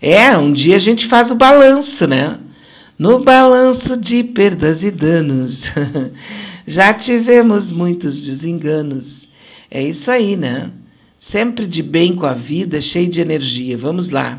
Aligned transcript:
É, 0.00 0.36
um 0.36 0.52
dia 0.52 0.76
a 0.76 0.78
gente 0.78 1.06
faz 1.06 1.30
o 1.30 1.34
balanço, 1.34 2.06
né? 2.06 2.38
No 2.98 3.18
balanço 3.18 3.96
de 3.96 4.22
perdas 4.22 4.84
e 4.84 4.90
danos, 4.90 5.64
já 6.66 6.92
tivemos 6.92 7.70
muitos 7.70 8.20
desenganos. 8.20 9.26
É 9.70 9.82
isso 9.82 10.10
aí, 10.10 10.36
né? 10.36 10.70
Sempre 11.18 11.66
de 11.66 11.82
bem 11.82 12.14
com 12.14 12.26
a 12.26 12.34
vida, 12.34 12.80
cheio 12.80 13.08
de 13.08 13.20
energia. 13.20 13.76
Vamos 13.76 14.10
lá. 14.10 14.38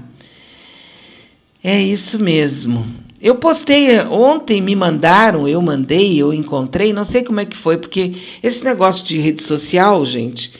É 1.64 1.82
isso 1.82 2.18
mesmo. 2.18 2.86
Eu 3.22 3.36
postei 3.36 4.00
ontem, 4.00 4.60
me 4.60 4.76
mandaram, 4.76 5.48
eu 5.48 5.62
mandei, 5.62 6.20
eu 6.20 6.34
encontrei, 6.34 6.92
não 6.92 7.06
sei 7.06 7.24
como 7.24 7.40
é 7.40 7.46
que 7.46 7.56
foi, 7.56 7.78
porque 7.78 8.16
esse 8.42 8.64
negócio 8.64 9.06
de 9.06 9.20
rede 9.20 9.44
social, 9.44 10.04
gente, 10.08 10.52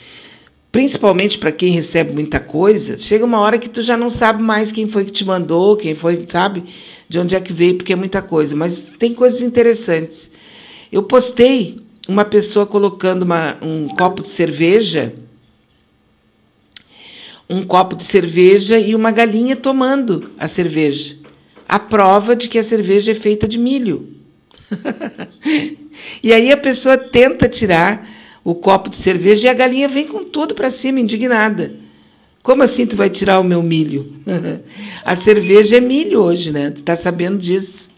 principalmente 0.72 1.36
para 1.36 1.52
quem 1.52 1.70
recebe 1.70 2.14
muita 2.14 2.40
coisa, 2.40 2.96
chega 2.96 3.26
uma 3.26 3.38
hora 3.38 3.58
que 3.58 3.68
tu 3.68 3.82
já 3.82 3.94
não 3.94 4.08
sabe 4.08 4.42
mais 4.42 4.72
quem 4.72 4.88
foi 4.88 5.04
que 5.04 5.10
te 5.10 5.22
mandou, 5.22 5.76
quem 5.76 5.94
foi, 5.94 6.26
sabe, 6.26 6.64
de 7.06 7.18
onde 7.18 7.34
é 7.34 7.40
que 7.40 7.52
veio, 7.52 7.76
porque 7.76 7.92
é 7.92 7.96
muita 7.96 8.22
coisa. 8.22 8.56
Mas 8.56 8.90
tem 8.98 9.12
coisas 9.12 9.42
interessantes. 9.42 10.30
Eu 10.90 11.02
postei 11.02 11.78
uma 12.08 12.24
pessoa 12.24 12.64
colocando 12.64 13.22
uma, 13.22 13.58
um 13.60 13.86
copo 13.88 14.22
de 14.22 14.30
cerveja, 14.30 15.12
um 17.48 17.66
copo 17.66 17.94
de 17.94 18.04
cerveja 18.04 18.78
e 18.78 18.94
uma 18.94 19.10
galinha 19.10 19.54
tomando 19.54 20.30
a 20.38 20.48
cerveja. 20.48 21.16
A 21.68 21.78
prova 21.78 22.34
de 22.34 22.48
que 22.48 22.58
a 22.58 22.64
cerveja 22.64 23.12
é 23.12 23.14
feita 23.14 23.46
de 23.46 23.58
milho. 23.58 24.08
e 26.22 26.32
aí 26.32 26.50
a 26.50 26.56
pessoa 26.56 26.96
tenta 26.96 27.46
tirar 27.46 28.21
o 28.44 28.54
copo 28.54 28.90
de 28.90 28.96
cerveja 28.96 29.46
e 29.46 29.50
a 29.50 29.54
galinha 29.54 29.88
vem 29.88 30.06
com 30.06 30.24
tudo 30.24 30.54
para 30.54 30.70
cima, 30.70 31.00
indignada. 31.00 31.72
Como 32.42 32.62
assim 32.62 32.86
tu 32.86 32.96
vai 32.96 33.08
tirar 33.08 33.38
o 33.38 33.44
meu 33.44 33.62
milho? 33.62 34.16
a 35.04 35.14
cerveja 35.14 35.76
é 35.76 35.80
milho 35.80 36.20
hoje, 36.20 36.50
né? 36.50 36.70
Tu 36.70 36.78
está 36.78 36.96
sabendo 36.96 37.38
disso. 37.38 37.88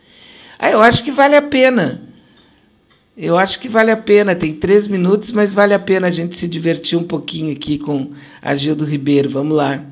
Ah, 0.59 0.71
eu 0.71 0.83
acho 0.83 1.03
que 1.03 1.11
vale 1.11 1.35
a 1.35 1.43
pena. 1.43 2.03
Eu 3.17 3.39
acho 3.39 3.59
que 3.59 3.69
vale 3.69 3.91
a 3.91 3.97
pena. 3.97 4.35
Tem 4.35 4.55
três 4.55 4.87
minutos, 4.87 5.31
mas 5.31 5.55
vale 5.55 5.73
a 5.73 5.79
pena 5.79 6.09
a 6.09 6.11
gente 6.11 6.37
se 6.37 6.47
divertir 6.47 6.99
um 6.99 7.05
pouquinho 7.05 7.53
aqui 7.53 7.79
com 7.79 8.11
Agildo 8.43 8.85
Ribeiro. 8.85 9.31
Vamos 9.31 9.57
lá. 9.57 9.83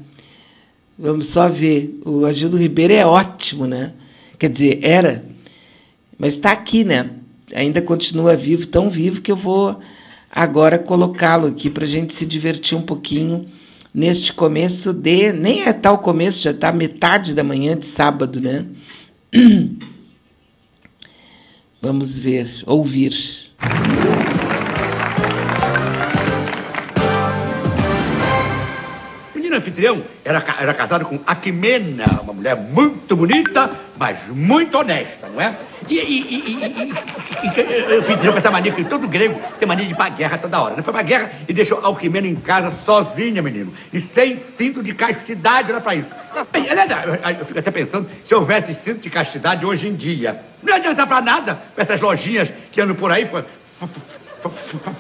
Vamos 0.99 1.29
só 1.29 1.49
ver. 1.49 1.99
O 2.05 2.27
Agildo 2.27 2.59
Ribeiro 2.59 2.93
é 2.93 3.07
ótimo, 3.07 3.67
né? 3.67 3.93
Quer 4.39 4.51
dizer, 4.51 4.81
era. 4.83 5.25
Mas 6.19 6.35
está 6.35 6.53
aqui, 6.53 6.85
né? 6.85 7.11
Ainda 7.55 7.81
continua 7.81 8.37
vivo, 8.37 8.67
tão 8.67 8.91
vivo 8.91 9.23
que 9.23 9.33
eu 9.33 9.37
vou 9.37 9.81
agora 10.33 10.79
colocá-lo 10.79 11.47
aqui 11.47 11.69
para 11.69 11.85
a 11.85 11.89
gente 11.89 12.15
se 12.15 12.25
divertir 12.25 12.77
um 12.77 12.83
pouquinho 12.83 13.47
neste 13.95 14.33
começo 14.33 14.93
de. 14.95 15.31
Nem 15.33 15.65
é 15.65 15.73
tal 15.73 15.99
começo, 15.99 16.43
já 16.43 16.53
está 16.53 16.73
metade 16.73 17.35
da 17.35 17.45
manhã 17.45 17.77
de 17.77 17.85
sábado, 17.85 18.41
né? 18.41 18.65
Vamos 21.83 22.17
ver, 22.17 22.49
ouvir. 22.65 23.13
Anfitrião 29.63 30.03
era, 30.25 30.45
era 30.61 30.75
casado 30.75 31.05
com 31.05 31.19
Aquimena, 31.27 32.05
uma 32.23 32.33
mulher 32.33 32.57
muito 32.57 33.17
bonita, 33.17 33.71
mas 33.97 34.19
muito 34.29 34.77
honesta, 34.77 35.29
não 35.29 35.41
é? 35.41 35.57
E, 35.89 35.97
e, 35.97 36.63
anfitrião 37.99 38.33
com 38.33 38.39
essa 38.39 38.51
mania 38.51 38.73
que 38.73 38.85
todo 38.85 39.09
grego 39.09 39.41
tem 39.59 39.67
mania 39.67 39.87
de 39.87 39.93
ir 39.93 39.97
pra 39.97 40.09
guerra 40.09 40.39
toda 40.39 40.61
hora. 40.61 40.71
Não 40.71 40.79
né? 40.79 40.83
foi 40.83 40.93
pra 40.93 41.03
guerra 41.03 41.31
e 41.49 41.53
deixou 41.53 41.85
Alquimena 41.85 42.27
em 42.27 42.37
casa 42.37 42.73
sozinha, 42.85 43.43
menino. 43.43 43.73
E 43.93 44.01
sem 44.01 44.39
cinto 44.57 44.83
de 44.83 44.95
castidade 44.95 45.71
era 45.71 45.81
pra 45.81 45.95
isso. 45.95 46.09
Eu 46.35 47.47
fico 47.47 47.59
até 47.59 47.71
pensando 47.71 48.09
se 48.27 48.35
houvesse 48.35 48.75
cinto 48.75 49.01
de 49.01 49.11
castidade 49.11 49.65
hoje 49.65 49.89
em 49.89 49.95
dia. 49.95 50.37
Não 50.63 50.75
adianta 50.75 51.07
pra 51.07 51.21
nada 51.21 51.59
com 51.75 51.81
essas 51.83 52.01
lojinhas 52.01 52.49
que 52.71 52.81
andam 52.81 52.95
por 52.95 53.11
aí 53.11 53.29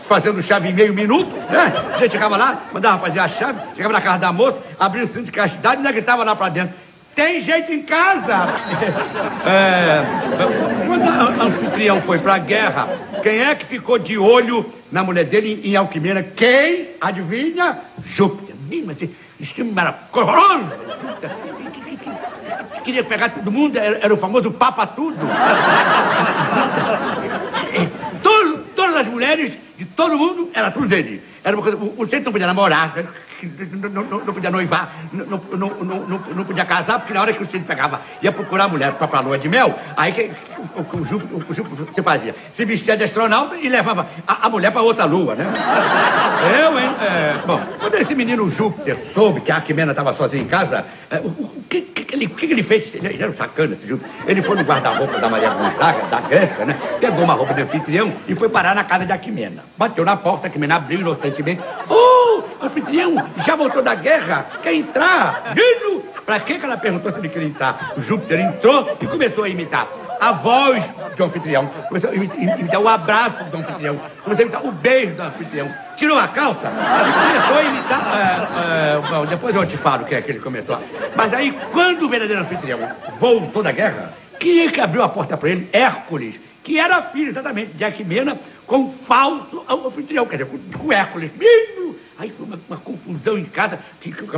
fazendo 0.08 0.42
chave 0.42 0.68
em 0.68 0.72
meio 0.72 0.94
minuto, 0.94 1.30
né? 1.50 1.72
A 1.94 1.98
gente 1.98 2.12
chegava 2.12 2.36
lá, 2.36 2.62
mandava 2.72 2.98
fazer 2.98 3.20
a 3.20 3.28
chave, 3.28 3.58
chegava 3.74 3.92
na 3.92 4.00
casa 4.00 4.18
da 4.18 4.32
moça, 4.32 4.58
abria 4.78 5.04
o 5.04 5.06
cinto 5.06 5.24
de 5.24 5.32
castidade 5.32 5.76
e 5.76 5.78
ainda 5.78 5.92
gritava 5.92 6.24
lá 6.24 6.36
pra 6.36 6.48
dentro. 6.48 6.74
Tem 7.14 7.42
gente 7.42 7.72
em 7.72 7.82
casa! 7.82 8.52
É, 9.44 10.04
quando 10.86 11.04
o 11.04 11.42
anfitrião 11.42 12.00
foi 12.02 12.18
pra 12.18 12.38
guerra, 12.38 12.88
quem 13.24 13.40
é 13.40 13.56
que 13.56 13.66
ficou 13.66 13.98
de 13.98 14.16
olho 14.16 14.64
na 14.90 15.02
mulher 15.02 15.24
dele 15.24 15.60
em 15.64 15.74
Alquimena? 15.74 16.22
Quem? 16.22 16.90
Adivinha? 17.00 17.78
Júpiter. 18.06 18.54
Mas 18.86 18.96
era 19.76 19.94
horroroso! 20.12 20.70
Queria 22.84 23.02
pegar 23.02 23.30
todo 23.30 23.50
mundo, 23.50 23.76
era, 23.76 23.98
era 23.98 24.14
o 24.14 24.16
famoso 24.16 24.52
Papa 24.52 24.86
Tudo. 24.86 25.16
todas 28.82 28.96
as 28.96 29.06
mulheres 29.06 29.52
de 29.78 29.84
todo 29.84 30.18
mundo, 30.18 30.50
era 30.52 30.70
tudo 30.70 30.88
dele. 30.88 31.22
Era 31.44 31.56
uma 31.56 31.62
coisa, 31.62 31.78
o, 31.78 32.06
centro 32.06 32.26
não 32.26 32.32
podia 32.32 32.46
namorar, 32.46 32.94
não, 33.80 33.90
não, 33.90 34.24
não 34.24 34.34
podia 34.34 34.50
noivar, 34.50 34.92
não, 35.12 35.26
não, 35.26 35.68
não, 35.84 36.18
não, 36.18 36.44
podia 36.44 36.64
casar, 36.64 36.98
porque 36.98 37.14
na 37.14 37.20
hora 37.20 37.32
que 37.32 37.42
o 37.42 37.46
centro 37.46 37.66
pegava, 37.66 38.00
ia 38.20 38.32
procurar 38.32 38.64
a 38.64 38.68
mulher 38.68 38.92
para 38.94 39.18
a 39.18 39.20
lua 39.20 39.38
de 39.38 39.48
mel, 39.48 39.78
aí 39.96 40.12
que, 40.12 40.30
o, 40.76 40.96
o, 40.96 41.04
Júpiter, 41.04 41.50
o 41.50 41.54
Júpiter 41.54 41.86
se 41.94 42.02
fazia? 42.02 42.34
Se 42.56 42.64
vestia 42.64 42.96
de 42.96 43.04
astronauta 43.04 43.56
e 43.56 43.68
levava 43.68 44.06
a, 44.26 44.46
a 44.46 44.48
mulher 44.48 44.72
para 44.72 44.82
outra 44.82 45.04
lua, 45.04 45.34
né? 45.34 45.46
Eu, 46.42 46.78
hein? 46.78 46.90
É, 47.00 47.34
bom, 47.46 47.60
quando 47.78 47.94
esse 47.94 48.14
menino 48.14 48.50
Júpiter 48.50 48.96
soube 49.14 49.40
que 49.40 49.52
a 49.52 49.56
Aquimena 49.56 49.92
estava 49.92 50.14
sozinha 50.14 50.42
em 50.42 50.46
casa, 50.46 50.84
é, 51.10 51.16
o, 51.18 51.28
o, 51.28 51.64
que, 51.68 51.82
que, 51.82 52.14
ele, 52.14 52.26
que, 52.26 52.46
ele 52.46 52.62
fez? 52.62 52.94
Ele, 52.94 53.08
ele 53.08 53.22
era 53.22 53.30
um 53.30 53.34
sacana, 53.34 53.74
esse 53.74 53.86
Júpiter. 53.86 54.10
Ele 54.26 54.42
foi 54.42 54.56
no 54.56 54.62
guarda-roupa 54.62 55.18
da 55.18 55.28
Maria 55.28 55.50
Gonzaga, 55.50 56.06
da 56.06 56.20
Grécia, 56.20 56.64
né? 56.64 56.76
Pegou 57.00 57.24
uma 57.24 57.34
roupa 57.34 57.54
de 57.54 57.62
anfitrião 57.62 58.12
e 58.26 58.34
foi 58.34 58.48
parar 58.48 58.74
na 58.74 58.84
casa 58.84 59.04
de 59.04 59.12
Aquimena. 59.12 59.64
Bateu 59.76 60.04
na 60.04 60.16
porta, 60.16 60.46
Aquimena 60.46 60.76
abriu 60.76 61.00
inocentemente. 61.00 61.60
Oh, 61.88 62.42
anfitrião, 62.64 63.14
já 63.44 63.56
voltou 63.56 63.82
da 63.82 63.94
guerra? 63.94 64.46
Quer 64.62 64.74
entrar? 64.74 65.54
Menino! 65.54 66.02
Pra 66.24 66.38
que 66.40 66.52
ela 66.52 66.76
perguntou 66.76 67.12
se 67.12 67.18
ele 67.18 67.28
queria 67.28 67.48
entrar? 67.48 67.92
O 67.96 68.02
Júpiter 68.02 68.40
entrou 68.40 68.96
e 69.00 69.06
começou 69.06 69.44
a 69.44 69.48
imitar 69.48 69.88
a 70.22 70.30
voz 70.30 70.84
do 71.16 71.24
anfitrião, 71.24 71.66
começou 71.88 72.10
a 72.10 72.14
imitar 72.14 72.80
o 72.80 72.88
abraço 72.88 73.42
do 73.42 73.56
anfitrião, 73.56 74.00
começou 74.22 74.38
a 74.38 74.42
imitar 74.42 74.64
o 74.64 74.70
beijo 74.70 75.16
do 75.16 75.22
anfitrião. 75.22 75.68
Tirou 75.96 76.16
a 76.16 76.28
calça 76.28 76.68
e 76.68 77.12
começou 77.12 77.56
a 77.56 77.62
imitar. 77.64 78.00
É, 78.14 78.94
é, 78.94 79.00
bom, 79.10 79.26
depois 79.26 79.56
eu 79.56 79.66
te 79.66 79.76
falo 79.76 80.04
o 80.04 80.06
que 80.06 80.14
é 80.14 80.22
que 80.22 80.30
ele 80.30 80.38
começou. 80.38 80.78
Mas 81.16 81.34
aí, 81.34 81.50
quando 81.72 82.04
o 82.04 82.08
verdadeiro 82.08 82.40
anfitrião 82.40 82.78
voltou 83.18 83.64
da 83.64 83.72
guerra, 83.72 84.12
quem 84.38 84.60
é 84.60 84.70
que 84.70 84.80
abriu 84.80 85.02
a 85.02 85.08
porta 85.08 85.36
para 85.36 85.50
ele? 85.50 85.68
Hércules, 85.72 86.38
que 86.62 86.78
era 86.78 87.02
filho 87.02 87.30
exatamente 87.30 87.72
de 87.72 87.84
Aquimena, 87.84 88.38
com 88.64 88.92
falso 88.92 89.64
anfitrião, 89.68 90.24
quer 90.24 90.36
dizer, 90.36 90.60
com, 90.78 90.92
Hércules. 90.92 91.32
Aí 92.20 92.30
foi 92.30 92.46
uma, 92.46 92.60
uma 92.68 92.78
confusão 92.78 93.36
em 93.36 93.44
casa. 93.44 93.76
Que, 94.00 94.12
que, 94.12 94.24
que, 94.24 94.36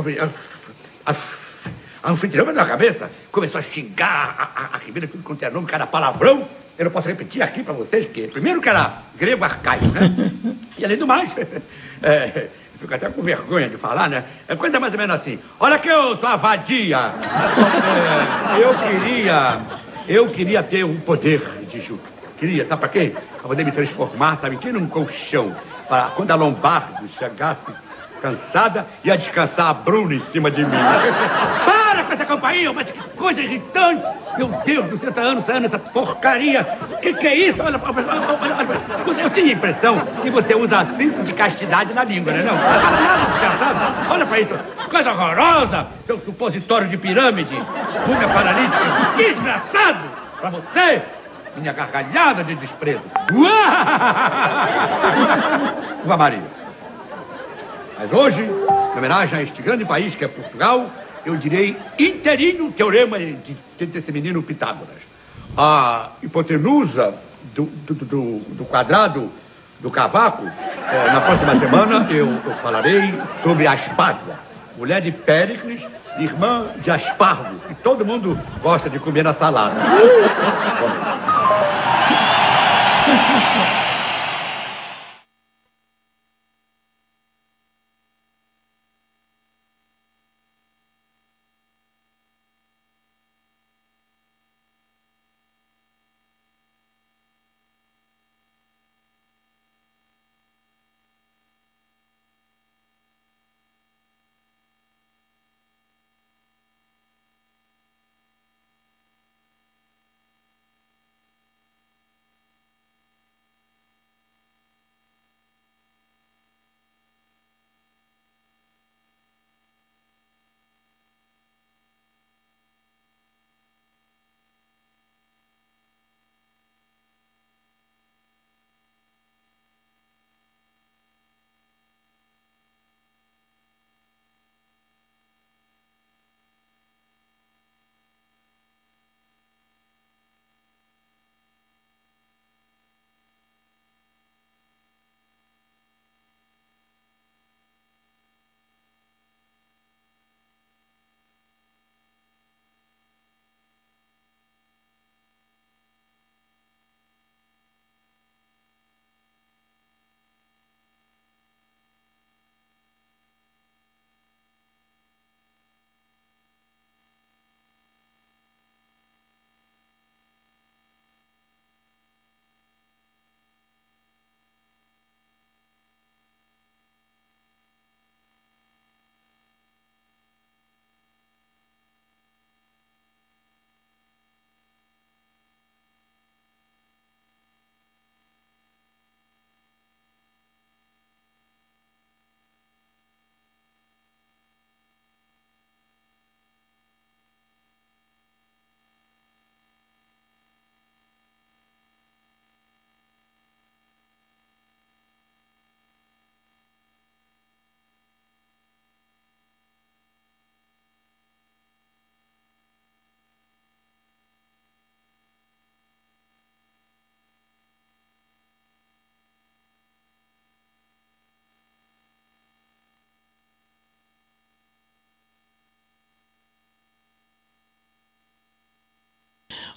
a 2.05 2.11
anfitriã 2.11 2.45
na 2.53 2.65
cabeça, 2.67 3.09
começou 3.31 3.57
a 3.57 3.63
xingar 3.63 4.51
a, 4.73 4.77
Ribeira, 4.77 5.07
tudo 5.07 5.23
quanto 5.23 5.43
é 5.43 5.49
nome, 5.49 5.65
cada 5.65 5.87
palavrão. 5.87 6.47
Eu 6.77 6.85
não 6.85 6.91
posso 6.91 7.07
repetir 7.07 7.41
aqui 7.41 7.63
para 7.63 7.73
vocês, 7.73 8.05
porque 8.05 8.27
primeiro 8.27 8.61
que 8.61 8.69
era 8.69 8.99
grego 9.17 9.43
arcaico, 9.43 9.87
né? 9.87 10.13
e 10.77 10.85
além 10.85 10.97
do 10.97 11.07
mais, 11.07 11.31
é, 12.03 12.47
fico 12.79 12.93
até 12.93 13.09
com 13.09 13.23
vergonha 13.23 13.67
de 13.67 13.77
falar, 13.77 14.07
né? 14.07 14.23
É 14.47 14.55
coisa 14.55 14.79
mais 14.79 14.93
ou 14.93 14.99
menos 14.99 15.15
assim. 15.15 15.39
Olha 15.59 15.79
que 15.79 15.87
eu 15.87 16.15
sou 16.17 16.29
a 16.29 16.35
vadia. 16.35 17.11
É, 18.53 18.61
eu 18.61 18.75
queria, 18.77 19.61
eu 20.07 20.29
queria 20.29 20.61
ter 20.61 20.83
o 20.83 20.91
um 20.91 20.99
poder 20.99 21.41
de 21.71 21.81
Júpiter. 21.81 22.11
Queria, 22.37 22.67
sabe 22.67 22.81
para 22.81 22.89
quê? 22.89 23.15
Para 23.39 23.47
poder 23.47 23.63
me 23.63 23.71
transformar, 23.71 24.37
sabe, 24.37 24.57
que 24.57 24.71
num 24.71 24.85
colchão. 24.85 25.55
Para 25.89 26.09
quando 26.09 26.29
a 26.29 26.35
lombardo 26.35 27.09
chegasse 27.17 27.73
cansada, 28.21 28.85
ia 29.03 29.17
descansar 29.17 29.67
a 29.69 29.73
Bruna 29.73 30.13
em 30.13 30.21
cima 30.31 30.51
de 30.51 30.63
mim. 30.63 30.77
Com 32.05 32.13
essa 32.13 32.25
campainha, 32.25 32.73
mas 32.73 32.87
que 32.87 32.99
coisa 33.17 33.41
irritante! 33.41 34.03
Meu 34.37 34.47
Deus, 34.65 34.89
60 34.99 35.21
anos 35.21 35.45
saindo 35.45 35.65
essa 35.65 35.79
porcaria! 35.79 36.63
Que 37.01 37.13
que 37.13 37.27
é 37.27 37.35
isso? 37.35 37.61
Olha, 37.61 37.79
olha, 37.83 38.05
olha, 39.07 39.21
eu 39.21 39.29
tinha 39.29 39.45
a 39.47 39.51
impressão 39.51 39.99
que 40.21 40.29
você 40.29 40.53
usa 40.55 40.85
cinto 40.97 41.23
de 41.23 41.33
castidade 41.33 41.93
na 41.93 42.03
língua, 42.03 42.33
né? 42.33 42.43
Não, 42.43 42.55
não, 42.55 44.11
olha 44.11 44.25
pra 44.25 44.39
isso! 44.39 44.53
Coisa 44.89 45.11
horrorosa! 45.11 45.87
Seu 46.05 46.19
supositório 46.19 46.87
de 46.87 46.97
pirâmide! 46.97 47.55
Ruga 48.05 48.27
paralítica! 48.27 48.85
Desgraçado! 49.17 49.99
Pra 50.39 50.49
você! 50.49 51.01
Minha 51.57 51.71
gargalhada 51.71 52.43
de 52.43 52.55
desprezo! 52.55 53.01
Uá, 56.05 56.17
Maria! 56.17 56.65
Mas 57.97 58.11
hoje, 58.11 58.41
em 58.43 58.97
homenagem 58.97 59.39
a 59.39 59.41
este 59.41 59.61
grande 59.61 59.85
país 59.85 60.13
que 60.15 60.25
é 60.25 60.27
Portugal, 60.27 60.87
eu 61.25 61.35
direi 61.35 61.75
inteirinho 61.97 62.67
o 62.67 62.71
teorema 62.71 63.17
de, 63.17 63.35
de, 63.77 63.85
desse 63.85 64.11
menino 64.11 64.43
Pitágoras. 64.43 65.03
A 65.57 66.09
hipotenusa 66.21 67.15
do, 67.55 67.65
do, 67.65 67.93
do, 67.93 68.39
do 68.55 68.65
quadrado 68.65 69.29
do 69.79 69.91
cavaco, 69.91 70.45
é, 70.45 71.11
na 71.11 71.21
próxima 71.21 71.55
semana 71.57 72.07
eu, 72.09 72.27
eu, 72.27 72.55
falarei 72.61 73.13
sobre 73.43 73.67
a 73.67 73.73
Aspasia, 73.73 74.39
mulher 74.77 75.01
de 75.01 75.11
Péricles, 75.11 75.81
irmã 76.17 76.67
de 76.81 76.91
aspargo, 76.91 77.59
que 77.67 77.75
todo 77.75 78.05
mundo 78.05 78.39
gosta 78.61 78.89
de 78.89 78.99
comer 78.99 79.23
na 79.23 79.33
salada. 79.33 79.75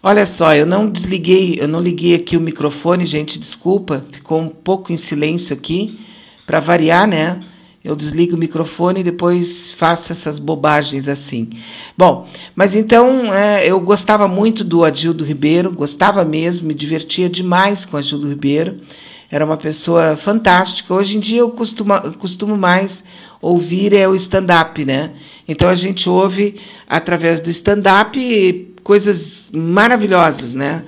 Olha 0.01 0.25
só, 0.27 0.55
eu 0.55 0.65
não 0.65 0.89
desliguei, 0.89 1.59
eu 1.61 1.67
não 1.67 1.81
liguei 1.81 2.15
aqui 2.15 2.37
o 2.37 2.41
microfone, 2.41 3.05
gente, 3.05 3.37
desculpa, 3.37 4.05
ficou 4.13 4.39
um 4.39 4.49
pouco 4.49 4.93
em 4.93 4.97
silêncio 4.97 5.53
aqui, 5.53 5.99
para 6.47 6.61
variar, 6.61 7.05
né? 7.05 7.41
Eu 7.83 7.97
desligo 7.97 8.37
o 8.37 8.39
microfone 8.39 9.01
e 9.01 9.03
depois 9.03 9.73
faço 9.73 10.13
essas 10.13 10.39
bobagens 10.39 11.09
assim. 11.09 11.51
Bom, 11.97 12.29
mas 12.55 12.77
então 12.77 13.35
é, 13.35 13.67
eu 13.67 13.81
gostava 13.81 14.29
muito 14.29 14.63
do 14.63 14.85
Adildo 14.85 15.25
Ribeiro, 15.25 15.73
gostava 15.73 16.25
mesmo, 16.25 16.69
me 16.69 16.75
divertia 16.75 17.29
demais 17.29 17.85
com 17.85 17.97
o 17.97 17.99
Adildo 17.99 18.29
Ribeiro. 18.29 18.81
Era 19.29 19.45
uma 19.45 19.57
pessoa 19.57 20.17
fantástica. 20.17 20.95
Hoje 20.95 21.17
em 21.17 21.21
dia 21.21 21.41
eu 21.41 21.51
costumo, 21.51 21.95
costumo 22.19 22.57
mais 22.57 23.03
ouvir 23.41 23.93
é 23.93 24.09
o 24.09 24.15
stand-up, 24.15 24.85
né? 24.85 25.13
Então 25.47 25.69
a 25.69 25.75
gente 25.75 26.09
ouve 26.09 26.61
através 26.89 27.41
do 27.41 27.51
stand-up 27.51 28.75
coisas 28.89 29.51
maravilhosas, 29.53 30.55
né? 30.55 30.83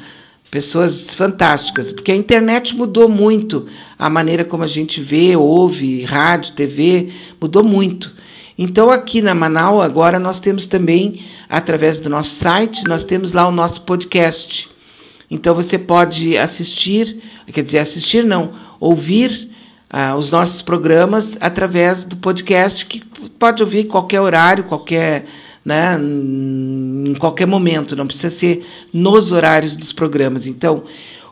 Pessoas 0.51 1.13
fantásticas, 1.13 1.93
porque 1.93 2.11
a 2.11 2.17
internet 2.17 2.75
mudou 2.75 3.11
muito 3.11 3.67
a 3.99 4.09
maneira 4.09 4.43
como 4.43 4.65
a 4.65 4.67
gente 4.67 5.03
vê, 5.03 5.37
ouve, 5.37 6.03
rádio, 6.05 6.55
TV, 6.55 7.13
mudou 7.39 7.63
muito. 7.63 8.11
Então, 8.57 8.89
aqui 8.89 9.21
na 9.21 9.35
Manaus, 9.35 9.85
agora 9.85 10.19
nós 10.19 10.41
temos 10.41 10.67
também, 10.67 11.27
através 11.47 12.01
do 12.01 12.09
nosso 12.09 12.31
site, 12.31 12.89
nós 12.89 13.05
temos 13.05 13.35
lá 13.35 13.47
o 13.47 13.53
nosso 13.53 13.83
podcast. 13.83 14.67
Então, 15.31 15.55
você 15.55 15.79
pode 15.79 16.39
assistir, 16.39 17.23
quer 17.53 17.63
dizer, 17.63 17.81
assistir 17.81 18.25
não, 18.25 18.55
ouvir 18.81 19.51
ah, 19.91 20.17
os 20.17 20.31
nossos 20.31 20.63
programas 20.63 21.37
através 21.39 22.07
do 22.07 22.17
podcast, 22.17 22.87
que 22.87 23.05
pode 23.39 23.63
ouvir 23.63 23.85
qualquer 23.85 24.23
horário, 24.23 24.65
qualquer 24.65 25.27
né, 25.63 25.99
em 27.09 27.15
qualquer 27.15 27.47
momento, 27.47 27.97
não 27.97 28.07
precisa 28.07 28.31
ser 28.31 28.67
nos 28.93 29.33
horários 29.33 29.77
dos 29.77 29.93
programas. 29.93 30.47
Então, 30.47 30.85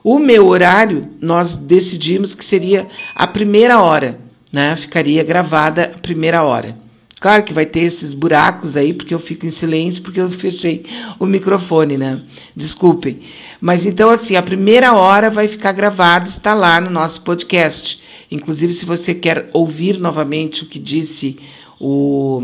o 0.02 0.19
meu 0.19 0.47
horário, 0.47 1.09
nós 1.21 1.57
decidimos 1.57 2.35
que 2.35 2.45
seria 2.45 2.87
a 3.14 3.26
primeira 3.26 3.81
hora, 3.81 4.19
né? 4.52 4.76
Ficaria 4.76 5.23
gravada 5.23 5.92
a 5.95 5.99
primeira 5.99 6.42
hora. 6.42 6.76
Claro 7.21 7.42
que 7.42 7.52
vai 7.52 7.66
ter 7.66 7.81
esses 7.81 8.14
buracos 8.14 8.76
aí, 8.76 8.95
porque 8.95 9.12
eu 9.12 9.19
fico 9.19 9.45
em 9.45 9.50
silêncio, 9.50 10.02
porque 10.02 10.21
eu 10.21 10.31
fechei 10.31 10.87
o 11.19 11.26
microfone, 11.26 11.97
né? 11.97 12.23
Desculpem. 12.54 13.21
Mas 13.61 13.85
então, 13.85 14.09
assim, 14.09 14.37
a 14.37 14.42
primeira 14.42 14.95
hora 14.95 15.28
vai 15.28 15.49
ficar 15.49 15.73
gravada, 15.73 16.28
está 16.28 16.54
lá 16.54 16.81
no 16.81 16.90
nosso 16.90 17.21
podcast. 17.23 18.00
Inclusive, 18.31 18.73
se 18.73 18.85
você 18.85 19.14
quer 19.14 19.50
ouvir 19.52 19.99
novamente 19.99 20.62
o 20.62 20.66
que 20.66 20.78
disse 20.78 21.38
o 21.81 22.40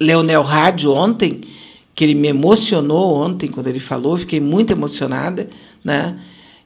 Leonel 0.00 0.42
Rádio 0.42 0.92
ontem, 0.92 1.42
que 1.98 2.04
ele 2.04 2.14
me 2.14 2.28
emocionou 2.28 3.16
ontem 3.16 3.48
quando 3.48 3.66
ele 3.66 3.80
falou, 3.80 4.16
fiquei 4.16 4.38
muito 4.38 4.72
emocionada, 4.72 5.50
né? 5.84 6.16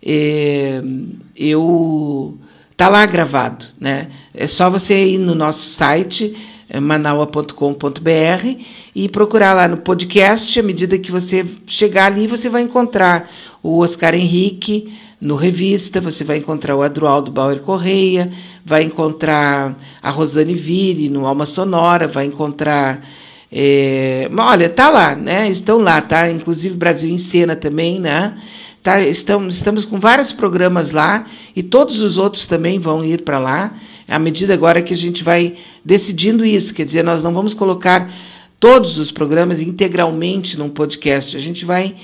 É, 0.04 0.82
eu 1.34 2.36
tá 2.76 2.90
lá 2.90 3.06
gravado, 3.06 3.64
né? 3.80 4.10
É 4.34 4.46
só 4.46 4.68
você 4.68 5.06
ir 5.06 5.16
no 5.16 5.34
nosso 5.34 5.70
site 5.70 6.36
é, 6.68 6.78
manaua.com.br 6.78 8.60
e 8.94 9.08
procurar 9.08 9.54
lá 9.54 9.66
no 9.66 9.78
podcast. 9.78 10.60
À 10.60 10.62
medida 10.62 10.98
que 10.98 11.10
você 11.10 11.46
chegar 11.66 12.12
ali, 12.12 12.26
você 12.26 12.50
vai 12.50 12.60
encontrar 12.60 13.30
o 13.62 13.78
Oscar 13.78 14.14
Henrique 14.14 14.92
no 15.18 15.36
Revista, 15.36 15.98
você 15.98 16.22
vai 16.24 16.36
encontrar 16.36 16.76
o 16.76 16.82
Adroaldo 16.82 17.30
Bauer 17.30 17.60
Correia, 17.60 18.30
vai 18.62 18.82
encontrar 18.82 19.78
a 20.02 20.10
Rosane 20.10 20.54
Vire 20.54 21.08
no 21.08 21.26
Alma 21.26 21.46
Sonora, 21.46 22.06
vai 22.06 22.26
encontrar 22.26 23.02
é, 23.54 24.30
olha, 24.35 24.71
tá 24.71 24.90
lá, 24.90 25.14
né? 25.14 25.50
Estão 25.50 25.78
lá, 25.78 26.00
tá? 26.00 26.30
Inclusive 26.30 26.75
Brasil 26.75 27.11
em 27.11 27.18
Cena 27.18 27.54
também, 27.54 28.00
né? 28.00 28.35
Tá, 28.82 29.00
estamos, 29.02 29.56
estamos 29.56 29.85
com 29.85 30.00
vários 30.00 30.32
programas 30.32 30.90
lá 30.90 31.26
e 31.54 31.62
todos 31.62 32.00
os 32.00 32.16
outros 32.16 32.47
também 32.47 32.78
vão 32.78 33.04
ir 33.04 33.23
para 33.23 33.38
lá, 33.38 33.75
à 34.09 34.18
medida 34.18 34.54
agora 34.54 34.82
que 34.82 34.92
a 34.92 34.97
gente 34.97 35.23
vai 35.23 35.56
decidindo 35.85 36.44
isso. 36.44 36.73
Quer 36.73 36.87
dizer, 36.87 37.04
nós 37.04 37.23
não 37.23 37.32
vamos 37.32 37.52
colocar 37.52 38.12
todos 38.59 38.99
os 38.99 39.12
programas 39.12 39.61
integralmente 39.61 40.59
num 40.59 40.71
podcast. 40.71 41.37
A 41.37 41.40
gente 41.40 41.64
vai, 41.64 41.94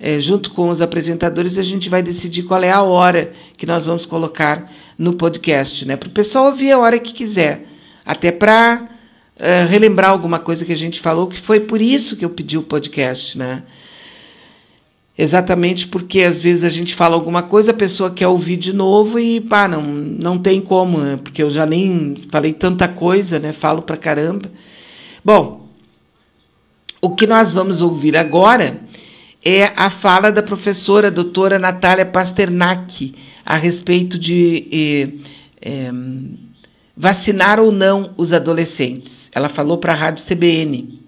é, 0.00 0.18
junto 0.18 0.50
com 0.50 0.68
os 0.68 0.82
apresentadores, 0.82 1.56
a 1.56 1.62
gente 1.62 1.88
vai 1.88 2.02
decidir 2.02 2.42
qual 2.42 2.62
é 2.62 2.72
a 2.72 2.82
hora 2.82 3.32
que 3.56 3.64
nós 3.64 3.86
vamos 3.86 4.04
colocar 4.04 4.70
no 4.98 5.14
podcast, 5.14 5.86
né? 5.86 5.96
Para 5.96 6.08
o 6.08 6.12
pessoal 6.12 6.46
ouvir 6.46 6.72
a 6.72 6.78
hora 6.78 6.98
que 6.98 7.12
quiser. 7.12 7.64
Até 8.04 8.30
para 8.30 8.95
uh, 9.36 9.68
relembrar 9.68 10.10
alguma 10.10 10.38
coisa 10.38 10.64
que 10.64 10.72
a 10.72 10.76
gente 10.76 11.00
falou, 11.00 11.28
que 11.28 11.40
foi 11.40 11.60
por 11.60 11.80
isso 11.80 12.16
que 12.16 12.24
eu 12.24 12.30
pedi 12.30 12.56
o 12.56 12.62
podcast, 12.62 13.36
né? 13.36 13.62
Exatamente 15.18 15.88
porque 15.88 16.20
às 16.22 16.42
vezes 16.42 16.62
a 16.62 16.68
gente 16.68 16.94
fala 16.94 17.14
alguma 17.14 17.42
coisa, 17.42 17.70
a 17.70 17.74
pessoa 17.74 18.10
quer 18.10 18.28
ouvir 18.28 18.56
de 18.56 18.72
novo 18.74 19.18
e 19.18 19.40
pá, 19.40 19.66
não, 19.66 19.82
não 19.82 20.38
tem 20.38 20.60
como, 20.60 20.98
né? 20.98 21.18
Porque 21.22 21.42
eu 21.42 21.50
já 21.50 21.64
nem 21.64 22.14
falei 22.30 22.52
tanta 22.52 22.86
coisa, 22.86 23.38
né? 23.38 23.52
Falo 23.52 23.80
pra 23.80 23.96
caramba. 23.96 24.50
Bom, 25.24 25.66
o 27.00 27.14
que 27.14 27.26
nós 27.26 27.50
vamos 27.50 27.80
ouvir 27.80 28.16
agora 28.16 28.80
é 29.42 29.72
a 29.76 29.88
fala 29.88 30.30
da 30.30 30.42
professora 30.42 31.10
doutora 31.10 31.58
Natália 31.58 32.04
Pasternak 32.04 33.14
a 33.44 33.56
respeito 33.56 34.18
de 34.18 34.66
eh, 34.70 35.08
eh, 35.62 35.92
vacinar 36.96 37.60
ou 37.60 37.70
não 37.70 38.14
os 38.16 38.32
adolescentes. 38.32 39.28
Ela 39.34 39.48
falou 39.48 39.78
para 39.78 39.92
a 39.92 39.96
Rádio 39.96 40.24
CBN. 40.24 41.00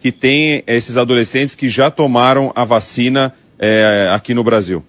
Que 0.00 0.12
tem 0.12 0.62
esses 0.66 0.96
adolescentes 0.96 1.56
que 1.56 1.68
já 1.68 1.90
tomaram 1.90 2.52
a 2.54 2.64
vacina 2.64 3.34
é, 3.58 4.08
aqui 4.12 4.32
no 4.32 4.44
Brasil. 4.44 4.84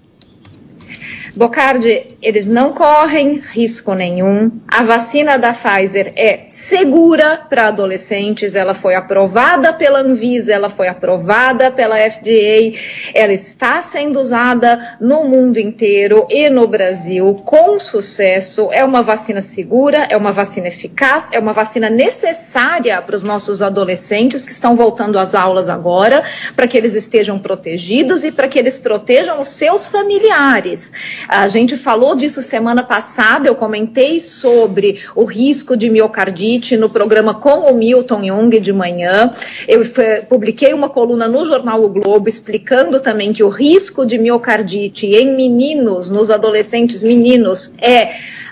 Bocardi, 1.35 2.17
eles 2.21 2.49
não 2.49 2.73
correm 2.73 3.41
risco 3.51 3.93
nenhum. 3.93 4.51
A 4.67 4.83
vacina 4.83 5.37
da 5.37 5.53
Pfizer 5.53 6.11
é 6.15 6.41
segura 6.45 7.37
para 7.37 7.67
adolescentes, 7.67 8.55
ela 8.55 8.73
foi 8.73 8.95
aprovada 8.95 9.71
pela 9.73 9.99
Anvisa, 9.99 10.51
ela 10.53 10.69
foi 10.69 10.87
aprovada 10.87 11.71
pela 11.71 11.97
FDA, 11.97 12.77
ela 13.13 13.33
está 13.33 13.81
sendo 13.81 14.19
usada 14.19 14.97
no 14.99 15.23
mundo 15.23 15.59
inteiro 15.59 16.27
e 16.29 16.49
no 16.49 16.67
Brasil 16.67 17.41
com 17.45 17.79
sucesso. 17.79 18.69
É 18.71 18.83
uma 18.83 19.01
vacina 19.01 19.41
segura, 19.41 20.07
é 20.09 20.17
uma 20.17 20.31
vacina 20.31 20.67
eficaz, 20.67 21.29
é 21.31 21.39
uma 21.39 21.53
vacina 21.53 21.89
necessária 21.89 23.01
para 23.01 23.15
os 23.15 23.23
nossos 23.23 23.61
adolescentes 23.61 24.45
que 24.45 24.51
estão 24.51 24.75
voltando 24.75 25.17
às 25.17 25.35
aulas 25.35 25.69
agora, 25.69 26.23
para 26.55 26.67
que 26.67 26.77
eles 26.77 26.95
estejam 26.95 27.39
protegidos 27.39 28.23
e 28.23 28.31
para 28.31 28.47
que 28.47 28.59
eles 28.59 28.77
protejam 28.77 29.39
os 29.39 29.49
seus 29.49 29.87
familiares. 29.87 30.91
A 31.27 31.47
gente 31.47 31.77
falou 31.77 32.15
disso 32.15 32.41
semana 32.41 32.83
passada, 32.83 33.47
eu 33.47 33.55
comentei 33.55 34.19
sobre 34.19 35.01
o 35.15 35.23
risco 35.23 35.75
de 35.75 35.89
miocardite 35.89 36.77
no 36.77 36.89
programa 36.89 37.33
com 37.33 37.71
o 37.71 37.73
Milton 37.73 38.25
Jung 38.25 38.59
de 38.59 38.73
manhã. 38.73 39.31
Eu 39.67 39.81
publiquei 40.27 40.73
uma 40.73 40.89
coluna 40.89 41.27
no 41.27 41.45
jornal 41.45 41.83
O 41.83 41.89
Globo 41.89 42.29
explicando 42.29 42.99
também 42.99 43.33
que 43.33 43.43
o 43.43 43.49
risco 43.49 44.05
de 44.05 44.17
miocardite 44.17 45.07
em 45.07 45.35
meninos, 45.35 46.09
nos 46.09 46.29
adolescentes 46.29 47.03
meninos, 47.03 47.73
é 47.79 48.09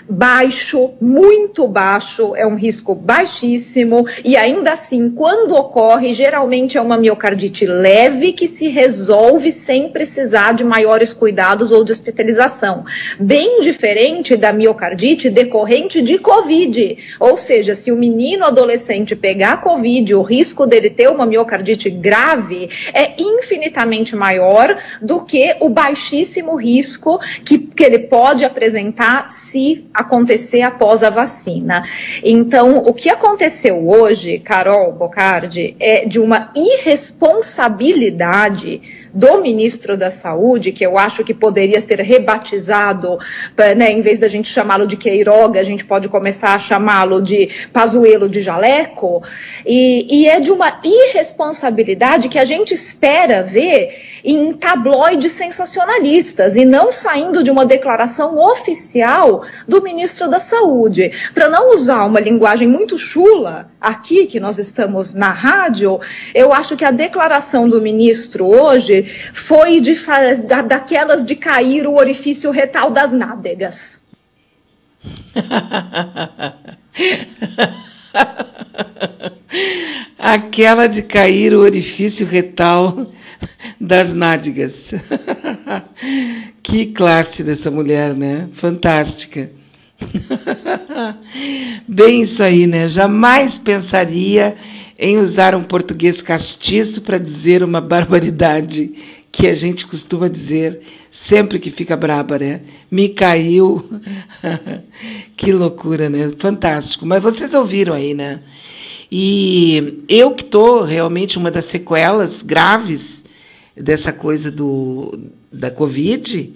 baixo, 0.08 0.92
muito 1.00 1.66
baixo, 1.68 2.34
é 2.34 2.46
um 2.46 2.54
risco 2.54 2.94
baixíssimo, 2.94 4.06
e 4.24 4.36
ainda 4.36 4.72
assim, 4.72 5.10
quando 5.10 5.54
ocorre, 5.54 6.12
geralmente 6.12 6.78
é 6.78 6.80
uma 6.80 6.96
miocardite 6.96 7.66
leve 7.66 8.32
que 8.32 8.46
se 8.46 8.68
resolve 8.68 9.52
sem 9.52 9.90
precisar 9.90 10.54
de 10.54 10.64
maiores 10.64 11.12
cuidados 11.12 11.70
ou 11.70 11.84
de 11.84 11.92
hospitalização. 11.92 12.84
Bem 13.18 13.60
diferente 13.60 14.36
da 14.36 14.52
miocardite 14.52 15.28
decorrente 15.28 16.00
de 16.00 16.18
Covid. 16.18 16.98
Ou 17.20 17.36
seja, 17.36 17.74
se 17.74 17.92
o 17.92 17.96
menino 17.96 18.44
adolescente 18.44 19.14
pegar 19.14 19.60
Covid, 19.62 20.14
o 20.14 20.22
risco 20.22 20.66
dele 20.66 20.90
ter 20.90 21.08
uma 21.08 21.26
miocardite 21.26 21.90
grave 21.90 22.70
é 22.92 23.14
infinitamente 23.18 24.16
maior 24.16 24.78
do 25.02 25.20
que 25.20 25.56
o 25.60 25.68
baixíssimo 25.68 26.56
risco 26.56 27.18
que, 27.44 27.58
que 27.58 27.84
ele 27.84 27.98
pode 27.98 28.44
apresentar 28.44 29.30
se 29.30 29.86
acontecer 29.98 30.62
após 30.62 31.02
a 31.02 31.10
vacina. 31.10 31.84
Então, 32.22 32.78
o 32.78 32.94
que 32.94 33.10
aconteceu 33.10 33.88
hoje, 33.88 34.38
Carol 34.38 34.92
Bocardi, 34.92 35.74
é 35.80 36.06
de 36.06 36.20
uma 36.20 36.52
irresponsabilidade 36.54 38.80
do 39.12 39.40
ministro 39.40 39.96
da 39.96 40.08
Saúde, 40.10 40.70
que 40.70 40.86
eu 40.86 40.96
acho 40.96 41.24
que 41.24 41.34
poderia 41.34 41.80
ser 41.80 41.98
rebatizado, 42.00 43.18
né, 43.76 43.90
em 43.90 44.00
vez 44.00 44.20
da 44.20 44.28
gente 44.28 44.48
chamá-lo 44.48 44.86
de 44.86 44.96
Queiroga, 44.96 45.58
a 45.58 45.64
gente 45.64 45.84
pode 45.84 46.08
começar 46.08 46.54
a 46.54 46.58
chamá-lo 46.58 47.20
de 47.20 47.48
Pazuelo 47.72 48.28
de 48.28 48.40
Jaleco, 48.40 49.20
e, 49.66 50.06
e 50.08 50.28
é 50.28 50.38
de 50.38 50.52
uma 50.52 50.80
irresponsabilidade 50.84 52.28
que 52.28 52.38
a 52.38 52.44
gente 52.44 52.72
espera 52.72 53.42
ver 53.42 54.07
em 54.24 54.52
tabloides 54.52 55.32
sensacionalistas 55.32 56.56
e 56.56 56.64
não 56.64 56.90
saindo 56.90 57.42
de 57.42 57.50
uma 57.50 57.64
declaração 57.64 58.38
oficial 58.38 59.44
do 59.66 59.82
ministro 59.82 60.28
da 60.28 60.40
Saúde. 60.40 61.10
Para 61.34 61.48
não 61.48 61.74
usar 61.74 62.04
uma 62.04 62.20
linguagem 62.20 62.68
muito 62.68 62.98
chula 62.98 63.70
aqui, 63.80 64.26
que 64.26 64.40
nós 64.40 64.58
estamos 64.58 65.14
na 65.14 65.30
rádio, 65.30 66.00
eu 66.34 66.52
acho 66.52 66.76
que 66.76 66.84
a 66.84 66.90
declaração 66.90 67.68
do 67.68 67.80
ministro 67.80 68.46
hoje 68.46 69.04
foi 69.32 69.80
de, 69.80 69.94
da, 70.46 70.62
daquelas 70.62 71.24
de 71.24 71.36
cair 71.36 71.86
o 71.86 71.94
orifício 71.94 72.50
retal 72.50 72.90
das 72.90 73.12
nádegas. 73.12 74.00
Aquela 80.18 80.88
de 80.88 81.02
cair 81.02 81.54
o 81.54 81.60
orifício 81.60 82.26
retal 82.26 83.12
das 83.80 84.12
nádegas. 84.12 84.92
que 86.62 86.86
classe 86.86 87.42
dessa 87.42 87.70
mulher, 87.70 88.14
né? 88.14 88.48
Fantástica. 88.52 89.50
Bem 91.86 92.22
isso 92.22 92.42
aí, 92.42 92.66
né? 92.66 92.88
Jamais 92.88 93.58
pensaria 93.58 94.54
em 94.98 95.18
usar 95.18 95.54
um 95.54 95.62
português 95.62 96.22
castiço 96.22 97.02
para 97.02 97.18
dizer 97.18 97.62
uma 97.62 97.80
barbaridade 97.80 98.92
que 99.30 99.46
a 99.46 99.54
gente 99.54 99.86
costuma 99.86 100.28
dizer 100.28 100.80
sempre 101.10 101.58
que 101.58 101.70
fica 101.70 101.96
braba, 101.96 102.38
né? 102.38 102.62
Me 102.90 103.08
caiu. 103.08 103.88
que 105.36 105.52
loucura, 105.52 106.08
né? 106.08 106.32
Fantástico. 106.38 107.06
Mas 107.06 107.22
vocês 107.22 107.54
ouviram 107.54 107.94
aí, 107.94 108.14
né? 108.14 108.40
E 109.10 110.04
eu 110.08 110.32
que 110.32 110.42
estou 110.42 110.82
realmente 110.82 111.38
uma 111.38 111.50
das 111.50 111.64
sequelas 111.66 112.42
graves 112.42 113.24
dessa 113.80 114.12
coisa 114.12 114.50
do, 114.50 115.18
da 115.52 115.70
Covid, 115.70 116.52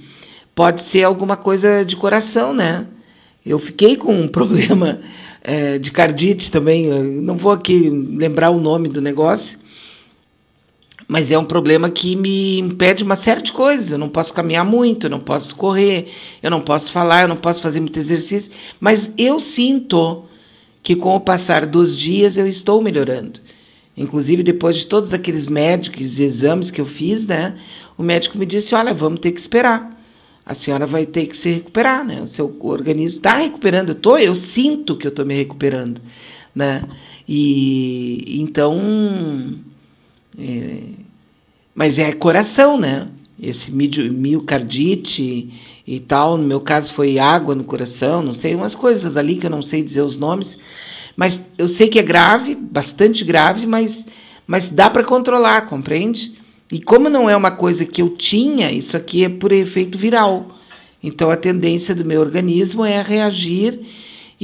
pode 0.55 0.83
ser 0.83 1.05
alguma 1.05 1.37
coisa 1.37 1.85
de 1.85 1.97
coração, 1.97 2.53
né? 2.53 2.87
Eu 3.45 3.59
fiquei 3.59 3.97
com 3.97 4.15
um 4.15 4.29
problema 4.29 5.01
é, 5.43 5.79
de 5.79 5.91
cardite 5.91 6.51
também, 6.51 6.89
não 6.89 7.37
vou 7.37 7.53
aqui 7.53 7.91
lembrar 7.91 8.51
o 8.51 8.61
nome 8.61 8.89
do 8.89 9.01
negócio, 9.01 9.59
mas 11.09 11.31
é 11.31 11.39
um 11.39 11.45
problema 11.45 11.91
que 11.91 12.17
me 12.17 12.59
impede 12.59 13.05
uma 13.05 13.17
série 13.17 13.43
de 13.43 13.53
coisas. 13.53 13.91
Eu 13.91 13.99
não 13.99 14.09
posso 14.09 14.33
caminhar 14.33 14.65
muito, 14.65 15.07
eu 15.07 15.11
não 15.11 15.21
posso 15.21 15.55
correr, 15.55 16.09
eu 16.43 16.51
não 16.51 16.63
posso 16.63 16.91
falar, 16.91 17.23
eu 17.23 17.29
não 17.29 17.37
posso 17.37 17.61
fazer 17.61 17.81
muito 17.81 17.99
exercício, 17.99 18.51
mas 18.81 19.13
eu 19.19 19.39
sinto 19.39 20.25
que 20.83 20.97
com 20.97 21.15
o 21.15 21.21
passar 21.21 21.67
dos 21.67 21.97
dias 21.97 22.39
eu 22.39 22.47
estou 22.47 22.81
melhorando. 22.81 23.41
Inclusive, 23.97 24.43
depois 24.43 24.77
de 24.77 24.87
todos 24.87 25.13
aqueles 25.13 25.47
médicos 25.47 26.19
e 26.19 26.23
exames 26.23 26.71
que 26.71 26.81
eu 26.81 26.87
fiz, 26.87 27.27
né? 27.27 27.59
O 27.97 28.03
médico 28.03 28.39
me 28.39 28.47
disse: 28.47 28.75
olha, 28.75 28.95
vamos 28.95 29.21
ter 29.21 29.33
que 29.33 29.41
esperar. 29.41 30.01
A 30.45 30.55
senhora 30.55 30.87
vai 30.87 31.07
ter 31.07 31.27
que 31.27 31.37
se 31.37 31.51
recuperar, 31.51 32.05
né? 32.05 32.21
O 32.23 32.27
seu 32.27 32.57
organismo 32.61 33.19
está 33.19 33.37
recuperando. 33.37 33.91
Eu, 33.91 33.95
tô, 33.95 34.19
eu 34.19 34.35
sinto 34.35 34.97
que 34.97 35.07
eu 35.07 35.11
estou 35.11 35.25
me 35.25 35.35
recuperando, 35.35 36.01
né? 36.55 36.83
E 37.29 38.41
então. 38.41 39.61
É, 40.39 40.79
mas 41.75 41.99
é 41.99 42.13
coração, 42.13 42.79
né? 42.79 43.09
Esse 43.41 43.71
miocardite 43.71 45.51
e 45.87 46.01
tal. 46.01 46.37
No 46.37 46.45
meu 46.45 46.61
caso 46.61 46.93
foi 46.93 47.19
água 47.19 47.55
no 47.55 47.65
coração, 47.65 48.23
não 48.23 48.35
sei, 48.35 48.55
umas 48.55 48.75
coisas 48.75 49.17
ali 49.17 49.37
que 49.37 49.47
eu 49.47 49.51
não 49.51 49.63
sei 49.63 49.83
dizer 49.83 50.03
os 50.03 50.17
nomes. 50.17 50.59
Mas 51.17 51.41
eu 51.59 51.69
sei 51.69 51.89
que 51.89 51.99
é 51.99 52.03
grave, 52.03 52.55
bastante 52.55 53.25
grave, 53.25 53.67
mas, 53.67 54.07
mas 54.47 54.69
dá 54.69 54.89
para 54.89 55.05
controlar, 55.05 55.63
compreende? 55.63 56.33
E 56.71 56.81
como 56.81 57.09
não 57.09 57.29
é 57.29 57.37
uma 57.37 57.51
coisa 57.51 57.85
que 57.85 58.01
eu 58.01 58.17
tinha, 58.17 58.73
isso 58.73 58.97
aqui 58.97 59.25
é 59.25 59.29
por 59.29 59.53
efeito 59.53 59.99
viral. 59.99 60.59
Então 61.03 61.31
a 61.31 61.37
tendência 61.37 61.95
do 61.95 62.05
meu 62.05 62.21
organismo 62.21 62.85
é 62.85 63.03
reagir 63.03 63.81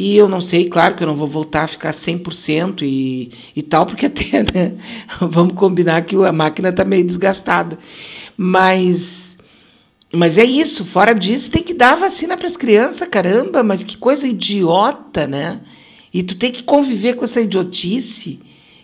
e 0.00 0.16
eu 0.16 0.28
não 0.28 0.40
sei, 0.40 0.68
claro 0.68 0.94
que 0.94 1.02
eu 1.02 1.08
não 1.08 1.16
vou 1.16 1.26
voltar 1.26 1.64
a 1.64 1.66
ficar 1.66 1.92
100% 1.92 2.82
e, 2.82 3.32
e 3.56 3.62
tal, 3.64 3.84
porque 3.84 4.06
até, 4.06 4.44
né, 4.54 4.76
vamos 5.20 5.54
combinar 5.54 6.02
que 6.02 6.14
a 6.14 6.30
máquina 6.30 6.68
está 6.68 6.84
meio 6.84 7.04
desgastada. 7.04 7.76
Mas, 8.36 9.36
mas 10.12 10.38
é 10.38 10.44
isso, 10.44 10.84
fora 10.84 11.12
disso 11.12 11.50
tem 11.50 11.64
que 11.64 11.74
dar 11.74 11.96
vacina 11.96 12.36
para 12.36 12.46
as 12.46 12.56
crianças, 12.56 13.08
caramba, 13.08 13.64
mas 13.64 13.82
que 13.82 13.96
coisa 13.96 14.28
idiota, 14.28 15.26
né? 15.26 15.62
E 16.18 16.22
tu 16.24 16.34
tem 16.34 16.50
que 16.50 16.64
conviver 16.64 17.14
com 17.14 17.24
essa 17.24 17.40
idiotice, 17.40 18.40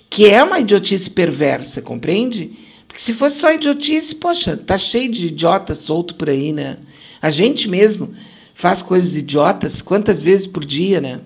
que 0.08 0.30
é 0.30 0.40
uma 0.40 0.60
idiotice 0.60 1.10
perversa, 1.10 1.82
compreende? 1.82 2.52
Porque 2.86 3.02
se 3.02 3.12
fosse 3.12 3.40
só 3.40 3.52
idiotice, 3.52 4.14
poxa, 4.14 4.56
tá 4.56 4.78
cheio 4.78 5.10
de 5.10 5.26
idiotas 5.26 5.78
solto 5.78 6.14
por 6.14 6.30
aí, 6.30 6.52
né? 6.52 6.78
A 7.20 7.30
gente 7.30 7.66
mesmo 7.66 8.14
faz 8.54 8.82
coisas 8.82 9.16
idiotas 9.16 9.82
quantas 9.82 10.22
vezes 10.22 10.46
por 10.46 10.64
dia, 10.64 11.00
né? 11.00 11.22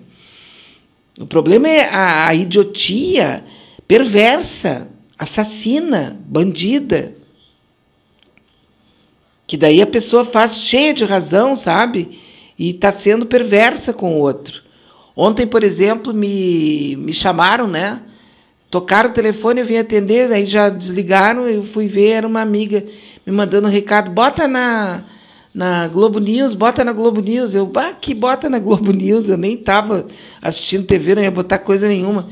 O 1.19 1.27
problema 1.27 1.69
é 1.69 1.87
a, 1.87 2.27
a 2.29 2.33
idiotia 2.33 3.43
perversa, 3.87 4.87
assassina, 5.15 6.19
bandida. 6.25 7.15
Que 9.45 9.55
daí 9.55 9.79
a 9.79 9.85
pessoa 9.85 10.25
faz 10.25 10.55
cheia 10.55 10.91
de 10.91 11.05
razão, 11.05 11.55
sabe? 11.55 12.19
E 12.57 12.71
está 12.71 12.91
sendo 12.91 13.27
perversa 13.27 13.93
com 13.93 14.15
o 14.15 14.21
outro. 14.21 14.68
Ontem, 15.21 15.45
por 15.45 15.65
exemplo, 15.65 16.13
me, 16.13 16.95
me 16.95 17.11
chamaram, 17.11 17.67
né? 17.67 17.99
Tocaram 18.71 19.09
o 19.09 19.13
telefone, 19.13 19.59
eu 19.59 19.65
vim 19.65 19.75
atender, 19.75 20.31
aí 20.31 20.45
já 20.45 20.69
desligaram, 20.69 21.45
eu 21.45 21.65
fui 21.65 21.87
ver, 21.87 22.11
era 22.11 22.25
uma 22.25 22.39
amiga 22.39 22.85
me 23.25 23.33
mandando 23.33 23.67
um 23.67 23.69
recado, 23.69 24.11
bota 24.11 24.47
na, 24.47 25.03
na 25.53 25.89
Globo 25.89 26.19
News, 26.19 26.53
bota 26.53 26.85
na 26.85 26.93
Globo 26.93 27.19
News. 27.19 27.53
Eu, 27.53 27.65
bah, 27.65 27.91
que 27.91 28.13
bota 28.13 28.49
na 28.49 28.59
Globo 28.59 28.93
News, 28.93 29.27
eu 29.27 29.35
nem 29.35 29.55
estava 29.55 30.07
assistindo 30.41 30.85
TV, 30.85 31.15
não 31.15 31.21
ia 31.21 31.29
botar 31.29 31.57
coisa 31.57 31.89
nenhuma. 31.89 32.29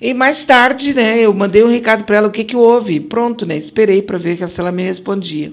E 0.00 0.14
mais 0.14 0.46
tarde, 0.46 0.94
né, 0.94 1.20
eu 1.20 1.34
mandei 1.34 1.62
um 1.62 1.68
recado 1.68 2.04
para 2.04 2.16
ela, 2.16 2.28
o 2.28 2.32
que 2.32 2.44
que 2.44 2.56
houve? 2.56 3.00
Pronto, 3.00 3.44
né, 3.44 3.54
esperei 3.54 4.00
para 4.00 4.16
ver 4.16 4.48
se 4.48 4.60
ela 4.60 4.72
me 4.72 4.82
respondia. 4.82 5.52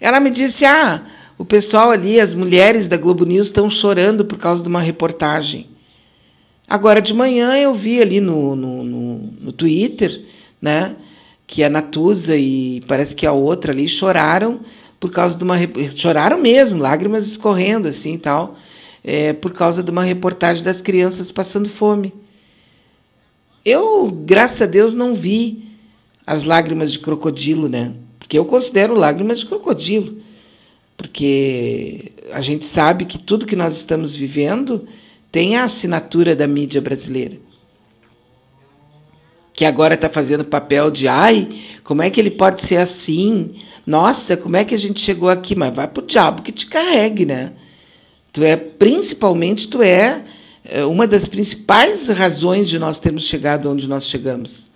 Ela 0.00 0.18
me 0.18 0.30
disse, 0.30 0.64
ah, 0.64 1.04
o 1.38 1.44
pessoal 1.44 1.92
ali, 1.92 2.18
as 2.18 2.34
mulheres 2.34 2.88
da 2.88 2.96
Globo 2.96 3.24
News 3.24 3.46
estão 3.46 3.70
chorando 3.70 4.24
por 4.24 4.38
causa 4.38 4.60
de 4.60 4.68
uma 4.68 4.80
reportagem. 4.80 5.72
Agora 6.68 7.00
de 7.00 7.12
manhã 7.12 7.56
eu 7.56 7.74
vi 7.74 8.00
ali 8.00 8.20
no, 8.20 8.56
no, 8.56 8.82
no, 8.82 9.18
no 9.40 9.52
Twitter, 9.52 10.24
né, 10.60 10.96
que 11.46 11.62
a 11.62 11.68
Natuza 11.68 12.36
e 12.36 12.82
parece 12.88 13.14
que 13.14 13.26
a 13.26 13.32
outra 13.32 13.72
ali 13.72 13.86
choraram 13.86 14.60
por 14.98 15.10
causa 15.10 15.36
de 15.36 15.44
uma 15.44 15.56
choraram 15.94 16.40
mesmo, 16.40 16.78
lágrimas 16.78 17.26
escorrendo 17.26 17.88
assim 17.88 18.16
tal, 18.16 18.56
é, 19.02 19.34
por 19.34 19.52
causa 19.52 19.82
de 19.82 19.90
uma 19.90 20.02
reportagem 20.02 20.62
das 20.62 20.80
crianças 20.80 21.30
passando 21.30 21.68
fome. 21.68 22.12
Eu, 23.62 24.10
graças 24.10 24.62
a 24.62 24.66
Deus, 24.66 24.94
não 24.94 25.14
vi 25.14 25.64
as 26.26 26.44
lágrimas 26.44 26.92
de 26.92 26.98
crocodilo, 26.98 27.68
né? 27.68 27.92
Porque 28.18 28.38
eu 28.38 28.46
considero 28.46 28.94
lágrimas 28.94 29.40
de 29.40 29.46
crocodilo, 29.46 30.18
porque 30.96 32.12
a 32.32 32.40
gente 32.40 32.64
sabe 32.64 33.04
que 33.04 33.18
tudo 33.18 33.44
que 33.44 33.56
nós 33.56 33.76
estamos 33.76 34.16
vivendo 34.16 34.88
tem 35.34 35.56
a 35.56 35.64
assinatura 35.64 36.36
da 36.36 36.46
mídia 36.46 36.80
brasileira. 36.80 37.38
Que 39.52 39.64
agora 39.64 39.96
está 39.96 40.08
fazendo 40.08 40.44
papel 40.44 40.92
de 40.92 41.08
ai, 41.08 41.60
como 41.82 42.02
é 42.02 42.08
que 42.08 42.20
ele 42.20 42.30
pode 42.30 42.60
ser 42.60 42.76
assim? 42.76 43.56
Nossa, 43.84 44.36
como 44.36 44.56
é 44.56 44.64
que 44.64 44.76
a 44.76 44.78
gente 44.78 45.00
chegou 45.00 45.28
aqui? 45.28 45.56
Mas 45.56 45.74
vai 45.74 45.88
pro 45.88 46.06
diabo 46.06 46.42
que 46.42 46.52
te 46.52 46.66
carregue, 46.66 47.26
né? 47.26 47.50
Tu 48.32 48.44
é, 48.44 48.54
principalmente, 48.54 49.66
tu 49.66 49.82
é, 49.82 50.22
é 50.64 50.84
uma 50.84 51.04
das 51.04 51.26
principais 51.26 52.06
razões 52.06 52.68
de 52.68 52.78
nós 52.78 53.00
termos 53.00 53.24
chegado 53.24 53.68
onde 53.68 53.88
nós 53.88 54.06
chegamos. 54.06 54.68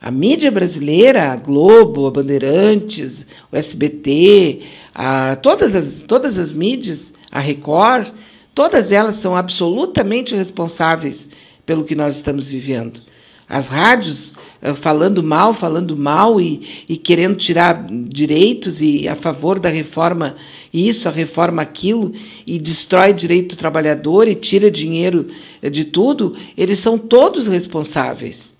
A 0.00 0.10
mídia 0.10 0.50
brasileira, 0.50 1.30
a 1.30 1.36
Globo, 1.36 2.08
a 2.08 2.10
Bandeirantes, 2.10 3.24
o 3.52 3.56
SBT, 3.56 4.60
a, 4.92 5.36
todas, 5.36 5.72
as, 5.76 6.02
todas 6.02 6.36
as 6.36 6.50
mídias, 6.50 7.12
a 7.30 7.38
Record, 7.38 8.08
Todas 8.54 8.92
elas 8.92 9.16
são 9.16 9.34
absolutamente 9.34 10.34
responsáveis 10.34 11.28
pelo 11.66 11.84
que 11.84 11.94
nós 11.94 12.16
estamos 12.16 12.48
vivendo. 12.48 13.00
As 13.48 13.68
rádios 13.68 14.32
eh, 14.62 14.72
falando 14.72 15.22
mal, 15.22 15.52
falando 15.52 15.96
mal 15.96 16.40
e, 16.40 16.84
e, 16.88 16.96
querendo 16.96 17.36
tirar 17.36 17.86
direitos 17.90 18.80
e 18.80 19.06
a 19.08 19.14
favor 19.14 19.58
da 19.58 19.68
reforma 19.68 20.36
isso, 20.72 21.08
a 21.08 21.12
reforma 21.12 21.62
aquilo, 21.62 22.12
e 22.46 22.58
destrói 22.58 23.12
direito 23.12 23.54
do 23.54 23.58
trabalhador 23.58 24.26
e 24.26 24.34
tira 24.34 24.70
dinheiro 24.70 25.28
eh, 25.60 25.68
de 25.68 25.84
tudo, 25.84 26.36
eles 26.56 26.78
são 26.78 26.96
todos 26.96 27.46
responsáveis. 27.46 28.54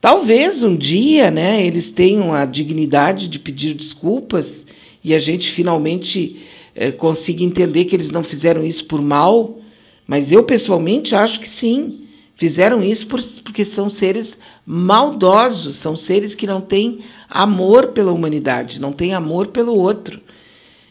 Talvez 0.00 0.62
um 0.62 0.76
dia 0.76 1.30
né, 1.30 1.64
eles 1.66 1.90
tenham 1.90 2.32
a 2.32 2.44
dignidade 2.44 3.28
de 3.28 3.38
pedir 3.38 3.74
desculpas 3.74 4.66
e 5.02 5.14
a 5.14 5.18
gente 5.18 5.50
finalmente 5.50 6.36
é, 6.80 6.92
consiga 6.92 7.42
entender 7.42 7.86
que 7.86 7.96
eles 7.96 8.12
não 8.12 8.22
fizeram 8.22 8.64
isso 8.64 8.84
por 8.84 9.02
mal, 9.02 9.58
mas 10.06 10.30
eu 10.30 10.44
pessoalmente 10.44 11.12
acho 11.12 11.40
que 11.40 11.48
sim. 11.48 12.06
Fizeram 12.36 12.84
isso 12.84 13.08
por, 13.08 13.20
porque 13.42 13.64
são 13.64 13.90
seres 13.90 14.38
maldosos, 14.64 15.74
são 15.74 15.96
seres 15.96 16.36
que 16.36 16.46
não 16.46 16.60
têm 16.60 17.00
amor 17.28 17.88
pela 17.88 18.12
humanidade, 18.12 18.80
não 18.80 18.92
têm 18.92 19.12
amor 19.12 19.48
pelo 19.48 19.76
outro. 19.76 20.20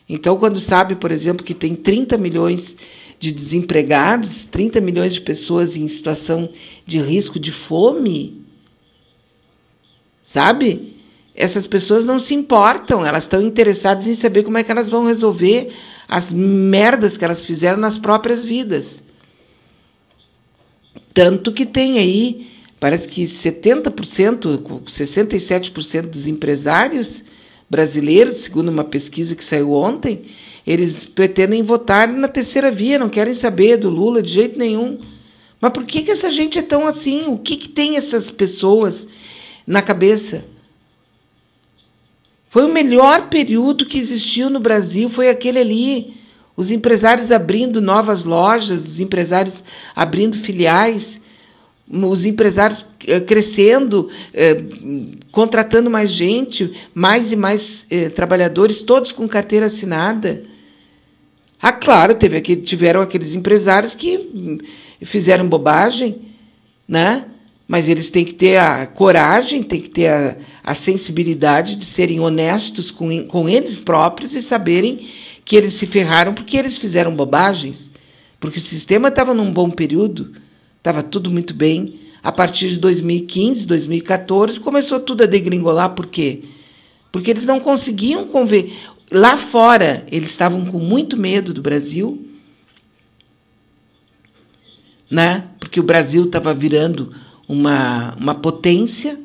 Então, 0.10 0.38
quando 0.38 0.60
sabe, 0.60 0.96
por 0.96 1.10
exemplo, 1.10 1.46
que 1.46 1.54
tem 1.54 1.74
30 1.74 2.18
milhões 2.18 2.76
de 3.18 3.32
desempregados, 3.32 4.46
30 4.46 4.82
milhões 4.82 5.14
de 5.14 5.22
pessoas 5.22 5.78
em 5.78 5.88
situação 5.88 6.50
de 6.86 7.00
risco 7.00 7.40
de 7.40 7.52
fome, 7.52 8.42
sabe? 10.22 10.97
Essas 11.38 11.68
pessoas 11.68 12.04
não 12.04 12.20
se 12.20 12.34
importam, 12.34 13.06
elas 13.06 13.24
estão 13.24 13.40
interessadas 13.40 14.08
em 14.08 14.16
saber 14.16 14.42
como 14.42 14.58
é 14.58 14.64
que 14.64 14.72
elas 14.72 14.90
vão 14.90 15.06
resolver 15.06 15.72
as 16.08 16.34
merdas 16.34 17.16
que 17.16 17.24
elas 17.24 17.46
fizeram 17.46 17.78
nas 17.78 17.96
próprias 17.96 18.44
vidas. 18.44 19.04
Tanto 21.14 21.52
que 21.52 21.64
tem 21.64 22.00
aí, 22.00 22.48
parece 22.80 23.08
que 23.08 23.24
70%, 23.26 24.82
67% 24.86 26.02
dos 26.08 26.26
empresários 26.26 27.24
brasileiros, 27.70 28.38
segundo 28.38 28.70
uma 28.70 28.84
pesquisa 28.84 29.36
que 29.36 29.44
saiu 29.44 29.74
ontem, 29.74 30.26
eles 30.66 31.06
pretendem 31.06 31.62
votar 31.62 32.08
na 32.08 32.28
terceira 32.28 32.72
via, 32.72 32.98
não 32.98 33.10
querem 33.10 33.36
saber 33.36 33.78
do 33.78 33.90
Lula 33.90 34.24
de 34.24 34.32
jeito 34.32 34.58
nenhum. 34.58 35.00
Mas 35.62 35.72
por 35.72 35.86
que, 35.86 36.02
que 36.02 36.12
essa 36.12 36.32
gente 36.32 36.58
é 36.58 36.64
tão 36.64 36.88
assim? 36.88 37.28
O 37.28 37.38
que, 37.38 37.58
que 37.58 37.70
tem 37.70 37.96
essas 37.96 38.32
pessoas 38.32 39.08
na 39.66 39.84
cabeça? 39.84 40.44
Foi 42.58 42.66
o 42.66 42.74
melhor 42.74 43.30
período 43.30 43.86
que 43.86 44.00
existiu 44.00 44.50
no 44.50 44.60
Brasil, 44.60 45.12
foi 45.12 45.30
aquele 45.30 45.60
ali. 45.60 46.16
Os 46.56 46.72
empresários 46.72 47.32
abrindo 47.32 47.80
novas 47.80 48.24
lojas, 48.24 48.84
os 48.84 49.00
empresários 49.00 49.64
abrindo 49.96 50.36
filiais, 50.40 51.22
os 51.88 52.26
empresários 52.26 52.84
eh, 53.06 53.20
crescendo, 53.20 54.10
eh, 54.34 54.60
contratando 55.32 55.88
mais 55.88 56.10
gente, 56.10 56.76
mais 56.96 57.32
e 57.32 57.36
mais 57.36 57.86
eh, 57.92 58.10
trabalhadores, 58.10 58.82
todos 58.82 59.12
com 59.12 59.28
carteira 59.28 59.68
assinada. 59.68 60.44
Ah, 61.62 61.72
claro, 61.72 62.16
teve 62.16 62.38
aqui, 62.38 62.56
tiveram 62.56 63.02
aqueles 63.02 63.36
empresários 63.36 63.94
que 63.94 64.18
hum, 64.18 64.58
fizeram 65.04 65.48
bobagem, 65.48 66.24
né? 66.88 67.26
Mas 67.68 67.90
eles 67.90 68.10
têm 68.10 68.24
que 68.24 68.34
ter 68.34 68.58
a 68.58 68.88
coragem, 68.88 69.62
têm 69.62 69.82
que 69.82 69.90
ter 69.90 70.08
a, 70.08 70.38
a 70.64 70.74
sensibilidade 70.74 71.76
de 71.76 71.84
serem 71.84 72.20
honestos 72.20 72.90
com, 72.90 73.26
com 73.26 73.50
eles 73.50 73.78
próprios 73.78 74.34
e 74.34 74.42
saberem 74.42 75.10
que 75.44 75.56
eles 75.56 75.74
se 75.74 75.86
ferraram 75.86 76.34
porque 76.34 76.56
eles 76.56 76.78
fizeram 76.78 77.14
bobagens, 77.14 77.92
porque 78.40 78.60
o 78.60 78.62
sistema 78.62 79.10
estava 79.10 79.34
num 79.34 79.52
bom 79.52 79.70
período, 79.70 80.34
estava 80.78 81.04
tudo 81.04 81.30
muito 81.30 81.54
bem. 81.54 82.00
A 82.24 82.32
partir 82.32 82.70
de 82.70 82.78
2015, 82.78 83.66
2014, 83.66 84.60
começou 84.60 85.00
tudo 85.00 85.24
a 85.24 85.28
degringolar, 85.28 85.94
por 85.94 86.08
quê? 86.08 86.44
Porque 87.12 87.32
eles 87.32 87.46
não 87.46 87.60
conseguiam 87.60 88.28
conver. 88.28 88.74
Lá 89.10 89.38
fora, 89.38 90.06
eles 90.12 90.30
estavam 90.30 90.66
com 90.66 90.80
muito 90.80 91.16
medo 91.16 91.54
do 91.54 91.62
Brasil, 91.62 92.26
né? 95.10 95.46
porque 95.60 95.80
o 95.80 95.84
Brasil 95.84 96.26
estava 96.26 96.54
virando 96.54 97.16
uma, 97.48 98.14
uma 98.16 98.36
potência 98.36 99.20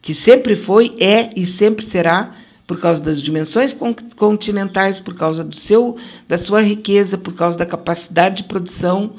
que 0.00 0.14
sempre 0.14 0.56
foi, 0.56 0.96
é 0.98 1.30
e 1.36 1.44
sempre 1.44 1.84
será 1.84 2.34
por 2.66 2.78
causa 2.78 3.00
das 3.00 3.20
dimensões 3.22 3.74
continentais, 4.14 5.00
por 5.00 5.14
causa 5.14 5.42
do 5.42 5.56
seu, 5.56 5.96
da 6.28 6.36
sua 6.36 6.60
riqueza, 6.60 7.16
por 7.16 7.32
causa 7.32 7.56
da 7.56 7.64
capacidade 7.64 8.38
de 8.38 8.44
produção, 8.44 9.12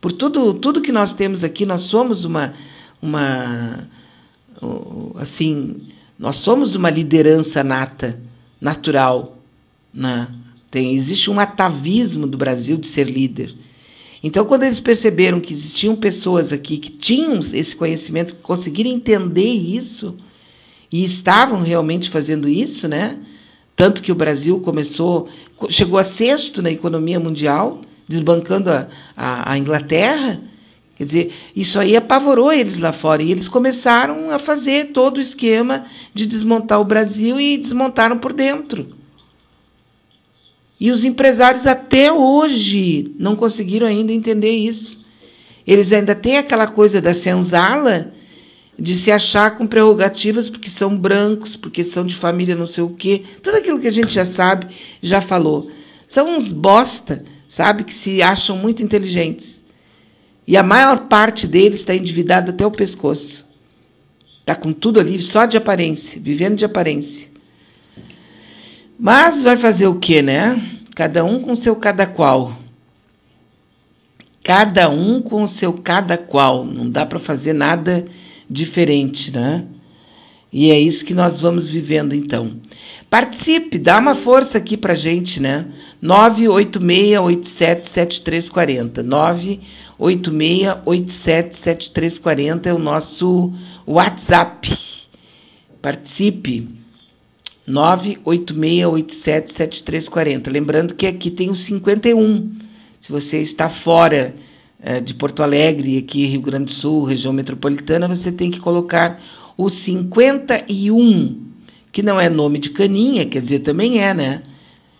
por 0.00 0.12
tudo, 0.12 0.54
tudo 0.54 0.82
que 0.82 0.92
nós 0.92 1.14
temos 1.14 1.42
aqui, 1.42 1.64
nós 1.64 1.82
somos 1.82 2.24
uma, 2.24 2.54
uma 3.00 3.88
assim, 5.16 5.76
nós 6.18 6.36
somos 6.36 6.74
uma 6.74 6.90
liderança 6.90 7.64
nata, 7.64 8.20
natural, 8.60 9.38
né? 9.92 10.28
Tem, 10.70 10.94
existe 10.94 11.30
um 11.30 11.40
atavismo 11.40 12.26
do 12.26 12.38
Brasil 12.38 12.76
de 12.76 12.86
ser 12.86 13.04
líder. 13.04 13.54
Então, 14.22 14.44
quando 14.44 14.64
eles 14.64 14.80
perceberam 14.80 15.40
que 15.40 15.52
existiam 15.52 15.96
pessoas 15.96 16.52
aqui 16.52 16.76
que 16.76 16.90
tinham 16.90 17.40
esse 17.52 17.74
conhecimento, 17.74 18.34
que 18.34 18.42
conseguiram 18.42 18.90
entender 18.90 19.48
isso 19.48 20.16
e 20.92 21.02
estavam 21.04 21.62
realmente 21.62 22.10
fazendo 22.10 22.48
isso, 22.48 22.86
né? 22.86 23.18
Tanto 23.74 24.02
que 24.02 24.12
o 24.12 24.14
Brasil 24.14 24.60
começou, 24.60 25.28
chegou 25.70 25.98
a 25.98 26.04
sexto 26.04 26.60
na 26.60 26.70
economia 26.70 27.18
mundial, 27.18 27.80
desbancando 28.06 28.68
a, 28.68 28.88
a, 29.16 29.52
a 29.52 29.58
Inglaterra. 29.58 30.38
Quer 30.96 31.04
dizer, 31.04 31.34
isso 31.56 31.80
aí 31.80 31.96
apavorou 31.96 32.52
eles 32.52 32.76
lá 32.76 32.92
fora. 32.92 33.22
E 33.22 33.30
eles 33.30 33.48
começaram 33.48 34.30
a 34.30 34.38
fazer 34.38 34.88
todo 34.88 35.16
o 35.16 35.20
esquema 35.20 35.86
de 36.12 36.26
desmontar 36.26 36.78
o 36.78 36.84
Brasil 36.84 37.40
e 37.40 37.56
desmontaram 37.56 38.18
por 38.18 38.34
dentro. 38.34 38.99
E 40.80 40.90
os 40.90 41.04
empresários 41.04 41.66
até 41.66 42.10
hoje 42.10 43.14
não 43.18 43.36
conseguiram 43.36 43.86
ainda 43.86 44.12
entender 44.12 44.52
isso. 44.52 44.98
Eles 45.66 45.92
ainda 45.92 46.14
têm 46.14 46.38
aquela 46.38 46.66
coisa 46.66 47.02
da 47.02 47.12
senzala 47.12 48.14
de 48.78 48.94
se 48.94 49.12
achar 49.12 49.58
com 49.58 49.66
prerrogativas 49.66 50.48
porque 50.48 50.70
são 50.70 50.96
brancos, 50.96 51.54
porque 51.54 51.84
são 51.84 52.06
de 52.06 52.16
família 52.16 52.56
não 52.56 52.66
sei 52.66 52.82
o 52.82 52.88
quê. 52.88 53.24
Tudo 53.42 53.58
aquilo 53.58 53.78
que 53.78 53.88
a 53.88 53.92
gente 53.92 54.14
já 54.14 54.24
sabe, 54.24 54.68
já 55.02 55.20
falou. 55.20 55.70
São 56.08 56.34
uns 56.34 56.50
bosta, 56.50 57.26
sabe, 57.46 57.84
que 57.84 57.92
se 57.92 58.22
acham 58.22 58.56
muito 58.56 58.82
inteligentes. 58.82 59.60
E 60.46 60.56
a 60.56 60.62
maior 60.62 61.08
parte 61.08 61.46
deles 61.46 61.80
está 61.80 61.94
endividada 61.94 62.52
até 62.52 62.64
o 62.64 62.70
pescoço. 62.70 63.44
Está 64.40 64.54
com 64.54 64.72
tudo 64.72 64.98
ali 64.98 65.20
só 65.20 65.44
de 65.44 65.58
aparência, 65.58 66.18
vivendo 66.20 66.56
de 66.56 66.64
aparência. 66.64 67.29
Mas 69.02 69.40
vai 69.40 69.56
fazer 69.56 69.86
o 69.86 69.98
quê, 69.98 70.20
né? 70.20 70.62
Cada 70.94 71.24
um 71.24 71.40
com 71.40 71.56
seu 71.56 71.74
cada 71.74 72.06
qual. 72.06 72.58
Cada 74.44 74.90
um 74.90 75.22
com 75.22 75.46
seu 75.46 75.72
cada 75.72 76.18
qual. 76.18 76.66
Não 76.66 76.90
dá 76.90 77.06
para 77.06 77.18
fazer 77.18 77.54
nada 77.54 78.04
diferente, 78.48 79.30
né? 79.30 79.64
E 80.52 80.70
é 80.70 80.78
isso 80.78 81.06
que 81.06 81.14
nós 81.14 81.40
vamos 81.40 81.66
vivendo 81.66 82.14
então. 82.14 82.56
Participe, 83.08 83.78
dá 83.78 83.98
uma 83.98 84.14
força 84.14 84.58
aqui 84.58 84.76
pra 84.76 84.94
gente, 84.94 85.40
né? 85.40 85.64
986877340. 86.02 89.02
986877340 89.98 92.66
é 92.66 92.74
o 92.74 92.78
nosso 92.78 93.50
WhatsApp. 93.86 94.76
Participe. 95.80 96.79
986877340. 97.70 100.50
Lembrando 100.50 100.94
que 100.94 101.06
aqui 101.06 101.30
tem 101.30 101.50
o 101.50 101.54
51. 101.54 102.52
Se 103.00 103.10
você 103.10 103.40
está 103.40 103.68
fora 103.68 104.34
é, 104.82 105.00
de 105.00 105.14
Porto 105.14 105.42
Alegre, 105.42 105.98
aqui 105.98 106.26
Rio 106.26 106.40
Grande 106.40 106.66
do 106.66 106.72
Sul, 106.72 107.04
região 107.04 107.32
metropolitana, 107.32 108.08
você 108.08 108.32
tem 108.32 108.50
que 108.50 108.60
colocar 108.60 109.20
o 109.56 109.68
51, 109.68 111.46
que 111.92 112.02
não 112.02 112.20
é 112.20 112.28
nome 112.28 112.58
de 112.58 112.70
caninha, 112.70 113.26
quer 113.26 113.42
dizer, 113.42 113.60
também 113.60 114.02
é, 114.02 114.14
né? 114.14 114.42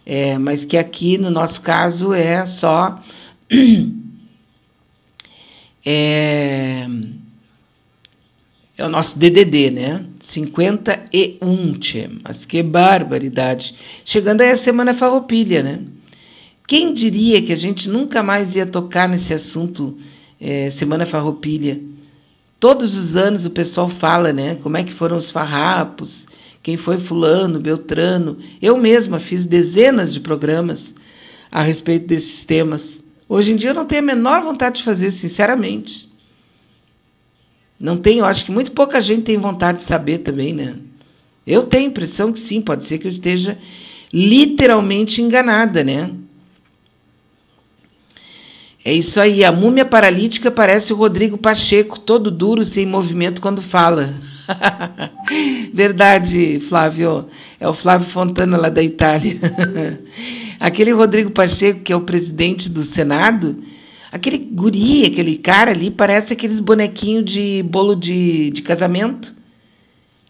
É, 0.05 0.37
mas 0.39 0.65
que 0.65 0.77
aqui, 0.77 1.17
no 1.17 1.31
nosso 1.31 1.61
caso, 1.61 2.13
é 2.13 2.45
só. 2.47 3.03
É, 5.83 6.87
é 8.77 8.85
o 8.85 8.89
nosso 8.91 9.19
DDD, 9.19 9.71
né? 9.71 10.05
51, 10.31 11.73
tchê. 11.75 12.09
Mas 12.23 12.45
que 12.45 12.63
barbaridade. 12.63 13.75
Chegando 14.05 14.43
aí 14.43 14.51
a 14.51 14.57
Semana 14.57 14.95
Farroupilha, 14.95 15.63
né? 15.63 15.81
Quem 16.67 16.95
diria 16.95 17.43
que 17.43 17.53
a 17.53 17.57
gente 17.57 17.89
nunca 17.89 18.23
mais 18.23 18.55
ia 18.55 18.65
tocar 18.65 19.09
nesse 19.09 19.35
assunto 19.35 19.99
é, 20.41 20.71
Semana 20.71 21.05
Farroupilha? 21.05 21.81
Todos 22.61 22.95
os 22.95 23.17
anos 23.17 23.45
o 23.45 23.51
pessoal 23.51 23.89
fala, 23.89 24.33
né? 24.33 24.57
Como 24.63 24.77
é 24.77 24.85
que 24.85 24.93
foram 24.93 25.17
os 25.17 25.31
farrapos, 25.31 26.27
quem 26.63 26.77
foi 26.77 26.99
fulano, 26.99 27.59
Beltrano. 27.59 28.39
Eu 28.61 28.77
mesma 28.77 29.19
fiz 29.19 29.45
dezenas 29.45 30.13
de 30.13 30.21
programas 30.21 30.95
a 31.51 31.63
respeito 31.63 32.07
desses 32.07 32.45
temas. 32.45 33.03
Hoje 33.29 33.53
em 33.53 33.57
dia 33.57 33.71
eu 33.71 33.75
não 33.75 33.87
tenho 33.87 34.03
a 34.03 34.07
menor 34.07 34.43
vontade 34.43 34.79
de 34.79 34.85
fazer, 34.85 35.11
sinceramente. 35.11 36.10
Não 37.81 37.97
tenho, 37.97 38.27
acho 38.27 38.45
que 38.45 38.53
muito 38.53 38.73
pouca 38.73 39.01
gente 39.01 39.23
tem 39.23 39.39
vontade 39.39 39.79
de 39.79 39.85
saber 39.85 40.19
também, 40.19 40.53
né? 40.53 40.75
Eu 41.47 41.63
tenho 41.63 41.85
a 41.85 41.89
impressão 41.89 42.31
que 42.31 42.39
sim, 42.39 42.61
pode 42.61 42.85
ser 42.85 42.99
que 42.99 43.07
eu 43.07 43.11
esteja 43.11 43.57
literalmente 44.13 45.23
enganada, 45.23 45.83
né? 45.83 46.11
É 48.85 48.93
isso 48.93 49.19
aí, 49.19 49.45
a 49.45 49.53
múmia 49.53 49.85
paralítica 49.85 50.51
parece 50.51 50.93
o 50.93 50.97
Rodrigo 50.97 51.39
Pacheco, 51.39 51.99
todo 51.99 52.31
duro, 52.31 52.65
sem 52.65 52.85
movimento 52.85 53.41
quando 53.41 53.63
fala. 53.63 54.15
Verdade, 55.73 56.61
Flávio. 56.61 57.27
É 57.59 57.69
o 57.69 57.75
Flávio 57.75 58.09
Fontana 58.09 58.57
lá 58.57 58.69
da 58.69 58.83
Itália. 58.83 59.39
aquele 60.59 60.93
Rodrigo 60.93 61.31
Pacheco, 61.31 61.81
que 61.81 61.93
é 61.93 61.97
o 61.97 62.01
presidente 62.01 62.69
do 62.69 62.83
Senado, 62.83 63.63
aquele 64.11 64.39
guri, 64.39 65.07
aquele 65.07 65.37
cara 65.37 65.71
ali, 65.71 65.91
parece 65.91 66.33
aqueles 66.33 66.61
bonequinhos 66.61 67.25
de 67.25 67.63
bolo 67.63 67.95
de, 67.95 68.51
de 68.51 68.63
casamento. 68.63 69.35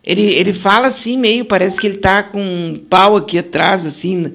Ele, 0.04 0.22
ele 0.22 0.52
fala 0.52 0.88
assim, 0.88 1.16
meio, 1.16 1.44
parece 1.44 1.80
que 1.80 1.86
ele 1.86 1.98
tá 1.98 2.22
com 2.22 2.42
um 2.42 2.76
pau 2.76 3.16
aqui 3.16 3.38
atrás, 3.38 3.86
assim, 3.86 4.32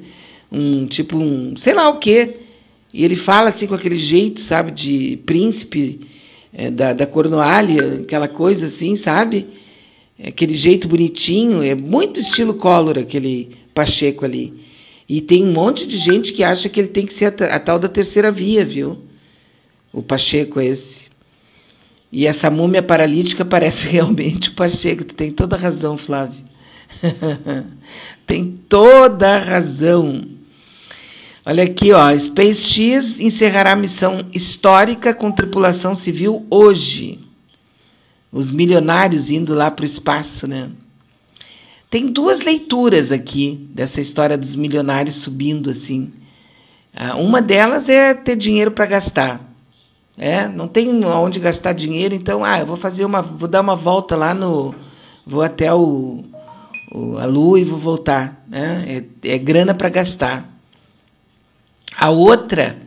um 0.52 0.86
tipo 0.86 1.18
um, 1.18 1.56
sei 1.58 1.74
lá 1.74 1.90
o 1.90 2.00
quê. 2.00 2.38
E 2.94 3.04
ele 3.04 3.16
fala 3.16 3.50
assim 3.50 3.68
com 3.68 3.76
aquele 3.76 4.00
jeito, 4.00 4.40
sabe, 4.42 4.72
de 4.72 5.20
príncipe 5.26 6.00
é, 6.54 6.70
da, 6.72 6.94
da 6.94 7.06
Cornualha, 7.06 8.02
aquela 8.04 8.28
coisa 8.28 8.68
assim, 8.68 8.96
sabe? 8.96 9.48
Aquele 10.24 10.54
jeito 10.54 10.88
bonitinho, 10.88 11.62
é 11.62 11.76
muito 11.76 12.20
estilo 12.20 12.54
Collor, 12.54 12.98
aquele 12.98 13.52
Pacheco 13.74 14.24
ali. 14.24 14.54
E 15.10 15.20
tem 15.20 15.44
um 15.44 15.52
monte 15.52 15.86
de 15.86 15.98
gente 15.98 16.32
que 16.32 16.44
acha 16.44 16.70
que 16.70 16.80
ele 16.80 16.88
tem 16.88 17.06
que 17.06 17.14
ser 17.14 17.26
a, 17.26 17.56
a 17.56 17.60
tal 17.60 17.78
da 17.78 17.90
terceira 17.90 18.32
via, 18.32 18.64
viu? 18.64 18.98
O 19.96 20.04
Pacheco 20.04 20.60
esse. 20.60 21.06
E 22.12 22.28
essa 22.28 22.50
múmia 22.50 22.84
paralítica 22.84 23.44
parece 23.48 23.88
realmente 23.88 24.50
o 24.50 24.54
Pacheco. 24.54 25.06
Tu 25.06 25.14
tem 25.14 25.32
toda 25.32 25.56
a 25.56 25.60
razão, 25.60 25.96
Flávio. 25.96 26.44
tem 28.28 28.60
toda 28.68 29.38
a 29.38 29.40
razão. 29.40 30.28
Olha 31.46 31.64
aqui, 31.64 31.94
ó, 31.94 32.18
SpaceX 32.18 33.20
encerrará 33.20 33.74
missão 33.74 34.26
histórica 34.34 35.14
com 35.14 35.32
tripulação 35.32 35.96
civil 35.96 36.46
hoje. 36.50 37.20
Os 38.32 38.52
milionários 38.52 39.30
indo 39.30 39.54
lá 39.54 39.72
para 39.72 39.84
o 39.84 39.86
espaço, 39.86 40.46
né? 40.46 40.72
Tem 41.90 42.08
duas 42.08 42.42
leituras 42.42 43.14
aqui 43.14 43.70
dessa 43.74 44.02
história 44.02 44.38
dos 44.38 44.56
milionários 44.56 45.16
subindo 45.16 45.70
assim. 45.70 46.12
Ah, 46.94 47.16
uma 47.16 47.42
delas 47.42 47.88
é 47.88 48.14
ter 48.14 48.36
dinheiro 48.36 48.72
para 48.72 48.86
gastar. 48.88 49.55
É, 50.18 50.48
não 50.48 50.68
tem 50.68 51.04
onde 51.04 51.40
gastar 51.40 51.74
dinheiro, 51.74 52.16
então, 52.16 52.44
ah, 52.44 52.60
eu 52.60 52.66
vou 52.66 52.78
fazer 52.78 53.04
uma, 53.04 53.22
vou 53.22 53.50
dar 53.50 53.62
uma 53.62 53.76
volta 53.76 54.16
lá 54.16 54.34
no, 54.34 54.74
vou 55.26 55.42
até 55.42 55.74
o, 55.74 56.24
o 56.92 57.18
a 57.18 57.26
lua 57.26 57.60
e 57.60 57.66
vou 57.66 57.78
voltar, 57.78 58.44
né? 58.48 59.04
É, 59.24 59.34
é 59.34 59.38
grana 59.38 59.74
para 59.74 59.90
gastar. 59.90 60.50
A 61.98 62.10
outra 62.10 62.78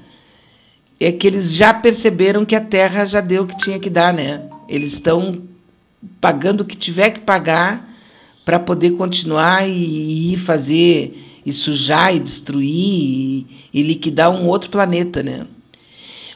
é 1.00 1.12
que 1.12 1.26
eles 1.26 1.52
já 1.52 1.72
perceberam 1.74 2.44
que 2.44 2.56
a 2.56 2.60
terra 2.60 3.04
já 3.04 3.20
deu 3.20 3.42
o 3.42 3.46
que 3.46 3.58
tinha 3.58 3.78
que 3.78 3.90
dar, 3.90 4.12
né? 4.12 4.48
Eles 4.68 4.94
estão 4.94 5.42
pagando 6.20 6.62
o 6.62 6.64
que 6.64 6.76
tiver 6.76 7.10
que 7.10 7.20
pagar 7.20 7.88
para 8.44 8.58
poder 8.58 8.92
continuar 8.92 9.68
e, 9.68 10.32
e 10.32 10.36
fazer 10.36 11.40
e 11.44 11.52
sujar 11.52 12.14
e 12.14 12.20
destruir 12.20 12.66
e, 12.68 13.46
e, 13.72 13.82
liquidar 13.82 14.30
um 14.30 14.46
outro 14.46 14.70
planeta, 14.70 15.22
né? 15.22 15.46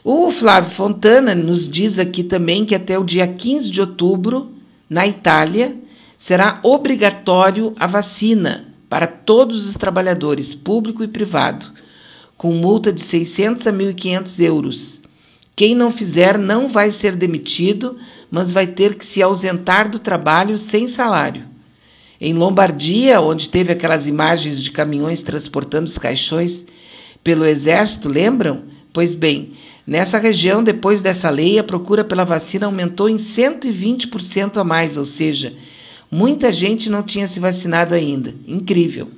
O 0.04 0.32
Flávio 0.32 0.68
Fontana 0.72 1.32
nos 1.32 1.68
diz 1.68 1.96
aqui 1.96 2.24
também 2.24 2.64
que 2.64 2.74
até 2.74 2.98
o 2.98 3.04
dia 3.04 3.24
15 3.24 3.70
de 3.70 3.80
outubro, 3.80 4.50
na 4.90 5.06
Itália, 5.06 5.76
será 6.18 6.58
obrigatório 6.64 7.72
a 7.78 7.86
vacina 7.86 8.74
para 8.88 9.06
todos 9.06 9.68
os 9.68 9.76
trabalhadores, 9.76 10.56
público 10.56 11.04
e 11.04 11.08
privado, 11.08 11.68
com 12.36 12.52
multa 12.52 12.92
de 12.92 13.00
600 13.00 13.64
a 13.64 13.72
1.500 13.72 14.40
euros. 14.40 15.00
Quem 15.54 15.72
não 15.72 15.92
fizer 15.92 16.36
não 16.36 16.68
vai 16.68 16.90
ser 16.90 17.14
demitido, 17.14 17.96
mas 18.28 18.50
vai 18.50 18.66
ter 18.66 18.96
que 18.96 19.06
se 19.06 19.22
ausentar 19.22 19.88
do 19.88 20.00
trabalho 20.00 20.58
sem 20.58 20.88
salário. 20.88 21.44
Em 22.20 22.34
Lombardia, 22.34 23.20
onde 23.20 23.48
teve 23.48 23.72
aquelas 23.72 24.08
imagens 24.08 24.60
de 24.60 24.72
caminhões 24.72 25.22
transportando 25.22 25.88
os 25.88 25.96
caixões 25.96 26.66
pelo 27.22 27.44
exército, 27.44 28.08
lembram? 28.08 28.64
Pois 28.92 29.14
bem, 29.14 29.52
nessa 29.86 30.18
região, 30.18 30.62
depois 30.62 31.02
dessa 31.02 31.30
lei, 31.30 31.58
a 31.58 31.64
procura 31.64 32.04
pela 32.04 32.24
vacina 32.24 32.66
aumentou 32.66 33.08
em 33.08 33.16
120% 33.16 34.56
a 34.56 34.64
mais, 34.64 34.96
ou 34.96 35.06
seja, 35.06 35.54
muita 36.10 36.52
gente 36.52 36.90
não 36.90 37.02
tinha 37.02 37.26
se 37.26 37.40
vacinado 37.40 37.94
ainda. 37.94 38.34
Incrível. 38.46 39.08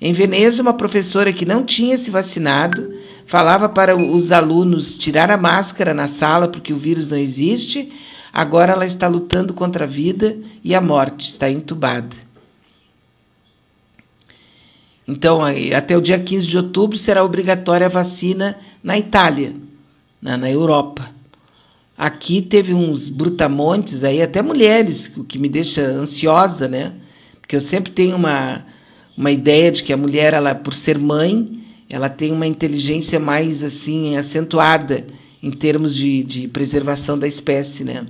Em 0.00 0.12
Veneza, 0.12 0.62
uma 0.62 0.72
professora 0.72 1.32
que 1.32 1.44
não 1.44 1.62
tinha 1.64 1.98
se 1.98 2.10
vacinado 2.10 2.94
falava 3.26 3.68
para 3.68 3.94
os 3.94 4.32
alunos 4.32 4.94
tirar 4.94 5.30
a 5.30 5.36
máscara 5.36 5.92
na 5.92 6.08
sala 6.08 6.48
porque 6.48 6.72
o 6.72 6.78
vírus 6.78 7.06
não 7.06 7.18
existe. 7.18 7.92
Agora 8.32 8.72
ela 8.72 8.86
está 8.86 9.06
lutando 9.08 9.52
contra 9.52 9.84
a 9.84 9.88
vida 9.88 10.38
e 10.64 10.74
a 10.74 10.80
morte, 10.80 11.28
está 11.28 11.50
entubada. 11.50 12.16
Então, 15.06 15.40
até 15.76 15.96
o 15.96 16.00
dia 16.00 16.18
15 16.18 16.46
de 16.46 16.56
outubro 16.56 16.96
será 16.96 17.24
obrigatória 17.24 17.86
a 17.86 17.90
vacina 17.90 18.56
na 18.82 18.96
Itália, 18.96 19.52
na, 20.20 20.36
na 20.36 20.50
Europa. 20.50 21.10
Aqui 21.96 22.40
teve 22.40 22.72
uns 22.72 23.08
brutamontes 23.08 24.04
aí, 24.04 24.22
até 24.22 24.40
mulheres, 24.40 25.12
o 25.16 25.24
que 25.24 25.38
me 25.38 25.48
deixa 25.48 25.82
ansiosa, 25.82 26.66
né? 26.66 26.94
Porque 27.40 27.56
eu 27.56 27.60
sempre 27.60 27.92
tenho 27.92 28.16
uma 28.16 28.64
uma 29.20 29.30
ideia 29.30 29.70
de 29.70 29.82
que 29.82 29.92
a 29.92 29.98
mulher, 29.98 30.32
ela 30.32 30.54
por 30.54 30.72
ser 30.72 30.96
mãe, 30.98 31.62
ela 31.90 32.08
tem 32.08 32.32
uma 32.32 32.46
inteligência 32.46 33.20
mais 33.20 33.62
assim 33.62 34.16
acentuada 34.16 35.06
em 35.42 35.50
termos 35.50 35.94
de, 35.94 36.22
de 36.22 36.48
preservação 36.48 37.18
da 37.18 37.28
espécie, 37.28 37.84
né? 37.84 38.06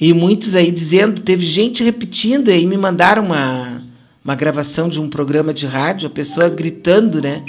E 0.00 0.12
muitos 0.12 0.54
aí 0.54 0.70
dizendo, 0.70 1.22
teve 1.22 1.44
gente 1.44 1.82
repetindo, 1.82 2.50
aí 2.50 2.64
me 2.66 2.76
mandaram 2.76 3.24
uma, 3.24 3.82
uma 4.24 4.34
gravação 4.36 4.88
de 4.88 5.00
um 5.00 5.08
programa 5.08 5.52
de 5.52 5.66
rádio, 5.66 6.06
a 6.06 6.10
pessoa 6.10 6.48
gritando, 6.48 7.20
né? 7.20 7.44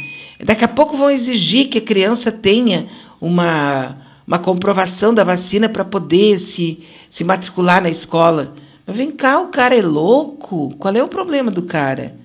Daqui 0.46 0.66
a 0.66 0.68
pouco 0.68 0.98
vão 0.98 1.10
exigir 1.10 1.70
que 1.70 1.78
a 1.78 1.82
criança 1.82 2.32
tenha 2.32 2.88
uma, 3.22 3.98
uma 4.28 4.40
comprovação 4.40 5.14
da 5.14 5.24
vacina 5.24 5.70
para 5.70 5.86
poder 5.86 6.40
se, 6.40 6.84
se 7.10 7.24
matricular 7.24 7.82
na 7.82 7.90
escola. 7.90 8.54
Mas 8.86 8.98
vem 8.98 9.12
cá, 9.12 9.40
o 9.40 9.48
cara 9.48 9.76
é 9.76 9.82
louco. 9.82 10.76
Qual 10.78 10.94
é 10.94 11.02
o 11.02 11.08
problema 11.08 11.50
do 11.50 11.62
cara? 11.64 12.16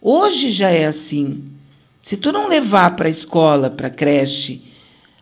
Hoje 0.00 0.50
já 0.50 0.68
é 0.68 0.86
assim. 0.86 1.44
Se 2.02 2.16
tu 2.16 2.30
não 2.30 2.48
levar 2.48 2.94
para 2.94 3.08
a 3.08 3.10
escola, 3.10 3.70
para 3.70 3.86
a 3.86 3.90
creche, 3.90 4.62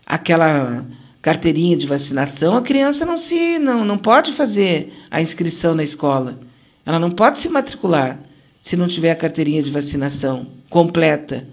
aquela 0.05 0.85
carteirinha 1.23 1.77
de 1.77 1.87
vacinação, 1.87 2.57
a 2.57 2.63
criança 2.63 3.07
não 3.07 3.17
se 3.17 3.59
não, 3.59 3.85
não 3.85 3.97
pode 3.97 4.33
fazer 4.33 4.93
a 5.11 5.23
inscrição 5.23 5.75
na 5.75 5.83
escola. 5.83 6.39
Ela 6.85 6.99
não 6.99 7.11
pode 7.11 7.39
se 7.39 7.49
matricular 7.49 8.19
se 8.61 8.77
não 8.77 8.89
tiver 8.89 9.13
a 9.13 9.17
carteirinha 9.17 9.63
de 9.63 9.71
vacinação 9.71 10.49
completa. 10.69 11.47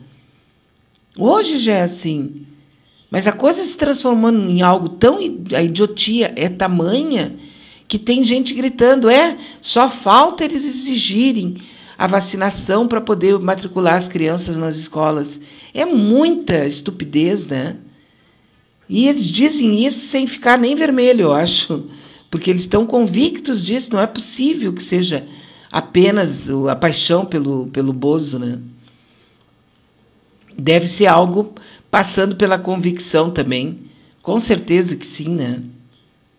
Hoje 1.17 1.58
já 1.58 1.74
é 1.74 1.82
assim. 1.84 2.45
Mas 3.10 3.28
a 3.28 3.32
coisa 3.32 3.63
se 3.63 3.78
transformando 3.78 4.50
em 4.50 4.62
algo 4.62 4.89
tão. 4.89 5.19
A 5.54 5.62
idiotia 5.62 6.34
é 6.36 6.47
tamanha 6.47 7.36
que 7.88 8.00
tem 8.00 8.24
gente 8.24 8.54
gritando: 8.54 9.10
é, 9.10 9.38
só 9.62 9.89
falta 9.89 10.45
eles 10.45 10.63
exigirem 10.63 11.58
a 11.97 12.08
vacinação 12.08 12.88
para 12.88 13.02
poder 13.02 13.38
matricular 13.38 13.95
as 13.95 14.08
crianças 14.08 14.56
nas 14.56 14.78
escolas. 14.78 15.39
É 15.74 15.86
muita 15.86 16.65
estupidez, 16.65 17.45
né? 17.45 17.76
E 18.88 19.08
eles 19.08 19.26
dizem 19.26 19.86
isso 19.86 20.08
sem 20.08 20.26
ficar 20.26 20.58
nem 20.58 20.76
vermelho, 20.76 21.24
eu 21.24 21.34
acho, 21.34 21.86
porque 22.30 22.50
eles 22.50 22.63
estão 22.63 22.86
convictos 22.86 23.63
disso. 23.63 23.93
Não 23.93 24.00
é 24.00 24.08
possível 24.08 24.74
que 24.74 24.84
seja 24.84 25.26
apenas 25.71 26.50
a 26.50 26.76
paixão 26.76 27.26
pelo, 27.26 27.67
pelo 27.67 27.93
Bozo, 27.93 28.39
né? 28.39 28.60
Deve 30.62 30.88
ser 30.88 31.08
algo 31.08 31.56
passando 31.89 32.36
pela 32.36 32.60
convicção 32.60 33.32
também. 33.32 33.80
Com 34.21 34.39
certeza 34.39 34.95
que 34.95 35.06
sim, 35.08 35.30
né? 35.30 35.60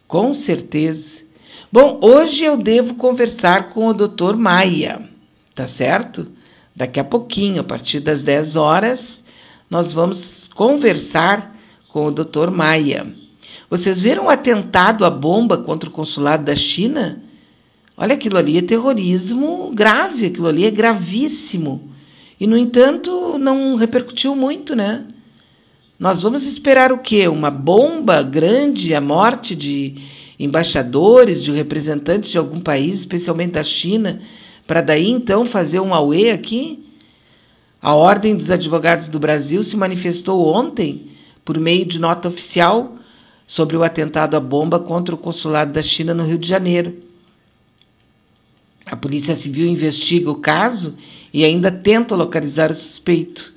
Com 0.06 0.32
certeza. 0.32 1.22
Bom, 1.72 1.98
hoje 2.00 2.44
eu 2.44 2.56
devo 2.56 2.94
conversar 2.94 3.70
com 3.70 3.88
o 3.88 3.92
Dr. 3.92 4.37
Maia, 4.37 5.02
tá 5.56 5.66
certo? 5.66 6.28
Daqui 6.74 7.00
a 7.00 7.04
pouquinho, 7.04 7.62
a 7.62 7.64
partir 7.64 7.98
das 7.98 8.22
10 8.22 8.54
horas, 8.54 9.24
nós 9.68 9.92
vamos 9.92 10.48
conversar 10.54 11.56
com 11.88 12.06
o 12.06 12.12
Dr. 12.12 12.48
Maia. 12.52 13.12
Vocês 13.68 13.98
viram 13.98 14.26
o 14.26 14.30
atentado 14.30 15.04
à 15.04 15.11
bomba 15.11 15.58
contra 15.58 15.88
o 15.88 15.92
consulado 15.92 16.44
da 16.44 16.54
China? 16.54 17.20
Olha, 17.96 18.14
aquilo 18.14 18.38
ali 18.38 18.56
é 18.56 18.62
terrorismo 18.62 19.72
grave, 19.74 20.26
aquilo 20.26 20.46
ali 20.46 20.64
é 20.64 20.70
gravíssimo. 20.70 21.90
E, 22.42 22.46
no 22.48 22.59
entanto, 22.59 23.38
não 23.38 23.76
repercutiu 23.76 24.35
muito, 24.35 24.74
né? 24.74 25.05
Nós 25.96 26.22
vamos 26.22 26.44
esperar 26.44 26.90
o 26.90 26.98
quê? 26.98 27.28
Uma 27.28 27.52
bomba 27.52 28.20
grande, 28.20 28.96
a 28.96 29.00
morte 29.00 29.55
de 29.55 29.94
embaixadores, 30.40 31.40
de 31.40 31.52
representantes 31.52 32.33
de 32.33 32.38
algum 32.38 32.59
país, 32.59 32.98
especialmente 32.98 33.52
da 33.52 33.62
China, 33.62 34.20
para 34.66 34.81
daí 34.81 35.09
então 35.09 35.46
fazer 35.46 35.78
um 35.78 35.94
auê 35.94 36.33
aqui? 36.33 36.85
A 37.81 37.94
Ordem 37.94 38.35
dos 38.35 38.50
Advogados 38.50 39.07
do 39.07 39.20
Brasil 39.20 39.62
se 39.62 39.76
manifestou 39.76 40.44
ontem, 40.44 41.12
por 41.44 41.61
meio 41.61 41.87
de 41.87 42.00
nota 42.00 42.26
oficial, 42.26 42.96
sobre 43.46 43.76
o 43.76 43.85
atentado 43.85 44.37
à 44.37 44.40
bomba 44.40 44.81
contra 44.81 45.14
o 45.14 45.18
consulado 45.18 45.72
da 45.72 45.81
China 45.81 46.12
no 46.12 46.24
Rio 46.24 46.38
de 46.38 46.48
Janeiro. 46.48 47.12
A 48.92 48.96
Polícia 48.96 49.35
Civil 49.35 49.66
investiga 49.66 50.31
o 50.31 50.35
caso 50.35 50.94
e 51.33 51.46
ainda 51.46 51.72
tenta 51.72 52.14
localizar 52.14 52.70
o 52.70 52.74
suspeito 52.74 53.52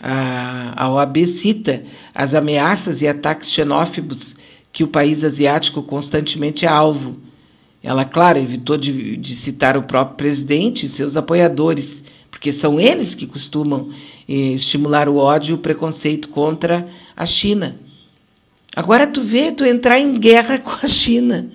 a, 0.00 0.88
OAB 0.90 1.26
cita 1.26 1.84
as 2.12 2.34
ameaças 2.34 3.00
e 3.00 3.08
ataques 3.08 3.52
xenófobos 3.52 4.34
que 4.72 4.84
o 4.84 4.88
país 4.88 5.22
asiático 5.22 5.80
constantemente 5.82 6.64
é 6.64 6.68
alvo. 6.68 7.16
Ela, 7.82 8.04
claro, 8.04 8.38
evitou 8.38 8.76
de, 8.76 9.16
de 9.16 9.36
citar 9.36 9.76
o 9.76 9.84
próprio 9.84 10.16
presidente 10.16 10.86
e 10.86 10.88
seus 10.88 11.16
apoiadores, 11.16 12.02
porque 12.28 12.52
são 12.52 12.80
eles 12.80 13.14
que 13.14 13.26
costumam 13.26 13.92
eh, 14.28 14.54
estimular 14.54 15.08
o 15.08 15.16
ódio 15.16 15.52
e 15.52 15.54
o 15.54 15.58
preconceito 15.58 16.28
contra 16.28 16.88
a 17.16 17.24
China. 17.24 17.76
Agora 18.74 19.06
tu 19.06 19.22
vê 19.22 19.52
tu 19.52 19.64
entrar 19.64 19.98
em 19.98 20.18
guerra 20.18 20.58
com 20.60 20.84
a 20.84 20.88
China. 20.88 21.48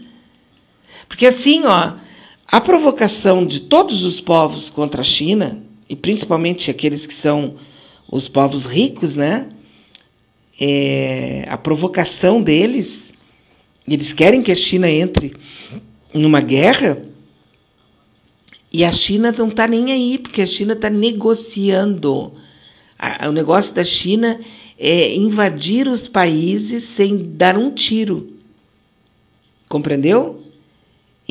Porque 1.07 1.25
assim, 1.25 1.65
ó, 1.65 1.93
a 2.53 2.61
provocação 2.61 3.43
de 3.43 3.61
todos 3.61 4.03
os 4.03 4.21
povos 4.21 4.69
contra 4.69 5.01
a 5.01 5.03
China, 5.03 5.63
e 5.89 5.95
principalmente 5.95 6.69
aqueles 6.69 7.07
que 7.07 7.13
são 7.15 7.55
os 8.07 8.27
povos 8.27 8.67
ricos, 8.67 9.15
né? 9.15 9.49
É, 10.61 11.47
a 11.49 11.57
provocação 11.57 12.43
deles, 12.43 13.11
eles 13.87 14.13
querem 14.13 14.43
que 14.43 14.51
a 14.51 14.55
China 14.55 14.87
entre 14.87 15.35
numa 16.13 16.41
guerra 16.41 17.03
e 18.71 18.85
a 18.85 18.91
China 18.91 19.31
não 19.35 19.47
está 19.47 19.67
nem 19.67 19.91
aí, 19.91 20.19
porque 20.19 20.43
a 20.43 20.45
China 20.45 20.73
está 20.73 20.91
negociando. 20.91 22.33
o 23.27 23.31
negócio 23.31 23.73
da 23.73 23.83
China 23.83 24.39
é 24.77 25.15
invadir 25.15 25.87
os 25.87 26.07
países 26.07 26.83
sem 26.83 27.17
dar 27.17 27.57
um 27.57 27.71
tiro. 27.71 28.37
Compreendeu? 29.67 30.42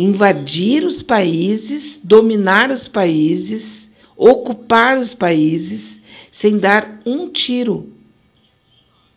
Invadir 0.02 0.84
os 0.84 1.00
países, 1.00 2.00
dominar 2.02 2.70
os 2.72 2.88
países, 2.88 3.88
ocupar 4.16 4.98
os 4.98 5.14
países 5.14 6.00
sem 6.30 6.58
dar 6.58 7.00
um 7.06 7.28
tiro. 7.28 7.92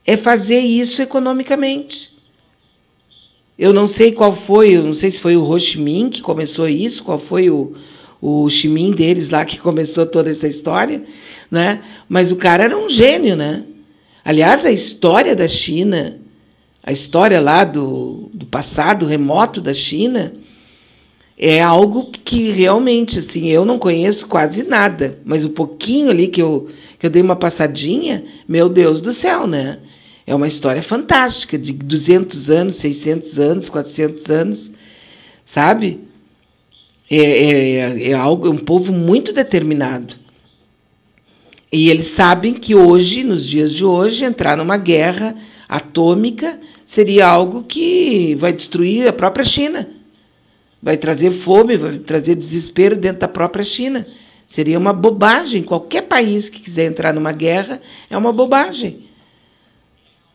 É 0.06 0.15
fazer 0.15 0.60
isso 0.60 1.02
economicamente. 1.02 2.13
Eu 3.58 3.74
não 3.74 3.88
sei 3.88 4.12
qual 4.12 4.36
foi, 4.36 4.76
eu 4.76 4.84
não 4.84 4.93
sei 4.93 5.10
se 5.10 5.19
foi 5.19 5.36
o 5.36 5.43
Ho 5.43 5.60
Chi 5.60 5.80
Minh 5.80 6.10
que 6.10 6.21
começou 6.21 6.67
isso, 6.69 7.04
qual 7.04 7.17
foi 7.17 7.50
o, 7.50 7.74
o 8.21 8.48
Chi 8.50 8.67
Minh 8.67 8.91
deles 8.91 9.30
lá 9.30 9.43
que 9.43 9.58
começou 9.60 10.06
toda 10.06 10.30
essa 10.30 10.48
história, 10.48 11.04
né? 11.50 11.82
Mas 12.08 12.32
o 12.32 12.36
cara 12.36 12.65
era 12.65 12.78
um 12.78 12.89
gênio, 12.89 13.36
né? 13.36 13.63
Aliás, 14.24 14.65
a 14.65 14.71
história 14.71 15.36
da 15.36 15.48
China, 15.48 16.19
a 16.84 16.91
história 16.91 17.41
lá 17.41 17.63
do, 17.63 18.30
do 18.34 18.45
passado 18.45 19.06
remoto 19.06 19.62
da 19.62 19.74
China, 19.74 20.34
é 21.38 21.62
algo 21.62 22.12
que 22.24 22.50
realmente, 22.50 23.19
assim, 23.19 23.48
eu 23.48 23.65
não 23.65 23.78
conheço 23.78 24.26
quase 24.26 24.63
nada, 24.63 25.19
mas 25.26 25.43
o 25.43 25.50
pouquinho 25.50 26.10
ali 26.10 26.28
que 26.28 26.41
eu, 26.41 26.69
que 26.98 27.06
eu 27.06 27.10
dei 27.10 27.21
uma 27.21 27.36
passadinha, 27.36 28.24
meu 28.48 28.69
Deus 28.69 29.02
do 29.02 29.12
céu, 29.12 29.45
né? 29.45 29.80
É 30.26 30.34
uma 30.34 30.48
história 30.48 30.82
fantástica, 30.82 31.58
de 31.58 31.74
200 31.74 32.50
anos, 32.50 32.78
600 32.78 33.39
anos, 33.39 33.69
400 33.69 34.30
anos, 34.30 34.71
sabe? 35.45 36.00
É, 37.12 37.17
é, 37.17 38.10
é 38.10 38.13
algo, 38.13 38.48
é 38.48 38.50
um 38.50 38.58
povo 38.58 38.93
muito 38.93 39.34
determinado. 39.34 40.15
E 41.71 41.89
eles 41.89 42.08
sabem 42.08 42.54
que 42.54 42.74
hoje, 42.74 43.24
nos 43.24 43.45
dias 43.45 43.74
de 43.74 43.84
hoje, 43.84 44.24
entrar 44.24 44.56
numa 44.56 44.78
guerra 44.78 45.36
atômica 45.67 46.60
seria 46.86 47.28
algo 47.28 47.63
que 47.63 48.36
vai 48.36 48.54
destruir 48.54 49.08
a 49.08 49.13
própria 49.13 49.43
China 49.43 49.94
vai 50.86 50.98
trazer 50.98 51.32
fome, 51.32 51.76
vai 51.76 51.98
trazer 51.98 52.36
desespero 52.36 52.95
dentro 52.95 53.21
da 53.21 53.28
própria 53.28 53.65
China. 53.65 54.06
Seria 54.48 54.78
uma 54.78 54.93
bobagem. 54.93 55.63
Qualquer 55.63 56.04
país 56.04 56.48
que 56.48 56.60
quiser 56.62 56.86
entrar 56.86 57.12
numa 57.12 57.32
guerra 57.32 57.82
é 58.08 58.15
uma 58.15 58.32
bobagem. 58.32 59.00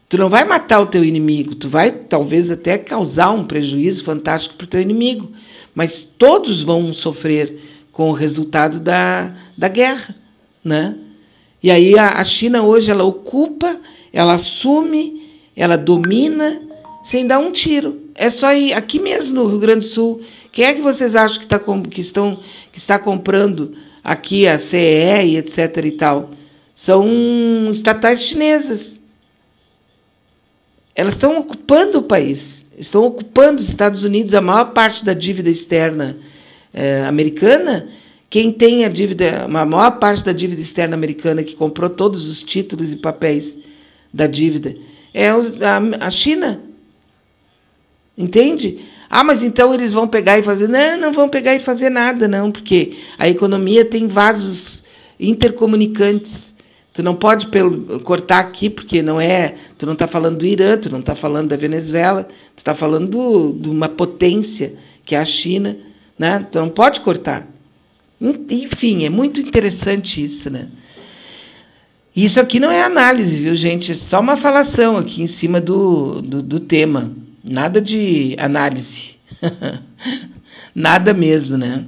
Tu 0.09 0.19
não 0.19 0.29
vai 0.29 0.43
matar 0.43 0.81
o 0.81 0.89
teu 0.89 1.05
inimigo, 1.05 1.55
tu 1.55 1.69
vai 1.69 1.93
talvez 1.93 2.51
até 2.51 2.77
causar 2.77 3.31
um 3.31 3.45
prejuízo 3.45 4.03
fantástico 4.03 4.57
para 4.57 4.65
o 4.65 4.69
teu 4.69 4.81
inimigo, 4.81 5.31
mas 5.73 6.03
todos 6.03 6.65
vão 6.65 6.93
sofrer 6.93 7.61
com 7.93 8.11
o 8.11 8.13
resultado 8.13 8.81
da, 8.81 9.33
da 9.57 9.69
guerra, 9.69 10.17
né? 10.65 10.99
E 11.63 11.71
aí 11.71 11.97
a, 11.97 12.19
a 12.19 12.25
China 12.25 12.65
hoje 12.65 12.91
ela 12.91 13.05
ocupa, 13.05 13.79
ela 14.13 14.35
assume, 14.35 15.31
ela 15.55 15.79
domina 15.79 16.61
sem 17.05 17.25
dar 17.25 17.39
um 17.39 17.53
tiro. 17.53 18.01
É 18.17 18.31
só 18.31 18.53
ir 18.53 18.73
aqui 18.73 18.99
mesmo 18.99 19.37
no 19.37 19.47
Rio 19.47 19.59
Grande 19.59 19.87
do 19.87 19.93
Sul 19.93 20.21
quem 20.53 20.65
é 20.65 20.75
que 20.75 20.81
vocês 20.81 21.15
acham 21.15 21.41
que, 21.41 21.47
tá, 21.47 21.61
que, 21.91 22.01
estão, 22.01 22.41
que 22.73 22.79
está 22.79 22.99
comprando 22.99 23.77
aqui 24.03 24.49
a 24.49 24.59
CE 24.59 24.77
e 24.77 25.37
etc. 25.37 25.85
e 25.85 25.93
tal? 25.93 26.31
São 26.75 27.07
estatais 27.71 28.23
chinesas. 28.23 28.99
Elas 30.95 31.15
estão 31.15 31.39
ocupando 31.39 31.99
o 31.99 32.03
país, 32.03 32.67
estão 32.77 33.05
ocupando 33.05 33.61
os 33.61 33.69
Estados 33.69 34.03
Unidos, 34.03 34.35
a 34.35 34.41
maior 34.41 34.73
parte 34.73 35.05
da 35.05 35.15
dívida 35.15 35.49
externa 35.49 36.19
eh, 36.75 37.05
americana. 37.07 37.89
Quem 38.29 38.53
tem 38.53 38.85
a 38.85 38.89
dívida, 38.89 39.45
a 39.45 39.49
maior 39.49 39.99
parte 39.99 40.25
da 40.25 40.33
dívida 40.33 40.61
externa 40.61 40.95
americana 40.95 41.43
que 41.43 41.55
comprou 41.55 41.89
todos 41.89 42.29
os 42.29 42.43
títulos 42.43 42.93
e 42.93 42.97
papéis 42.97 43.57
da 44.13 44.27
dívida 44.27 44.77
É 45.15 45.29
a, 45.29 46.07
a 46.07 46.11
China. 46.11 46.61
Entende? 48.17 48.85
Ah, 49.11 49.25
mas 49.25 49.43
então 49.43 49.75
eles 49.75 49.93
vão 49.93 50.07
pegar 50.07 50.39
e 50.39 50.43
fazer. 50.45 50.69
Não, 50.69 50.97
não 50.97 51.13
vão 51.13 51.29
pegar 51.29 51.57
e 51.57 51.59
fazer 51.59 51.91
nada, 51.91 52.29
não, 52.29 52.53
porque 52.53 52.97
a 53.19 53.29
economia 53.29 53.85
tem 53.85 54.07
vasos 54.07 54.85
intercomunicantes. 55.19 56.55
Tu 56.95 57.03
não 57.03 57.17
pode 57.17 57.49
cortar 58.05 58.39
aqui, 58.39 58.71
porque 58.71 59.03
não 59.03 59.21
é. 59.21 59.57
Tu 59.77 59.85
não 59.85 59.95
está 59.95 60.07
falando 60.07 60.39
do 60.39 60.47
Irã, 60.47 60.77
tu 60.77 60.89
não 60.89 61.01
está 61.01 61.17
falando 61.17 61.49
da 61.49 61.57
Venezuela, 61.57 62.29
tu 62.55 62.59
está 62.59 62.73
falando 62.73 63.09
do, 63.09 63.53
de 63.53 63.69
uma 63.69 63.89
potência, 63.89 64.75
que 65.05 65.17
é 65.17 65.19
a 65.19 65.25
China. 65.25 65.77
Né? 66.17 66.47
Tu 66.51 66.59
não 66.61 66.69
pode 66.69 67.01
cortar. 67.01 67.49
Enfim, 68.21 69.05
é 69.05 69.11
muito 69.11 69.41
interessante 69.41 70.23
isso, 70.23 70.51
né? 70.51 70.69
Isso 72.15 72.39
aqui 72.39 72.61
não 72.61 72.71
é 72.71 72.83
análise, 72.83 73.35
viu, 73.35 73.55
gente? 73.55 73.93
É 73.93 73.95
só 73.95 74.21
uma 74.21 74.37
falação 74.37 74.97
aqui 74.97 75.23
em 75.23 75.27
cima 75.27 75.61
do, 75.61 76.21
do, 76.21 76.43
do 76.43 76.61
tema. 76.61 77.13
Nada 77.43 77.81
de 77.81 78.37
análise. 78.39 79.17
Nada 80.75 81.15
mesmo, 81.15 81.57
né? 81.57 81.87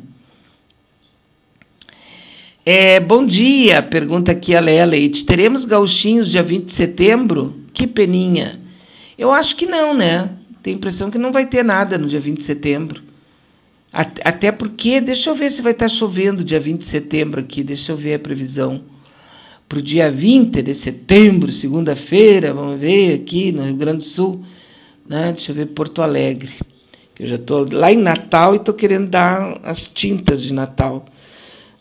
É, 2.65 2.99
bom 3.01 3.27
dia, 3.27 3.83
pergunta 3.83 4.33
aqui 4.33 4.55
a 4.55 4.61
Léa 4.61 4.85
Leite. 4.87 5.25
Teremos 5.25 5.65
gauchinhos 5.65 6.31
dia 6.31 6.43
20 6.43 6.65
de 6.65 6.73
setembro? 6.73 7.61
Que 7.75 7.87
peninha. 7.87 8.61
Eu 9.19 9.31
acho 9.31 9.55
que 9.57 9.67
não, 9.67 9.93
né? 9.93 10.31
Tenho 10.63 10.77
a 10.77 10.79
impressão 10.79 11.11
que 11.11 11.19
não 11.19 11.33
vai 11.33 11.45
ter 11.47 11.65
nada 11.65 11.99
no 11.99 12.09
dia 12.09 12.21
20 12.21 12.39
de 12.39 12.45
setembro. 12.45 13.03
Até 13.93 14.51
porque, 14.51 15.03
deixa 15.03 15.29
eu 15.29 15.35
ver 15.35 15.51
se 15.51 15.61
vai 15.61 15.73
estar 15.73 15.89
chovendo 15.89 16.43
dia 16.43 16.59
20 16.59 16.79
de 16.79 16.87
setembro 16.87 17.41
aqui, 17.41 17.63
deixa 17.63 17.93
eu 17.93 17.97
ver 17.97 18.15
a 18.15 18.19
previsão. 18.19 18.81
Para 19.69 19.81
o 19.81 19.83
dia 19.83 20.11
20 20.11 20.63
de 20.63 20.75
setembro, 20.75 21.53
segunda-feira, 21.53 22.55
vamos 22.55 22.81
ver 22.81 23.15
aqui 23.15 23.53
no 23.53 23.65
Rio 23.65 23.75
Grande 23.75 23.99
do 23.99 24.05
Sul. 24.05 24.43
Né? 25.09 25.33
Deixa 25.33 25.51
eu 25.51 25.57
ver 25.57 25.67
Porto 25.67 26.03
Alegre. 26.03 26.53
Que 27.15 27.25
eu 27.25 27.27
já 27.27 27.37
estou 27.37 27.69
lá 27.71 27.93
em 27.93 27.97
Natal 27.97 28.55
e 28.55 28.57
estou 28.57 28.75
querendo 28.75 29.09
dar 29.09 29.61
as 29.63 29.87
tintas 29.87 30.43
de 30.43 30.53
Natal. 30.53 31.05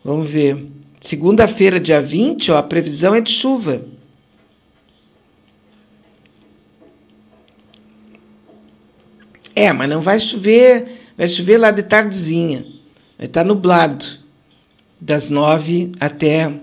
Vamos 0.04 0.30
ver. 0.30 0.68
Segunda-feira, 1.00 1.80
dia 1.80 2.02
20, 2.02 2.52
ó, 2.52 2.58
a 2.58 2.64
previsão 2.64 3.16
é 3.16 3.22
de 3.22 3.32
chuva. 3.32 3.82
É, 9.56 9.72
mas 9.74 9.90
não 9.90 10.02
vai 10.02 10.20
chover, 10.20 11.12
vai 11.18 11.28
chover 11.28 11.58
lá 11.58 11.72
de 11.72 11.84
tardezinha. 11.84 12.66
Vai 13.18 13.28
estar 13.28 13.44
nublado. 13.44 14.06
Das 15.00 15.30
nove 15.30 15.92
até 16.00 16.54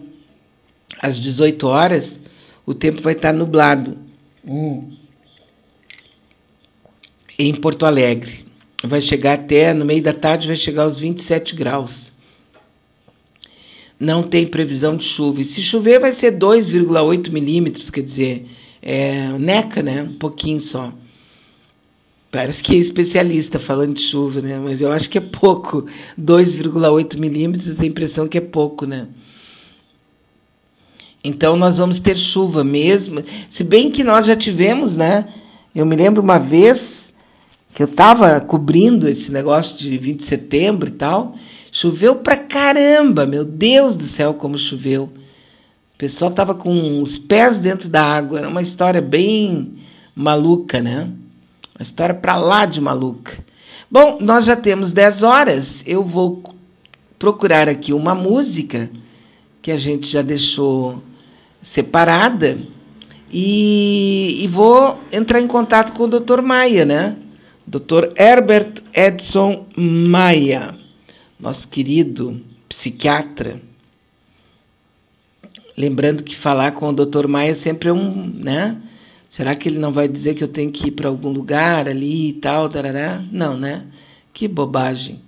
as 1.03 1.18
18 1.18 1.66
horas, 1.66 2.23
o 2.64 2.73
tempo 2.73 3.03
vai 3.03 3.14
estar 3.14 3.33
nublado. 3.33 3.99
Hum 4.47 4.97
em 7.38 7.55
Porto 7.55 7.87
Alegre. 7.87 8.44
Vai 8.83 9.01
chegar 9.01 9.35
até, 9.35 9.72
no 9.72 9.85
meio 9.85 10.03
da 10.03 10.12
tarde, 10.12 10.46
vai 10.46 10.57
chegar 10.57 10.83
aos 10.85 10.98
27 10.98 11.55
graus. 11.55 12.12
Não 13.98 14.22
tem 14.22 14.46
previsão 14.46 14.96
de 14.96 15.05
chuva. 15.05 15.40
E 15.40 15.44
se 15.44 15.62
chover, 15.62 16.01
vai 16.01 16.12
ser 16.12 16.33
2,8 16.33 17.31
milímetros, 17.31 17.90
quer 17.90 18.03
dizer, 18.03 18.46
é, 18.83 19.29
neca, 19.38 19.83
né? 19.83 20.03
Um 20.03 20.14
pouquinho 20.14 20.61
só. 20.61 20.92
Parece 22.31 22.62
que 22.62 22.74
é 22.74 22.79
especialista 22.79 23.59
falando 23.59 23.94
de 23.94 24.03
chuva, 24.03 24.40
né? 24.40 24.59
Mas 24.59 24.81
eu 24.81 24.92
acho 24.92 25.09
que 25.09 25.18
é 25.18 25.20
pouco. 25.20 25.87
2,8 26.20 27.18
milímetros, 27.18 27.74
tenho 27.74 27.83
a 27.83 27.87
impressão 27.87 28.29
que 28.29 28.38
é 28.38 28.40
pouco, 28.40 28.87
né? 28.87 29.09
Então 31.24 31.57
nós 31.57 31.79
vamos 31.79 31.98
ter 31.98 32.16
chuva 32.16 32.62
mesmo. 32.62 33.24
Se 33.51 33.64
bem 33.64 33.90
que 33.90 34.05
nós 34.05 34.27
já 34.27 34.37
tivemos, 34.37 34.94
né? 34.94 35.27
Eu 35.74 35.85
me 35.85 35.96
lembro 35.96 36.22
uma 36.22 36.38
vez 36.38 37.08
que 37.74 37.83
eu 37.83 37.87
estava 37.87 38.40
cobrindo 38.40 39.09
esse 39.09 39.31
negócio 39.31 39.76
de 39.76 39.96
20 39.96 40.18
de 40.18 40.24
setembro 40.24 40.88
e 40.88 40.92
tal, 40.92 41.37
choveu 41.70 42.16
pra 42.16 42.37
caramba, 42.37 43.26
meu 43.26 43.44
Deus 43.44 43.94
do 43.94 44.04
céu, 44.04 44.35
como 44.35 44.59
choveu. 44.59 45.04
O 45.94 45.98
pessoal 45.98 46.31
estava 46.31 46.54
com 46.54 47.02
os 47.02 47.18
pés 47.18 47.59
dentro 47.59 47.88
da 47.88 48.02
água, 48.02 48.38
era 48.38 48.48
uma 48.48 48.62
história 48.62 49.00
bem 49.00 49.74
maluca, 50.14 50.81
né? 50.81 51.11
Uma 51.76 51.83
história 51.83 52.14
para 52.14 52.37
lá 52.37 52.66
de 52.66 52.81
maluca. 52.81 53.38
Bom, 53.90 54.18
nós 54.20 54.44
já 54.44 54.57
temos 54.57 54.92
10 54.92 55.22
horas, 55.22 55.83
eu 55.87 56.02
vou 56.02 56.42
procurar 57.18 57.68
aqui 57.68 57.92
uma 57.92 58.14
música 58.14 58.90
que 59.62 59.70
a 59.70 59.76
gente 59.76 60.09
já 60.09 60.22
deixou 60.22 61.02
separada 61.62 62.59
e, 63.33 64.38
e 64.40 64.46
vou 64.46 64.98
entrar 65.12 65.40
em 65.40 65.46
contato 65.46 65.92
com 65.92 66.04
o 66.04 66.20
Dr. 66.20 66.40
Maia, 66.42 66.85
né? 66.85 67.16
Dr. 67.68 68.14
Herbert 68.16 68.83
Edson 68.94 69.66
Maia, 69.76 70.74
nosso 71.38 71.68
querido 71.68 72.40
psiquiatra. 72.66 73.61
Lembrando 75.76 76.22
que 76.22 76.35
falar 76.35 76.72
com 76.72 76.88
o 76.88 76.92
Dr. 76.94 77.28
Maia 77.28 77.54
sempre 77.54 77.90
é 77.90 77.92
um, 77.92 78.26
né? 78.26 78.81
Será 79.28 79.54
que 79.54 79.68
ele 79.68 79.78
não 79.78 79.92
vai 79.92 80.09
dizer 80.09 80.35
que 80.35 80.42
eu 80.42 80.48
tenho 80.48 80.72
que 80.72 80.88
ir 80.88 80.92
para 80.92 81.11
algum 81.11 81.28
lugar 81.28 81.87
ali 81.87 82.31
e 82.31 82.33
tal, 82.33 82.70
tarará? 82.70 83.22
Não, 83.31 83.54
né? 83.59 83.85
Que 84.33 84.48
bobagem. 84.48 85.20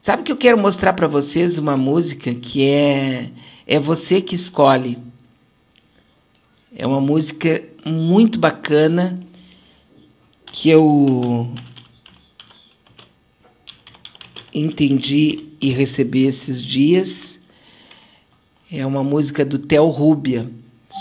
Sabe 0.00 0.22
que 0.22 0.30
eu 0.30 0.36
quero 0.36 0.56
mostrar 0.56 0.92
para 0.92 1.08
vocês 1.08 1.58
uma 1.58 1.76
música 1.76 2.32
que 2.36 2.64
é 2.64 3.30
é 3.66 3.80
você 3.80 4.20
que 4.20 4.36
escolhe. 4.36 4.96
É 6.72 6.86
uma 6.86 7.00
música 7.00 7.64
muito 7.84 8.38
bacana 8.38 9.18
que 10.52 10.70
eu 10.70 11.48
entendi 14.52 15.48
e 15.60 15.70
recebi 15.70 16.24
esses 16.24 16.62
dias 16.62 17.38
é 18.70 18.84
uma 18.84 19.04
música 19.04 19.44
do 19.44 19.58
Theo 19.58 19.88
Rubia. 19.88 20.50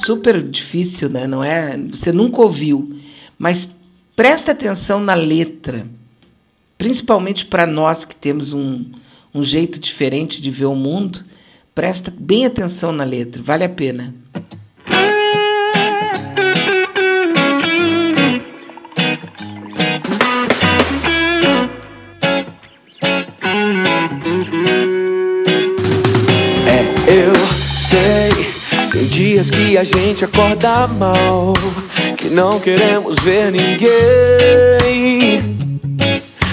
Super 0.03 0.41
difícil, 0.41 1.10
né? 1.10 1.25
Não 1.25 1.43
é? 1.43 1.77
Você 1.77 2.12
nunca 2.12 2.41
ouviu, 2.41 2.99
mas 3.38 3.67
presta 4.15 4.51
atenção 4.51 4.99
na 4.99 5.15
letra, 5.15 5.88
principalmente 6.77 7.45
para 7.45 7.65
nós 7.65 8.05
que 8.05 8.15
temos 8.15 8.53
um, 8.53 8.91
um 9.34 9.43
jeito 9.43 9.79
diferente 9.79 10.41
de 10.41 10.51
ver 10.51 10.65
o 10.65 10.75
mundo. 10.75 11.23
Presta 11.73 12.13
bem 12.15 12.45
atenção 12.45 12.91
na 12.91 13.03
letra, 13.03 13.41
vale 13.41 13.63
a 13.63 13.69
pena. 13.69 14.13
Que 29.75 29.79
a 29.79 29.83
gente 29.83 30.23
acorda 30.23 30.88
mal, 30.88 31.51
que 32.17 32.29
não 32.29 32.61
queremos 32.61 33.17
ver 33.21 33.51
ninguém. 33.51 33.89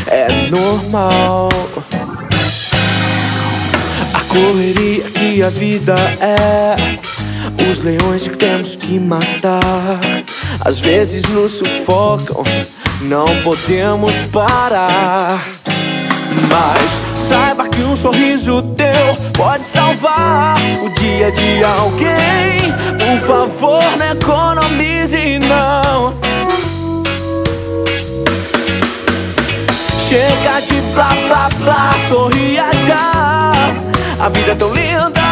É 0.08 0.50
normal. 0.50 1.48
A 4.12 4.20
correria 4.24 5.04
que 5.04 5.40
a 5.40 5.50
vida 5.50 5.94
é, 6.18 6.74
os 7.70 7.78
leões 7.84 8.26
que 8.26 8.36
temos 8.36 8.74
que 8.74 8.98
matar, 8.98 10.00
às 10.64 10.80
vezes 10.80 11.22
nos 11.28 11.52
sufocam, 11.52 12.42
não 13.02 13.40
podemos 13.44 14.12
parar. 14.32 15.46
Mas 16.50 17.11
saiba 17.32 17.66
que 17.66 17.82
um 17.82 17.96
sorriso 17.96 18.60
teu 18.76 19.16
pode 19.32 19.64
salvar 19.64 20.54
o 20.84 20.90
dia 20.90 21.32
de 21.32 21.64
alguém. 21.64 22.58
Por 22.98 23.26
favor, 23.26 23.82
não 23.96 24.12
economize, 24.12 25.38
não. 25.38 26.14
Chega 30.06 30.60
de 30.60 30.80
blá 30.94 31.08
blá 31.26 31.48
blá, 31.64 31.94
sorria 32.10 32.64
já. 32.86 33.62
A 34.22 34.28
vida 34.28 34.52
é 34.52 34.54
tão 34.54 34.74
linda. 34.74 35.22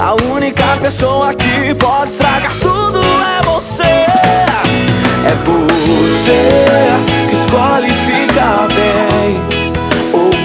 A 0.00 0.14
única 0.32 0.78
pessoa 0.80 1.34
que 1.34 1.74
pode 1.74 2.10
estragar 2.12 2.52
tudo 2.54 3.00
é 3.00 3.40
você. 3.44 4.06
É 5.24 5.34
você 5.44 6.88
que 7.28 7.36
escolhe 7.36 7.90
ficar 7.90 8.66
bem 8.68 9.61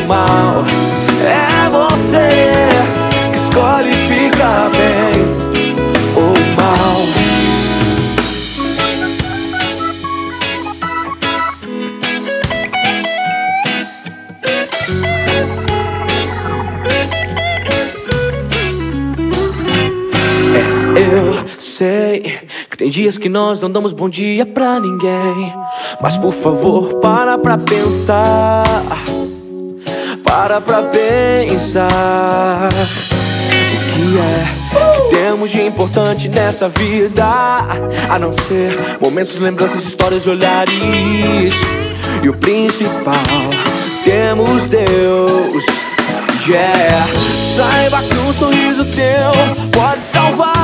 mal. 0.08 0.64
É 1.22 1.70
você 1.70 2.30
que 3.32 3.38
escolhe 3.38 3.94
ficar 3.94 4.70
bem 4.70 5.26
ou 6.16 6.34
mal. 6.56 7.04
É, 20.56 21.00
eu 21.00 21.48
sei 21.60 22.48
Tem 22.78 22.92
dias 22.92 23.18
que 23.18 23.28
nós 23.28 23.60
não 23.60 23.72
damos 23.72 23.92
bom 23.92 24.08
dia 24.08 24.46
pra 24.46 24.80
ninguém. 24.80 25.54
Mas 26.00 26.16
por 26.16 26.32
favor, 26.32 27.00
para 27.00 27.36
pra 27.38 27.58
pensar. 27.58 28.64
Para 30.40 30.62
pra 30.62 30.84
pensar. 30.84 32.70
O 32.72 33.96
que 33.96 34.20
é 34.20 34.46
que 34.94 35.16
temos 35.16 35.50
de 35.50 35.64
importante 35.64 36.30
nessa 36.30 36.70
vida? 36.70 37.26
A 38.08 38.20
não 38.20 38.32
ser 38.32 39.00
momentos, 39.02 39.40
lembranças, 39.40 39.84
histórias, 39.84 40.28
olhares. 40.28 40.76
E 42.22 42.30
o 42.30 42.34
principal, 42.38 43.16
temos 44.04 44.62
Deus. 44.68 45.66
Yeah. 46.48 47.08
Saiba 47.56 48.04
que 48.04 48.16
um 48.20 48.32
sorriso 48.34 48.86
teu 48.86 49.32
pode 49.72 50.02
salvar 50.14 50.57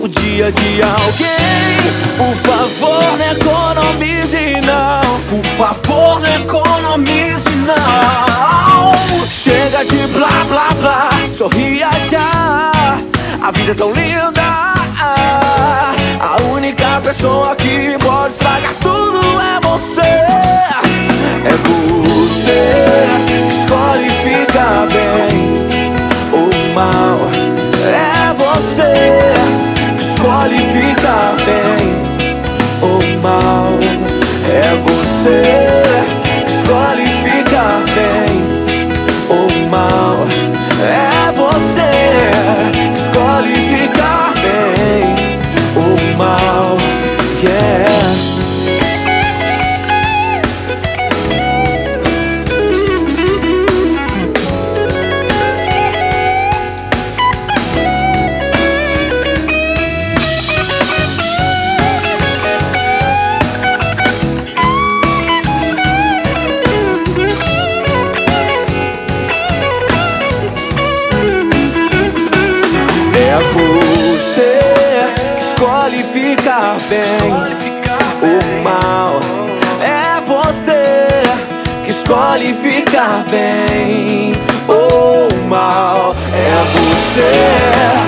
o 0.00 0.08
dia 0.08 0.52
de 0.52 0.82
alguém. 0.82 1.78
Por 2.16 2.34
favor, 2.50 3.18
não 3.18 3.32
economize 3.32 4.60
não. 4.64 5.20
Por 5.28 5.44
favor, 5.56 6.20
não 6.20 6.34
economize 6.34 7.50
não. 7.66 8.92
Chega 9.28 9.84
de 9.84 10.06
blá 10.08 10.44
blá 10.48 10.68
blá, 10.80 11.10
sorria 11.36 11.90
já. 12.10 13.00
A 13.42 13.50
vida 13.50 13.72
é 13.72 13.74
tão 13.74 13.92
linda. 13.92 14.74
A 16.20 16.36
única 16.50 17.00
pessoa 17.02 17.54
que 17.56 17.96
pode 18.02 18.32
estragar 18.32 18.74
tudo 18.80 19.20
é 19.40 19.60
você. 19.62 20.00
É 21.44 21.56
você 21.64 23.06
que 23.26 23.38
escolhe 23.54 24.10
ficar 24.10 24.86
bem 24.88 25.37
bem 31.48 31.88
ou 32.82 33.20
mal. 33.20 33.78
É 34.50 34.74
você 34.76 35.67
ficar 82.98 83.24
bem 83.30 84.32
ou 84.66 85.28
mal. 85.46 86.16
É 86.34 86.64
você 86.74 87.30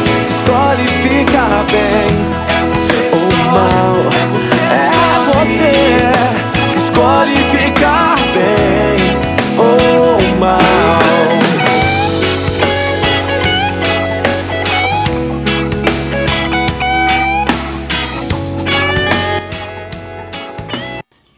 que 0.05 0.33
escolhe 0.33 0.89
ficar 0.89 1.65
bem 1.71 2.11
ou 3.13 3.29
mal. 3.53 3.95
É 4.73 4.91
você 5.29 5.73
que 6.73 6.79
escolhe 6.81 7.37
ficar 7.37 8.17
bem 8.35 8.99
ou 9.57 10.39
mal. 10.41 10.59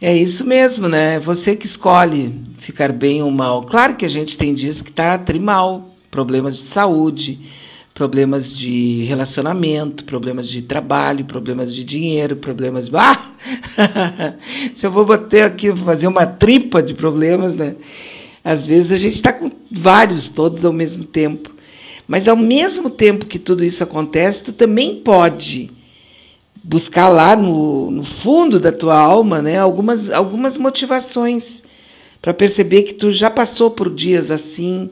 É 0.01 0.17
isso 0.17 0.43
mesmo, 0.47 0.89
né? 0.89 1.21
Você 1.21 1.55
que 1.55 1.67
escolhe 1.67 2.52
ficar 2.63 2.93
bem 2.93 3.23
ou 3.23 3.31
mal. 3.31 3.63
Claro 3.63 3.97
que 3.97 4.05
a 4.05 4.09
gente 4.09 4.39
tem 4.39 4.55
dias 4.55 4.81
que 4.81 4.91
está 4.91 5.19
trimal, 5.19 5.91
problemas 6.11 6.57
de 6.57 6.65
saúde, 6.65 7.41
problemas 7.93 8.55
de 8.57 9.05
relacionamento, 9.05 10.05
problemas 10.05 10.49
de 10.49 10.63
trabalho, 10.63 11.25
problemas 11.25 11.75
de 11.75 11.85
dinheiro, 11.85 12.37
problemas. 12.37 12.89
Ah! 12.95 13.33
Se 14.75 14.87
eu 14.87 14.93
vou 14.93 15.05
bater 15.05 15.43
aqui, 15.43 15.75
fazer 15.77 16.07
uma 16.07 16.25
tripa 16.25 16.83
de 16.83 16.95
problemas, 16.95 17.57
né? 17.57 17.75
Às 18.45 18.67
vezes 18.67 18.93
a 18.93 18.97
gente 18.97 19.15
está 19.15 19.33
com 19.33 19.51
vários, 19.71 20.29
todos 20.29 20.65
ao 20.65 20.73
mesmo 20.73 21.05
tempo. 21.05 21.51
Mas 22.07 22.29
ao 22.29 22.37
mesmo 22.37 22.91
tempo 22.91 23.27
que 23.27 23.39
tudo 23.39 23.65
isso 23.65 23.83
acontece, 23.83 24.45
tu 24.45 24.53
também 24.53 24.97
pode 24.97 25.71
buscar 26.63 27.09
lá 27.09 27.35
no, 27.35 27.91
no 27.91 28.05
fundo 28.05 28.61
da 28.61 28.71
tua 28.71 28.97
alma 28.97 29.43
né, 29.43 29.59
algumas, 29.59 30.11
algumas 30.11 30.57
motivações 30.57 31.63
para 32.23 32.33
perceber 32.33 32.85
que 32.85 32.95
tu 32.95 33.11
já 33.11 33.29
passou 33.29 33.71
por 33.71 33.93
dias 33.93 34.31
assim, 34.31 34.89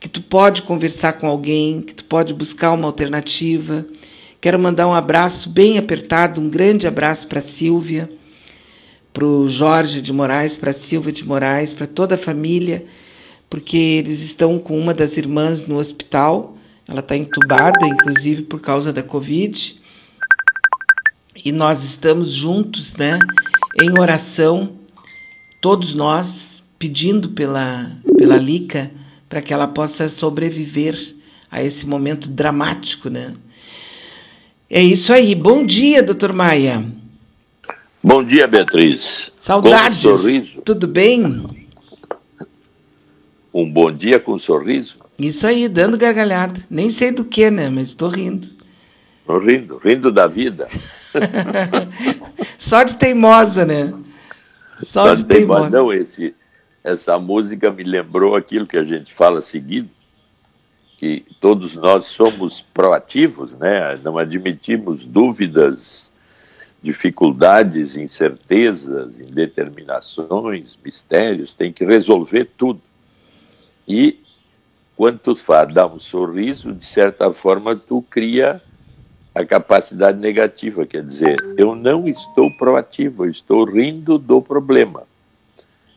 que 0.00 0.08
tu 0.08 0.22
pode 0.22 0.62
conversar 0.62 1.12
com 1.12 1.26
alguém, 1.26 1.82
que 1.82 1.94
tu 1.94 2.04
pode 2.04 2.32
buscar 2.32 2.72
uma 2.72 2.86
alternativa. 2.86 3.84
Quero 4.40 4.58
mandar 4.58 4.88
um 4.88 4.94
abraço 4.94 5.50
bem 5.50 5.76
apertado, 5.76 6.40
um 6.40 6.48
grande 6.48 6.86
abraço 6.86 7.28
para 7.28 7.42
Silvia, 7.42 8.10
para 9.12 9.26
o 9.26 9.48
Jorge 9.48 10.00
de 10.00 10.12
Moraes, 10.12 10.56
para 10.56 10.72
Silvia 10.72 11.12
de 11.12 11.24
Moraes, 11.24 11.74
para 11.74 11.86
toda 11.86 12.14
a 12.14 12.18
família, 12.18 12.86
porque 13.50 13.76
eles 13.76 14.22
estão 14.22 14.58
com 14.58 14.78
uma 14.78 14.94
das 14.94 15.18
irmãs 15.18 15.66
no 15.66 15.76
hospital. 15.76 16.56
Ela 16.88 17.00
está 17.00 17.14
entubada, 17.14 17.86
inclusive 17.86 18.42
por 18.42 18.60
causa 18.60 18.92
da 18.92 19.02
Covid 19.02 19.78
e 21.44 21.52
nós 21.52 21.82
estamos 21.84 22.32
juntos, 22.32 22.94
né, 22.96 23.18
em 23.80 23.98
oração, 23.98 24.72
todos 25.60 25.94
nós 25.94 26.59
pedindo 26.84 27.28
pela 27.28 27.92
pela 28.16 28.36
Lica 28.36 28.90
para 29.28 29.42
que 29.42 29.52
ela 29.52 29.68
possa 29.68 30.08
sobreviver 30.08 30.98
a 31.50 31.62
esse 31.62 31.86
momento 31.86 32.26
dramático, 32.26 33.10
né? 33.10 33.34
É 34.68 34.82
isso 34.82 35.12
aí. 35.12 35.34
Bom 35.34 35.64
dia, 35.66 36.02
doutor 36.02 36.32
Maia. 36.32 36.82
Bom 38.02 38.24
dia, 38.24 38.46
Beatriz. 38.46 39.30
Saudades. 39.38 40.02
Com 40.02 40.08
um 40.08 40.16
sorriso. 40.16 40.62
Tudo 40.62 40.86
bem? 40.88 41.44
Um 43.52 43.70
bom 43.70 43.92
dia 43.92 44.18
com 44.18 44.32
um 44.34 44.38
sorriso. 44.38 44.96
Isso 45.18 45.46
aí, 45.46 45.68
dando 45.68 45.98
gargalhada. 45.98 46.62
Nem 46.70 46.88
sei 46.88 47.10
do 47.10 47.24
que, 47.24 47.50
né? 47.50 47.68
Mas 47.68 47.88
estou 47.88 48.08
rindo. 48.08 48.48
Tô 49.26 49.38
rindo, 49.38 49.76
rindo 49.84 50.10
da 50.10 50.26
vida. 50.26 50.66
Só 52.58 52.84
de 52.84 52.96
teimosa, 52.96 53.66
né? 53.66 53.92
Só, 54.78 55.08
Só 55.08 55.14
de 55.14 55.24
mais- 55.24 55.24
teimosa. 55.24 55.70
Não, 55.70 55.92
esse, 55.92 56.34
essa 56.82 57.18
música 57.18 57.70
me 57.70 57.84
lembrou 57.84 58.34
aquilo 58.34 58.66
que 58.66 58.78
a 58.78 58.84
gente 58.84 59.12
fala 59.12 59.42
seguido, 59.42 59.90
que 60.96 61.24
todos 61.40 61.76
nós 61.76 62.06
somos 62.06 62.60
proativos, 62.60 63.54
né? 63.54 63.98
Não 64.02 64.18
admitimos 64.18 65.04
dúvidas, 65.04 66.12
dificuldades, 66.82 67.96
incertezas, 67.96 69.18
indeterminações, 69.18 70.78
mistérios, 70.82 71.54
tem 71.54 71.72
que 71.72 71.84
resolver 71.84 72.50
tudo. 72.56 72.80
E 73.86 74.20
quando 74.96 75.18
tu 75.18 75.36
faz, 75.36 75.72
dá 75.72 75.86
um 75.86 75.98
sorriso, 75.98 76.72
de 76.72 76.84
certa 76.84 77.32
forma 77.32 77.76
tu 77.76 78.02
cria 78.02 78.62
a 79.34 79.44
capacidade 79.44 80.18
negativa, 80.18 80.84
quer 80.84 81.04
dizer, 81.04 81.36
eu 81.56 81.74
não 81.74 82.08
estou 82.08 82.50
proativo, 82.56 83.24
eu 83.24 83.30
estou 83.30 83.64
rindo 83.64 84.18
do 84.18 84.42
problema 84.42 85.09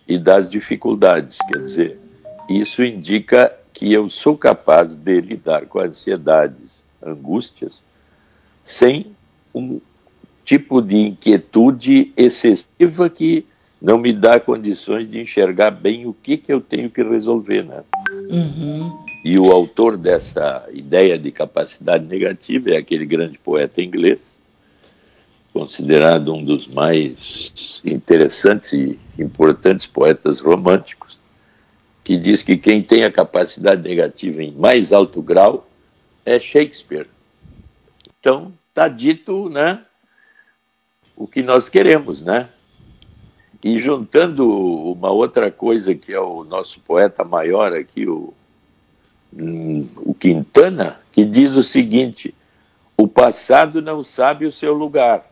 e 0.07 0.17
das 0.17 0.49
dificuldades, 0.49 1.37
quer 1.51 1.59
dizer, 1.59 1.99
isso 2.49 2.83
indica 2.83 3.53
que 3.73 3.91
eu 3.91 4.09
sou 4.09 4.37
capaz 4.37 4.95
de 4.95 5.21
lidar 5.21 5.65
com 5.65 5.79
ansiedades, 5.79 6.83
angústias, 7.01 7.81
sem 8.63 9.07
um 9.53 9.79
tipo 10.45 10.81
de 10.81 10.95
inquietude 10.95 12.11
excessiva 12.15 13.09
que 13.09 13.45
não 13.81 13.97
me 13.97 14.13
dá 14.13 14.39
condições 14.39 15.09
de 15.09 15.19
enxergar 15.19 15.71
bem 15.71 16.05
o 16.05 16.13
que, 16.13 16.37
que 16.37 16.53
eu 16.53 16.61
tenho 16.61 16.89
que 16.89 17.03
resolver, 17.03 17.63
né? 17.63 17.83
Uhum. 18.29 18.97
E 19.25 19.37
o 19.37 19.51
autor 19.51 19.97
dessa 19.97 20.65
ideia 20.71 21.17
de 21.17 21.31
capacidade 21.31 22.05
negativa 22.05 22.71
é 22.71 22.77
aquele 22.77 23.05
grande 23.05 23.37
poeta 23.37 23.81
inglês, 23.81 24.32
considerado 25.53 26.33
um 26.33 26.43
dos 26.43 26.67
mais 26.67 27.81
interessantes 27.85 28.73
e 28.73 28.99
importantes 29.17 29.85
poetas 29.85 30.39
românticos, 30.39 31.19
que 32.03 32.17
diz 32.17 32.41
que 32.41 32.57
quem 32.57 32.81
tem 32.81 33.03
a 33.03 33.11
capacidade 33.11 33.81
negativa 33.81 34.41
em 34.41 34.51
mais 34.51 34.91
alto 34.91 35.21
grau 35.21 35.69
é 36.25 36.39
Shakespeare. 36.39 37.07
Então, 38.19 38.51
está 38.71 38.87
dito, 38.87 39.47
né? 39.49 39.85
o 41.15 41.27
que 41.27 41.41
nós 41.41 41.69
queremos, 41.69 42.21
né? 42.21 42.49
E 43.63 43.79
juntando 43.79 44.49
uma 44.91 45.09
outra 45.09 45.49
coisa 45.49 45.95
que 45.95 46.11
é 46.11 46.19
o 46.19 46.43
nosso 46.43 46.79
poeta 46.81 47.23
maior 47.23 47.71
aqui, 47.73 48.07
o, 48.07 48.33
hum, 49.33 49.87
o 49.97 50.13
Quintana, 50.13 50.99
que 51.11 51.23
diz 51.23 51.55
o 51.55 51.63
seguinte: 51.63 52.35
o 52.97 53.07
passado 53.07 53.81
não 53.81 54.03
sabe 54.03 54.45
o 54.45 54.51
seu 54.51 54.73
lugar, 54.73 55.25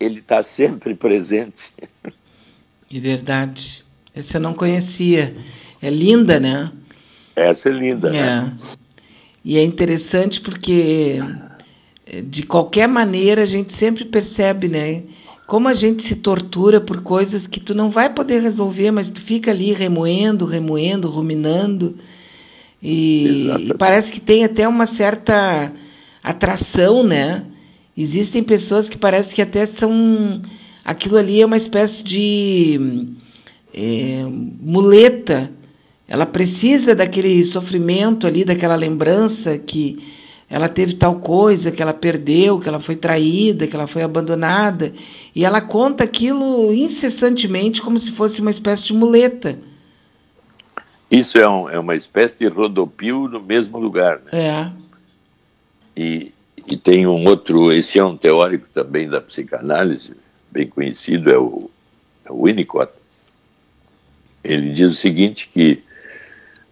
ele 0.00 0.20
está 0.20 0.42
sempre 0.42 0.94
presente. 0.94 1.70
É 2.92 2.98
verdade. 2.98 3.84
Essa 4.14 4.38
eu 4.38 4.40
não 4.40 4.54
conhecia. 4.54 5.36
É 5.80 5.90
linda, 5.90 6.40
né? 6.40 6.72
Essa 7.36 7.68
é 7.68 7.72
linda, 7.72 8.08
é. 8.08 8.12
né? 8.12 8.58
E 9.44 9.56
é 9.56 9.62
interessante 9.62 10.40
porque, 10.40 11.18
de 12.24 12.42
qualquer 12.42 12.88
maneira, 12.88 13.42
a 13.42 13.46
gente 13.46 13.72
sempre 13.72 14.04
percebe, 14.04 14.68
né? 14.68 15.02
Como 15.46 15.68
a 15.68 15.74
gente 15.74 16.02
se 16.02 16.16
tortura 16.16 16.80
por 16.80 17.02
coisas 17.02 17.46
que 17.46 17.60
tu 17.60 17.74
não 17.74 17.90
vai 17.90 18.12
poder 18.12 18.40
resolver, 18.40 18.90
mas 18.90 19.10
tu 19.10 19.20
fica 19.20 19.50
ali 19.50 19.72
remoendo, 19.72 20.44
remoendo, 20.44 21.08
ruminando. 21.08 21.98
E, 22.82 23.50
e 23.58 23.74
parece 23.74 24.12
que 24.12 24.20
tem 24.20 24.44
até 24.44 24.66
uma 24.66 24.86
certa 24.86 25.72
atração, 26.22 27.02
né? 27.02 27.44
Existem 28.00 28.42
pessoas 28.42 28.88
que 28.88 28.96
parece 28.96 29.34
que 29.34 29.42
até 29.42 29.66
são. 29.66 30.42
Aquilo 30.84 31.16
ali 31.16 31.40
é 31.40 31.46
uma 31.46 31.56
espécie 31.56 32.02
de 32.02 33.08
é, 33.74 34.24
muleta 34.60 35.50
ela 36.10 36.26
precisa 36.26 36.92
daquele 36.92 37.44
sofrimento 37.44 38.26
ali, 38.26 38.44
daquela 38.44 38.74
lembrança 38.74 39.56
que 39.56 40.12
ela 40.48 40.68
teve 40.68 40.94
tal 40.94 41.20
coisa, 41.20 41.70
que 41.70 41.80
ela 41.80 41.94
perdeu, 41.94 42.58
que 42.58 42.68
ela 42.68 42.80
foi 42.80 42.96
traída, 42.96 43.68
que 43.68 43.76
ela 43.76 43.86
foi 43.86 44.02
abandonada. 44.02 44.92
E 45.32 45.44
ela 45.44 45.60
conta 45.60 46.02
aquilo 46.02 46.74
incessantemente 46.74 47.80
como 47.80 47.96
se 47.96 48.10
fosse 48.10 48.40
uma 48.40 48.50
espécie 48.50 48.86
de 48.86 48.92
muleta. 48.92 49.56
Isso 51.08 51.38
é, 51.38 51.48
um, 51.48 51.70
é 51.70 51.78
uma 51.78 51.94
espécie 51.94 52.36
de 52.40 52.48
rodopio 52.48 53.28
no 53.28 53.40
mesmo 53.40 53.78
lugar. 53.78 54.20
Né? 54.24 54.30
É. 54.32 54.70
E, 55.96 56.32
e 56.66 56.76
tem 56.76 57.06
um 57.06 57.26
outro, 57.26 57.72
esse 57.72 57.98
é 57.98 58.04
um 58.04 58.16
teórico 58.16 58.66
também 58.72 59.08
da 59.08 59.20
psicanálise, 59.20 60.16
bem 60.50 60.66
conhecido, 60.66 61.30
é 61.30 61.38
o, 61.38 61.70
é 62.24 62.32
o 62.32 62.44
Winnicott. 62.44 62.92
Ele 64.42 64.72
diz 64.72 64.92
o 64.92 64.96
seguinte, 64.96 65.48
que 65.52 65.82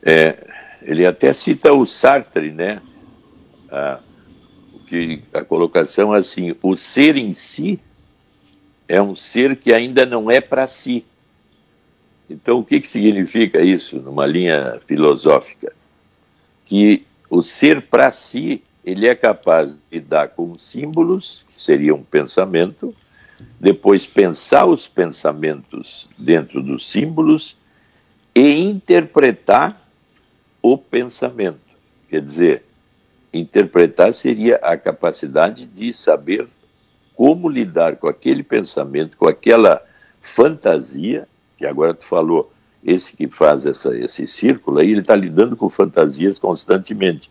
é, 0.03 0.47
ele 0.83 1.05
até 1.05 1.33
cita 1.33 1.73
o 1.73 1.85
Sartre, 1.85 2.51
né? 2.51 2.81
A, 3.71 4.01
que, 4.87 5.23
a 5.35 5.45
colocação 5.45 6.15
é 6.15 6.19
assim: 6.19 6.55
o 6.63 6.77
ser 6.77 7.17
em 7.17 7.33
si 7.33 7.79
é 8.89 9.01
um 9.01 9.15
ser 9.15 9.57
que 9.57 9.73
ainda 9.73 10.07
não 10.07 10.31
é 10.31 10.41
para 10.41 10.67
si. 10.67 11.05
Então, 12.31 12.59
o 12.59 12.65
que, 12.65 12.81
que 12.81 12.89
significa 12.89 13.61
isso 13.61 13.97
numa 13.97 14.27
linha 14.27 14.81
filosófica? 14.87 15.73
Que 16.65 17.07
o 17.31 17.43
ser 17.43 17.83
para 17.83 18.11
si, 18.11 18.63
ele 18.89 19.07
é 19.07 19.15
capaz 19.15 19.75
de 19.75 19.99
lidar 19.99 20.29
com 20.29 20.57
símbolos, 20.57 21.45
que 21.53 21.61
seria 21.61 21.95
um 21.95 22.03
pensamento, 22.03 22.95
depois 23.61 24.07
pensar 24.07 24.65
os 24.65 24.89
pensamentos 24.89 26.09
dentro 26.17 26.63
dos 26.63 26.89
símbolos 26.89 27.55
e 28.35 28.63
interpretar 28.63 29.87
o 30.63 30.79
pensamento. 30.79 31.61
Quer 32.09 32.23
dizer, 32.23 32.65
interpretar 33.31 34.15
seria 34.15 34.57
a 34.57 34.75
capacidade 34.75 35.67
de 35.67 35.93
saber 35.93 36.49
como 37.15 37.47
lidar 37.47 37.97
com 37.97 38.09
aquele 38.09 38.43
pensamento, 38.43 39.19
com 39.19 39.29
aquela 39.29 39.85
fantasia, 40.23 41.29
que 41.59 41.67
agora 41.67 41.93
tu 41.93 42.07
falou, 42.07 42.51
esse 42.83 43.15
que 43.15 43.29
faz 43.29 43.67
essa, 43.67 43.95
esse 43.95 44.27
círculo 44.27 44.79
aí, 44.79 44.93
ele 44.93 45.01
está 45.01 45.15
lidando 45.15 45.59
com 45.59 45.69
fantasias 45.69 46.39
constantemente. 46.39 47.31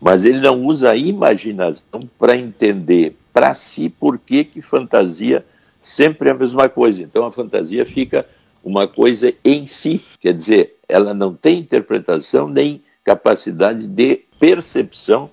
Mas 0.00 0.24
ele 0.24 0.40
não 0.40 0.64
usa 0.64 0.90
a 0.90 0.96
imaginação 0.96 2.08
para 2.18 2.36
entender 2.36 3.16
para 3.32 3.54
si 3.54 3.88
por 3.88 4.18
que, 4.18 4.44
que 4.44 4.62
fantasia 4.62 5.44
sempre 5.80 6.28
é 6.28 6.32
a 6.32 6.36
mesma 6.36 6.68
coisa. 6.68 7.02
Então 7.02 7.26
a 7.26 7.32
fantasia 7.32 7.84
fica 7.84 8.26
uma 8.62 8.88
coisa 8.88 9.32
em 9.44 9.66
si, 9.66 10.02
quer 10.20 10.32
dizer, 10.32 10.76
ela 10.88 11.12
não 11.12 11.34
tem 11.34 11.58
interpretação 11.58 12.48
nem 12.48 12.82
capacidade 13.04 13.86
de 13.86 14.22
percepção 14.38 15.30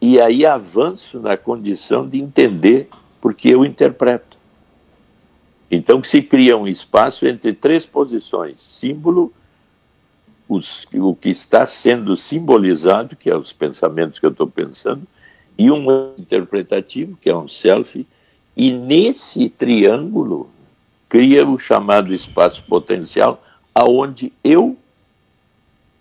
e 0.00 0.20
aí 0.20 0.44
avanço 0.44 1.18
na 1.18 1.36
condição 1.36 2.06
de 2.06 2.20
entender 2.20 2.88
porque 3.20 3.48
eu 3.48 3.64
interpreto. 3.64 4.36
Então 5.70 6.02
se 6.04 6.20
cria 6.22 6.56
um 6.56 6.68
espaço 6.68 7.26
entre 7.26 7.52
três 7.52 7.86
posições: 7.86 8.60
símbolo, 8.60 9.32
os, 10.48 10.86
o 10.94 11.14
que 11.14 11.30
está 11.30 11.66
sendo 11.66 12.16
simbolizado, 12.16 13.16
que 13.16 13.30
é 13.30 13.36
os 13.36 13.52
pensamentos 13.52 14.18
que 14.18 14.26
eu 14.26 14.30
estou 14.30 14.46
pensando, 14.46 15.02
e 15.58 15.70
um 15.70 16.12
interpretativo, 16.18 17.16
que 17.20 17.30
é 17.30 17.36
um 17.36 17.48
self, 17.48 18.06
e 18.56 18.70
nesse 18.72 19.48
triângulo 19.48 20.48
cria 21.08 21.46
o 21.46 21.58
chamado 21.58 22.14
espaço 22.14 22.62
potencial, 22.64 23.42
aonde 23.74 24.32
eu 24.42 24.76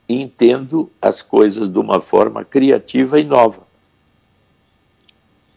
entendo 0.08 0.90
as 1.02 1.22
coisas 1.22 1.70
de 1.70 1.78
uma 1.80 2.00
forma 2.00 2.46
criativa 2.46 3.20
e 3.20 3.24
nova. 3.24 3.65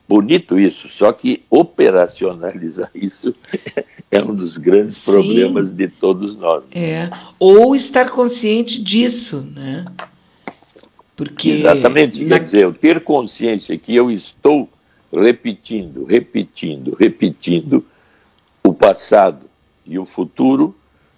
Bonito 0.09 0.59
isso, 0.59 0.89
só 0.89 1.13
que 1.13 1.43
operacionalizar 1.51 2.91
isso 2.95 3.35
é 4.11 4.23
um 4.23 4.35
dos 4.35 4.57
grandes 4.57 4.97
Sim. 4.97 5.13
problemas 5.13 5.71
de 5.71 5.87
todos 5.87 6.35
nós. 6.35 6.65
É, 6.73 7.11
ou 7.39 7.77
estar 7.77 8.11
consciente 8.11 8.83
disso, 8.83 9.45
né? 9.55 9.85
Porque 11.15 11.51
Exatamente, 11.51 12.25
na... 12.25 12.39
quer 12.39 12.45
dizer, 12.45 12.63
eu 12.63 12.73
ter 12.73 13.01
consciência 13.01 13.77
que 13.77 13.95
eu 13.95 14.11
estou 14.11 14.69
repetindo, 15.13 16.05
repetindo, 16.05 16.97
repetindo 16.99 17.85
o 18.65 18.73
passado 18.73 19.47
e 19.85 19.99
o 19.99 20.07
futuro 20.07 20.75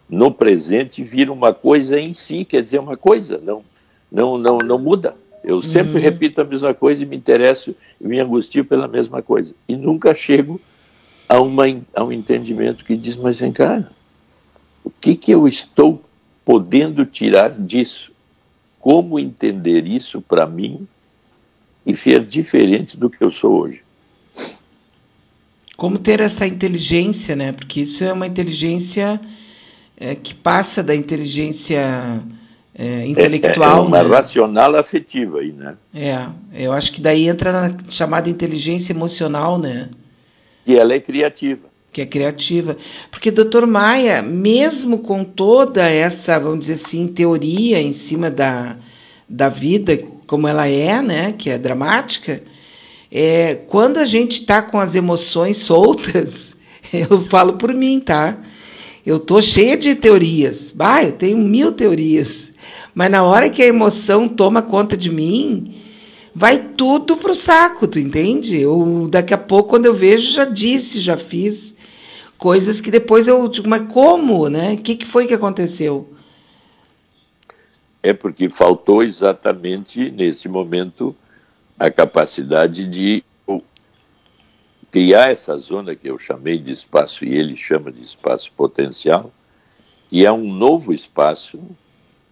no 0.08 0.32
presente 0.32 1.04
vira 1.04 1.32
uma 1.32 1.52
coisa 1.52 2.00
em 2.00 2.12
si, 2.12 2.44
quer 2.44 2.62
dizer, 2.62 2.80
uma 2.80 2.96
coisa, 2.96 3.40
não, 3.44 3.62
não, 4.10 4.36
não, 4.36 4.58
não 4.58 4.78
muda. 4.78 5.14
Eu 5.42 5.62
sempre 5.62 5.94
uhum. 5.94 6.00
repito 6.00 6.40
a 6.40 6.44
mesma 6.44 6.74
coisa 6.74 7.02
e 7.02 7.06
me 7.06 7.16
interesso 7.16 7.74
e 8.00 8.06
me 8.06 8.20
angustio 8.20 8.64
pela 8.64 8.86
mesma 8.86 9.22
coisa. 9.22 9.54
E 9.66 9.74
nunca 9.74 10.14
chego 10.14 10.60
a, 11.28 11.40
uma, 11.40 11.64
a 11.94 12.04
um 12.04 12.12
entendimento 12.12 12.84
que 12.84 12.96
diz, 12.96 13.16
mas 13.16 13.40
vem 13.40 13.52
cá, 13.52 13.90
o 14.84 14.90
que, 14.90 15.16
que 15.16 15.32
eu 15.32 15.48
estou 15.48 16.02
podendo 16.44 17.06
tirar 17.06 17.50
disso? 17.50 18.12
Como 18.78 19.18
entender 19.18 19.86
isso 19.86 20.20
para 20.20 20.46
mim 20.46 20.86
e 21.86 21.96
ser 21.96 22.24
diferente 22.24 22.96
do 22.96 23.08
que 23.08 23.22
eu 23.22 23.30
sou 23.30 23.60
hoje? 23.60 23.82
Como 25.76 25.98
ter 25.98 26.20
essa 26.20 26.46
inteligência, 26.46 27.34
né? 27.34 27.52
Porque 27.52 27.80
isso 27.80 28.04
é 28.04 28.12
uma 28.12 28.26
inteligência 28.26 29.18
é, 29.96 30.14
que 30.14 30.34
passa 30.34 30.82
da 30.82 30.94
inteligência 30.94 32.22
é, 32.80 33.06
intelectual. 33.06 33.76
É, 33.76 33.78
é 33.78 33.80
uma 33.80 34.02
né? 34.02 34.10
racional 34.16 34.76
afetiva 34.76 35.40
aí, 35.40 35.52
né? 35.52 35.76
É, 35.94 36.26
eu 36.54 36.72
acho 36.72 36.92
que 36.92 37.00
daí 37.00 37.28
entra 37.28 37.52
na 37.52 37.76
chamada 37.88 38.28
inteligência 38.28 38.92
emocional, 38.92 39.58
né? 39.58 39.90
Que 40.64 40.76
ela 40.76 40.94
é 40.94 41.00
criativa. 41.00 41.68
Que 41.92 42.02
é 42.02 42.06
criativa. 42.06 42.76
Porque, 43.10 43.30
doutor 43.30 43.66
Maia, 43.66 44.22
mesmo 44.22 44.98
com 44.98 45.24
toda 45.24 45.88
essa, 45.88 46.38
vamos 46.38 46.60
dizer 46.60 46.74
assim, 46.74 47.08
teoria 47.08 47.80
em 47.80 47.92
cima 47.92 48.30
da, 48.30 48.76
da 49.28 49.48
vida 49.48 49.98
como 50.26 50.46
ela 50.46 50.68
é, 50.68 51.02
né? 51.02 51.34
Que 51.36 51.50
é 51.50 51.58
dramática 51.58 52.40
é, 53.10 53.56
quando 53.66 53.98
a 53.98 54.04
gente 54.04 54.40
está 54.40 54.62
com 54.62 54.78
as 54.78 54.94
emoções 54.94 55.56
soltas, 55.64 56.54
eu 56.92 57.22
falo 57.22 57.54
por 57.54 57.74
mim, 57.74 57.98
tá? 58.00 58.38
Eu 59.04 59.18
tô 59.18 59.42
cheia 59.42 59.76
de 59.76 59.94
teorias. 59.94 60.70
Bah, 60.70 61.02
eu 61.02 61.12
tenho 61.12 61.38
mil 61.38 61.72
teorias. 61.72 62.49
Mas 62.94 63.10
na 63.10 63.22
hora 63.22 63.50
que 63.50 63.62
a 63.62 63.66
emoção 63.66 64.28
toma 64.28 64.62
conta 64.62 64.96
de 64.96 65.10
mim, 65.10 65.74
vai 66.34 66.70
tudo 66.76 67.16
pro 67.16 67.34
saco, 67.34 67.86
tu 67.86 67.98
entende? 67.98 68.58
Eu, 68.58 69.08
daqui 69.10 69.34
a 69.34 69.38
pouco, 69.38 69.70
quando 69.70 69.86
eu 69.86 69.94
vejo, 69.94 70.32
já 70.32 70.44
disse, 70.44 71.00
já 71.00 71.16
fiz 71.16 71.74
coisas 72.36 72.80
que 72.80 72.90
depois 72.90 73.28
eu 73.28 73.46
digo, 73.48 73.68
mas 73.68 73.92
como, 73.92 74.48
né? 74.48 74.74
O 74.74 74.78
que, 74.78 74.96
que 74.96 75.06
foi 75.06 75.26
que 75.26 75.34
aconteceu? 75.34 76.08
É 78.02 78.12
porque 78.12 78.48
faltou 78.48 79.02
exatamente 79.02 80.10
nesse 80.10 80.48
momento 80.48 81.14
a 81.78 81.90
capacidade 81.90 82.86
de 82.86 83.22
criar 84.90 85.30
essa 85.30 85.56
zona 85.56 85.94
que 85.94 86.08
eu 86.08 86.18
chamei 86.18 86.58
de 86.58 86.72
espaço 86.72 87.24
e 87.24 87.34
ele 87.34 87.56
chama 87.56 87.92
de 87.92 88.02
espaço 88.02 88.50
potencial, 88.52 89.32
que 90.08 90.26
é 90.26 90.32
um 90.32 90.52
novo 90.52 90.92
espaço 90.92 91.60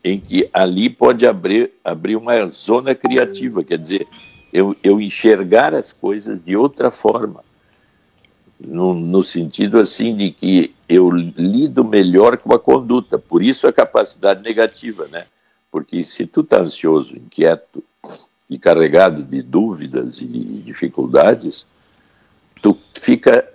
em 0.02 0.20
que 0.20 0.48
ali 0.52 0.88
pode 0.88 1.26
abrir, 1.26 1.72
abrir 1.84 2.16
uma 2.16 2.46
zona 2.48 2.94
criativa, 2.94 3.64
quer 3.64 3.78
dizer, 3.78 4.06
eu, 4.52 4.76
eu 4.82 5.00
enxergar 5.00 5.74
as 5.74 5.92
coisas 5.92 6.42
de 6.42 6.56
outra 6.56 6.90
forma. 6.90 7.42
no, 8.60 8.94
no 8.94 9.22
sentido 9.22 9.78
assim 9.78 10.16
de 10.16 10.30
que 10.30 10.74
eu 10.88 11.10
lido 11.10 11.84
melhor 11.84 12.38
com 12.38 12.52
a 12.52 12.58
conduta, 12.58 13.18
por 13.18 13.42
isso 13.42 13.66
a 13.66 13.72
capacidade 13.72 14.42
negativa, 14.42 15.06
né? 15.06 15.26
Porque 15.70 16.02
se 16.04 16.26
tu 16.26 16.42
tá 16.42 16.60
ansioso, 16.60 17.14
inquieto 17.14 17.84
e 18.48 18.58
carregado 18.58 19.22
de 19.22 19.42
dúvidas 19.42 20.20
e 20.20 20.26
dificuldades, 20.64 21.66
tu 22.62 22.76
fica 22.94 23.46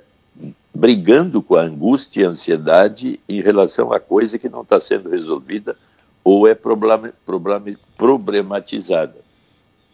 brigando 0.73 1.41
com 1.41 1.55
a 1.55 1.63
angústia 1.63 2.21
e 2.21 2.25
a 2.25 2.29
ansiedade 2.29 3.19
em 3.27 3.41
relação 3.41 3.91
a 3.91 3.99
coisa 3.99 4.37
que 4.37 4.49
não 4.49 4.61
está 4.61 4.79
sendo 4.79 5.09
resolvida 5.09 5.75
ou 6.24 6.47
é 6.47 6.55
problem, 6.55 7.11
problem, 7.26 7.78
problematizada. 7.97 9.17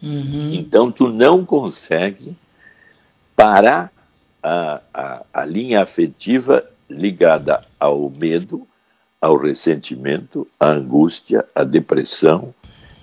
Uhum. 0.01 0.53
Então, 0.53 0.91
tu 0.91 1.09
não 1.09 1.45
consegue 1.45 2.35
parar 3.35 3.91
a, 4.41 4.81
a, 4.93 5.25
a 5.33 5.45
linha 5.45 5.81
afetiva 5.81 6.63
ligada 6.89 7.65
ao 7.79 8.09
medo, 8.09 8.67
ao 9.21 9.37
ressentimento, 9.37 10.47
à 10.59 10.69
angústia, 10.69 11.45
à 11.53 11.63
depressão 11.63 12.53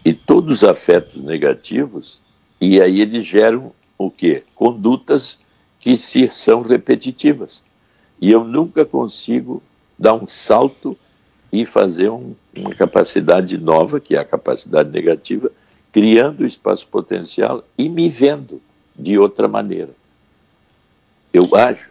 e 0.05 0.15
todos 0.15 0.63
os 0.63 0.69
afetos 0.69 1.23
negativos, 1.23 2.21
e 2.61 2.81
aí 2.81 3.01
eles 3.01 3.27
geram 3.27 3.73
o 3.99 4.11
quê? 4.11 4.45
Condutas 4.55 5.39
que 5.81 5.97
se 5.97 6.29
são 6.29 6.63
repetitivas. 6.63 7.63
E 8.21 8.31
eu 8.31 8.45
nunca 8.45 8.85
consigo 8.85 9.63
dar 9.99 10.15
um 10.15 10.27
salto 10.27 10.97
e 11.57 11.65
fazer 11.65 12.11
um, 12.11 12.35
uma 12.55 12.75
capacidade 12.75 13.57
nova, 13.57 13.99
que 13.99 14.15
é 14.15 14.19
a 14.19 14.25
capacidade 14.25 14.91
negativa, 14.91 15.51
criando 15.91 16.41
o 16.41 16.47
espaço 16.47 16.87
potencial 16.87 17.65
e 17.79 17.89
me 17.89 18.11
vendo 18.11 18.61
de 18.95 19.19
outra 19.19 19.49
maneira. 19.49 19.89
Eu 21.33 21.57
acho, 21.57 21.89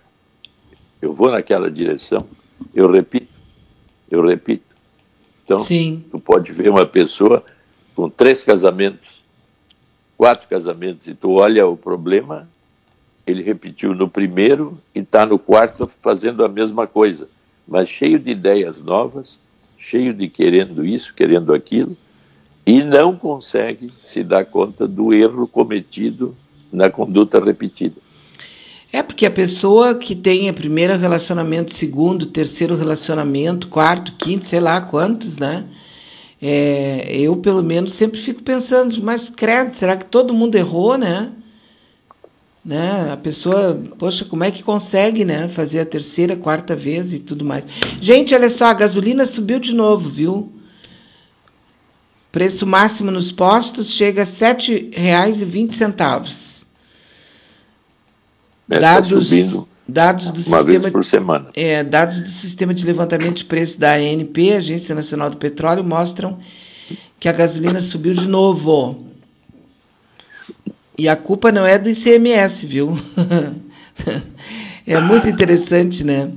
eu 1.01 1.13
vou 1.13 1.31
naquela 1.31 1.71
direção, 1.71 2.27
eu 2.75 2.91
repito, 2.91 3.33
eu 4.09 4.23
repito. 4.23 4.75
Então, 5.43 5.61
Sim. 5.61 6.03
tu 6.11 6.19
pode 6.19 6.51
ver 6.51 6.69
uma 6.69 6.85
pessoa 6.85 7.43
com 7.95 8.07
três 8.07 8.43
casamentos, 8.43 9.23
quatro 10.15 10.47
casamentos, 10.47 11.07
e 11.07 11.15
tu 11.15 11.31
olha 11.31 11.65
o 11.65 11.75
problema, 11.75 12.47
ele 13.25 13.41
repetiu 13.41 13.95
no 13.95 14.07
primeiro 14.07 14.79
e 14.93 14.99
está 14.99 15.25
no 15.25 15.39
quarto 15.39 15.87
fazendo 16.03 16.45
a 16.45 16.47
mesma 16.47 16.85
coisa, 16.85 17.27
mas 17.67 17.89
cheio 17.89 18.19
de 18.19 18.29
ideias 18.29 18.79
novas, 18.79 19.39
cheio 19.85 20.13
de 20.13 20.27
querendo 20.27 20.83
isso, 20.83 21.13
querendo 21.13 21.53
aquilo, 21.53 21.95
e 22.65 22.83
não 22.83 23.15
consegue 23.15 23.93
se 24.03 24.23
dar 24.23 24.43
conta 24.45 24.87
do 24.87 25.13
erro 25.13 25.47
cometido 25.47 26.35
na 26.73 26.89
conduta 26.89 27.43
repetida. 27.43 27.95
É 28.91 29.03
porque 29.03 29.25
a 29.25 29.31
pessoa 29.31 29.93
que 29.93 30.15
tem 30.15 30.51
primeiro 30.53 30.97
relacionamento, 30.97 31.75
segundo, 31.75 32.25
terceiro 32.25 32.75
relacionamento, 32.75 33.67
quarto, 33.67 34.13
quinto, 34.13 34.47
sei 34.47 34.59
lá 34.59 34.81
quantos, 34.81 35.37
né? 35.37 35.65
É, 36.41 37.07
eu, 37.11 37.35
pelo 37.37 37.61
menos, 37.61 37.93
sempre 37.93 38.19
fico 38.19 38.41
pensando, 38.41 38.99
mas 39.03 39.29
credo, 39.29 39.73
será 39.73 39.95
que 39.95 40.05
todo 40.05 40.33
mundo 40.33 40.55
errou, 40.55 40.97
né? 40.97 41.31
Né? 42.65 43.11
A 43.13 43.17
pessoa, 43.17 43.79
poxa, 43.99 44.25
como 44.25 44.43
é 44.43 44.49
que 44.49 44.63
consegue, 44.63 45.23
né? 45.23 45.47
Fazer 45.47 45.81
a 45.81 45.85
terceira, 45.85 46.35
quarta 46.35 46.75
vez 46.75 47.13
e 47.13 47.19
tudo 47.19 47.45
mais. 47.45 47.63
Gente, 48.01 48.33
olha 48.33 48.49
só, 48.49 48.65
a 48.65 48.73
gasolina 48.73 49.25
subiu 49.25 49.59
de 49.59 49.73
novo, 49.73 50.09
viu? 50.09 50.51
Preço 52.31 52.65
máximo 52.65 53.11
nos 53.11 53.31
postos 53.31 53.91
chega 53.91 54.23
a 54.23 54.25
R$ 54.25 54.31
7,20. 54.31 56.55
É, 58.67 58.67
tá 58.67 58.79
dados, 58.79 59.19
tá 59.19 59.63
dados 59.87 60.31
do 60.31 60.31
uma 60.31 60.57
sistema, 60.57 60.63
vez 60.63 60.87
por 60.87 61.05
semana. 61.05 61.49
É, 61.53 61.83
dados 61.83 62.19
do 62.19 62.27
Sistema 62.27 62.73
de 62.73 62.83
Levantamento 62.83 63.37
de 63.37 63.45
Preços 63.45 63.77
da 63.77 63.93
ANP, 63.93 64.53
Agência 64.53 64.95
Nacional 64.95 65.29
do 65.29 65.37
Petróleo, 65.37 65.83
mostram 65.83 66.39
que 67.19 67.29
a 67.29 67.31
gasolina 67.31 67.79
subiu 67.79 68.15
de 68.15 68.27
novo. 68.27 69.05
E 70.97 71.09
a 71.09 71.15
culpa 71.15 71.51
não 71.51 71.65
é 71.65 71.77
do 71.77 71.89
ICMS, 71.89 72.65
viu? 72.65 72.97
é 74.87 74.99
muito 74.99 75.27
interessante, 75.27 76.03
né? 76.03 76.31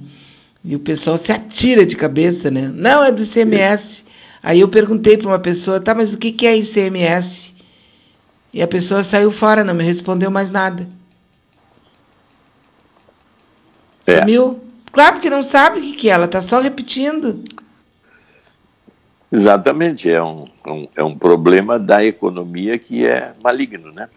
E 0.65 0.75
o 0.75 0.81
pessoal 0.81 1.17
se 1.17 1.31
atira 1.31 1.87
de 1.87 1.95
cabeça, 1.95 2.51
né? 2.51 2.71
Não, 2.75 3.03
é 3.05 3.13
do 3.13 3.23
ICMS. 3.23 4.05
Aí 4.43 4.61
eu 4.61 4.69
perguntei 4.69 5.17
para 5.17 5.29
uma 5.29 5.39
pessoa, 5.39 5.81
tá, 5.81 5.95
mas 5.95 6.13
o 6.13 6.19
que, 6.19 6.33
que 6.33 6.47
é 6.47 6.57
ICMS? 6.57 7.55
E 8.53 8.63
a 8.63 8.67
pessoa 8.67 9.03
saiu 9.03 9.31
fora, 9.31 9.63
não 9.63 9.75
me 9.75 9.85
respondeu 9.85 10.31
mais 10.31 10.51
nada. 10.51 10.89
É. 14.07 14.21
Sumiu? 14.21 14.61
Claro 14.91 15.21
que 15.21 15.31
não 15.31 15.43
sabe 15.43 15.79
o 15.79 15.83
que, 15.83 15.93
que 15.93 16.11
é, 16.11 16.13
ela 16.13 16.25
está 16.25 16.41
só 16.41 16.61
repetindo. 16.61 17.45
Exatamente, 19.31 20.11
é 20.11 20.23
um, 20.23 20.49
um, 20.67 20.89
é 20.97 21.05
um 21.05 21.17
problema 21.17 21.79
da 21.79 22.03
economia 22.03 22.79
que 22.79 23.05
é 23.05 23.35
maligno, 23.43 23.93
né? 23.93 24.09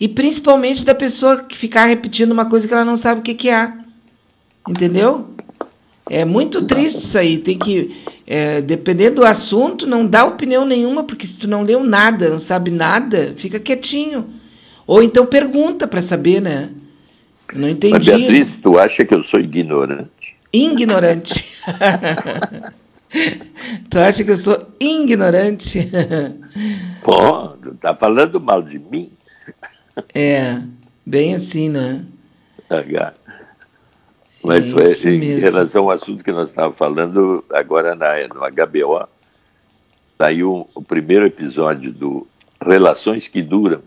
E 0.00 0.06
principalmente 0.06 0.84
da 0.84 0.94
pessoa 0.94 1.38
que 1.38 1.56
ficar 1.56 1.86
repetindo 1.86 2.32
uma 2.32 2.46
coisa 2.46 2.68
que 2.68 2.74
ela 2.74 2.84
não 2.84 2.96
sabe 2.96 3.20
o 3.20 3.24
que, 3.24 3.34
que 3.34 3.48
é. 3.48 3.72
Entendeu? 4.68 5.28
É 6.08 6.24
muito 6.24 6.66
triste 6.66 7.00
isso 7.00 7.18
aí. 7.18 7.38
Tem 7.38 7.58
que, 7.58 7.96
é, 8.26 8.60
dependendo 8.60 9.16
do 9.16 9.26
assunto, 9.26 9.86
não 9.86 10.06
dá 10.06 10.24
opinião 10.24 10.64
nenhuma, 10.64 11.04
porque 11.04 11.26
se 11.26 11.38
tu 11.38 11.48
não 11.48 11.62
leu 11.62 11.82
nada, 11.82 12.30
não 12.30 12.38
sabe 12.38 12.70
nada, 12.70 13.34
fica 13.36 13.58
quietinho. 13.58 14.26
Ou 14.86 15.02
então 15.02 15.26
pergunta 15.26 15.86
para 15.86 16.00
saber, 16.00 16.40
né? 16.40 16.70
não 17.54 17.68
entendi. 17.68 17.94
Mas 17.94 18.06
Beatriz, 18.06 18.52
tu 18.62 18.78
acha 18.78 19.04
que 19.04 19.14
eu 19.14 19.22
sou 19.22 19.40
ignorante? 19.40 20.36
Ignorante. 20.52 21.44
tu 23.90 23.98
acha 23.98 24.24
que 24.24 24.30
eu 24.30 24.36
sou 24.36 24.66
ignorante? 24.78 25.90
Pô, 27.02 27.48
tu 27.48 27.74
tá 27.74 27.94
falando 27.94 28.40
mal 28.40 28.62
de 28.62 28.78
mim? 28.78 29.10
É, 30.14 30.60
bem 31.04 31.34
assim, 31.34 31.68
né? 31.68 32.04
Mas 34.42 34.66
é 34.66 34.70
foi, 34.70 35.14
em 35.14 35.18
mesmo. 35.18 35.40
relação 35.40 35.84
ao 35.84 35.90
assunto 35.90 36.22
que 36.22 36.32
nós 36.32 36.50
estávamos 36.50 36.78
falando, 36.78 37.44
agora 37.50 37.94
na, 37.94 38.28
no 38.28 38.40
HBO, 38.40 39.08
saiu 40.16 40.68
o 40.74 40.82
primeiro 40.82 41.26
episódio 41.26 41.92
do 41.92 42.26
Relações 42.60 43.26
que 43.26 43.42
Duram. 43.42 43.82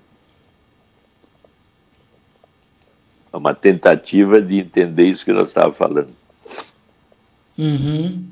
É 3.33 3.37
uma 3.37 3.53
tentativa 3.53 4.41
de 4.41 4.59
entender 4.59 5.03
isso 5.03 5.23
que 5.23 5.31
nós 5.31 5.47
estávamos 5.47 5.77
falando. 5.77 6.09
Uhum. 7.57 8.25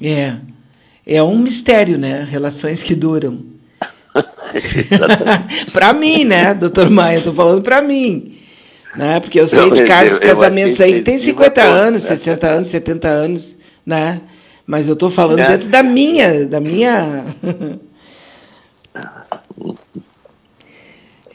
É. 0.00 0.38
É 1.06 1.22
um 1.22 1.38
mistério, 1.38 1.98
né? 1.98 2.24
Relações 2.24 2.82
que 2.82 2.94
duram. 2.94 3.53
para 5.72 5.92
mim, 5.92 6.24
né, 6.24 6.54
doutor 6.54 6.88
Maia? 6.90 7.18
Estou 7.18 7.34
falando 7.34 7.62
para 7.62 7.82
mim. 7.82 8.38
Né? 8.96 9.18
Porque 9.20 9.40
eu 9.40 9.48
sei 9.48 9.70
de 9.70 9.84
casos, 9.84 10.18
casamentos 10.20 10.80
aí 10.80 10.94
que 10.94 11.02
tem 11.02 11.18
50 11.18 11.62
anos, 11.62 12.04
60 12.04 12.46
anos, 12.46 12.68
70 12.68 13.08
anos, 13.08 13.56
né? 13.84 14.20
Mas 14.66 14.86
eu 14.86 14.94
estou 14.94 15.10
falando 15.10 15.40
é. 15.40 15.48
dentro 15.48 15.68
da 15.68 15.82
minha, 15.82 16.46
da 16.46 16.60
minha. 16.60 17.24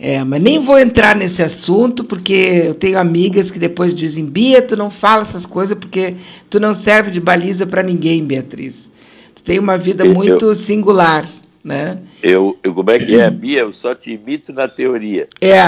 É, 0.01 0.23
mas 0.23 0.41
nem 0.41 0.59
vou 0.59 0.79
entrar 0.79 1.13
nesse 1.13 1.43
assunto, 1.43 2.05
porque 2.05 2.31
eu 2.67 2.73
tenho 2.73 2.97
amigas 2.97 3.51
que 3.51 3.59
depois 3.59 3.93
dizem, 3.93 4.25
Bia, 4.25 4.61
tu 4.61 4.77
não 4.77 4.89
fala 4.89 5.23
essas 5.23 5.45
coisas 5.45 5.77
porque 5.77 6.15
tu 6.49 6.57
não 6.57 6.73
serve 6.73 7.11
de 7.11 7.19
baliza 7.19 7.67
para 7.67 7.83
ninguém, 7.83 8.23
Beatriz. 8.23 8.89
Tu 9.35 9.43
tem 9.43 9.59
uma 9.59 9.77
vida 9.77 10.05
muito 10.05 10.45
eu, 10.45 10.55
singular 10.55 11.27
né? 11.63 11.99
Eu, 12.23 12.57
eu, 12.63 12.73
como 12.73 12.89
é 12.91 12.99
que 12.99 13.19
é, 13.19 13.29
Bia? 13.29 13.59
Eu 13.61 13.73
só 13.73 13.93
te 13.93 14.11
imito 14.11 14.53
na 14.53 14.67
teoria. 14.67 15.27
É. 15.41 15.59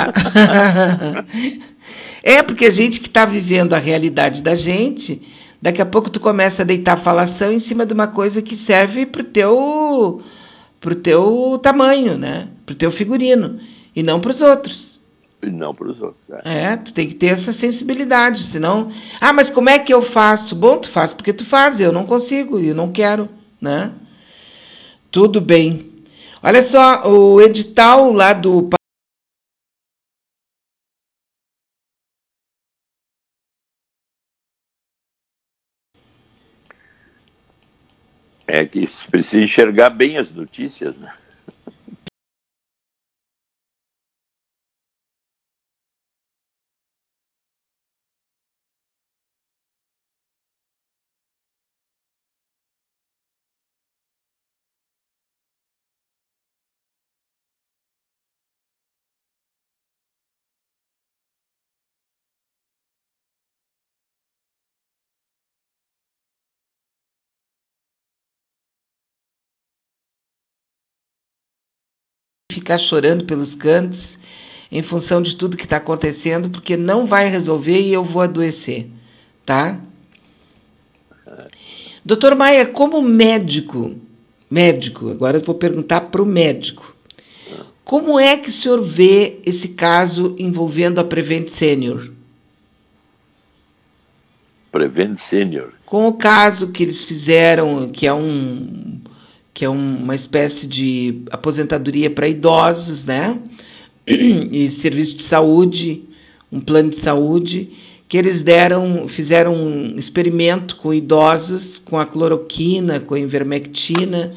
é 2.37 2.43
porque 2.43 2.65
a 2.65 2.71
gente 2.71 2.99
que 2.99 3.07
está 3.07 3.25
vivendo 3.25 3.73
a 3.73 3.77
realidade 3.77 4.41
da 4.41 4.55
gente, 4.55 5.21
daqui 5.61 5.81
a 5.81 5.85
pouco 5.85 6.09
tu 6.09 6.19
começa 6.19 6.61
a 6.61 6.65
deitar 6.65 6.97
falação 6.97 7.51
em 7.51 7.59
cima 7.59 7.85
de 7.85 7.93
uma 7.93 8.07
coisa 8.07 8.41
que 8.41 8.55
serve 8.55 9.05
para 9.05 9.21
o 9.21 9.25
teu, 9.25 10.21
pro 10.79 10.95
teu 10.95 11.59
tamanho, 11.61 12.17
né? 12.17 12.47
Para 12.65 12.73
o 12.73 12.77
teu 12.77 12.91
figurino, 12.91 13.59
e 13.95 14.01
não 14.01 14.19
para 14.19 14.31
os 14.31 14.41
outros. 14.41 14.99
E 15.43 15.49
não 15.49 15.73
para 15.73 15.87
os 15.87 16.01
outros. 16.01 16.21
É. 16.45 16.65
é, 16.65 16.77
tu 16.77 16.93
tem 16.93 17.07
que 17.07 17.15
ter 17.15 17.27
essa 17.27 17.51
sensibilidade, 17.51 18.43
senão... 18.43 18.91
Ah, 19.19 19.33
mas 19.33 19.49
como 19.49 19.69
é 19.69 19.79
que 19.79 19.93
eu 19.93 20.03
faço? 20.03 20.55
Bom, 20.55 20.77
tu 20.77 20.87
faz 20.87 21.11
porque 21.13 21.33
tu 21.33 21.43
faz, 21.43 21.79
eu 21.79 21.91
não 21.91 22.05
consigo, 22.05 22.59
eu 22.59 22.75
não 22.75 22.91
quero, 22.91 23.27
né? 23.59 23.91
Tudo 25.12 25.41
bem. 25.41 25.91
Olha 26.41 26.64
só, 26.64 27.05
o 27.05 27.41
edital 27.41 28.14
lá 28.14 28.32
do. 28.32 28.70
É 38.47 38.66
que 38.66 38.88
precisa 39.09 39.43
enxergar 39.43 39.89
bem 39.89 40.18
as 40.18 40.32
notícias, 40.32 40.97
né? 40.97 41.14
Ficar 72.52 72.78
chorando 72.78 73.26
pelos 73.26 73.56
cantos 73.56 74.18
em 74.72 74.82
função 74.82 75.22
de 75.22 75.36
tudo 75.36 75.58
que 75.58 75.66
está 75.66 75.78
acontecendo, 75.78 76.49
porque 76.49 76.78
não 76.78 77.06
vai 77.06 77.30
resolver 77.30 77.82
e 77.82 77.91
eu 77.91 78.04
vou 78.04 78.22
adoecer, 78.22 78.88
tá? 79.45 79.80
Doutor 82.04 82.36
Maia, 82.36 82.66
como 82.66 83.02
médico, 83.02 83.95
médico, 84.49 85.10
agora 85.10 85.38
eu 85.38 85.41
vou 85.41 85.56
perguntar 85.56 86.02
para 86.02 86.22
o 86.22 86.26
médico, 86.26 86.95
como 87.84 88.18
é 88.18 88.38
que 88.38 88.49
o 88.49 88.52
senhor 88.52 88.82
vê 88.82 89.39
esse 89.45 89.70
caso 89.70 90.36
envolvendo 90.39 90.99
a 90.99 91.04
Prevent 91.04 91.49
Senior? 91.49 92.10
Prevent 94.72 95.18
Senior. 95.18 95.74
Com 95.86 96.08
o 96.08 96.14
caso 96.14 96.72
que 96.72 96.84
eles 96.84 97.04
fizeram, 97.04 97.89
que 97.89 98.08
é 98.08 98.14
um 98.14 99.01
que 99.54 99.66
é 99.66 99.70
uma 99.70 100.16
espécie 100.16 100.66
de 100.66 101.22
aposentadoria 101.30 102.10
para 102.10 102.28
idosos, 102.28 103.06
né? 103.06 103.38
E 104.08 104.70
serviço 104.70 105.16
de 105.18 105.24
saúde, 105.24 106.04
um 106.52 106.60
plano 106.60 106.89
de 106.89 106.97
saúde, 106.97 107.70
que 108.10 108.18
eles 108.18 108.43
deram, 108.43 109.08
fizeram 109.08 109.56
um 109.56 109.97
experimento 109.97 110.76
com 110.76 110.93
idosos, 110.93 111.80
com 111.80 111.97
a 111.97 112.06
cloroquina, 112.06 112.99
com 112.99 113.14
a 113.14 113.20
ivermectina, 113.20 114.34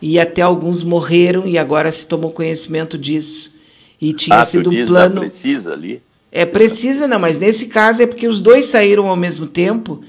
e 0.00 0.18
até 0.18 0.42
alguns 0.42 0.82
morreram 0.82 1.46
e 1.46 1.56
agora 1.56 1.92
se 1.92 2.04
tomou 2.04 2.32
conhecimento 2.32 2.98
disso. 2.98 3.52
E 4.00 4.12
tinha 4.12 4.40
ah, 4.40 4.44
sido 4.44 4.70
um 4.70 4.86
plano. 4.86 5.20
precisa 5.20 5.72
ali. 5.72 6.02
É 6.32 6.44
precisa, 6.44 7.06
não, 7.06 7.20
mas 7.20 7.38
nesse 7.38 7.66
caso 7.66 8.02
é 8.02 8.06
porque 8.06 8.26
os 8.26 8.40
dois 8.40 8.66
saíram 8.66 9.06
ao 9.06 9.16
mesmo 9.16 9.46
tempo. 9.46 10.02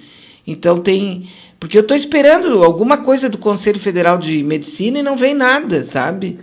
Então 0.47 0.79
tem. 0.79 1.29
Porque 1.63 1.77
eu 1.77 1.81
estou 1.81 1.95
esperando 1.95 2.61
alguma 2.61 2.97
coisa 2.97 3.29
do 3.29 3.37
Conselho 3.37 3.79
Federal 3.79 4.17
de 4.17 4.43
Medicina 4.43 4.99
e 4.99 5.01
não 5.01 5.15
vem 5.15 5.33
nada, 5.33 5.81
sabe? 5.85 6.37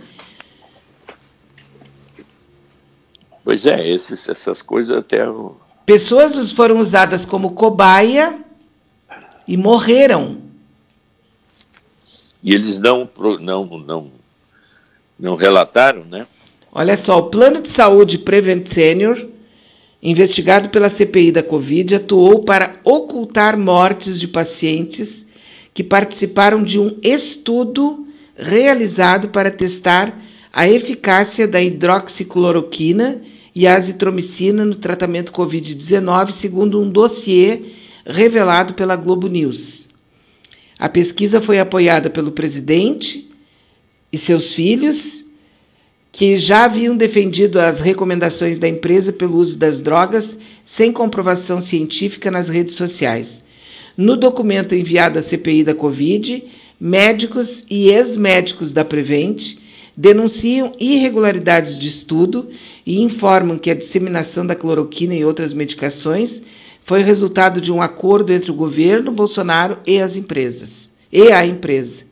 Pois 3.43 3.67
é, 3.67 3.87
esses, 3.87 4.27
essas 4.27 4.63
coisas 4.63 4.97
até. 4.97 5.19
Pessoas 5.85 6.51
foram 6.51 6.79
usadas 6.79 7.23
como 7.23 7.51
cobaia 7.51 8.39
e 9.47 9.55
morreram. 9.55 10.41
E 12.41 12.51
eles 12.55 12.79
não, 12.79 13.07
não, 13.39 13.65
não, 13.77 14.11
não 15.19 15.35
relataram, 15.35 16.03
né? 16.03 16.25
Olha 16.71 16.97
só, 16.97 17.19
o 17.19 17.29
Plano 17.29 17.61
de 17.61 17.69
Saúde 17.69 18.17
Prevent 18.17 18.65
Senior 18.65 19.27
investigado 20.01 20.69
pela 20.69 20.89
CPI 20.89 21.31
da 21.31 21.43
Covid, 21.43 21.95
atuou 21.95 22.43
para 22.43 22.79
ocultar 22.83 23.57
mortes 23.57 24.19
de 24.19 24.27
pacientes 24.27 25.25
que 25.73 25.83
participaram 25.83 26.63
de 26.63 26.79
um 26.79 26.97
estudo 27.03 28.07
realizado 28.35 29.29
para 29.29 29.51
testar 29.51 30.19
a 30.51 30.67
eficácia 30.67 31.47
da 31.47 31.61
hidroxicloroquina 31.61 33.21
e 33.53 33.67
azitromicina 33.67 34.65
no 34.65 34.75
tratamento 34.75 35.31
Covid-19, 35.31 36.31
segundo 36.31 36.81
um 36.81 36.89
dossiê 36.89 37.61
revelado 38.05 38.73
pela 38.73 38.95
Globo 38.95 39.27
News. 39.27 39.87
A 40.79 40.89
pesquisa 40.89 41.39
foi 41.39 41.59
apoiada 41.59 42.09
pelo 42.09 42.31
presidente 42.31 43.29
e 44.11 44.17
seus 44.17 44.53
filhos 44.53 45.23
que 46.11 46.37
já 46.37 46.65
haviam 46.65 46.95
defendido 46.95 47.59
as 47.59 47.79
recomendações 47.79 48.59
da 48.59 48.67
empresa 48.67 49.13
pelo 49.13 49.37
uso 49.37 49.57
das 49.57 49.81
drogas 49.81 50.37
sem 50.65 50.91
comprovação 50.91 51.61
científica 51.61 52.29
nas 52.29 52.49
redes 52.49 52.75
sociais. 52.75 53.43
No 53.95 54.17
documento 54.17 54.75
enviado 54.75 55.17
à 55.17 55.21
CPI 55.21 55.63
da 55.63 55.73
Covid, 55.73 56.43
médicos 56.79 57.63
e 57.69 57.89
ex-médicos 57.89 58.73
da 58.73 58.83
Prevent 58.83 59.55
denunciam 59.95 60.73
irregularidades 60.79 61.77
de 61.77 61.87
estudo 61.87 62.49
e 62.85 63.01
informam 63.01 63.57
que 63.57 63.69
a 63.69 63.75
disseminação 63.75 64.45
da 64.45 64.55
cloroquina 64.55 65.13
e 65.13 65.23
outras 65.23 65.53
medicações 65.53 66.41
foi 66.83 67.03
resultado 67.03 67.61
de 67.61 67.71
um 67.71 67.81
acordo 67.81 68.33
entre 68.33 68.51
o 68.51 68.55
governo 68.55 69.11
Bolsonaro 69.11 69.77
e 69.85 69.99
as 69.99 70.15
empresas, 70.15 70.89
e 71.11 71.31
a 71.31 71.45
empresa. 71.45 72.10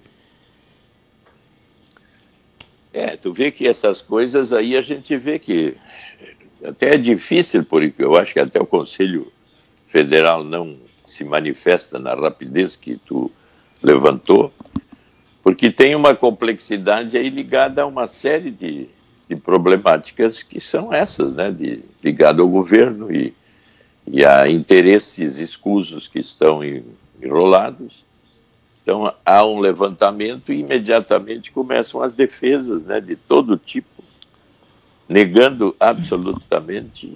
É, 3.00 3.16
tu 3.16 3.32
vê 3.32 3.50
que 3.50 3.66
essas 3.66 4.02
coisas 4.02 4.52
aí 4.52 4.76
a 4.76 4.82
gente 4.82 5.16
vê 5.16 5.39
que 5.39 5.74
até 6.62 6.95
é 6.95 6.97
difícil, 6.97 7.64
porque 7.64 8.04
eu 8.04 8.18
acho 8.18 8.34
que 8.34 8.41
até 8.41 8.60
o 8.60 8.66
Conselho 8.66 9.32
Federal 9.88 10.43
não 10.43 10.76
se 11.08 11.24
manifesta 11.24 11.97
na 11.97 12.14
rapidez 12.14 12.76
que 12.76 12.97
tu 12.97 13.32
levantou, 13.82 14.52
porque 15.41 15.72
tem 15.72 15.95
uma 15.95 16.14
complexidade 16.14 17.18
aí 17.18 17.30
ligada 17.30 17.84
a 17.84 17.86
uma 17.86 18.06
série 18.06 18.52
de, 18.52 18.89
de 19.30 19.36
problemáticas 19.38 20.43
que 20.43 20.60
são 20.60 20.93
essas, 20.93 21.34
né, 21.34 21.50
de, 21.52 21.82
ligado 22.04 22.41
ao 22.41 22.50
governo 22.50 23.16
e, 23.16 23.34
e 24.06 24.26
a 24.26 24.50
interesses 24.50 25.38
escusos 25.38 26.06
que 26.06 26.20
estão 26.20 26.60
enrolados 27.24 28.04
então 28.89 29.13
há 29.23 29.45
um 29.45 29.59
levantamento 29.59 30.51
e 30.51 30.61
imediatamente 30.61 31.51
começam 31.51 32.01
as 32.01 32.15
defesas 32.15 32.87
né, 32.87 32.99
de 32.99 33.15
todo 33.15 33.55
tipo, 33.55 34.03
negando 35.07 35.75
absolutamente 35.79 37.15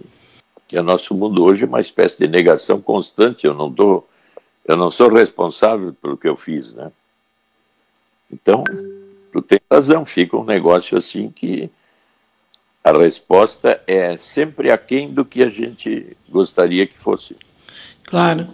que 0.68 0.78
o 0.78 0.84
nosso 0.84 1.16
mundo 1.16 1.44
hoje 1.44 1.64
é 1.64 1.68
uma 1.68 1.82
espécie 1.82 2.20
de 2.20 2.28
negação 2.28 2.80
constante. 2.80 3.48
Eu 3.48 3.56
não 3.56 3.74
tô, 3.74 4.04
eu 4.64 4.78
não 4.78 4.92
sou 4.92 5.12
responsável 5.12 5.96
pelo 6.00 6.16
que 6.16 6.28
eu 6.28 6.38
fiz, 6.38 6.76
né? 6.76 6.92
Então, 8.32 8.64
tu 9.32 9.42
tem 9.42 9.60
razão, 9.72 10.06
fica 10.06 10.38
um 10.38 10.46
negócio 10.46 10.96
assim 10.96 11.32
que 11.32 11.72
a 12.84 12.92
resposta 12.92 13.82
é 13.88 14.16
sempre 14.20 14.72
aquém 14.72 15.12
do 15.12 15.26
que 15.26 15.42
a 15.42 15.50
gente 15.50 16.16
gostaria 16.30 16.86
que 16.86 17.00
fosse. 17.00 17.36
Claro. 18.04 18.48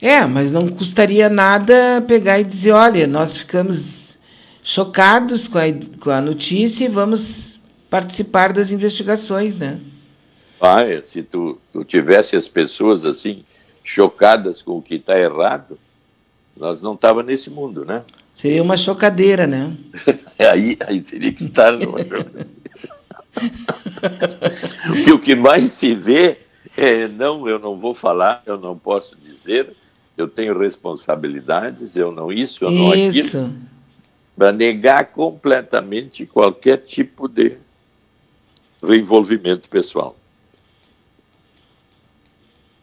É, 0.00 0.24
mas 0.24 0.52
não 0.52 0.68
custaria 0.68 1.28
nada 1.28 2.02
pegar 2.06 2.38
e 2.38 2.44
dizer, 2.44 2.72
olha, 2.72 3.06
nós 3.06 3.36
ficamos 3.36 4.16
chocados 4.62 5.48
com 5.48 5.58
a, 5.58 5.64
com 5.98 6.10
a 6.10 6.20
notícia 6.20 6.84
e 6.84 6.88
vamos 6.88 7.58
participar 7.90 8.52
das 8.52 8.70
investigações, 8.70 9.58
né? 9.58 9.80
Ah, 10.60 10.82
é, 10.82 11.02
se 11.02 11.22
tu, 11.22 11.58
tu 11.72 11.84
tivesse 11.84 12.36
as 12.36 12.46
pessoas 12.46 13.04
assim, 13.04 13.44
chocadas 13.82 14.62
com 14.62 14.78
o 14.78 14.82
que 14.82 14.96
está 14.96 15.18
errado, 15.18 15.78
nós 16.56 16.82
não 16.82 16.96
tava 16.96 17.22
nesse 17.22 17.48
mundo, 17.50 17.84
né? 17.84 18.04
Seria 18.34 18.62
uma 18.62 18.76
chocadeira, 18.76 19.46
né? 19.46 19.76
aí, 20.38 20.76
aí 20.86 21.00
teria 21.00 21.32
que 21.32 21.44
estar 21.44 21.72
numa 21.72 21.98
chocadeira. 21.98 22.48
Porque 24.86 25.12
o 25.12 25.18
que 25.18 25.34
mais 25.34 25.72
se 25.72 25.94
vê 25.94 26.38
é, 26.76 27.08
não, 27.08 27.48
eu 27.48 27.58
não 27.58 27.76
vou 27.76 27.94
falar, 27.94 28.42
eu 28.46 28.56
não 28.56 28.78
posso 28.78 29.16
dizer, 29.16 29.74
eu 30.18 30.26
tenho 30.28 30.58
responsabilidades, 30.58 31.96
eu 31.96 32.10
não 32.10 32.32
isso, 32.32 32.64
eu 32.64 32.70
não 32.70 32.92
isso. 32.92 33.38
aquilo, 33.38 33.54
para 34.36 34.52
negar 34.52 35.06
completamente 35.12 36.26
qualquer 36.26 36.78
tipo 36.78 37.28
de 37.28 37.56
envolvimento 38.82 39.68
pessoal. 39.68 40.16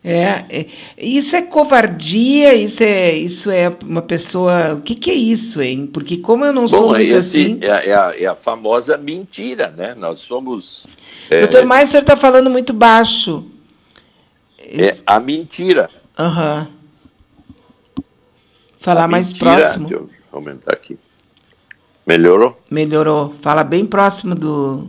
É, 0.07 0.45
é, 0.49 0.65
isso 0.99 1.36
é 1.36 1.41
covardia, 1.41 2.53
isso 2.53 2.83
é, 2.83 3.11
isso 3.11 3.49
é 3.49 3.75
uma 3.83 4.03
pessoa. 4.03 4.75
O 4.75 4.81
que, 4.81 4.93
que 4.93 5.09
é 5.09 5.15
isso, 5.15 5.59
hein? 5.63 5.88
Porque 5.88 6.17
como 6.17 6.45
eu 6.45 6.53
não 6.53 6.63
Bom, 6.63 6.67
sou 6.67 6.89
muito 6.89 7.15
assim. 7.15 7.57
É, 7.59 7.89
é, 7.89 7.95
a, 7.95 8.13
é, 8.15 8.25
a, 8.27 8.36
famosa 8.36 8.97
mentira, 8.97 9.73
né? 9.75 9.95
Nós 9.95 10.19
somos. 10.19 10.86
É, 11.27 11.39
Doutor 11.39 11.65
Mais, 11.65 11.89
o 11.89 11.91
senhor 11.93 12.03
está 12.03 12.15
falando 12.15 12.51
muito 12.51 12.71
baixo. 12.71 13.45
É 14.59 14.97
a 15.07 15.19
mentira. 15.19 15.89
Aham. 16.19 16.67
Uhum. 16.69 16.74
Falar 18.86 19.07
mais 19.07 19.33
próximo. 19.33 19.88
Deixa 19.88 20.03
eu 20.03 20.09
aumentar 20.31 20.71
aqui. 20.71 20.95
Melhorou? 22.05 22.55
Melhorou. 22.69 23.33
Fala 23.41 23.63
bem 23.63 23.83
próximo 23.83 24.36
do. 24.36 24.88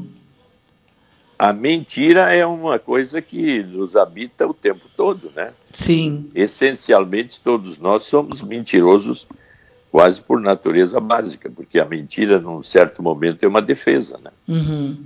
A 1.39 1.51
mentira 1.51 2.31
é 2.31 2.45
uma 2.45 2.79
coisa 2.79 3.23
que 3.23 3.63
nos 3.63 3.97
habita 3.97 4.47
o 4.47 4.53
tempo 4.53 4.85
todo, 4.95 5.33
né? 5.35 5.55
Sim. 5.73 6.31
Essencialmente, 6.35 7.41
todos 7.43 7.79
nós 7.79 8.05
somos 8.05 8.43
mentirosos 8.43 9.27
quase 9.91 10.21
por 10.21 10.43
natureza 10.43 11.01
básica, 11.01 11.51
porque 11.51 11.79
a 11.79 11.87
mentira, 11.87 12.39
num 12.39 12.63
certo 12.63 13.03
momento, 13.03 13.45
é 13.45 13.49
uma 13.49 13.63
defesa, 13.63 14.21
né? 14.23 14.31
Uhum. 14.47 15.05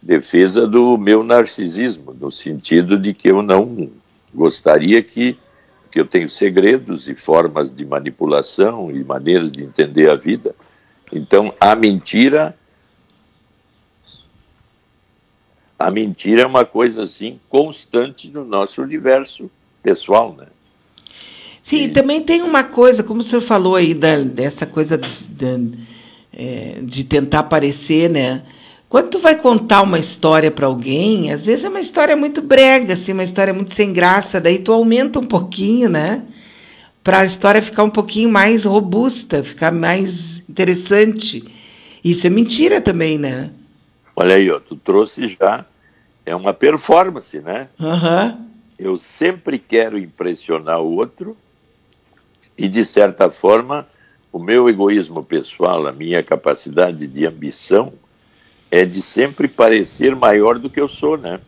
Defesa 0.00 0.66
do 0.66 0.96
meu 0.96 1.22
narcisismo, 1.22 2.16
no 2.18 2.32
sentido 2.32 2.98
de 2.98 3.12
que 3.12 3.30
eu 3.30 3.42
não 3.42 3.90
gostaria 4.34 5.02
que 5.02 5.36
que 5.92 6.00
eu 6.00 6.06
tenho 6.06 6.28
segredos 6.28 7.06
e 7.06 7.14
formas 7.14 7.72
de 7.72 7.84
manipulação 7.84 8.90
e 8.90 9.04
maneiras 9.04 9.52
de 9.52 9.62
entender 9.62 10.10
a 10.10 10.16
vida. 10.16 10.54
Então, 11.12 11.52
a 11.60 11.74
mentira 11.74 12.56
a 15.78 15.90
mentira 15.90 16.42
é 16.42 16.46
uma 16.46 16.64
coisa 16.64 17.02
assim 17.02 17.38
constante 17.48 18.30
no 18.30 18.44
nosso 18.44 18.80
universo 18.80 19.50
pessoal, 19.82 20.34
né? 20.34 20.46
Sim, 21.60 21.84
e... 21.84 21.88
também 21.88 22.22
tem 22.22 22.40
uma 22.40 22.64
coisa, 22.64 23.02
como 23.02 23.20
o 23.20 23.24
senhor 23.24 23.42
falou 23.42 23.76
aí 23.76 23.92
da, 23.92 24.20
dessa 24.20 24.64
coisa 24.64 24.96
de, 24.96 25.08
de, 25.28 25.78
é, 26.32 26.78
de 26.82 27.04
tentar 27.04 27.40
aparecer, 27.40 28.08
né? 28.08 28.42
Quando 28.92 29.08
tu 29.08 29.18
vai 29.20 29.34
contar 29.34 29.80
uma 29.80 29.98
história 29.98 30.50
para 30.50 30.66
alguém, 30.66 31.32
às 31.32 31.46
vezes 31.46 31.64
é 31.64 31.68
uma 31.70 31.80
história 31.80 32.14
muito 32.14 32.42
brega, 32.42 32.92
assim, 32.92 33.14
uma 33.14 33.24
história 33.24 33.54
muito 33.54 33.72
sem 33.72 33.90
graça, 33.90 34.38
daí 34.38 34.58
tu 34.58 34.70
aumenta 34.70 35.18
um 35.18 35.24
pouquinho, 35.24 35.88
né? 35.88 36.22
Para 37.02 37.20
a 37.20 37.24
história 37.24 37.62
ficar 37.62 37.84
um 37.84 37.90
pouquinho 37.90 38.28
mais 38.28 38.66
robusta, 38.66 39.42
ficar 39.42 39.72
mais 39.72 40.46
interessante. 40.46 41.42
Isso 42.04 42.26
é 42.26 42.28
mentira 42.28 42.82
também, 42.82 43.16
né? 43.16 43.48
Olha 44.14 44.34
aí, 44.34 44.50
ó, 44.50 44.60
tu 44.60 44.76
trouxe 44.76 45.26
já. 45.26 45.64
É 46.26 46.36
uma 46.36 46.52
performance, 46.52 47.40
né? 47.40 47.68
Uhum. 47.80 48.46
Eu 48.78 48.98
sempre 48.98 49.58
quero 49.58 49.96
impressionar 49.96 50.82
o 50.82 50.96
outro 50.96 51.34
e, 52.58 52.68
de 52.68 52.84
certa 52.84 53.30
forma, 53.30 53.88
o 54.30 54.38
meu 54.38 54.68
egoísmo 54.68 55.24
pessoal, 55.24 55.86
a 55.86 55.92
minha 55.92 56.22
capacidade 56.22 57.06
de 57.06 57.24
ambição 57.24 57.94
é 58.72 58.86
de 58.86 59.02
sempre 59.02 59.48
parecer 59.48 60.16
maior 60.16 60.58
do 60.58 60.70
que 60.70 60.80
eu 60.80 60.88
sou, 60.88 61.18
né? 61.18 61.40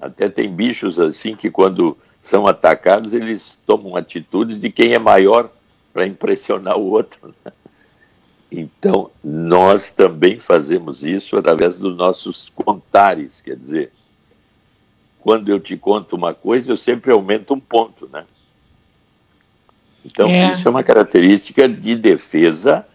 Até 0.00 0.28
tem 0.28 0.48
bichos 0.48 1.00
assim 1.00 1.34
que 1.34 1.50
quando 1.50 1.98
são 2.22 2.46
atacados 2.46 3.12
eles 3.12 3.58
tomam 3.66 3.96
atitudes 3.96 4.60
de 4.60 4.70
quem 4.70 4.94
é 4.94 4.98
maior 4.98 5.50
para 5.92 6.06
impressionar 6.06 6.78
o 6.78 6.88
outro. 6.88 7.34
Né? 7.44 7.52
Então 8.52 9.10
nós 9.24 9.90
também 9.90 10.38
fazemos 10.38 11.02
isso 11.02 11.36
através 11.36 11.78
dos 11.78 11.96
nossos 11.96 12.48
contares, 12.54 13.40
quer 13.40 13.56
dizer, 13.56 13.90
quando 15.18 15.48
eu 15.48 15.58
te 15.58 15.76
conto 15.76 16.14
uma 16.14 16.32
coisa 16.32 16.70
eu 16.70 16.76
sempre 16.76 17.10
aumento 17.10 17.54
um 17.54 17.60
ponto, 17.60 18.08
né? 18.12 18.24
Então 20.04 20.28
é. 20.28 20.52
isso 20.52 20.68
é 20.68 20.70
uma 20.70 20.84
característica 20.84 21.68
de 21.68 21.96
defesa 21.96 22.86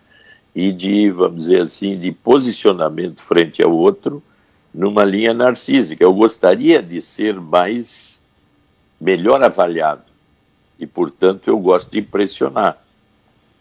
e 0.53 0.71
de, 0.71 1.09
vamos 1.09 1.45
dizer 1.45 1.61
assim, 1.61 1.97
de 1.97 2.11
posicionamento 2.11 3.21
frente 3.21 3.61
ao 3.61 3.71
outro 3.71 4.21
numa 4.73 5.03
linha 5.03 5.33
narcísica. 5.33 6.03
Eu 6.03 6.13
gostaria 6.13 6.81
de 6.81 7.01
ser 7.01 7.39
mais 7.39 8.19
melhor 8.99 9.43
avaliado 9.43 10.03
e, 10.79 10.85
portanto, 10.85 11.47
eu 11.47 11.57
gosto 11.59 11.91
de 11.91 11.99
impressionar. 11.99 12.81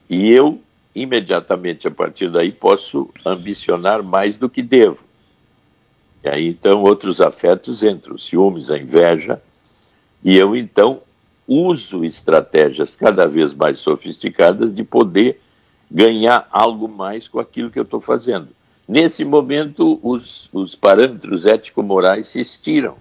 E 0.09 0.31
eu 0.31 0.61
imediatamente 0.95 1.87
a 1.87 1.91
partir 1.91 2.31
daí 2.31 2.51
posso 2.51 3.11
ambicionar 3.25 4.03
mais 4.03 4.37
do 4.37 4.49
que 4.49 4.63
devo. 4.63 4.99
E 6.25 6.29
aí 6.29 6.49
então 6.49 6.83
outros 6.83 7.21
afetos 7.21 7.83
entram, 7.83 8.15
os 8.15 8.25
ciúmes, 8.25 8.71
a 8.71 8.79
inveja, 8.79 9.41
e 10.23 10.37
eu 10.37 10.57
então 10.57 11.01
uso 11.47 12.05
estratégias 12.05 12.95
cada 12.95 13.27
vez 13.27 13.55
mais 13.55 13.79
sofisticadas 13.79 14.73
de 14.73 14.83
poder 14.83 15.41
ganhar 15.91 16.47
algo 16.51 16.89
mais 16.89 17.27
com 17.27 17.39
aquilo 17.39 17.71
que 17.71 17.79
eu 17.79 17.85
estou 17.85 18.01
fazendo. 18.01 18.49
Nesse 18.87 19.25
momento, 19.25 20.01
os, 20.03 20.49
os 20.53 20.75
parâmetros 20.75 21.47
ético-morais 21.47 22.29
se 22.29 22.41
estiram 22.41 22.97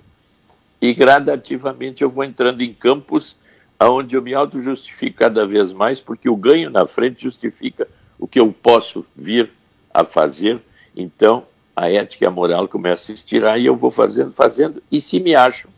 e 0.81 0.93
gradativamente 0.93 2.03
eu 2.03 2.09
vou 2.09 2.23
entrando 2.23 2.61
em 2.61 2.73
campos 2.73 3.35
onde 3.79 4.15
eu 4.15 4.21
me 4.21 4.33
auto-justifico 4.33 5.17
cada 5.17 5.45
vez 5.45 5.71
mais, 5.71 5.99
porque 5.99 6.29
o 6.29 6.35
ganho 6.35 6.69
na 6.69 6.87
frente 6.87 7.23
justifica 7.23 7.87
o 8.19 8.27
que 8.27 8.39
eu 8.39 8.51
posso 8.51 9.05
vir 9.15 9.51
a 9.93 10.03
fazer. 10.03 10.59
Então, 10.95 11.45
a 11.75 11.89
ética 11.89 12.25
e 12.25 12.27
a 12.27 12.31
moral 12.31 12.67
começam 12.67 13.03
a 13.03 13.05
se 13.05 13.13
estirar 13.13 13.59
e 13.59 13.65
eu 13.65 13.75
vou 13.75 13.91
fazendo, 13.91 14.31
fazendo, 14.33 14.81
e 14.91 14.99
se 14.99 15.19
me 15.19 15.35
acham, 15.35 15.69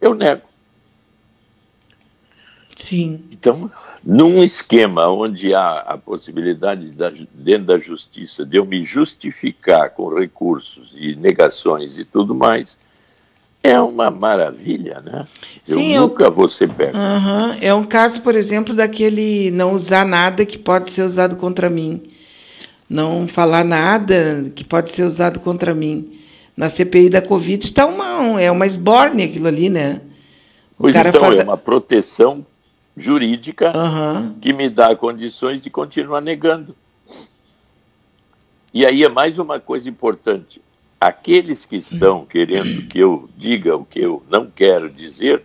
eu 0.00 0.14
nego. 0.14 0.42
Sim. 2.76 3.24
Então, 3.30 3.70
num 4.04 4.42
esquema 4.42 5.08
onde 5.08 5.54
há 5.54 5.80
a 5.80 5.98
possibilidade, 5.98 6.90
da, 6.90 7.12
dentro 7.34 7.66
da 7.66 7.78
justiça, 7.78 8.46
de 8.46 8.56
eu 8.56 8.64
me 8.64 8.84
justificar 8.84 9.90
com 9.90 10.14
recursos 10.14 10.96
e 10.98 11.14
negações 11.14 11.98
e 11.98 12.04
tudo 12.04 12.34
mais, 12.34 12.78
é 13.62 13.78
uma 13.78 14.10
maravilha, 14.10 15.00
né? 15.00 15.26
Sim, 15.64 15.92
eu 15.92 16.02
nunca 16.02 16.24
eu... 16.24 16.32
vou 16.32 16.48
ser 16.48 16.72
pego. 16.72 16.96
Uhum. 16.96 17.54
É 17.60 17.74
um 17.74 17.84
caso, 17.84 18.22
por 18.22 18.34
exemplo, 18.34 18.74
daquele 18.74 19.50
não 19.50 19.74
usar 19.74 20.06
nada 20.06 20.46
que 20.46 20.56
pode 20.56 20.90
ser 20.90 21.02
usado 21.02 21.36
contra 21.36 21.68
mim. 21.68 22.02
Não 22.88 23.28
falar 23.28 23.64
nada 23.64 24.50
que 24.54 24.64
pode 24.64 24.90
ser 24.90 25.04
usado 25.04 25.38
contra 25.40 25.74
mim. 25.74 26.18
Na 26.56 26.68
CPI 26.68 27.10
da 27.10 27.22
Covid 27.22 27.64
está 27.64 27.86
uma, 27.86 28.40
é 28.40 28.50
uma 28.50 28.66
esborne 28.66 29.24
aquilo 29.24 29.46
ali, 29.46 29.68
né? 29.68 30.00
O 30.78 30.82
pois 30.82 30.96
então, 30.96 31.20
faz... 31.20 31.38
é 31.38 31.44
uma 31.44 31.58
proteção 31.58 32.44
jurídica 32.96 33.72
uhum. 33.76 34.34
que 34.40 34.52
me 34.52 34.68
dá 34.68 34.94
condições 34.94 35.60
de 35.62 35.70
continuar 35.70 36.20
negando. 36.20 36.74
E 38.72 38.86
aí 38.86 39.02
é 39.02 39.08
mais 39.08 39.38
uma 39.38 39.58
coisa 39.58 39.88
importante. 39.88 40.60
Aqueles 41.00 41.64
que 41.64 41.76
estão 41.76 42.24
querendo 42.26 42.86
que 42.86 42.98
eu 42.98 43.28
diga 43.36 43.76
o 43.76 43.84
que 43.84 44.00
eu 44.00 44.22
não 44.28 44.50
quero 44.50 44.90
dizer 44.90 45.42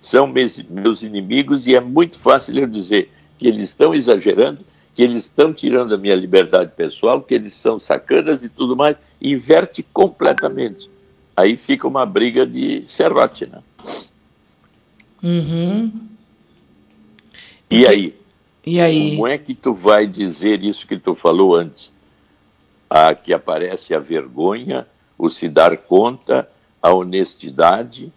são 0.00 0.26
meus 0.26 1.02
inimigos 1.02 1.66
e 1.66 1.74
é 1.74 1.80
muito 1.80 2.18
fácil 2.18 2.58
eu 2.58 2.66
dizer 2.66 3.10
que 3.38 3.48
eles 3.48 3.68
estão 3.68 3.94
exagerando, 3.94 4.60
que 4.94 5.02
eles 5.02 5.24
estão 5.24 5.52
tirando 5.52 5.94
a 5.94 5.98
minha 5.98 6.14
liberdade 6.14 6.72
pessoal, 6.76 7.22
que 7.22 7.34
eles 7.34 7.54
são 7.54 7.78
sacanas 7.78 8.42
e 8.42 8.48
tudo 8.48 8.76
mais. 8.76 8.96
Inverte 9.20 9.82
completamente. 9.82 10.90
Aí 11.36 11.56
fica 11.56 11.86
uma 11.86 12.04
briga 12.04 12.46
de 12.46 12.84
serrote, 12.88 13.46
né? 13.46 13.62
Uhum. 15.22 15.92
E 17.70 17.86
aí? 17.86 18.14
E 18.64 18.80
aí? 18.80 19.16
Como 19.16 19.26
é 19.26 19.38
que 19.38 19.54
tu 19.54 19.74
vai 19.74 20.06
dizer 20.06 20.62
isso 20.62 20.86
que 20.86 20.98
tu 20.98 21.14
falou 21.14 21.54
antes? 21.54 21.92
Ah, 22.88 23.14
que 23.14 23.32
aparece 23.32 23.94
a 23.94 23.98
vergonha, 23.98 24.86
o 25.18 25.30
se 25.30 25.48
dar 25.48 25.76
conta, 25.76 26.48
a 26.80 26.92
honestidade. 26.92 28.12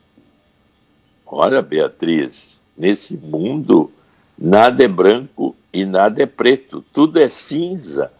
Olha, 1.25 1.61
Beatriz, 1.61 2.57
nesse 2.77 3.15
mundo 3.15 3.91
nada 4.37 4.83
é 4.83 4.87
branco 4.87 5.55
e 5.71 5.85
nada 5.85 6.23
é 6.23 6.25
preto, 6.25 6.83
tudo 6.93 7.19
é 7.19 7.29
cinza. 7.29 8.11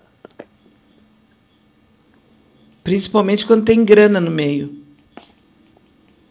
Principalmente 2.84 3.45
quando 3.45 3.65
tem 3.65 3.86
grana 3.86 4.19
no 4.19 4.32
meio. 4.32 4.82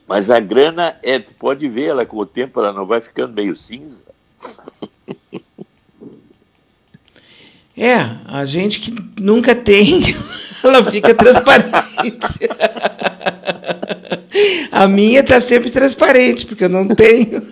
Mas 0.07 0.31
a 0.31 0.41
grana 0.41 0.99
é, 1.03 1.19
tu 1.19 1.33
pode 1.35 1.69
ver 1.69 1.89
ela 1.89 2.05
com 2.05 2.17
o 2.17 2.27
tempo, 2.27 2.59
ela 2.59 2.73
não 2.73 2.85
vai 2.85 3.01
ficando 3.01 3.33
meio 3.33 3.55
cinza. 3.55 4.03
É, 7.77 8.13
a 8.27 8.45
gente 8.45 8.81
que 8.81 8.95
nunca 9.21 9.55
tem, 9.55 10.17
ela 10.63 10.85
fica 10.85 11.15
transparente. 11.15 12.49
A 14.71 14.87
minha 14.87 15.21
está 15.21 15.41
sempre 15.41 15.71
transparente, 15.71 16.47
porque 16.47 16.65
eu 16.65 16.69
não 16.69 16.87
tenho. 16.89 17.43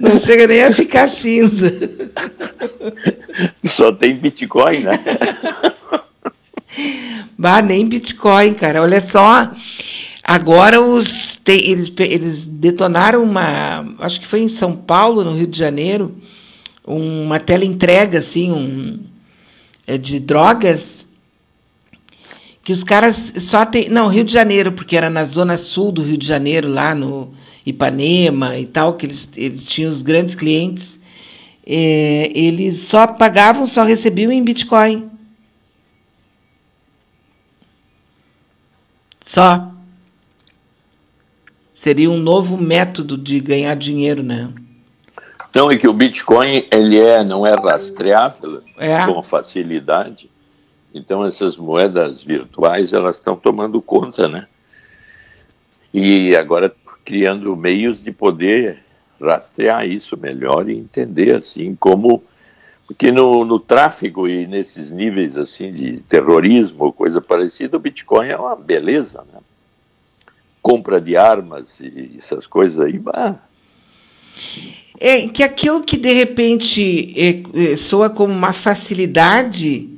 Não 0.00 0.18
chega 0.18 0.46
nem 0.46 0.62
a 0.64 0.72
ficar 0.72 1.08
cinza. 1.08 1.72
Só 3.64 3.92
tem 3.92 4.16
Bitcoin, 4.16 4.80
né? 4.80 5.00
Bah, 7.38 7.62
nem 7.62 7.86
Bitcoin, 7.86 8.54
cara. 8.54 8.82
Olha 8.82 9.00
só, 9.00 9.50
Agora 10.28 10.80
os 10.80 11.36
tem, 11.44 11.70
eles, 11.70 11.92
eles 11.96 12.44
detonaram 12.44 13.22
uma, 13.22 13.94
acho 14.00 14.18
que 14.18 14.26
foi 14.26 14.40
em 14.40 14.48
São 14.48 14.74
Paulo, 14.76 15.22
no 15.22 15.36
Rio 15.36 15.46
de 15.46 15.56
Janeiro, 15.56 16.16
uma 16.84 17.38
tela 17.38 17.64
entrega 17.64 18.18
assim, 18.18 18.50
um 18.50 19.04
é, 19.86 19.96
de 19.96 20.18
drogas 20.18 21.06
que 22.64 22.72
os 22.72 22.82
caras 22.82 23.32
só 23.38 23.64
tem, 23.64 23.88
não, 23.88 24.08
Rio 24.08 24.24
de 24.24 24.32
Janeiro, 24.32 24.72
porque 24.72 24.96
era 24.96 25.08
na 25.08 25.24
zona 25.24 25.56
sul 25.56 25.92
do 25.92 26.02
Rio 26.02 26.16
de 26.16 26.26
Janeiro, 26.26 26.68
lá 26.68 26.92
no 26.92 27.32
Ipanema 27.64 28.58
e 28.58 28.66
tal, 28.66 28.94
que 28.94 29.06
eles, 29.06 29.28
eles 29.36 29.68
tinham 29.68 29.92
os 29.92 30.02
grandes 30.02 30.34
clientes. 30.34 30.98
É, 31.64 32.32
eles 32.34 32.78
só 32.78 33.06
pagavam, 33.06 33.68
só 33.68 33.84
recebiam 33.84 34.32
em 34.32 34.42
Bitcoin. 34.42 35.08
Só. 39.20 39.75
Seria 41.76 42.10
um 42.10 42.16
novo 42.16 42.56
método 42.56 43.18
de 43.18 43.38
ganhar 43.38 43.76
dinheiro, 43.76 44.22
né? 44.22 44.48
Então 45.50 45.70
é 45.70 45.76
que 45.76 45.86
o 45.86 45.92
Bitcoin 45.92 46.66
ele 46.72 46.98
é 46.98 47.22
não 47.22 47.46
é 47.46 47.54
rastreável 47.54 48.62
é. 48.78 49.04
com 49.04 49.22
facilidade. 49.22 50.30
Então 50.94 51.22
essas 51.22 51.54
moedas 51.54 52.22
virtuais 52.22 52.94
elas 52.94 53.16
estão 53.16 53.36
tomando 53.36 53.82
conta, 53.82 54.26
né? 54.26 54.46
E 55.92 56.34
agora 56.34 56.74
criando 57.04 57.54
meios 57.54 58.02
de 58.02 58.10
poder 58.10 58.82
rastrear 59.20 59.86
isso 59.86 60.16
melhor 60.16 60.70
e 60.70 60.78
entender 60.78 61.34
assim 61.34 61.76
como 61.76 62.24
porque 62.86 63.12
no, 63.12 63.44
no 63.44 63.60
tráfico 63.60 64.26
e 64.26 64.46
nesses 64.46 64.90
níveis 64.90 65.36
assim 65.36 65.70
de 65.72 65.98
terrorismo 66.08 66.84
ou 66.84 66.92
coisa 66.92 67.20
parecida 67.20 67.76
o 67.76 67.80
Bitcoin 67.80 68.28
é 68.28 68.36
uma 68.38 68.56
beleza, 68.56 69.22
né? 69.30 69.40
Compra 70.66 71.00
de 71.00 71.16
armas 71.16 71.78
e 71.80 72.16
essas 72.18 72.46
coisas 72.46 72.80
aí. 72.80 72.98
Bah. 72.98 73.36
É 74.98 75.28
que 75.28 75.42
aquilo 75.42 75.82
que 75.82 75.96
de 75.96 76.12
repente 76.12 77.14
é, 77.16 77.72
é, 77.72 77.76
soa 77.76 78.10
como 78.10 78.32
uma 78.32 78.52
facilidade 78.52 79.96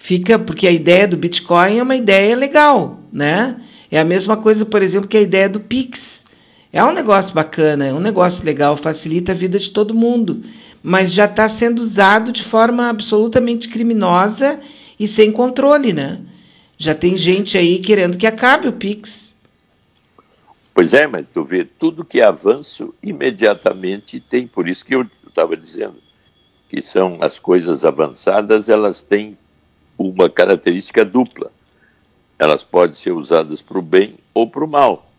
Fica, 0.00 0.38
porque 0.38 0.66
a 0.66 0.70
ideia 0.70 1.08
do 1.08 1.16
Bitcoin 1.16 1.78
é 1.78 1.82
uma 1.82 1.96
ideia 1.96 2.36
legal, 2.36 3.00
né? 3.12 3.60
É 3.90 3.98
a 3.98 4.04
mesma 4.04 4.36
coisa, 4.36 4.64
por 4.64 4.80
exemplo, 4.80 5.08
que 5.08 5.16
a 5.16 5.20
ideia 5.20 5.48
do 5.48 5.58
Pix. 5.58 6.24
É 6.72 6.82
um 6.84 6.92
negócio 6.92 7.34
bacana, 7.34 7.84
é 7.84 7.92
um 7.92 7.98
negócio 7.98 8.44
legal, 8.44 8.76
facilita 8.76 9.32
a 9.32 9.34
vida 9.34 9.58
de 9.58 9.70
todo 9.70 9.94
mundo, 9.94 10.44
mas 10.82 11.12
já 11.12 11.24
está 11.24 11.48
sendo 11.48 11.80
usado 11.80 12.30
de 12.30 12.44
forma 12.44 12.88
absolutamente 12.88 13.68
criminosa 13.68 14.60
e 14.98 15.08
sem 15.08 15.32
controle, 15.32 15.92
né? 15.92 16.20
Já 16.78 16.94
tem 16.94 17.16
gente 17.16 17.58
aí 17.58 17.80
querendo 17.80 18.16
que 18.16 18.26
acabe 18.26 18.68
o 18.68 18.72
Pix. 18.72 19.27
Pois 20.78 20.94
é, 20.94 21.08
mas 21.08 21.26
tu 21.34 21.42
vê, 21.42 21.64
tudo 21.64 22.04
que 22.04 22.20
é 22.20 22.24
avanço 22.24 22.94
imediatamente 23.02 24.20
tem, 24.20 24.46
por 24.46 24.68
isso 24.68 24.84
que 24.86 24.94
eu 24.94 25.04
estava 25.26 25.56
dizendo, 25.56 25.96
que 26.68 26.80
são 26.82 27.18
as 27.20 27.36
coisas 27.36 27.84
avançadas, 27.84 28.68
elas 28.68 29.02
têm 29.02 29.36
uma 29.98 30.30
característica 30.30 31.04
dupla. 31.04 31.50
Elas 32.38 32.62
podem 32.62 32.94
ser 32.94 33.10
usadas 33.10 33.60
para 33.60 33.76
o 33.76 33.82
bem 33.82 34.18
ou 34.32 34.48
para 34.48 34.64
o 34.64 34.68
mal. 34.68 35.10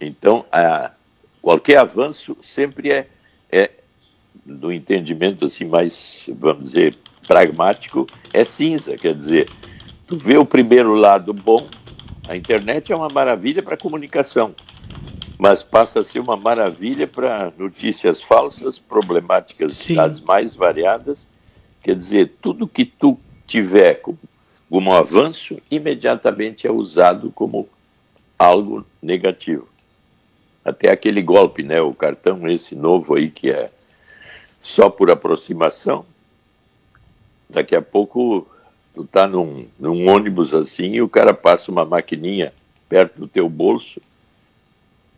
Então, 0.00 0.44
a, 0.50 0.90
qualquer 1.40 1.78
avanço 1.78 2.36
sempre 2.42 2.90
é, 2.90 3.06
é, 3.48 3.70
do 4.44 4.72
entendimento 4.72 5.44
assim 5.44 5.66
mais, 5.66 6.20
vamos 6.26 6.64
dizer, 6.64 6.98
pragmático, 7.28 8.08
é 8.32 8.42
cinza. 8.42 8.98
Quer 8.98 9.14
dizer, 9.14 9.48
tu 10.08 10.18
vê 10.18 10.36
o 10.36 10.44
primeiro 10.44 10.94
lado 10.94 11.32
bom, 11.32 11.68
a 12.28 12.36
internet 12.36 12.90
é 12.90 12.96
uma 12.96 13.08
maravilha 13.08 13.62
para 13.62 13.76
comunicação, 13.76 14.52
mas 15.40 15.62
passa 15.62 16.00
a 16.00 16.04
ser 16.04 16.20
uma 16.20 16.36
maravilha 16.36 17.08
para 17.08 17.50
notícias 17.56 18.20
falsas, 18.20 18.78
problemáticas 18.78 19.72
Sim. 19.72 19.94
das 19.94 20.20
mais 20.20 20.54
variadas. 20.54 21.26
Quer 21.82 21.96
dizer, 21.96 22.34
tudo 22.42 22.68
que 22.68 22.84
tu 22.84 23.18
tiver 23.46 23.94
como, 23.94 24.18
como 24.68 24.92
avanço, 24.92 25.58
imediatamente 25.70 26.66
é 26.66 26.70
usado 26.70 27.32
como 27.34 27.66
algo 28.38 28.84
negativo. 29.02 29.66
Até 30.62 30.90
aquele 30.90 31.22
golpe, 31.22 31.62
né? 31.62 31.80
O 31.80 31.94
cartão 31.94 32.46
esse 32.46 32.76
novo 32.76 33.14
aí 33.14 33.30
que 33.30 33.50
é 33.50 33.70
só 34.60 34.90
por 34.90 35.10
aproximação. 35.10 36.04
Daqui 37.48 37.74
a 37.74 37.80
pouco 37.80 38.46
tu 38.94 39.06
tá 39.06 39.26
num, 39.26 39.66
num 39.78 40.06
ônibus 40.06 40.52
assim 40.52 40.96
e 40.96 41.00
o 41.00 41.08
cara 41.08 41.32
passa 41.32 41.70
uma 41.70 41.86
maquininha 41.86 42.52
perto 42.90 43.20
do 43.20 43.26
teu 43.26 43.48
bolso 43.48 44.02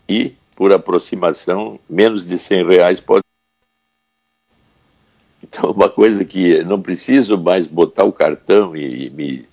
e 0.09 0.35
por 0.55 0.73
aproximação 0.73 1.79
menos 1.89 2.27
de 2.27 2.39
100 2.39 2.67
reais 2.67 3.01
pode 3.01 3.23
então, 5.43 5.71
uma 5.71 5.89
coisa 5.89 6.25
que 6.25 6.63
não 6.65 6.81
preciso 6.81 7.37
mais 7.37 7.67
botar 7.67 8.05
o 8.05 8.13
cartão 8.13 8.77
e 8.77 9.11
me 9.11 9.47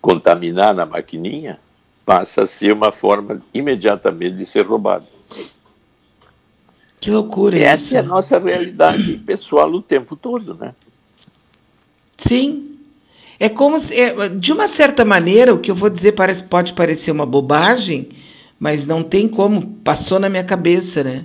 contaminar 0.00 0.72
na 0.72 0.86
maquininha, 0.86 1.58
passa 2.04 2.44
a 2.44 2.46
ser 2.46 2.72
uma 2.72 2.92
forma 2.92 3.42
imediatamente 3.52 4.36
de 4.36 4.46
ser 4.46 4.64
roubado. 4.64 5.06
Que 7.00 7.10
loucura 7.10 7.58
Essa 7.58 7.84
isso. 7.84 7.96
é 7.96 7.98
a 7.98 8.02
nossa 8.02 8.38
realidade 8.38 9.18
pessoal 9.18 9.70
o 9.72 9.82
tempo 9.82 10.14
todo, 10.14 10.54
né? 10.54 10.74
Sim. 12.16 12.78
É 13.38 13.48
como 13.48 13.80
se, 13.80 13.94
é, 13.94 14.28
de 14.28 14.52
uma 14.52 14.66
certa 14.66 15.04
maneira, 15.04 15.52
o 15.52 15.58
que 15.58 15.70
eu 15.70 15.74
vou 15.74 15.90
dizer 15.90 16.12
parece, 16.12 16.42
pode 16.42 16.72
parecer 16.72 17.10
uma 17.10 17.26
bobagem, 17.26 18.08
mas 18.58 18.86
não 18.86 19.02
tem 19.02 19.28
como, 19.28 19.78
passou 19.84 20.18
na 20.18 20.28
minha 20.28 20.44
cabeça, 20.44 21.04
né? 21.04 21.24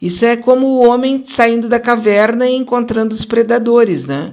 Isso 0.00 0.24
é 0.24 0.36
como 0.36 0.66
o 0.66 0.88
homem 0.88 1.24
saindo 1.26 1.68
da 1.68 1.78
caverna 1.78 2.48
e 2.48 2.54
encontrando 2.54 3.14
os 3.14 3.24
predadores, 3.24 4.06
né? 4.06 4.32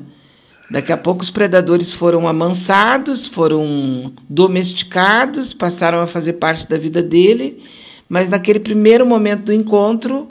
Daqui 0.69 0.91
a 0.91 0.97
pouco 0.97 1.21
os 1.21 1.29
predadores 1.29 1.93
foram 1.93 2.27
amansados, 2.27 3.25
foram 3.25 4.13
domesticados, 4.29 5.53
passaram 5.53 6.01
a 6.01 6.07
fazer 6.07 6.33
parte 6.33 6.67
da 6.67 6.77
vida 6.77 7.01
dele, 7.01 7.63
mas 8.09 8.27
naquele 8.27 8.59
primeiro 8.59 9.05
momento 9.05 9.45
do 9.45 9.53
encontro 9.53 10.27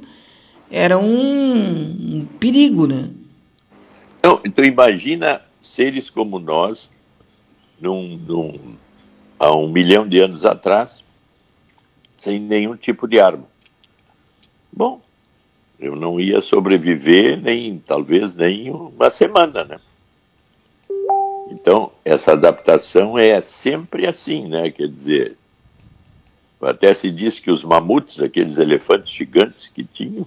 era 0.71 0.99
um, 0.99 1.07
um 1.07 2.27
perigo, 2.39 2.87
né? 2.87 3.09
Então, 4.19 4.41
então 4.45 4.65
imagina 4.65 5.41
seres 5.63 6.11
como 6.11 6.39
nós, 6.39 6.91
num, 7.81 8.19
num, 8.27 8.59
há 9.39 9.57
um 9.57 9.69
milhão 9.69 10.07
de 10.07 10.19
anos 10.19 10.45
atrás, 10.45 11.03
sem 12.19 12.41
nenhum 12.41 12.77
tipo 12.77 13.07
de 13.07 13.21
arma. 13.21 13.45
Bom, 14.73 15.01
eu 15.79 15.95
não 15.95 16.21
ia 16.21 16.41
sobreviver 16.41 17.41
nem, 17.41 17.79
talvez, 17.79 18.35
nem 18.35 18.71
uma 18.71 19.11
semana, 19.11 19.65
né? 19.65 19.81
Então, 21.51 21.93
essa 22.05 22.33
adaptação 22.33 23.19
é 23.19 23.41
sempre 23.41 24.07
assim, 24.07 24.49
né? 24.49 24.71
Quer 24.71 24.89
dizer, 24.89 25.37
até 26.61 26.93
se 26.93 27.11
diz 27.11 27.39
que 27.39 27.51
os 27.51 27.63
mamutes, 27.63 28.21
aqueles 28.21 28.59
elefantes 28.59 29.13
gigantes 29.13 29.69
que 29.69 29.85
tinham, 29.85 30.27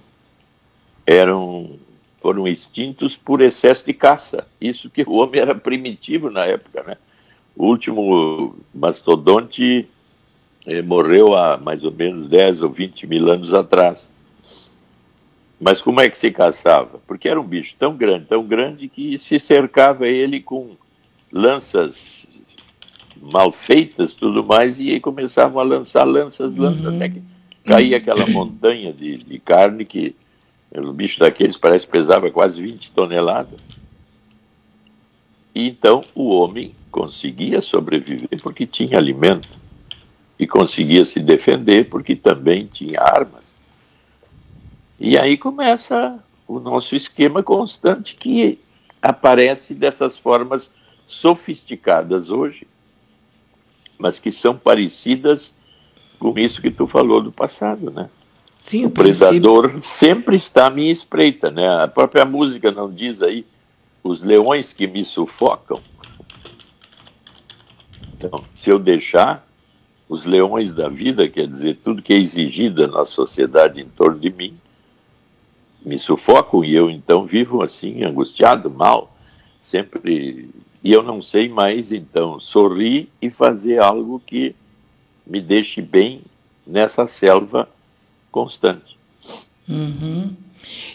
eram 1.06 1.78
foram 2.20 2.46
extintos 2.46 3.16
por 3.16 3.40
excesso 3.40 3.84
de 3.84 3.94
caça. 3.94 4.46
Isso 4.60 4.90
que 4.90 5.02
o 5.02 5.14
homem 5.14 5.40
era 5.40 5.54
primitivo 5.54 6.30
na 6.30 6.44
época, 6.44 6.82
né? 6.82 6.96
O 7.56 7.66
último 7.66 8.56
mastodonte 8.74 9.88
morreu 10.84 11.34
há 11.34 11.56
mais 11.56 11.82
ou 11.84 11.92
menos 11.92 12.28
10 12.28 12.62
ou 12.62 12.70
20 12.70 13.06
mil 13.06 13.30
anos 13.30 13.52
atrás. 13.52 14.08
Mas 15.60 15.82
como 15.82 16.00
é 16.00 16.08
que 16.08 16.16
se 16.16 16.30
caçava? 16.30 17.00
Porque 17.06 17.28
era 17.28 17.40
um 17.40 17.44
bicho 17.44 17.74
tão 17.78 17.94
grande, 17.94 18.26
tão 18.26 18.42
grande, 18.42 18.88
que 18.88 19.18
se 19.18 19.38
cercava 19.38 20.08
ele 20.08 20.40
com 20.40 20.70
lanças 21.30 22.26
mal 23.20 23.52
feitas, 23.52 24.14
tudo 24.14 24.42
mais, 24.42 24.80
e 24.80 24.90
aí 24.90 25.00
começavam 25.00 25.60
a 25.60 25.62
lançar 25.62 26.04
lanças, 26.04 26.56
lanças, 26.56 26.86
uhum. 26.86 26.96
até 26.96 27.10
que 27.10 27.22
caía 27.64 27.98
aquela 27.98 28.26
montanha 28.26 28.92
de, 28.92 29.18
de 29.18 29.38
carne 29.38 29.84
que 29.84 30.16
o 30.74 30.92
bicho 30.92 31.20
daqueles 31.20 31.58
parece 31.58 31.84
que 31.84 31.92
pesava 31.92 32.30
quase 32.30 32.62
20 32.62 32.92
toneladas. 32.92 33.60
E 35.54 35.68
então 35.68 36.02
o 36.14 36.30
homem 36.30 36.74
conseguia 36.90 37.60
sobreviver 37.60 38.40
porque 38.42 38.66
tinha 38.66 38.96
alimento 38.96 39.59
e 40.40 40.46
conseguia 40.46 41.04
se 41.04 41.20
defender 41.20 41.90
porque 41.90 42.16
também 42.16 42.66
tinha 42.66 42.98
armas. 42.98 43.42
E 44.98 45.18
aí 45.18 45.36
começa 45.36 46.18
o 46.48 46.58
nosso 46.58 46.96
esquema 46.96 47.42
constante 47.42 48.16
que 48.16 48.58
aparece 49.02 49.74
dessas 49.74 50.16
formas 50.16 50.70
sofisticadas 51.06 52.30
hoje, 52.30 52.66
mas 53.98 54.18
que 54.18 54.32
são 54.32 54.56
parecidas 54.56 55.52
com 56.18 56.38
isso 56.38 56.62
que 56.62 56.70
tu 56.70 56.86
falou 56.86 57.20
do 57.20 57.30
passado, 57.30 57.90
né? 57.90 58.08
Sim, 58.58 58.86
o, 58.86 58.90
predador 58.90 59.78
sempre 59.82 60.36
está 60.36 60.68
à 60.68 60.70
minha 60.70 60.92
espreita, 60.92 61.50
né? 61.50 61.82
A 61.82 61.88
própria 61.88 62.24
música 62.24 62.70
não 62.70 62.90
diz 62.90 63.20
aí 63.20 63.44
os 64.02 64.22
leões 64.22 64.72
que 64.72 64.86
me 64.86 65.04
sufocam. 65.04 65.82
Então, 68.14 68.42
se 68.54 68.70
eu 68.70 68.78
deixar 68.78 69.49
os 70.10 70.26
leões 70.26 70.72
da 70.72 70.88
vida, 70.88 71.28
quer 71.28 71.46
dizer, 71.46 71.78
tudo 71.84 72.02
que 72.02 72.12
é 72.12 72.16
exigido 72.16 72.84
na 72.88 73.06
sociedade 73.06 73.80
em 73.80 73.86
torno 73.86 74.18
de 74.18 74.28
mim, 74.28 74.54
me 75.86 76.00
sufocam 76.00 76.64
e 76.64 76.74
eu 76.74 76.90
então 76.90 77.24
vivo 77.24 77.62
assim, 77.62 78.02
angustiado, 78.02 78.68
mal, 78.68 79.16
sempre. 79.62 80.50
E 80.82 80.92
eu 80.92 81.04
não 81.04 81.22
sei 81.22 81.48
mais 81.48 81.92
então 81.92 82.40
sorrir 82.40 83.08
e 83.22 83.30
fazer 83.30 83.80
algo 83.80 84.20
que 84.26 84.52
me 85.24 85.40
deixe 85.40 85.80
bem 85.80 86.22
nessa 86.66 87.06
selva 87.06 87.68
constante. 88.32 88.98
Uhum. 89.68 90.32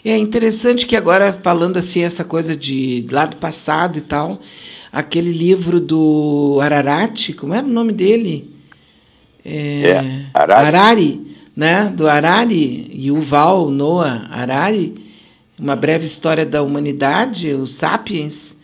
É 0.04 0.14
interessante 0.18 0.84
que 0.84 0.94
agora, 0.94 1.32
falando 1.32 1.78
assim, 1.78 2.02
essa 2.02 2.22
coisa 2.22 2.54
de 2.54 3.06
lá 3.10 3.24
do 3.24 3.36
passado 3.36 3.96
e 3.96 4.02
tal, 4.02 4.38
aquele 4.92 5.32
livro 5.32 5.80
do 5.80 6.58
Ararat, 6.60 7.32
como 7.32 7.54
era 7.54 7.66
o 7.66 7.70
nome 7.70 7.94
dele? 7.94 8.55
É, 9.48 9.90
é 9.90 10.26
Arari. 10.34 10.66
Arari 10.66 11.36
né, 11.56 11.90
do 11.96 12.06
Harari, 12.06 12.90
Yuval 12.92 13.70
Noah 13.70 14.28
Harari, 14.30 14.94
uma 15.58 15.74
breve 15.74 16.04
história 16.04 16.44
da 16.44 16.62
humanidade, 16.62 17.54
o 17.54 17.66
Sapiens, 17.66 18.54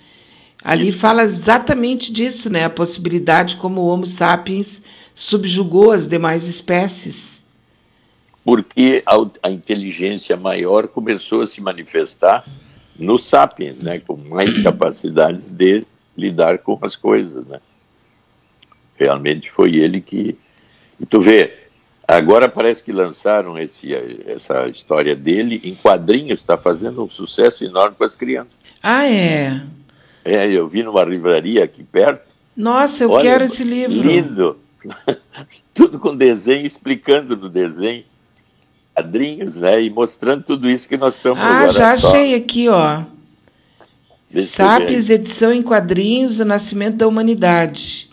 ali 0.63 0.93
fala 0.93 1.23
exatamente 1.23 2.13
disso, 2.13 2.51
né, 2.51 2.65
a 2.65 2.71
possibilidade 2.71 3.57
como 3.57 3.81
o 3.81 3.87
Homo 3.87 4.05
sapiens 4.05 4.83
subjugou 5.15 5.91
as 5.91 6.07
demais 6.07 6.47
espécies. 6.47 7.43
Porque 8.45 9.03
a, 9.07 9.17
a 9.45 9.51
inteligência 9.51 10.37
maior 10.37 10.87
começou 10.87 11.41
a 11.41 11.47
se 11.47 11.61
manifestar 11.63 12.45
no 12.99 13.19
sapiens, 13.19 13.79
né, 13.79 14.01
com 14.01 14.17
mais 14.17 14.59
capacidades 14.63 15.51
de 15.51 15.87
lidar 16.17 16.59
com 16.59 16.79
as 16.83 16.95
coisas, 16.95 17.47
né. 17.47 17.59
Realmente 18.99 19.51
foi 19.51 19.77
ele 19.77 20.01
que. 20.01 20.37
E 21.03 21.07
tu 21.07 21.21
vê, 21.21 21.63
Agora 22.07 22.49
parece 22.49 22.83
que 22.83 22.93
lançaram 22.93 23.57
esse, 23.59 23.95
essa 24.27 24.67
história 24.69 25.15
dele 25.15 25.61
em 25.63 25.75
quadrinhos, 25.75 26.41
está 26.41 26.59
fazendo 26.59 27.03
um 27.03 27.09
sucesso 27.09 27.65
enorme 27.65 27.97
com 27.97 28.05
as 28.05 28.17
crianças. 28.17 28.53
Ah, 28.83 29.07
é? 29.07 29.63
É, 30.25 30.51
eu 30.51 30.69
vi 30.69 30.83
numa 30.83 31.03
livraria 31.05 31.65
aqui 31.65 31.83
perto. 31.85 32.35
Nossa, 32.57 33.05
eu 33.05 33.11
Olha, 33.11 33.23
quero 33.23 33.45
esse 33.45 33.63
livro. 33.65 34.03
Lindo. 34.03 34.59
tudo 35.73 35.99
com 35.99 36.15
desenho, 36.15 36.67
explicando 36.67 37.37
no 37.37 37.49
desenho. 37.49 38.05
Quadrinhos, 38.95 39.57
né? 39.57 39.81
E 39.83 39.89
mostrando 39.89 40.43
tudo 40.43 40.69
isso 40.69 40.87
que 40.87 40.97
nós 40.97 41.17
estamos 41.17 41.39
Ah, 41.43 41.71
já 41.73 41.97
só- 41.97 42.09
achei 42.09 42.35
aqui, 42.35 42.69
ó. 42.69 43.05
Deixa 44.31 44.49
Sapes, 44.49 45.09
edição 45.09 45.53
em 45.53 45.63
quadrinhos 45.63 46.37
do 46.37 46.45
Nascimento 46.45 46.97
da 46.97 47.09
Humanidade. 47.09 48.11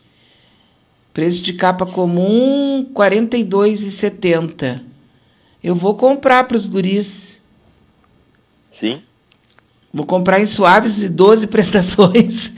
Preço 1.14 1.41
de 1.41 1.53
capa 1.53 1.86
comum, 1.86 2.88
R$ 2.88 2.93
42,70. 2.93 4.82
Eu 5.64 5.76
vou 5.76 5.95
comprar 5.95 6.45
para 6.45 6.55
os 6.55 6.68
guris. 6.68 7.38
Sim. 8.72 9.01
Vou 9.91 10.05
comprar 10.05 10.39
em 10.39 10.45
suaves 10.45 11.01
e 11.01 11.10
12 11.10 11.47
prestações. 11.47 12.51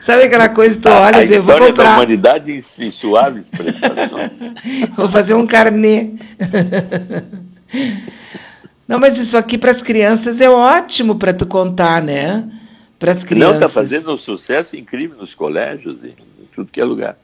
Sabe 0.00 0.24
aquela 0.24 0.50
coisa 0.50 0.76
que 0.76 0.82
tu 0.82 0.90
olha 0.90 1.18
a 1.18 1.24
e 1.24 1.28
vou 1.28 1.38
história 1.40 1.60
da 1.60 1.66
comprar. 1.68 1.94
humanidade 1.96 2.52
em 2.52 2.90
suaves 2.92 3.48
prestações. 3.48 4.32
Vou 4.96 5.08
fazer 5.08 5.34
um 5.34 5.46
carnê. 5.46 6.10
Não, 8.86 9.00
mas 9.00 9.16
isso 9.18 9.36
aqui 9.36 9.56
para 9.56 9.70
as 9.70 9.82
crianças 9.82 10.40
é 10.42 10.48
ótimo 10.48 11.16
para 11.16 11.32
tu 11.32 11.46
contar, 11.46 12.02
né? 12.02 12.44
Para 12.98 13.12
as 13.12 13.24
crianças. 13.24 13.48
Não, 13.48 13.66
está 13.66 13.68
fazendo 13.68 14.12
um 14.12 14.18
sucesso 14.18 14.76
incrível 14.76 15.18
nos 15.18 15.34
colégios, 15.34 16.02
em, 16.02 16.08
em 16.08 16.48
tudo 16.54 16.70
que 16.70 16.80
é 16.80 16.84
lugar. 16.84 17.18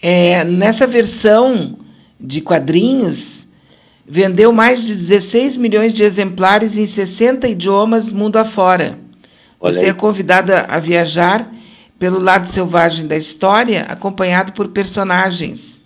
É, 0.00 0.44
nessa 0.44 0.86
versão 0.86 1.78
de 2.20 2.40
quadrinhos, 2.40 3.46
vendeu 4.06 4.52
mais 4.52 4.82
de 4.82 4.94
16 4.94 5.56
milhões 5.56 5.94
de 5.94 6.02
exemplares 6.02 6.76
em 6.76 6.86
60 6.86 7.48
idiomas 7.48 8.12
mundo 8.12 8.36
afora. 8.36 8.98
Olha 9.60 9.74
Você 9.74 9.84
aí. 9.84 9.90
é 9.90 9.94
convidada 9.94 10.66
a 10.68 10.78
viajar 10.78 11.50
pelo 11.98 12.18
lado 12.18 12.48
selvagem 12.48 13.06
da 13.06 13.16
história, 13.16 13.82
acompanhado 13.82 14.52
por 14.52 14.68
personagens. 14.68 15.80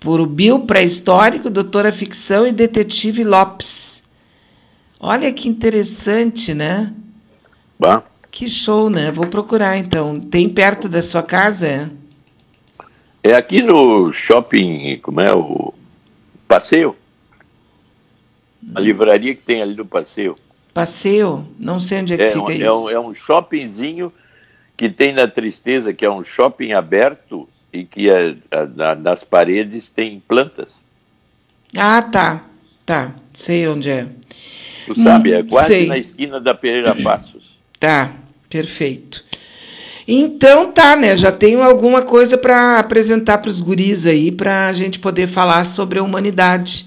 Por 0.00 0.18
o 0.18 0.26
Bill 0.26 0.60
pré-histórico, 0.60 1.50
doutora 1.50 1.92
ficção 1.92 2.46
e 2.46 2.52
detetive 2.52 3.22
Lopes. 3.22 4.02
Olha 4.98 5.30
que 5.30 5.46
interessante, 5.46 6.54
né? 6.54 6.90
Bah. 7.78 8.02
Que 8.30 8.48
show, 8.48 8.90
né? 8.90 9.10
Vou 9.10 9.26
procurar 9.26 9.76
então. 9.76 10.20
Tem 10.20 10.48
perto 10.48 10.88
da 10.88 11.02
sua 11.02 11.22
casa? 11.22 11.66
É? 11.66 11.90
É 13.22 13.34
aqui 13.34 13.62
no 13.62 14.12
shopping, 14.12 14.98
como 15.02 15.20
é 15.20 15.32
o 15.32 15.72
Passeio? 16.48 16.96
A 18.74 18.80
livraria 18.80 19.34
que 19.34 19.42
tem 19.42 19.62
ali 19.62 19.74
no 19.74 19.84
Passeio. 19.86 20.36
Passeio? 20.72 21.46
Não 21.58 21.78
sei 21.78 22.00
onde 22.00 22.14
é 22.14 22.16
que 22.16 22.22
É, 22.22 22.32
fica 22.32 22.42
um, 22.42 22.50
isso. 22.50 22.62
é, 22.64 22.72
um, 22.72 22.90
é 22.90 23.00
um 23.00 23.14
shoppingzinho 23.14 24.12
que 24.76 24.88
tem 24.88 25.12
na 25.12 25.28
Tristeza, 25.28 25.92
que 25.94 26.04
é 26.04 26.10
um 26.10 26.24
shopping 26.24 26.72
aberto 26.72 27.48
e 27.72 27.84
que 27.84 28.10
é, 28.10 28.34
na- 28.74 28.94
nas 28.94 29.22
paredes 29.22 29.88
tem 29.88 30.20
plantas. 30.26 30.78
Ah, 31.76 32.02
tá. 32.02 32.44
Tá. 32.84 33.12
Sei 33.32 33.66
onde 33.68 33.88
é. 33.88 34.06
Tu 34.86 35.00
sabe, 35.00 35.32
é 35.32 35.40
Hum, 35.40 35.46
quase 35.48 35.68
sei. 35.68 35.86
na 35.86 35.96
esquina 35.96 36.40
da 36.40 36.54
Pereira 36.54 36.94
Passos. 37.02 37.33
Tá. 37.84 38.14
Perfeito. 38.48 39.22
Então 40.08 40.72
tá, 40.72 40.96
né? 40.96 41.16
Já 41.16 41.30
tenho 41.30 41.62
alguma 41.62 42.00
coisa 42.02 42.38
para 42.38 42.78
apresentar 42.78 43.38
para 43.38 43.50
os 43.50 43.60
guris 43.60 44.06
aí, 44.06 44.32
para 44.32 44.68
a 44.68 44.72
gente 44.72 44.98
poder 44.98 45.26
falar 45.28 45.64
sobre 45.64 45.98
a 45.98 46.02
humanidade. 46.02 46.86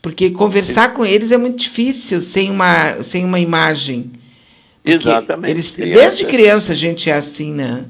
Porque 0.00 0.30
conversar 0.30 0.92
com 0.92 1.04
eles 1.04 1.32
é 1.32 1.36
muito 1.36 1.58
difícil 1.58 2.20
sem 2.20 2.50
uma, 2.50 3.02
sem 3.02 3.24
uma 3.24 3.40
imagem. 3.40 4.12
Porque 4.82 4.96
Exatamente. 4.96 5.50
Eles, 5.50 5.70
Crianças- 5.72 6.02
desde 6.02 6.24
criança 6.26 6.72
a 6.72 6.76
gente 6.76 7.10
é 7.10 7.14
assim, 7.14 7.52
né? 7.52 7.84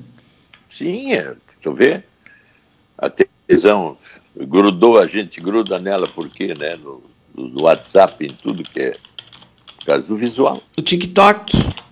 Sim, 0.70 1.12
é, 1.12 1.34
tu 1.62 1.74
vê? 1.74 2.02
A 2.96 3.10
televisão 3.10 3.98
grudou, 4.36 4.98
a 4.98 5.06
gente 5.06 5.38
gruda 5.38 5.78
nela 5.78 6.08
porque, 6.08 6.54
né? 6.54 6.76
No, 6.76 7.02
no 7.34 7.62
WhatsApp, 7.64 8.24
em 8.24 8.32
tudo 8.42 8.62
que 8.62 8.80
é 8.80 8.96
por 9.76 9.84
causa 9.84 10.06
do 10.06 10.16
visual. 10.16 10.62
O 10.78 10.82
TikTok. 10.82 11.87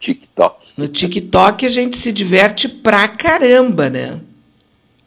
TikTok. 0.00 0.72
No 0.76 0.88
TikTok 0.88 1.66
a 1.66 1.68
gente 1.68 1.98
se 1.98 2.10
diverte 2.10 2.68
pra 2.68 3.06
caramba, 3.06 3.88
né? 3.88 4.18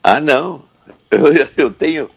Ah, 0.02 0.22
não. 0.22 0.64
Eu, 1.10 1.28
eu 1.58 1.72
tenho, 1.72 2.10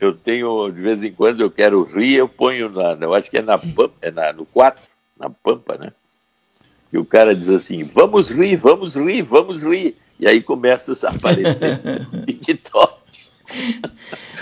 eu 0.00 0.12
tenho, 0.12 0.70
de 0.70 0.80
vez 0.80 1.02
em 1.02 1.12
quando 1.12 1.40
eu 1.40 1.50
quero 1.50 1.84
rir, 1.84 2.14
eu 2.14 2.28
ponho 2.28 2.68
na, 2.68 2.92
eu 3.00 3.14
acho 3.14 3.30
que 3.30 3.38
é 3.38 3.42
na 3.42 3.56
Pampa, 3.56 3.94
é 4.02 4.10
na, 4.10 4.32
no 4.32 4.44
4, 4.46 4.82
na 5.18 5.30
Pampa, 5.30 5.78
né? 5.78 5.92
E 6.92 6.98
o 6.98 7.04
cara 7.04 7.34
diz 7.34 7.48
assim, 7.48 7.82
vamos 7.84 8.30
rir, 8.30 8.56
vamos 8.56 8.94
rir, 8.94 9.22
vamos 9.22 9.62
rir. 9.62 9.96
E 10.18 10.28
aí 10.28 10.40
começa 10.40 10.92
a 11.06 11.10
aparecer 11.10 11.80
TikTok. 12.26 12.94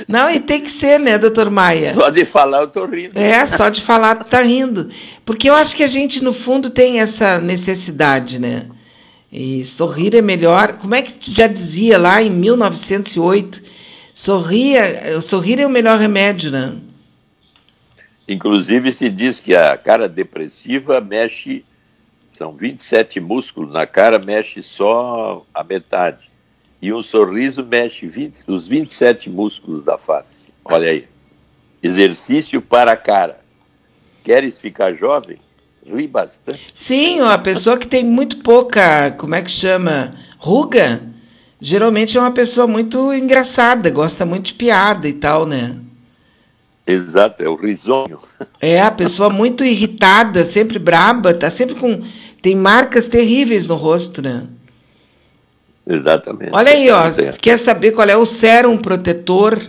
Não, 0.08 0.30
e 0.30 0.40
tem 0.40 0.60
que 0.60 0.70
ser, 0.70 0.98
né, 0.98 1.18
doutor 1.18 1.50
Maia? 1.50 1.94
Só 1.94 2.10
de 2.10 2.24
falar 2.24 2.62
eu 2.62 2.68
tô 2.68 2.86
rindo. 2.86 3.18
É, 3.18 3.46
só 3.46 3.68
de 3.68 3.80
falar 3.80 4.16
tá 4.16 4.42
rindo. 4.42 4.90
Porque 5.24 5.48
eu 5.48 5.54
acho 5.54 5.76
que 5.76 5.82
a 5.82 5.88
gente, 5.88 6.22
no 6.22 6.32
fundo, 6.32 6.70
tem 6.70 7.00
essa 7.00 7.38
necessidade, 7.38 8.38
né? 8.38 8.66
E 9.30 9.64
sorrir 9.64 10.14
é 10.14 10.22
melhor. 10.22 10.74
Como 10.74 10.94
é 10.94 11.02
que 11.02 11.30
já 11.30 11.46
dizia 11.46 11.98
lá 11.98 12.22
em 12.22 12.30
1908? 12.30 13.62
Sorria, 14.14 15.20
sorrir 15.22 15.58
é 15.60 15.66
o 15.66 15.70
melhor 15.70 15.98
remédio, 15.98 16.50
né? 16.50 16.76
Inclusive 18.28 18.92
se 18.92 19.08
diz 19.08 19.40
que 19.40 19.54
a 19.54 19.76
cara 19.76 20.08
depressiva 20.08 21.00
mexe, 21.00 21.64
são 22.32 22.52
27 22.52 23.20
músculos, 23.20 23.72
na 23.72 23.86
cara 23.86 24.18
mexe 24.18 24.62
só 24.62 25.44
a 25.52 25.64
metade. 25.64 26.31
E 26.82 26.92
um 26.92 27.00
sorriso 27.00 27.64
mexe 27.64 28.08
20, 28.08 28.42
os 28.48 28.66
27 28.66 29.30
músculos 29.30 29.84
da 29.84 29.96
face. 29.96 30.42
Olha 30.64 30.90
aí. 30.90 31.06
Exercício 31.80 32.60
para 32.60 32.90
a 32.90 32.96
cara. 32.96 33.40
Queres 34.24 34.58
ficar 34.58 34.92
jovem? 34.92 35.38
Ri 35.86 36.08
bastante. 36.08 36.60
Sim, 36.74 37.20
a 37.20 37.38
pessoa 37.38 37.78
que 37.78 37.86
tem 37.86 38.04
muito 38.04 38.38
pouca, 38.38 39.12
como 39.12 39.36
é 39.36 39.42
que 39.42 39.50
chama? 39.50 40.12
Ruga, 40.38 41.02
geralmente 41.60 42.18
é 42.18 42.20
uma 42.20 42.32
pessoa 42.32 42.66
muito 42.66 43.12
engraçada, 43.14 43.88
gosta 43.88 44.26
muito 44.26 44.46
de 44.46 44.54
piada 44.54 45.08
e 45.08 45.12
tal, 45.12 45.46
né? 45.46 45.76
Exato, 46.84 47.44
é 47.44 47.48
o 47.48 47.54
risonho. 47.54 48.18
É, 48.60 48.80
a 48.80 48.92
pessoa 48.92 49.28
muito 49.28 49.64
irritada, 49.64 50.44
sempre 50.44 50.78
braba, 50.78 51.34
tá 51.34 51.50
sempre 51.50 51.74
com. 51.74 52.04
Tem 52.40 52.54
marcas 52.54 53.08
terríveis 53.08 53.66
no 53.66 53.74
rosto, 53.74 54.22
né? 54.22 54.46
Exatamente. 55.92 56.50
Olha 56.52 56.72
aí, 56.72 56.90
ó. 56.90 57.08
É. 57.08 57.32
Quer 57.32 57.58
saber 57.58 57.92
qual 57.92 58.08
é 58.08 58.16
o 58.16 58.24
sérum 58.24 58.78
protetor 58.78 59.60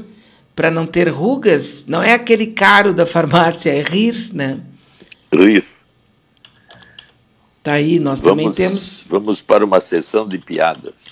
para 0.56 0.72
não 0.72 0.86
ter 0.86 1.10
rugas? 1.10 1.86
Não 1.86 2.02
é 2.02 2.14
aquele 2.14 2.48
caro 2.48 2.94
da 2.94 3.06
farmácia, 3.06 3.70
é 3.70 3.82
rir, 3.82 4.30
né? 4.34 4.60
Rir. 5.34 5.66
Tá 7.62 7.74
aí, 7.74 8.00
nós 8.00 8.22
também 8.22 8.46
Vamos, 8.46 8.56
temos. 8.56 9.08
vamos 9.10 9.42
para 9.42 9.66
uma 9.66 9.82
sessão 9.82 10.28
de 10.28 10.38
piadas. 10.38 11.06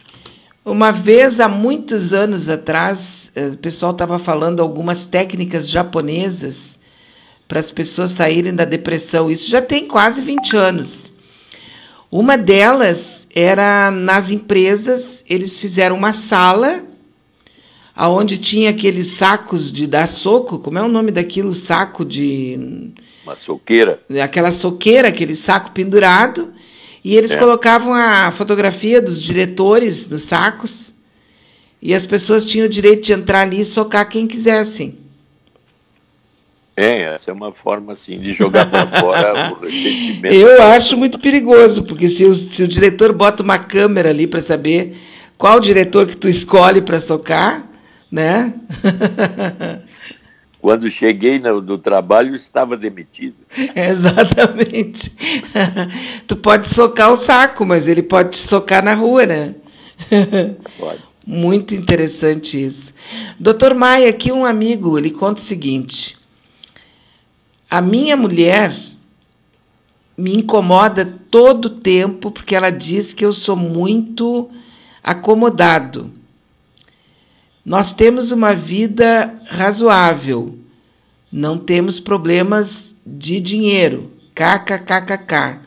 Uma 0.64 0.92
vez, 0.92 1.40
há 1.40 1.48
muitos 1.50 2.14
anos 2.14 2.48
atrás, 2.48 3.32
eh, 3.36 3.48
o 3.48 3.58
pessoal 3.58 3.94
estava 3.94 4.20
falando 4.20 4.62
algumas 4.62 5.06
técnicas 5.06 5.68
japonesas 5.70 6.80
para 7.48 7.60
as 7.60 7.72
pessoas 7.72 8.12
saírem 8.12 8.54
da 8.54 8.64
depressão. 8.64 9.30
Isso 9.30 9.50
já 9.50 9.62
tem 9.62 9.88
quase 9.88 10.22
20 10.22 10.56
anos. 10.56 11.11
Uma 12.12 12.38
delas 12.38 13.26
era 13.34 13.90
nas 13.90 14.30
empresas, 14.30 15.24
eles 15.30 15.58
fizeram 15.58 15.96
uma 15.96 16.12
sala 16.12 16.84
aonde 17.96 18.38
tinha 18.38 18.70
aqueles 18.72 19.08
sacos 19.12 19.72
de 19.72 19.88
dar 19.88 20.08
soco, 20.08 20.60
como 20.60 20.78
é 20.78 20.82
o 20.82 20.88
nome 20.90 21.10
daquilo, 21.12 21.54
saco 21.56 22.04
de 22.04 22.92
Uma 23.24 23.36
soqueira. 23.38 24.02
aquela 24.22 24.52
soqueira, 24.52 25.08
aquele 25.08 25.36
saco 25.36 25.72
pendurado, 25.72 26.52
e 27.04 27.16
eles 27.16 27.32
É. 27.32 27.38
colocavam 27.38 27.94
a 27.94 28.30
fotografia 28.32 29.02
dos 29.02 29.22
diretores 29.22 30.10
nos 30.10 30.24
sacos, 30.24 30.92
e 31.82 31.94
as 31.94 32.06
pessoas 32.06 32.44
tinham 32.46 32.66
o 32.66 32.70
direito 32.70 33.04
de 33.04 33.14
entrar 33.14 33.42
ali 33.42 33.62
e 33.62 33.66
socar 33.66 34.08
quem 34.10 34.28
quisessem. 34.28 34.98
É, 36.82 37.14
essa 37.14 37.30
é 37.30 37.34
uma 37.34 37.52
forma 37.52 37.94
assim 37.94 38.20
de 38.20 38.34
jogar 38.34 38.66
para 38.70 38.88
fora 39.00 39.54
o 39.54 39.64
ressentimento. 39.64 40.34
Eu 40.34 40.64
acho 40.64 40.98
muito 40.98 41.20
perigoso, 41.20 41.84
porque 41.84 42.08
se 42.08 42.26
o, 42.26 42.34
se 42.34 42.64
o 42.64 42.68
diretor 42.68 43.14
bota 43.14 43.44
uma 43.44 43.60
câmera 43.60 44.10
ali 44.10 44.26
para 44.26 44.42
saber 44.42 44.98
qual 45.38 45.60
diretor 45.60 46.08
que 46.08 46.18
tu 46.18 46.28
escolhe 46.28 46.82
para 46.82 47.00
socar, 47.00 47.68
né? 48.12 48.54
Quando 50.60 50.90
cheguei 50.90 51.40
no, 51.40 51.62
no 51.62 51.78
trabalho, 51.78 52.36
estava 52.36 52.76
demitido. 52.78 53.36
Exatamente. 53.76 55.12
tu 56.28 56.36
pode 56.36 56.68
socar 56.68 57.12
o 57.12 57.18
saco, 57.18 57.66
mas 57.66 57.88
ele 57.88 58.04
pode 58.04 58.32
te 58.32 58.48
socar 58.48 58.84
na 58.84 58.94
rua, 58.94 59.26
né? 59.26 59.56
Pode. 60.80 61.02
Muito 61.26 61.76
interessante 61.76 62.64
isso. 62.64 62.94
Doutor 63.40 63.74
Maia, 63.76 64.10
aqui 64.10 64.32
um 64.32 64.46
amigo, 64.46 64.98
ele 64.98 65.12
conta 65.12 65.40
o 65.40 65.44
seguinte. 65.44 66.21
A 67.74 67.80
minha 67.80 68.18
mulher 68.18 68.78
me 70.18 70.36
incomoda 70.36 71.06
todo 71.32 71.68
o 71.68 71.80
tempo 71.80 72.30
porque 72.30 72.54
ela 72.54 72.70
diz 72.70 73.14
que 73.14 73.24
eu 73.24 73.32
sou 73.32 73.56
muito 73.56 74.50
acomodado. 75.02 76.12
Nós 77.64 77.94
temos 77.94 78.30
uma 78.30 78.54
vida 78.54 79.42
razoável, 79.48 80.60
não 81.32 81.58
temos 81.58 81.98
problemas 81.98 82.94
de 83.08 83.40
dinheiro, 83.40 84.12
kkkk, 84.36 85.62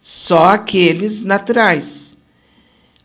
só 0.00 0.50
aqueles 0.50 1.24
naturais. 1.24 2.16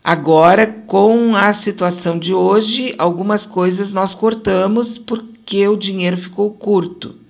Agora, 0.02 0.64
com 0.86 1.34
a 1.34 1.52
situação 1.52 2.20
de 2.20 2.32
hoje, 2.32 2.94
algumas 2.98 3.46
coisas 3.46 3.92
nós 3.92 4.14
cortamos 4.14 4.96
porque 4.96 5.66
o 5.66 5.76
dinheiro 5.76 6.16
ficou 6.16 6.52
curto. 6.52 7.23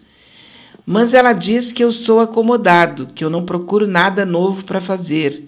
Mas 0.87 1.15
ela 1.15 1.33
diz 1.33 1.73
que 1.73 1.83
eu 1.83 1.91
sou 1.91 2.21
acomodado, 2.21 3.07
que 3.15 3.25
eu 3.25 3.31
não 3.31 3.45
procuro 3.45 3.87
nada 3.87 4.27
novo 4.27 4.65
para 4.65 4.81
fazer, 4.81 5.43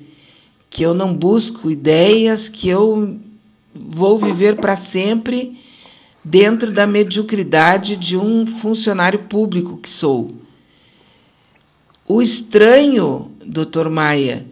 que 0.71 0.83
eu 0.83 0.95
não 0.95 1.13
busco 1.13 1.71
ideias, 1.71 2.49
que 2.49 2.69
eu 2.69 3.19
vou 3.75 4.19
viver 4.19 4.57
para 4.57 4.77
sempre 4.77 5.61
dentro 6.25 6.73
da 6.73 6.87
mediocridade 6.87 7.97
de 7.97 8.17
um 8.17 8.47
funcionário 8.47 9.21
público 9.21 9.77
que 9.77 9.89
sou. 9.89 10.35
O 12.09 12.23
estranho, 12.23 13.31
doutor 13.45 13.91
Maia, 13.91 14.47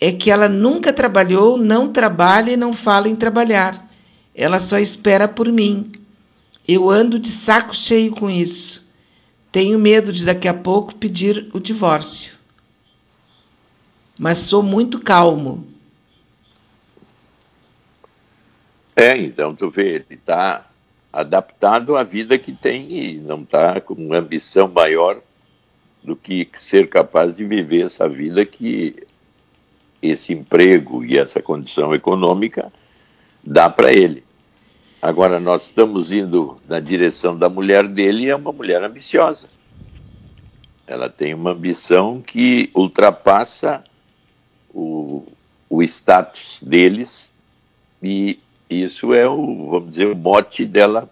é 0.00 0.12
que 0.12 0.30
ela 0.30 0.48
nunca 0.48 0.92
trabalhou, 0.92 1.56
não 1.56 1.92
trabalha 1.92 2.52
e 2.52 2.56
não 2.56 2.72
fala 2.72 3.08
em 3.08 3.16
trabalhar. 3.16 3.88
Ela 4.34 4.58
só 4.58 4.78
espera 4.78 5.28
por 5.28 5.50
mim. 5.50 5.92
Eu 6.66 6.90
ando 6.90 7.18
de 7.18 7.28
saco 7.30 7.76
cheio 7.76 8.12
com 8.12 8.30
isso. 8.30 8.82
Tenho 9.52 9.78
medo 9.78 10.12
de 10.12 10.24
daqui 10.24 10.46
a 10.46 10.54
pouco 10.54 10.94
pedir 10.94 11.50
o 11.52 11.58
divórcio. 11.58 12.32
Mas 14.18 14.38
sou 14.38 14.62
muito 14.62 15.00
calmo. 15.00 15.66
É, 18.94 19.16
então 19.16 19.54
tu 19.56 19.70
vê, 19.70 19.94
ele 19.94 20.06
está 20.10 20.66
adaptado 21.12 21.96
à 21.96 22.04
vida 22.04 22.38
que 22.38 22.52
tem 22.52 22.92
e 22.92 23.18
não 23.18 23.42
está 23.42 23.80
com 23.80 23.94
uma 23.94 24.18
ambição 24.18 24.68
maior 24.68 25.20
do 26.02 26.14
que 26.14 26.48
ser 26.60 26.88
capaz 26.88 27.34
de 27.34 27.44
viver 27.44 27.84
essa 27.84 28.08
vida 28.08 28.44
que 28.44 29.06
esse 30.02 30.32
emprego 30.32 31.04
e 31.04 31.18
essa 31.18 31.42
condição 31.42 31.94
econômica 31.94 32.72
dá 33.42 33.68
para 33.68 33.90
ele. 33.92 34.24
Agora, 35.02 35.40
nós 35.40 35.62
estamos 35.62 36.12
indo 36.12 36.58
na 36.68 36.78
direção 36.78 37.34
da 37.36 37.48
mulher 37.48 37.88
dele, 37.88 38.24
e 38.24 38.28
é 38.28 38.36
uma 38.36 38.52
mulher 38.52 38.82
ambiciosa. 38.82 39.48
Ela 40.86 41.08
tem 41.08 41.32
uma 41.32 41.52
ambição 41.52 42.20
que 42.20 42.70
ultrapassa 42.74 43.82
o, 44.74 45.26
o 45.70 45.82
status 45.82 46.58
deles, 46.60 47.26
e 48.02 48.38
isso 48.68 49.14
é 49.14 49.26
o, 49.26 49.70
vamos 49.70 49.90
dizer, 49.90 50.06
o 50.06 50.16
mote 50.16 50.66
dela, 50.66 51.08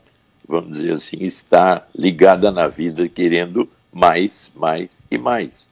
vamos 0.46 0.76
dizer 0.76 0.92
assim, 0.92 1.16
está 1.20 1.86
ligada 1.96 2.50
na 2.50 2.68
vida, 2.68 3.08
querendo 3.08 3.66
mais, 3.90 4.52
mais 4.54 5.02
e 5.10 5.16
mais. 5.16 5.66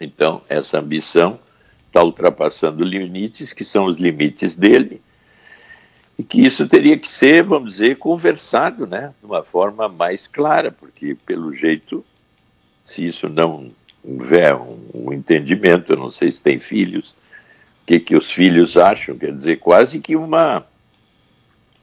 Então, 0.00 0.42
essa 0.48 0.80
ambição 0.80 1.38
está 1.86 2.02
ultrapassando 2.02 2.82
limites 2.82 3.52
que 3.52 3.64
são 3.64 3.84
os 3.84 3.96
limites 3.96 4.56
dele, 4.56 5.00
e 6.18 6.24
que 6.24 6.44
isso 6.44 6.66
teria 6.66 6.98
que 6.98 7.08
ser, 7.08 7.44
vamos 7.44 7.74
dizer, 7.74 7.96
conversado, 7.96 8.86
né, 8.86 9.14
de 9.20 9.24
uma 9.24 9.44
forma 9.44 9.88
mais 9.88 10.26
clara, 10.26 10.72
porque 10.72 11.16
pelo 11.24 11.54
jeito, 11.54 12.04
se 12.84 13.06
isso 13.06 13.28
não 13.28 13.70
houver 14.02 14.54
um, 14.56 14.78
um 14.92 15.12
entendimento, 15.12 15.92
eu 15.92 15.96
não 15.96 16.10
sei 16.10 16.32
se 16.32 16.42
tem 16.42 16.58
filhos, 16.58 17.12
o 17.12 17.86
que 17.86 18.00
que 18.00 18.16
os 18.16 18.30
filhos 18.30 18.76
acham, 18.76 19.16
quer 19.16 19.32
dizer, 19.32 19.58
quase 19.60 20.00
que 20.00 20.16
uma 20.16 20.66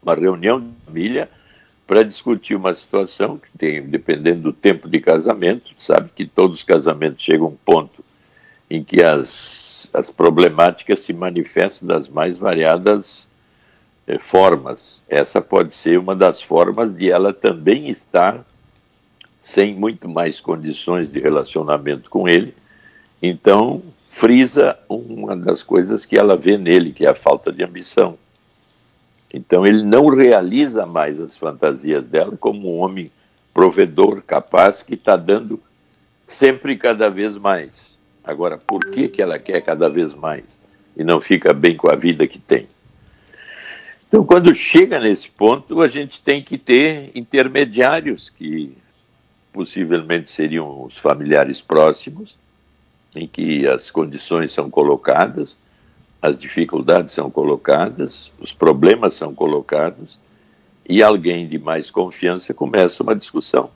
uma 0.04 0.14
reunião 0.14 0.62
de 0.62 0.68
família 0.86 1.28
para 1.88 2.04
discutir 2.04 2.56
uma 2.56 2.76
situação 2.76 3.38
que 3.38 3.50
tem, 3.58 3.82
dependendo 3.82 4.42
do 4.42 4.54
tempo 4.54 4.88
de 4.88 5.00
casamento, 5.00 5.72
sabe 5.80 6.10
que 6.16 6.26
todos 6.26 6.60
os 6.60 6.64
casamentos 6.64 7.24
chegam 7.24 7.48
a 7.48 7.50
um 7.50 7.56
ponto 7.56 8.04
em 8.70 8.84
que 8.84 9.04
as, 9.04 9.90
as 9.94 10.12
problemáticas 10.12 11.00
se 11.00 11.14
manifestam 11.14 11.88
das 11.88 12.08
mais 12.08 12.38
variadas 12.38 13.28
formas. 14.20 15.04
Essa 15.10 15.42
pode 15.42 15.74
ser 15.74 15.98
uma 15.98 16.16
das 16.16 16.42
formas 16.42 16.94
de 16.94 17.10
ela 17.10 17.34
também 17.34 17.90
estar 17.90 18.46
sem 19.42 19.76
muito 19.76 20.08
mais 20.08 20.40
condições 20.40 21.12
de 21.12 21.20
relacionamento 21.20 22.10
com 22.10 22.28
ele. 22.28 22.54
Então, 23.22 23.82
frisa 24.10 24.78
uma 24.88 25.36
das 25.36 25.62
coisas 25.62 26.06
que 26.06 26.18
ela 26.18 26.36
vê 26.36 26.58
nele, 26.58 26.92
que 26.92 27.06
é 27.06 27.10
a 27.10 27.16
falta 27.16 27.52
de 27.52 27.64
ambição. 27.64 28.18
Então, 29.34 29.66
ele 29.66 29.84
não 29.84 30.08
realiza 30.08 30.86
mais 30.86 31.20
as 31.20 31.38
fantasias 31.38 32.08
dela 32.08 32.38
como 32.38 32.76
um 32.76 32.80
homem 32.80 33.12
provedor, 33.54 34.22
capaz, 34.22 34.82
que 34.82 34.94
está 34.96 35.16
dando 35.16 35.60
sempre 36.28 36.78
cada 36.78 37.10
vez 37.10 37.38
mais. 37.38 37.96
Agora, 38.24 38.58
por 38.58 38.86
que, 38.86 39.08
que 39.08 39.22
ela 39.22 39.38
quer 39.38 39.62
cada 39.62 39.90
vez 39.90 40.14
mais 40.14 40.60
e 40.96 41.04
não 41.04 41.22
fica 41.22 41.54
bem 41.54 41.76
com 41.76 41.92
a 41.92 41.96
vida 41.96 42.26
que 42.28 42.40
tem? 42.40 42.68
Então, 44.16 44.26
quando 44.26 44.56
chega 44.56 44.98
nesse 44.98 45.28
ponto, 45.28 45.82
a 45.82 45.90
gente 45.90 46.22
tem 46.22 46.42
que 46.42 46.58
ter 46.58 47.12
intermediários, 47.14 48.30
que 48.30 48.72
possivelmente 49.52 50.32
seriam 50.32 50.86
os 50.86 50.98
familiares 50.98 51.62
próximos, 51.62 52.38
em 53.14 53.28
que 53.28 53.68
as 53.68 53.92
condições 53.92 54.54
são 54.54 54.70
colocadas, 54.70 55.58
as 56.22 56.40
dificuldades 56.40 57.14
são 57.14 57.30
colocadas, 57.30 58.32
os 58.40 58.54
problemas 58.54 59.16
são 59.16 59.36
colocados, 59.36 60.18
e 60.88 61.04
alguém 61.04 61.46
de 61.46 61.60
mais 61.60 61.92
confiança 61.92 62.54
começa 62.54 63.04
uma 63.04 63.18
discussão. 63.18 63.70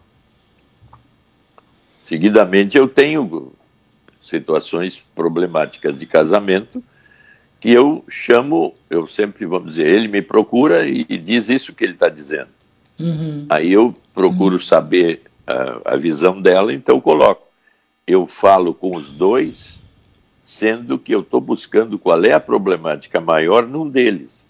Seguidamente, 2.05 2.77
eu 2.77 2.87
tenho 2.87 3.51
situações 4.21 5.03
problemáticas 5.13 5.99
de 5.99 6.05
casamento 6.05 6.81
que 7.59 7.71
eu 7.71 8.03
chamo, 8.09 8.73
eu 8.89 9.07
sempre, 9.07 9.45
vamos 9.45 9.71
dizer, 9.71 9.87
ele 9.87 10.07
me 10.07 10.21
procura 10.21 10.87
e, 10.87 11.05
e 11.09 11.17
diz 11.17 11.49
isso 11.49 11.73
que 11.73 11.83
ele 11.83 11.93
está 11.93 12.07
dizendo. 12.07 12.49
Uhum. 12.99 13.45
Aí 13.49 13.71
eu 13.71 13.93
procuro 14.13 14.55
uhum. 14.55 14.61
saber 14.61 15.23
a, 15.45 15.93
a, 15.93 15.97
visão 15.97 16.41
dela, 16.41 16.73
então 16.73 17.01
coloco. 17.01 17.47
Eu 18.07 18.25
falo 18.27 18.73
com 18.73 18.95
os 18.95 19.09
dois, 19.09 19.79
sendo 20.43 20.97
que 20.97 21.13
eu 21.13 21.19
estou 21.19 21.41
buscando 21.41 21.99
qual 21.99 22.23
é 22.23 22.33
a 22.33 22.39
problemática 22.39 23.19
maior 23.19 23.67
num 23.67 23.87
deles, 23.87 24.45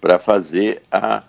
para 0.00 0.18
fazer 0.18 0.82
a 0.90 1.22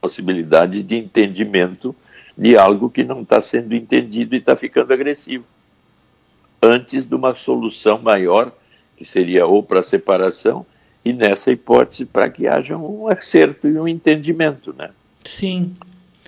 possibilidade 0.00 0.82
de 0.82 0.96
entendimento 0.96 1.94
de 2.36 2.56
algo 2.56 2.90
que 2.90 3.02
não 3.02 3.22
está 3.22 3.40
sendo 3.40 3.74
entendido 3.74 4.34
e 4.34 4.38
está 4.38 4.56
ficando 4.56 4.92
agressivo. 4.92 5.44
Antes 6.62 7.06
de 7.06 7.14
uma 7.14 7.34
solução 7.34 7.98
maior 8.00 8.52
que 8.98 9.04
seria 9.04 9.46
ou 9.46 9.62
para 9.62 9.80
separação, 9.84 10.66
e 11.04 11.12
nessa 11.12 11.52
hipótese 11.52 12.04
para 12.04 12.28
que 12.28 12.48
haja 12.48 12.76
um 12.76 13.06
acerto 13.06 13.68
e 13.68 13.78
um 13.78 13.86
entendimento, 13.86 14.74
né? 14.76 14.90
Sim. 15.24 15.72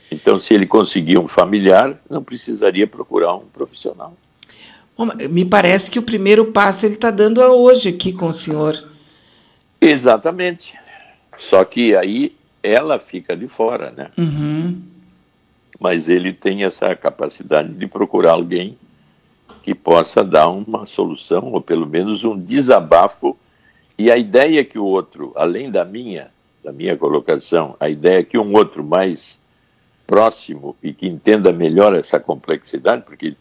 Então, 0.09 0.39
se 0.39 0.55
ele 0.55 0.67
conseguir 0.67 1.19
um 1.19 1.27
familiar, 1.27 2.01
não 2.09 2.23
precisaria 2.23 2.87
procurar 2.87 3.35
um 3.35 3.47
profissional. 3.47 4.17
Bom, 4.97 5.09
me 5.29 5.45
parece 5.45 5.91
que 5.91 5.99
o 5.99 6.03
primeiro 6.03 6.53
passo 6.53 6.87
ele 6.87 6.95
está 6.95 7.11
dando 7.11 7.41
hoje 7.41 7.89
aqui 7.89 8.13
com 8.13 8.29
o 8.29 8.33
senhor. 8.33 8.81
Exatamente. 9.81 10.75
Só 11.39 11.65
que 11.65 11.97
aí 11.97 12.37
ela 12.63 13.01
fica 13.01 13.37
de 13.37 13.49
fora, 13.49 13.91
né? 13.91 14.11
Uhum. 14.17 14.81
Mas 15.81 16.09
ele 16.09 16.33
tem 16.33 16.65
essa 16.65 16.95
capacidade 16.95 17.73
de 17.73 17.87
procurar 17.87 18.33
alguém 18.33 18.79
que 19.62 19.74
possa 19.74 20.23
dar 20.24 20.49
uma 20.49 20.87
solução, 20.87 21.53
ou 21.53 21.61
pelo 21.61 21.87
menos 21.87 22.24
um 22.24 22.39
desabafo. 22.39 23.37
E 23.99 24.11
a 24.11 24.16
ideia 24.16 24.65
que 24.65 24.78
o 24.78 24.85
outro, 24.85 25.32
além 25.37 25.70
da 25.70 25.85
minha, 25.85 26.31
da 26.65 26.73
minha 26.73 26.97
colocação, 26.97 27.77
a 27.78 27.89
ideia 27.89 28.24
que 28.24 28.39
um 28.39 28.53
outro 28.55 28.82
mais 28.82 29.39
próximo 30.07 30.77
e 30.82 30.93
que 30.93 31.07
entenda 31.07 31.53
melhor 31.53 31.95
essa 31.95 32.19
complexidade, 32.19 33.03
porque 33.03 33.37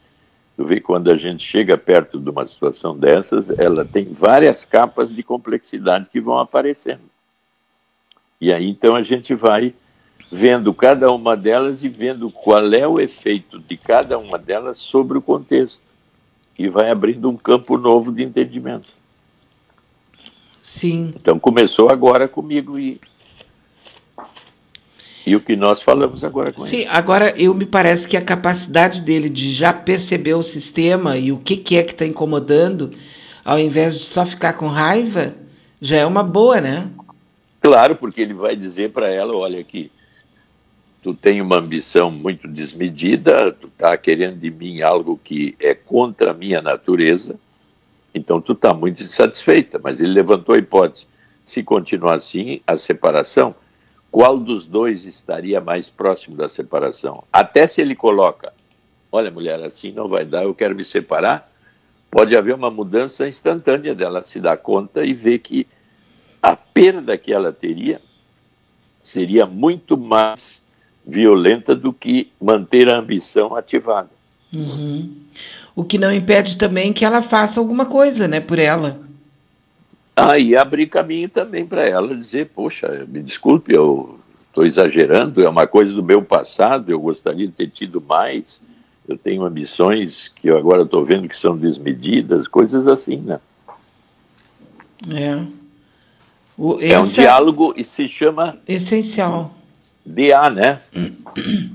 tu 0.56 0.66
vê 0.66 0.80
quando 0.80 1.10
a 1.10 1.16
gente 1.16 1.44
chega 1.44 1.78
perto 1.78 2.20
de 2.20 2.30
uma 2.30 2.46
situação 2.46 2.98
dessas, 2.98 3.50
ela 3.50 3.86
tem 3.86 4.14
várias 4.14 4.66
capas 4.66 5.12
de 5.12 5.24
complexidade 5.24 6.08
que 6.12 6.20
vão 6.20 6.38
aparecendo. 6.38 7.10
E 8.40 8.54
aí 8.54 8.70
então 8.70 8.96
a 8.96 9.04
gente 9.04 9.34
vai 9.34 9.74
vendo 10.32 10.74
cada 10.74 11.12
uma 11.12 11.36
delas 11.36 11.84
e 11.84 11.90
vendo 11.90 12.30
qual 12.30 12.72
é 12.74 12.88
o 12.88 13.00
efeito 13.00 13.58
de 13.60 13.76
cada 13.76 14.18
uma 14.20 14.38
delas 14.38 14.78
sobre 14.78 15.18
o 15.18 15.22
contexto 15.22 15.89
e 16.60 16.68
vai 16.68 16.91
abrindo 16.91 17.30
um 17.30 17.38
campo 17.38 17.77
novo 17.77 18.11
de 18.11 18.22
entendimento. 18.22 18.90
Sim. 20.61 21.14
Então 21.15 21.40
começou 21.40 21.90
agora 21.90 22.27
comigo 22.27 22.77
e 22.77 22.99
E 25.26 25.36
o 25.36 25.40
que 25.40 25.56
nós 25.56 25.81
falamos 25.81 26.23
agora 26.23 26.52
com 26.52 26.64
Sim, 26.65 26.81
ele. 26.81 26.88
agora 26.88 27.34
eu 27.38 27.53
me 27.53 27.65
parece 27.65 28.07
que 28.07 28.18
a 28.18 28.22
capacidade 28.22 28.99
dele 28.99 29.30
de 29.30 29.53
já 29.53 29.72
perceber 29.72 30.34
o 30.34 30.44
sistema 30.44 31.18
e 31.18 31.31
o 31.31 31.38
que, 31.38 31.56
que 31.56 31.77
é 31.77 31.84
que 31.84 31.94
está 31.94 32.06
incomodando, 32.06 32.91
ao 33.45 33.57
invés 33.57 33.98
de 33.98 34.03
só 34.03 34.26
ficar 34.26 34.53
com 34.53 34.68
raiva, 34.68 35.36
já 35.81 35.95
é 35.98 36.06
uma 36.06 36.23
boa, 36.23 36.60
né? 36.60 36.90
Claro, 37.61 37.95
porque 37.95 38.22
ele 38.22 38.34
vai 38.34 38.56
dizer 38.56 38.91
para 38.91 39.10
ela, 39.10 39.34
olha 39.36 39.60
aqui, 39.60 39.91
tu 41.02 41.14
tem 41.14 41.42
uma 41.42 41.58
ambição 41.58 42.12
muito 42.12 42.48
desmedida, 42.48 43.52
tu 43.52 43.68
está 43.68 43.98
querendo 43.98 44.38
de 44.38 44.52
mim 44.52 44.82
algo 44.82 45.20
que 45.24 45.56
é 45.60 45.74
contra 45.74 46.32
a 46.32 46.34
minha 46.34 46.62
natureza, 46.62 47.36
então 48.14 48.42
tu 48.42 48.54
está 48.54 48.74
muito 48.74 49.04
insatisfeita. 49.04 49.80
Mas 49.82 50.02
ele 50.02 50.14
levantou 50.14 50.56
a 50.56 50.58
hipótese, 50.58 51.08
se 51.46 51.64
continuar 51.64 52.16
assim, 52.16 52.60
a 52.68 52.78
separação, 52.78 53.56
qual 54.12 54.38
dos 54.40 54.66
dois 54.66 55.06
estaria 55.06 55.62
mais 55.62 55.90
próximo 55.90 56.36
da 56.36 56.50
separação? 56.50 57.24
Até 57.32 57.68
se 57.68 57.80
ele 57.80 57.96
coloca, 57.96 58.52
olha 59.12 59.32
mulher, 59.32 59.64
assim 59.64 59.92
não 59.92 60.08
vai 60.08 60.26
dar, 60.26 60.44
eu 60.44 60.54
quero 60.54 60.76
me 60.76 60.84
separar, 60.84 61.50
pode 62.12 62.36
haver 62.36 62.56
uma 62.56 62.72
mudança 62.72 63.28
instantânea 63.28 63.94
dela 63.94 64.24
se 64.24 64.40
dar 64.40 64.58
conta 64.58 65.06
e 65.06 65.14
ver 65.14 65.40
que 65.40 65.68
a 66.42 66.56
perda 66.56 67.18
que 67.18 67.32
ela 67.32 67.54
teria 67.54 68.02
seria 69.02 69.46
muito 69.46 69.96
mais 69.96 70.62
violenta 71.10 71.76
do 71.76 71.91
que 71.91 72.31
manter 72.40 72.90
a 72.90 72.98
ambição 72.98 73.56
ativada. 73.56 74.10
Uhum. 74.53 75.14
O 75.76 75.84
que 75.84 75.98
não 75.98 76.14
impede 76.14 76.57
também 76.57 76.94
que 76.94 77.03
ela 77.03 77.22
faça 77.22 77.60
alguma 77.60 77.86
coisa, 77.86 78.27
né, 78.27 78.40
por 78.40 78.60
ela. 78.60 78.99
Ah, 80.15 80.34
abrir 80.60 80.88
caminho 80.88 81.30
também 81.30 81.65
para 81.65 81.86
ela 81.86 82.14
dizer, 82.15 82.49
poxa, 82.53 83.06
me 83.07 83.22
desculpe, 83.22 83.73
eu 83.73 84.19
estou 84.49 84.65
exagerando, 84.65 85.41
é 85.41 85.48
uma 85.48 85.65
coisa 85.65 85.94
do 85.94 86.03
meu 86.03 86.22
passado, 86.22 86.91
eu 86.91 86.99
gostaria 86.99 87.48
de 87.48 87.53
ter 87.53 87.69
tido 87.69 88.02
mais, 88.02 88.60
eu 89.07 89.18
tenho 89.18 89.45
ambições 89.45 90.27
que 90.27 90.49
eu 90.49 90.57
agora 90.57 90.84
estou 90.84 91.06
vendo 91.06 91.30
que 91.30 91.38
são 91.38 91.57
desmedidas, 91.57 92.48
coisas 92.48 92.86
assim, 92.88 93.18
né? 93.18 93.40
É. 95.10 95.41
O, 96.57 96.77
é 96.81 96.99
um 96.99 97.06
diálogo 97.06 97.73
e 97.77 97.86
se 97.86 98.07
chama 98.10 98.57
essencial. 98.68 99.56
DA, 100.10 100.49
né? 100.49 100.80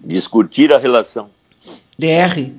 Discutir 0.05 0.74
a 0.74 0.78
relação. 0.78 1.31
DR. 1.97 2.51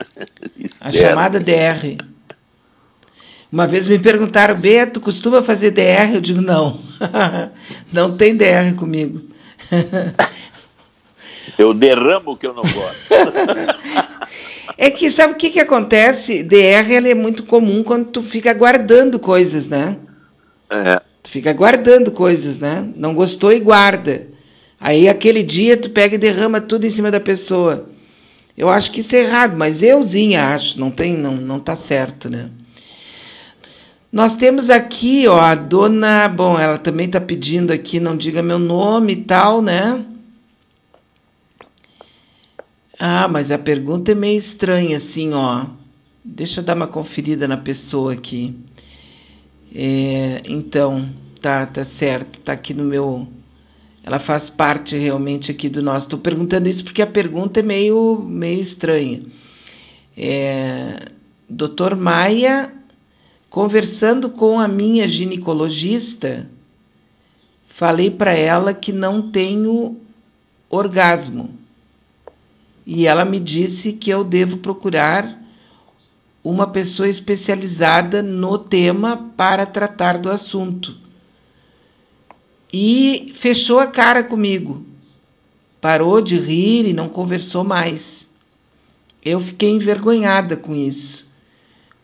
a 0.80 0.90
chamada 0.90 1.38
DR. 1.38 1.98
Uma 3.52 3.66
vez 3.66 3.86
me 3.86 3.98
perguntaram, 3.98 4.58
Beto, 4.58 5.00
costuma 5.00 5.42
fazer 5.42 5.72
DR? 5.72 6.14
Eu 6.14 6.20
digo, 6.20 6.40
não. 6.40 6.80
não 7.92 8.16
tem 8.16 8.36
DR 8.36 8.74
comigo. 8.76 9.22
Eu 11.58 11.74
derramo 11.74 12.32
o 12.32 12.36
que 12.36 12.46
eu 12.46 12.54
não 12.54 12.62
gosto. 12.62 13.12
é 14.78 14.88
que 14.88 15.10
sabe 15.10 15.34
o 15.34 15.36
que, 15.36 15.50
que 15.50 15.60
acontece? 15.60 16.42
DR 16.42 16.90
ela 16.90 17.08
é 17.08 17.14
muito 17.14 17.42
comum 17.42 17.82
quando 17.82 18.10
tu 18.10 18.22
fica 18.22 18.54
guardando 18.54 19.18
coisas, 19.18 19.68
né? 19.68 19.96
É. 20.70 21.00
Tu 21.22 21.30
fica 21.30 21.52
guardando 21.52 22.12
coisas, 22.12 22.58
né? 22.58 22.88
Não 22.94 23.14
gostou 23.14 23.52
e 23.52 23.60
guarda. 23.60 24.28
Aí 24.80 25.08
aquele 25.08 25.42
dia 25.42 25.76
tu 25.76 25.90
pega 25.90 26.14
e 26.14 26.18
derrama 26.18 26.60
tudo 26.60 26.86
em 26.86 26.90
cima 26.90 27.10
da 27.10 27.20
pessoa. 27.20 27.90
Eu 28.56 28.68
acho 28.68 28.90
que 28.90 29.00
isso 29.00 29.14
é 29.14 29.20
errado, 29.20 29.56
mas 29.56 29.82
euzinha 29.82 30.54
acho, 30.54 30.80
não 30.80 30.90
tem, 30.90 31.16
não, 31.16 31.36
não 31.36 31.60
tá 31.60 31.76
certo, 31.76 32.30
né? 32.30 32.50
Nós 34.12 34.34
temos 34.34 34.68
aqui, 34.70 35.28
ó, 35.28 35.38
a 35.38 35.54
dona. 35.54 36.28
Bom, 36.28 36.58
ela 36.58 36.78
também 36.78 37.06
está 37.06 37.20
pedindo 37.20 37.72
aqui, 37.72 38.00
não 38.00 38.16
diga 38.16 38.42
meu 38.42 38.58
nome 38.58 39.12
e 39.12 39.22
tal, 39.24 39.62
né? 39.62 40.04
Ah, 42.98 43.28
mas 43.28 43.50
a 43.50 43.58
pergunta 43.58 44.12
é 44.12 44.14
meio 44.14 44.36
estranha, 44.36 44.96
assim, 44.96 45.32
ó. 45.32 45.66
Deixa 46.24 46.60
eu 46.60 46.64
dar 46.64 46.76
uma 46.76 46.86
conferida 46.88 47.46
na 47.46 47.56
pessoa 47.56 48.12
aqui. 48.12 48.54
É, 49.74 50.42
então, 50.44 51.08
tá, 51.40 51.64
tá 51.66 51.84
certo, 51.84 52.40
tá 52.40 52.52
aqui 52.52 52.74
no 52.74 52.84
meu. 52.84 53.28
Ela 54.02 54.18
faz 54.18 54.48
parte 54.48 54.96
realmente 54.96 55.50
aqui 55.50 55.68
do 55.68 55.82
nosso. 55.82 56.06
Estou 56.06 56.18
perguntando 56.18 56.68
isso 56.68 56.84
porque 56.84 57.02
a 57.02 57.06
pergunta 57.06 57.60
é 57.60 57.62
meio, 57.62 58.24
meio 58.26 58.60
estranha. 58.60 59.22
É, 60.16 61.08
Doutor 61.48 61.96
Maia 61.96 62.72
Conversando 63.50 64.30
com 64.30 64.60
a 64.60 64.68
minha 64.68 65.08
ginecologista, 65.08 66.48
falei 67.66 68.08
para 68.08 68.32
ela 68.32 68.72
que 68.72 68.92
não 68.92 69.32
tenho 69.32 69.96
orgasmo. 70.70 71.50
E 72.86 73.08
ela 73.08 73.24
me 73.24 73.40
disse 73.40 73.92
que 73.92 74.08
eu 74.08 74.22
devo 74.22 74.58
procurar 74.58 75.36
uma 76.44 76.68
pessoa 76.68 77.08
especializada 77.08 78.22
no 78.22 78.56
tema 78.56 79.32
para 79.36 79.66
tratar 79.66 80.18
do 80.18 80.30
assunto. 80.30 80.96
E 82.72 83.32
fechou 83.34 83.80
a 83.80 83.86
cara 83.86 84.22
comigo. 84.22 84.84
Parou 85.80 86.20
de 86.20 86.38
rir 86.38 86.86
e 86.86 86.92
não 86.92 87.08
conversou 87.08 87.64
mais. 87.64 88.28
Eu 89.24 89.40
fiquei 89.40 89.70
envergonhada 89.70 90.56
com 90.56 90.74
isso. 90.74 91.26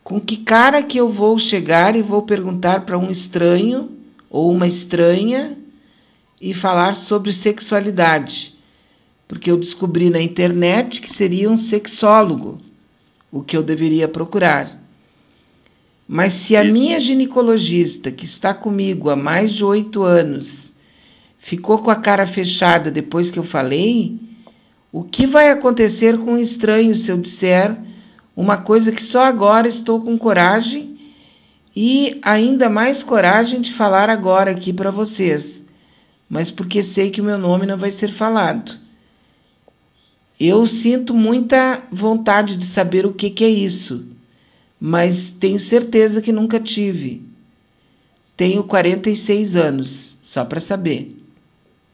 Com 0.02 0.20
que 0.20 0.36
cara 0.36 0.82
que 0.82 0.98
eu 0.98 1.08
vou 1.08 1.38
chegar 1.38 1.94
e 1.94 2.02
vou 2.02 2.22
perguntar 2.22 2.84
para 2.84 2.98
um 2.98 3.10
estranho 3.10 3.90
ou 4.28 4.50
uma 4.52 4.66
estranha 4.66 5.56
e 6.40 6.52
falar 6.52 6.96
sobre 6.96 7.32
sexualidade? 7.32 8.54
Porque 9.28 9.50
eu 9.50 9.56
descobri 9.56 10.10
na 10.10 10.20
internet 10.20 11.00
que 11.00 11.10
seria 11.10 11.50
um 11.50 11.56
sexólogo, 11.56 12.60
o 13.30 13.42
que 13.42 13.56
eu 13.56 13.62
deveria 13.62 14.08
procurar. 14.08 14.80
Mas 16.08 16.34
se 16.34 16.56
a 16.56 16.62
minha 16.62 17.00
ginecologista, 17.00 18.12
que 18.12 18.24
está 18.24 18.54
comigo 18.54 19.10
há 19.10 19.16
mais 19.16 19.52
de 19.52 19.64
oito 19.64 20.04
anos, 20.04 20.72
ficou 21.36 21.78
com 21.78 21.90
a 21.90 21.96
cara 21.96 22.26
fechada 22.26 22.90
depois 22.90 23.30
que 23.30 23.38
eu 23.38 23.42
falei, 23.42 24.18
o 24.92 25.02
que 25.02 25.26
vai 25.26 25.50
acontecer 25.50 26.16
com 26.18 26.34
um 26.34 26.38
estranho 26.38 26.94
se 26.96 27.10
eu 27.10 27.18
disser 27.18 27.76
uma 28.36 28.56
coisa 28.56 28.92
que 28.92 29.02
só 29.02 29.24
agora 29.24 29.66
estou 29.66 30.00
com 30.00 30.16
coragem 30.16 30.96
e 31.74 32.18
ainda 32.22 32.70
mais 32.70 33.02
coragem 33.02 33.60
de 33.60 33.72
falar 33.72 34.08
agora 34.08 34.50
aqui 34.50 34.72
para 34.72 34.90
vocês, 34.90 35.64
mas 36.28 36.50
porque 36.50 36.82
sei 36.82 37.10
que 37.10 37.20
o 37.20 37.24
meu 37.24 37.36
nome 37.36 37.66
não 37.66 37.76
vai 37.76 37.90
ser 37.90 38.12
falado. 38.12 38.78
Eu 40.38 40.66
sinto 40.66 41.12
muita 41.14 41.82
vontade 41.90 42.56
de 42.56 42.64
saber 42.64 43.06
o 43.06 43.12
que, 43.12 43.30
que 43.30 43.44
é 43.44 43.48
isso, 43.48 44.04
mas 44.80 45.30
tenho 45.30 45.58
certeza 45.58 46.20
que 46.20 46.32
nunca 46.32 46.60
tive. 46.60 47.22
Tenho 48.36 48.64
46 48.64 49.56
anos, 49.56 50.16
só 50.22 50.44
para 50.44 50.60
saber. 50.60 51.16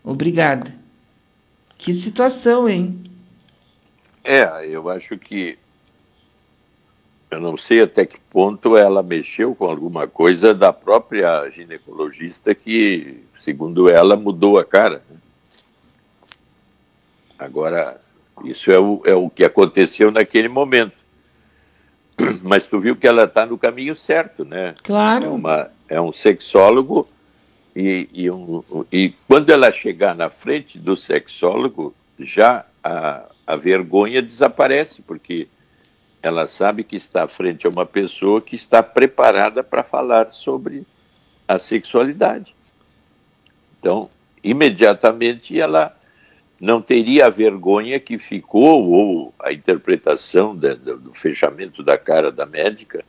Obrigada. 0.03 0.75
Que 1.79 1.93
situação, 1.93 2.69
hein? 2.69 3.03
É, 4.25 4.67
eu 4.67 4.89
acho 4.89 5.17
que 5.19 5.59
eu 7.33 7.41
não 7.41 7.57
sei 7.57 7.81
até 7.81 8.05
que 8.05 8.21
ponto 8.21 8.77
ela 8.77 9.03
mexeu 9.03 9.55
com 9.55 9.65
alguma 9.65 10.07
coisa 10.07 10.53
da 10.53 10.71
própria 10.71 11.49
ginecologista 11.49 12.55
que, 12.55 13.25
segundo 13.39 13.91
ela, 13.91 14.17
mudou 14.17 14.59
a 14.59 14.65
cara. 14.65 15.03
Né? 15.09 15.17
Agora, 17.39 17.99
isso 18.45 18.71
é 18.71 18.79
o, 18.79 19.03
é 19.07 19.15
o 19.15 19.31
que 19.31 19.45
aconteceu 19.45 20.11
naquele 20.11 20.49
momento. 20.49 21.02
Mas 22.43 22.67
tu 22.67 22.81
viu 22.81 22.97
que 22.97 23.07
ela 23.07 23.25
está 23.25 23.47
no 23.47 23.59
caminho 23.59 23.97
certo, 23.97 24.45
né? 24.45 24.75
Claro. 24.83 25.25
É, 25.25 25.29
uma, 25.29 25.71
é 25.89 26.01
um 26.01 26.13
sexólogo 26.13 27.09
e, 27.75 28.09
e, 28.13 28.31
um, 28.31 28.63
e 28.93 29.15
quando 29.27 29.51
ela 29.51 29.73
chegar 29.73 30.15
na 30.15 30.29
frente 30.29 30.79
do 30.79 30.97
sexólogo, 30.97 31.95
já 32.19 32.67
a, 32.85 33.25
a 33.47 33.57
vergonha 33.57 34.21
desaparece, 34.21 35.03
porque 35.03 35.49
ela 36.23 36.47
sabe 36.47 36.85
que 36.85 36.97
está 36.97 37.27
frente 37.27 37.67
a 37.67 37.71
uma 37.71 37.87
pessoa 37.87 38.41
que 38.41 38.55
está 38.55 38.83
preparada 38.83 39.65
para 39.65 39.83
falar 39.83 40.31
sobre 40.31 40.87
a 41.49 41.59
sexualidade. 41.59 42.55
Então, 43.79 44.09
imediatamente 44.45 45.59
ela 45.59 45.97
não 46.63 46.81
teria 46.81 47.27
a 47.27 47.29
vergonha 47.29 47.99
que 47.99 48.17
ficou, 48.17 48.89
ou 48.89 49.35
a 49.43 49.53
interpretação 49.53 50.55
do 50.55 51.13
fechamento 51.13 51.83
da 51.83 51.99
cara 51.99 52.31
da 52.31 52.47
médica, 52.47 53.03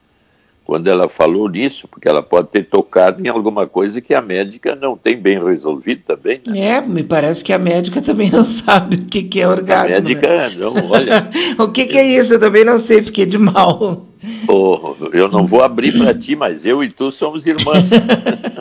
quando 0.66 0.88
ela 0.88 1.08
falou 1.08 1.48
nisso, 1.48 1.88
porque 1.88 2.10
ela 2.10 2.24
pode 2.24 2.48
ter 2.48 2.66
tocado 2.66 3.24
em 3.24 3.30
alguma 3.30 3.68
coisa 3.68 4.02
que 4.02 4.16
a 4.16 4.24
médica 4.24 4.76
não 4.76 4.98
tem 4.98 5.16
bem 5.16 5.44
resolvido 5.44 6.02
também. 6.08 6.42
Né? 6.48 6.60
É, 6.62 6.82
me 6.82 7.04
parece 7.04 7.44
que 7.44 7.54
a 7.54 7.60
médica 7.60 8.02
também 8.02 8.32
não 8.32 8.44
sabe 8.44 8.96
o 8.96 9.06
que, 9.06 9.22
que 9.22 9.40
é 9.40 9.48
orgasmo. 9.48 9.86
A 9.86 10.02
médica, 10.02 10.28
né? 10.28 10.56
não, 10.58 10.90
olha. 10.90 11.30
o 11.60 11.68
que, 11.68 11.86
que, 11.86 11.98
é 11.98 12.08
isso? 12.08 12.34
Eu 12.34 12.40
também 12.40 12.66
não 12.66 12.80
sei, 12.80 13.04
fiquei 13.04 13.28
de 13.28 13.38
mal. 13.38 14.08
Oh, 14.48 14.96
eu 15.12 15.28
não 15.28 15.46
vou 15.46 15.62
abrir 15.62 15.96
para 15.96 16.16
ti, 16.16 16.36
mas 16.36 16.66
eu 16.66 16.84
e 16.84 16.90
tu 16.90 17.12
somos 17.12 17.46
irmãs. 17.46 17.88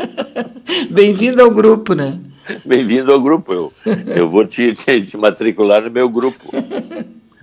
Bem-vindo 0.90 1.40
ao 1.40 1.50
grupo, 1.50 1.94
né? 1.94 2.18
Bem-vindo 2.64 3.12
ao 3.12 3.20
grupo. 3.20 3.52
Eu, 3.52 3.72
eu 4.16 4.28
vou 4.28 4.46
te, 4.46 4.72
te, 4.74 5.04
te 5.04 5.16
matricular 5.16 5.82
no 5.82 5.90
meu 5.90 6.08
grupo. 6.08 6.50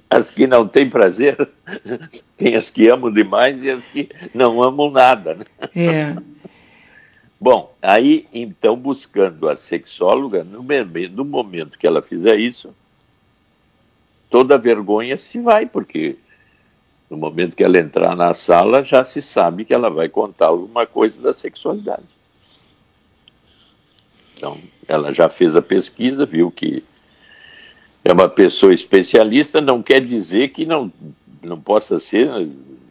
As 0.09 0.29
que 0.29 0.47
não 0.47 0.67
têm 0.67 0.89
prazer, 0.89 1.37
tem 2.35 2.55
as 2.55 2.69
que 2.69 2.89
amam 2.89 3.11
demais 3.11 3.61
e 3.63 3.69
as 3.69 3.85
que 3.85 4.09
não 4.33 4.61
amam 4.61 4.89
nada. 4.91 5.35
Né? 5.35 5.45
É. 5.75 6.15
Bom, 7.39 7.73
aí 7.81 8.27
então 8.33 8.75
buscando 8.75 9.47
a 9.47 9.55
sexóloga, 9.55 10.43
no, 10.43 10.61
no 10.61 11.25
momento 11.25 11.79
que 11.79 11.87
ela 11.87 12.01
fizer 12.01 12.37
isso, 12.37 12.75
toda 14.29 14.57
vergonha 14.57 15.15
se 15.15 15.39
vai, 15.39 15.65
porque 15.65 16.17
no 17.09 17.15
momento 17.15 17.55
que 17.55 17.63
ela 17.63 17.79
entrar 17.79 18.13
na 18.15 18.33
sala, 18.33 18.83
já 18.83 19.05
se 19.05 19.21
sabe 19.21 19.63
que 19.63 19.73
ela 19.73 19.89
vai 19.89 20.09
contar 20.09 20.47
alguma 20.47 20.85
coisa 20.85 21.21
da 21.21 21.33
sexualidade. 21.33 22.03
Então, 24.35 24.57
ela 24.93 25.13
já 25.13 25.29
fez 25.29 25.55
a 25.55 25.61
pesquisa, 25.61 26.25
viu 26.25 26.51
que 26.51 26.83
é 28.03 28.11
uma 28.11 28.29
pessoa 28.29 28.73
especialista, 28.73 29.61
não 29.61 29.83
quer 29.83 30.03
dizer 30.03 30.49
que 30.49 30.65
não, 30.65 30.91
não 31.41 31.59
possa 31.59 31.99
ser 31.99 32.29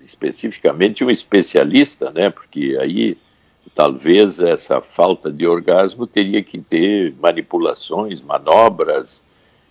especificamente 0.04 1.04
um 1.04 1.10
especialista, 1.10 2.10
né? 2.10 2.30
Porque 2.30 2.76
aí 2.80 3.16
talvez 3.74 4.40
essa 4.40 4.80
falta 4.80 5.30
de 5.30 5.46
orgasmo 5.46 6.06
teria 6.06 6.42
que 6.42 6.58
ter 6.58 7.14
manipulações, 7.20 8.20
manobras 8.20 9.22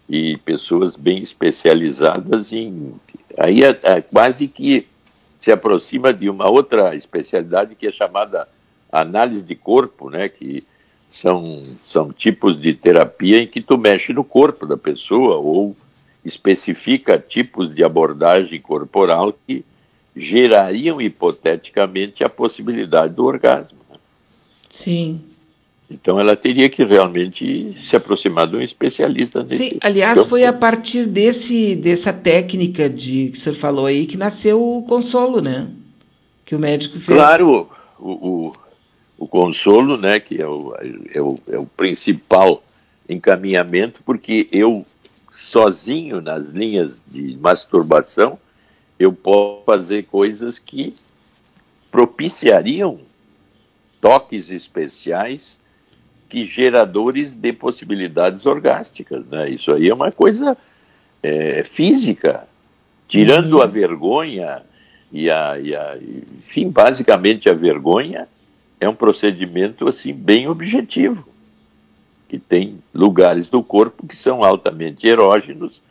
e 0.08 0.38
pessoas 0.38 0.96
bem 0.96 1.22
especializadas 1.22 2.54
em 2.54 2.94
Aí 3.38 3.64
é, 3.64 3.80
é 3.84 4.02
quase 4.02 4.48
que 4.48 4.88
se 5.40 5.52
aproxima 5.52 6.12
de 6.12 6.28
uma 6.30 6.50
outra 6.50 6.96
especialidade 6.96 7.76
que 7.76 7.88
é 7.88 7.92
chamada 7.92 8.50
análise 8.92 9.44
de 9.44 9.56
corpo, 9.56 10.10
né? 10.10 10.28
Que 10.28 10.66
são, 11.10 11.62
são 11.88 12.12
tipos 12.12 12.60
de 12.60 12.74
terapia 12.74 13.42
em 13.42 13.48
que 13.48 13.62
tu 13.62 13.78
mexe 13.78 14.14
no 14.14 14.24
corpo 14.24 14.66
da 14.66 14.78
pessoa 14.78 15.38
ou 15.38 15.76
especifica 16.24 17.18
tipos 17.18 17.74
de 17.74 17.84
abordagem 17.84 18.60
corporal 18.60 19.34
que 19.46 19.64
gerariam 20.16 21.00
hipoteticamente 21.00 22.24
a 22.24 22.30
possibilidade 22.30 23.14
do 23.14 23.26
orgasmo. 23.26 23.78
Né? 23.90 23.98
Sim. 24.70 25.22
Então 25.90 26.20
ela 26.20 26.36
teria 26.36 26.68
que 26.68 26.84
realmente 26.84 27.78
se 27.86 27.96
aproximar 27.96 28.46
de 28.48 28.58
um 28.58 28.62
especialista 28.62 29.42
nesse. 29.42 29.70
Sim, 29.70 29.78
aliás, 29.82 30.16
campo. 30.16 30.30
foi 30.30 30.44
a 30.44 30.52
partir 30.52 31.06
desse, 31.06 31.78
dessa 31.78 32.12
técnica 32.12 32.90
de 32.90 33.30
que 33.30 33.38
o 33.38 33.42
senhor 33.42 33.56
falou 33.56 33.86
aí 33.86 34.06
que 34.06 34.18
nasceu 34.18 34.62
o 34.62 34.84
consolo, 34.84 35.40
né? 35.40 35.70
Que 36.44 36.56
o 36.56 36.60
médico 36.60 37.00
fez. 37.00 37.18
Claro, 37.18 37.70
o, 37.98 38.12
o, 38.12 38.52
o 39.18 39.28
consolo, 39.28 39.98
né, 39.98 40.20
que 40.20 40.42
é 40.42 40.48
o, 40.48 40.76
é, 41.14 41.22
o, 41.22 41.40
é 41.48 41.58
o 41.58 41.66
principal 41.66 42.64
encaminhamento, 43.10 44.02
porque 44.06 44.48
eu 44.52 44.86
sozinho 45.34 46.22
nas 46.22 46.50
linhas 46.50 47.02
de 47.10 47.38
masturbação, 47.38 48.40
eu 49.00 49.14
posso 49.14 49.64
fazer 49.66 50.04
coisas 50.04 50.60
que 50.60 50.96
propiciariam 51.92 53.00
toques 54.02 54.52
especiais 54.52 55.58
que 56.30 56.44
geradores 56.44 57.32
de 57.32 57.54
possibilidades 57.54 58.46
orgásticas. 58.46 59.26
Né? 59.28 59.52
Isso 59.52 59.72
aí 59.72 59.88
é 59.88 59.94
uma 59.94 60.12
coisa 60.12 60.58
é, 61.24 61.64
física, 61.64 62.48
tirando 63.08 63.54
uhum. 63.54 63.64
a 63.64 63.66
vergonha 63.66 64.64
e 65.12 65.30
a, 65.30 65.58
e 65.60 65.74
a, 65.74 65.98
enfim, 66.46 66.70
basicamente 66.70 67.50
a 67.50 67.54
vergonha 67.54 68.28
é 68.80 68.88
um 68.88 68.96
procedimento 68.96 69.88
assim 69.88 70.14
bem 70.14 70.48
objetivo, 70.48 71.28
que 72.30 72.38
tem 72.38 72.80
lugares 72.94 73.50
do 73.50 73.64
corpo 73.64 74.06
que 74.06 74.16
são 74.16 74.44
altamente 74.44 75.08
erógenos 75.08 75.82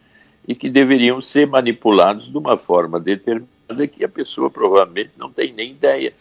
e 0.47 0.55
que 0.55 0.69
deveriam 0.69 1.21
ser 1.21 1.47
manipulados 1.47 2.31
de 2.31 2.37
uma 2.37 2.57
forma 2.57 3.01
determinada 3.01 3.87
que 3.91 4.05
a 4.05 4.09
pessoa 4.09 4.51
provavelmente 4.51 5.11
não 5.19 5.31
tem 5.31 5.53
nem 5.53 5.71
ideia 5.71 6.13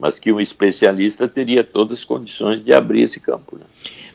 mas 0.00 0.18
que 0.18 0.32
um 0.32 0.40
especialista 0.40 1.28
teria 1.28 1.62
todas 1.62 1.98
as 1.98 2.04
condições 2.04 2.64
de 2.64 2.72
abrir 2.72 3.02
esse 3.02 3.20
campo. 3.20 3.56
Né? 3.56 3.66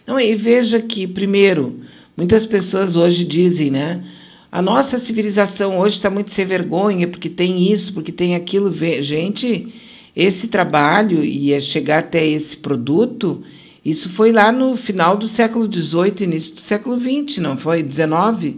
Não, 0.06 0.20
e 0.20 0.34
veja 0.36 0.82
que, 0.82 1.06
primeiro, 1.06 1.82
muitas 2.18 2.46
pessoas 2.46 2.96
hoje 2.96 3.24
dizem, 3.24 3.70
né? 3.70 4.04
A 4.52 4.62
nossa 4.62 4.98
civilização 4.98 5.78
hoje 5.78 5.98
está 5.98 6.10
muito 6.10 6.32
sem 6.32 6.46
vergonha, 6.46 7.08
porque 7.08 7.30
tem 7.30 7.72
isso, 7.72 7.94
porque 7.94 8.12
tem 8.12 8.36
aquilo. 8.36 8.74
Gente, 9.02 9.74
esse 10.16 10.48
trabalho 10.48 11.24
e 11.24 11.52
é 11.52 11.60
chegar 11.60 12.00
até 12.00 12.26
esse 12.26 12.56
produto, 12.56 13.44
isso 13.84 14.10
foi 14.10 14.32
lá 14.32 14.52
no 14.52 14.76
final 14.78 15.18
do 15.18 15.28
século 15.28 15.72
XVIII, 15.72 16.24
início 16.24 16.56
do 16.56 16.62
século 16.62 17.00
XX, 17.00 17.38
não 17.40 17.58
foi? 17.58 17.84
XIX, 17.84 18.56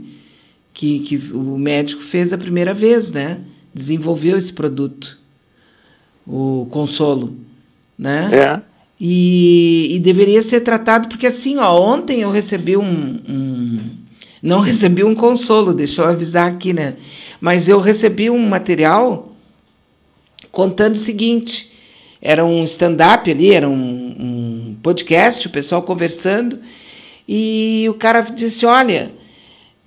que, 0.73 0.99
que 0.99 1.17
o 1.33 1.57
médico 1.57 2.01
fez 2.01 2.31
a 2.31 2.37
primeira 2.37 2.73
vez, 2.73 3.11
né? 3.11 3.39
Desenvolveu 3.73 4.37
esse 4.37 4.53
produto 4.53 5.17
o 6.27 6.67
consolo, 6.69 7.35
né? 7.97 8.29
É. 8.33 8.61
E, 8.99 9.95
e, 9.95 9.99
deveria 9.99 10.41
ser 10.41 10.61
tratado, 10.61 11.07
porque 11.07 11.27
assim, 11.27 11.57
ó, 11.57 11.79
ontem 11.79 12.21
eu 12.21 12.31
recebi 12.31 12.75
um, 12.75 13.19
um, 13.29 13.89
Não 14.41 14.59
recebi 14.61 15.03
um 15.03 15.15
consolo, 15.15 15.73
deixa 15.73 16.01
eu 16.01 16.07
avisar 16.07 16.47
aqui, 16.47 16.73
né? 16.73 16.95
Mas 17.39 17.69
eu 17.69 17.79
recebi 17.79 18.29
um 18.29 18.47
material 18.47 19.36
contando 20.57 20.95
o 20.95 20.99
seguinte: 20.99 21.71
era 22.19 22.43
um 22.43 22.63
stand-up 22.63 23.29
ali, 23.29 23.53
era 23.53 23.69
um, 23.69 24.15
um 24.19 24.75
podcast, 24.81 25.45
o 25.45 25.51
pessoal 25.51 25.83
conversando, 25.83 26.57
e 27.29 27.85
o 27.87 27.93
cara 27.93 28.21
disse: 28.21 28.65
olha, 28.65 29.11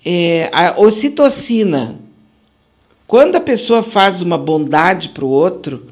é, 0.07 0.49
a 0.53 0.81
ocitocina, 0.81 1.97
quando 3.05 3.35
a 3.35 3.41
pessoa 3.41 3.83
faz 3.83 4.23
uma 4.23 4.39
bondade 4.39 5.09
para 5.09 5.25
o 5.25 5.29
outro, 5.29 5.89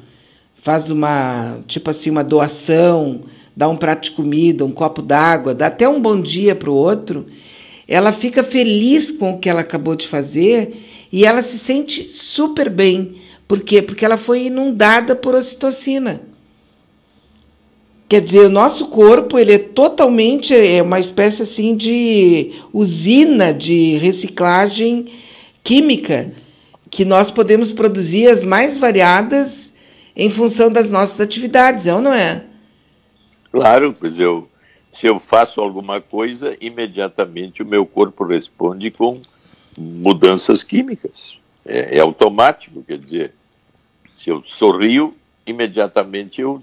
faz 0.63 0.89
uma, 0.89 1.59
tipo 1.67 1.89
assim, 1.89 2.09
uma 2.09 2.23
doação, 2.23 3.23
dá 3.53 3.67
um 3.67 3.75
prato 3.75 4.03
de 4.03 4.11
comida, 4.11 4.63
um 4.63 4.71
copo 4.71 5.01
d'água, 5.01 5.53
dá 5.53 5.67
até 5.67 5.89
um 5.89 6.01
bom 6.01 6.21
dia 6.21 6.55
para 6.55 6.69
o 6.69 6.73
outro, 6.73 7.25
ela 7.85 8.13
fica 8.13 8.45
feliz 8.45 9.11
com 9.11 9.33
o 9.33 9.39
que 9.39 9.49
ela 9.49 9.59
acabou 9.59 9.97
de 9.97 10.07
fazer 10.07 11.07
e 11.11 11.25
ela 11.25 11.43
se 11.43 11.59
sente 11.59 12.09
super 12.09 12.69
bem. 12.69 13.27
Por 13.49 13.61
quê? 13.61 13.81
Porque 13.81 14.05
ela 14.05 14.15
foi 14.15 14.43
inundada 14.43 15.15
por 15.15 15.33
ocitocina. 15.33 16.21
Quer 18.07 18.21
dizer, 18.21 18.45
o 18.45 18.49
nosso 18.49 18.89
corpo 18.89 19.39
ele 19.39 19.53
é 19.53 19.57
totalmente 19.57 20.55
é 20.55 20.83
uma 20.83 20.99
espécie 20.99 21.41
assim 21.41 21.75
de 21.75 22.51
usina 22.71 23.51
de 23.51 23.97
reciclagem 23.97 25.11
química 25.63 26.31
que 26.91 27.03
nós 27.03 27.31
podemos 27.31 27.71
produzir 27.71 28.27
as 28.27 28.43
mais 28.43 28.77
variadas 28.77 29.73
em 30.15 30.29
função 30.29 30.71
das 30.71 30.91
nossas 30.91 31.19
atividades, 31.19 31.87
é 31.87 31.93
ou 31.95 32.01
não 32.01 32.13
é? 32.13 32.43
Claro, 33.51 33.95
pois 33.99 34.19
eu, 34.19 34.47
se 34.93 35.07
eu 35.07 35.19
faço 35.19 35.59
alguma 35.59 35.99
coisa, 35.99 36.55
imediatamente 36.61 37.63
o 37.63 37.65
meu 37.65 37.83
corpo 37.83 38.23
responde 38.25 38.91
com 38.91 39.21
mudanças 39.75 40.61
químicas. 40.61 41.39
É, 41.65 41.97
é 41.97 41.99
automático, 41.99 42.83
quer 42.83 42.97
dizer, 42.97 43.38
se 44.19 44.29
eu 44.29 44.43
sorrio, 44.43 45.15
imediatamente 45.47 46.41
eu 46.41 46.61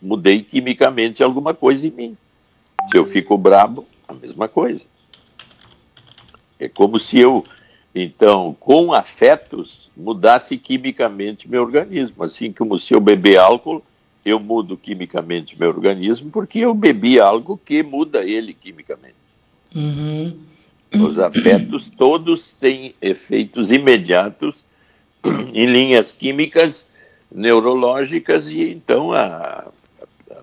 mudei 0.00 0.42
quimicamente 0.42 1.22
alguma 1.22 1.54
coisa 1.54 1.86
em 1.86 1.90
mim. 1.90 2.16
Se 2.90 2.98
eu 2.98 3.04
fico 3.04 3.36
brabo, 3.36 3.84
a 4.06 4.12
mesma 4.12 4.46
coisa. 4.46 4.84
É 6.60 6.68
como 6.68 7.00
se 7.00 7.18
eu 7.18 7.44
então, 7.94 8.56
com 8.58 8.92
afetos, 8.92 9.90
mudasse 9.96 10.56
quimicamente 10.56 11.48
meu 11.48 11.62
organismo. 11.62 12.24
Assim 12.24 12.50
como 12.50 12.78
se 12.78 12.94
eu 12.94 13.00
beber 13.00 13.38
álcool, 13.38 13.82
eu 14.24 14.40
mudo 14.40 14.76
quimicamente 14.76 15.58
meu 15.58 15.68
organismo, 15.68 16.30
porque 16.32 16.60
eu 16.60 16.72
bebi 16.72 17.20
algo 17.20 17.60
que 17.62 17.82
muda 17.82 18.24
ele 18.24 18.54
quimicamente. 18.54 19.14
Uhum. 19.74 20.38
Os 20.94 21.18
afetos 21.18 21.90
todos 21.96 22.52
têm 22.52 22.94
efeitos 23.00 23.70
imediatos 23.70 24.64
em 25.52 25.66
linhas 25.66 26.12
químicas, 26.12 26.84
neurológicas, 27.30 28.48
e 28.48 28.70
então 28.70 29.12
a, 29.12 29.66
a, 30.30 30.36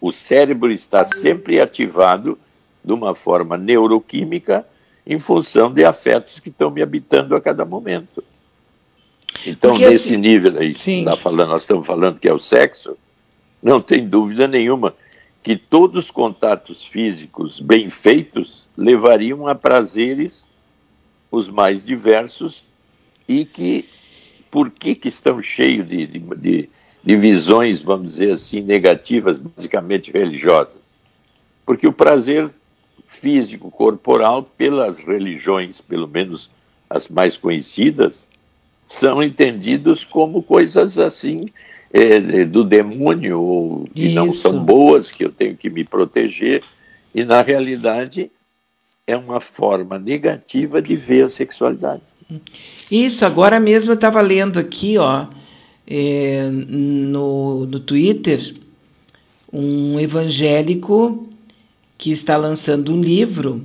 o 0.00 0.12
cérebro 0.12 0.70
está 0.72 1.04
sempre 1.04 1.60
ativado 1.60 2.38
de 2.84 2.92
uma 2.92 3.14
forma 3.14 3.56
neuroquímica 3.56 4.66
em 5.06 5.18
função 5.18 5.72
de 5.72 5.84
afetos 5.84 6.40
que 6.40 6.48
estão 6.48 6.70
me 6.70 6.82
habitando 6.82 7.36
a 7.36 7.40
cada 7.40 7.64
momento. 7.64 8.22
Então, 9.44 9.72
Porque, 9.72 9.88
nesse 9.88 10.10
assim, 10.10 10.16
nível 10.16 10.58
aí, 10.58 11.04
tá 11.04 11.16
falando, 11.16 11.48
nós 11.50 11.62
estamos 11.62 11.86
falando 11.86 12.18
que 12.18 12.28
é 12.28 12.32
o 12.32 12.38
sexo, 12.38 12.96
não 13.62 13.80
tem 13.80 14.06
dúvida 14.06 14.48
nenhuma 14.48 14.94
que 15.42 15.56
todos 15.56 16.06
os 16.06 16.10
contatos 16.10 16.82
físicos 16.82 17.60
bem 17.60 17.88
feitos 17.88 18.66
levariam 18.76 19.46
a 19.46 19.54
prazeres 19.54 20.44
os 21.30 21.48
mais 21.48 21.86
diversos 21.86 22.65
e 23.28 23.44
que, 23.44 23.88
por 24.50 24.70
que, 24.70 24.94
que 24.94 25.08
estão 25.08 25.42
cheios 25.42 25.88
de, 25.88 26.06
de, 26.06 26.18
de, 26.18 26.68
de 27.02 27.16
visões, 27.16 27.82
vamos 27.82 28.08
dizer 28.14 28.32
assim, 28.32 28.60
negativas, 28.60 29.38
basicamente 29.38 30.12
religiosas? 30.12 30.80
Porque 31.64 31.86
o 31.86 31.92
prazer 31.92 32.50
físico, 33.06 33.70
corporal, 33.70 34.42
pelas 34.42 34.98
religiões, 34.98 35.80
pelo 35.80 36.08
menos 36.08 36.50
as 36.88 37.08
mais 37.08 37.36
conhecidas, 37.36 38.24
são 38.86 39.22
entendidos 39.22 40.04
como 40.04 40.42
coisas 40.42 40.96
assim 40.96 41.50
é, 41.92 42.44
do 42.44 42.62
demônio, 42.62 43.40
ou 43.40 43.84
que 43.92 44.06
Isso. 44.06 44.14
não 44.14 44.32
são 44.32 44.64
boas, 44.64 45.10
que 45.10 45.24
eu 45.24 45.32
tenho 45.32 45.56
que 45.56 45.70
me 45.70 45.84
proteger. 45.84 46.62
E, 47.14 47.24
na 47.24 47.42
realidade, 47.42 48.30
é 49.06 49.16
uma 49.16 49.40
forma 49.40 49.98
negativa 49.98 50.82
de 50.82 50.96
ver 50.96 51.24
a 51.24 51.28
sexualidade. 51.28 52.02
Isso, 52.90 53.24
agora 53.24 53.60
mesmo 53.60 53.92
eu 53.92 53.94
estava 53.94 54.20
lendo 54.20 54.58
aqui, 54.58 54.98
ó, 54.98 55.26
é, 55.86 56.48
no, 56.50 57.66
no 57.66 57.78
Twitter, 57.78 58.54
um 59.52 60.00
evangélico 60.00 61.28
que 61.96 62.10
está 62.10 62.36
lançando 62.36 62.92
um 62.92 63.00
livro, 63.00 63.64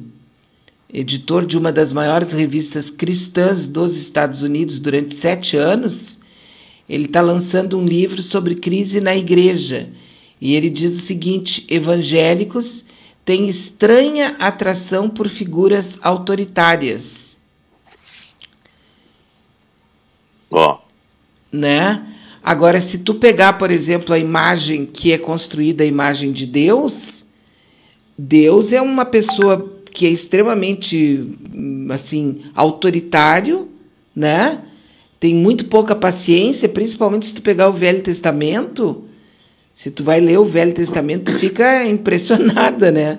editor 0.94 1.46
de 1.46 1.58
uma 1.58 1.72
das 1.72 1.92
maiores 1.92 2.34
revistas 2.34 2.92
cristãs 2.92 3.68
dos 3.68 3.98
Estados 3.98 4.44
Unidos 4.44 4.80
durante 4.80 5.16
sete 5.16 5.58
anos, 5.58 6.20
ele 6.88 7.06
está 7.06 7.22
lançando 7.22 7.80
um 7.80 7.86
livro 7.86 8.22
sobre 8.22 8.56
crise 8.56 9.02
na 9.02 9.16
igreja. 9.16 9.90
E 10.40 10.54
ele 10.54 10.70
diz 10.70 10.98
o 10.98 11.02
seguinte: 11.02 11.66
evangélicos 11.70 12.84
têm 13.32 13.48
estranha 13.48 14.36
atração 14.40 15.10
por 15.10 15.30
figuras 15.30 15.98
autoritárias. 16.02 17.38
Ó. 20.52 20.74
Oh. 20.74 20.80
Né? 21.50 22.14
Agora, 22.44 22.82
se 22.82 22.98
tu 22.98 23.16
pegar, 23.16 23.54
por 23.54 23.72
exemplo, 23.72 24.14
a 24.14 24.20
imagem 24.20 24.86
que 24.86 25.14
é 25.14 25.18
construída, 25.18 25.82
a 25.82 25.88
imagem 25.88 26.34
de 26.34 26.46
Deus, 26.46 27.24
Deus 28.18 28.74
é 28.74 28.82
uma 28.82 29.06
pessoa 29.06 29.78
que 29.94 30.06
é 30.06 30.10
extremamente, 30.10 31.26
assim, 31.90 32.42
autoritário, 32.54 33.70
né? 34.14 34.60
Tem 35.22 35.34
muito 35.34 35.68
pouca 35.68 35.96
paciência, 35.96 36.68
principalmente 36.68 37.28
se 37.28 37.34
tu 37.34 37.42
pegar 37.42 37.70
o 37.70 37.74
Velho 37.74 38.02
Testamento. 38.02 39.06
Se 39.82 39.90
tu 39.90 40.04
vai 40.04 40.20
ler 40.20 40.38
o 40.38 40.46
Velho 40.46 40.76
Testamento, 40.76 41.32
tu 41.32 41.40
fica 41.40 41.84
impressionada, 41.90 42.92
né? 42.92 43.18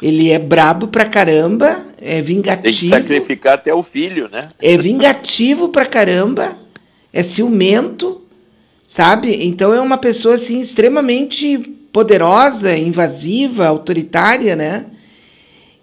Ele 0.00 0.30
é 0.30 0.38
brabo 0.38 0.88
pra 0.88 1.04
caramba, 1.04 1.84
é 2.00 2.22
vingativo. 2.22 2.62
Tem 2.62 2.72
que 2.74 2.88
sacrificar 2.88 3.52
até 3.52 3.74
o 3.74 3.82
filho, 3.82 4.26
né? 4.32 4.48
É 4.62 4.78
vingativo 4.78 5.68
pra 5.68 5.84
caramba, 5.84 6.56
é 7.12 7.22
ciumento, 7.22 8.22
sabe? 8.88 9.44
Então 9.44 9.74
é 9.74 9.80
uma 9.80 9.98
pessoa 9.98 10.36
assim 10.36 10.62
extremamente 10.62 11.58
poderosa, 11.92 12.74
invasiva, 12.74 13.66
autoritária, 13.66 14.56
né? 14.56 14.86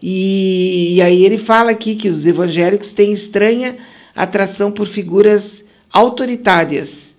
E, 0.02 0.96
e 0.96 1.02
aí 1.04 1.24
ele 1.24 1.38
fala 1.38 1.70
aqui 1.70 1.96
que 1.96 2.10
os 2.10 2.26
evangélicos 2.26 2.92
têm 2.92 3.14
estranha 3.14 3.78
atração 4.16 4.72
por 4.72 4.88
figuras 4.88 5.64
autoritárias. 5.94 7.16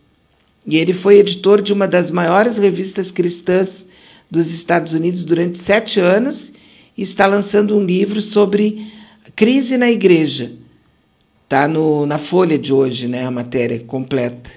E 0.69 0.77
ele 0.77 0.93
foi 0.93 1.19
editor 1.19 1.63
de 1.63 1.73
uma 1.73 1.89
das 1.89 2.11
maiores 2.11 2.59
revistas 2.59 3.11
cristãs 3.11 3.87
dos 4.31 4.53
Estados 4.53 4.93
Unidos 4.93 5.25
durante 5.25 5.57
sete 5.57 5.99
anos 5.99 6.53
e 6.95 7.01
está 7.01 7.27
lançando 7.27 7.75
um 7.75 7.83
livro 7.83 8.21
sobre 8.21 8.93
crise 9.35 9.79
na 9.79 9.91
igreja. 9.91 10.53
Está 11.45 11.67
na 11.67 12.19
folha 12.19 12.59
de 12.59 12.71
hoje, 12.71 13.09
né, 13.09 13.25
a 13.25 13.31
matéria 13.31 13.81
completa. 13.81 14.51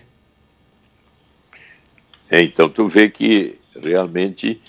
É, 2.30 2.44
então 2.44 2.68
tu 2.68 2.90
vê 2.90 3.10
que 3.10 3.56
realmente 3.82 4.60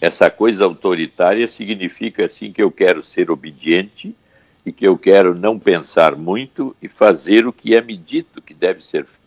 essa 0.00 0.30
coisa 0.30 0.64
autoritária 0.64 1.48
significa 1.48 2.26
assim 2.26 2.52
que 2.52 2.62
eu 2.62 2.70
quero 2.70 3.02
ser 3.02 3.28
obediente 3.28 4.14
e 4.64 4.70
que 4.70 4.86
eu 4.86 4.96
quero 4.96 5.36
não 5.36 5.58
pensar 5.58 6.14
muito 6.14 6.76
e 6.80 6.88
fazer 6.88 7.44
o 7.44 7.52
que 7.52 7.74
é 7.74 7.80
me 7.80 7.96
dito 7.96 8.40
que 8.40 8.54
deve 8.54 8.84
ser 8.84 9.04
feito. 9.04 9.21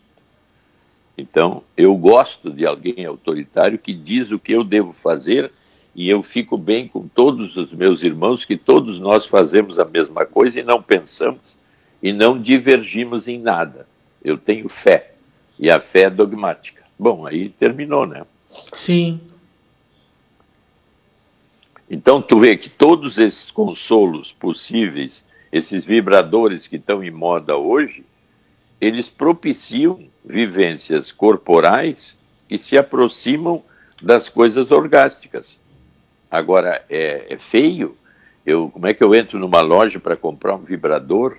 Então, 1.16 1.62
eu 1.76 1.94
gosto 1.96 2.50
de 2.50 2.66
alguém 2.66 3.04
autoritário 3.06 3.78
que 3.78 3.94
diz 3.94 4.30
o 4.30 4.38
que 4.38 4.52
eu 4.52 4.62
devo 4.62 4.92
fazer 4.92 5.50
e 5.94 6.10
eu 6.10 6.22
fico 6.22 6.58
bem 6.58 6.86
com 6.86 7.08
todos 7.08 7.56
os 7.56 7.72
meus 7.72 8.02
irmãos 8.02 8.44
que 8.44 8.56
todos 8.56 9.00
nós 9.00 9.24
fazemos 9.24 9.78
a 9.78 9.84
mesma 9.84 10.26
coisa 10.26 10.60
e 10.60 10.62
não 10.62 10.82
pensamos 10.82 11.56
e 12.02 12.12
não 12.12 12.38
divergimos 12.38 13.26
em 13.26 13.38
nada. 13.38 13.86
Eu 14.22 14.36
tenho 14.36 14.68
fé 14.68 15.14
e 15.58 15.70
a 15.70 15.80
fé 15.80 16.02
é 16.02 16.10
dogmática. 16.10 16.82
Bom, 16.98 17.26
aí 17.26 17.48
terminou, 17.48 18.06
né? 18.06 18.26
Sim. 18.74 19.20
Então 21.88 22.20
tu 22.20 22.40
vê 22.40 22.58
que 22.58 22.68
todos 22.68 23.16
esses 23.16 23.50
consolos 23.50 24.32
possíveis, 24.32 25.24
esses 25.50 25.84
vibradores 25.84 26.66
que 26.66 26.76
estão 26.76 27.02
em 27.02 27.10
moda 27.10 27.56
hoje, 27.56 28.04
eles 28.80 29.08
propiciam 29.08 30.06
vivências 30.26 31.12
corporais 31.12 32.16
que 32.48 32.58
se 32.58 32.76
aproximam 32.76 33.62
das 34.02 34.28
coisas 34.28 34.70
orgásticas. 34.70 35.56
Agora 36.30 36.84
é, 36.90 37.26
é 37.30 37.38
feio. 37.38 37.96
Eu, 38.44 38.68
como 38.70 38.86
é 38.86 38.94
que 38.94 39.02
eu 39.02 39.14
entro 39.14 39.38
numa 39.38 39.60
loja 39.60 40.00
para 40.00 40.16
comprar 40.16 40.54
um 40.54 40.62
vibrador 40.62 41.36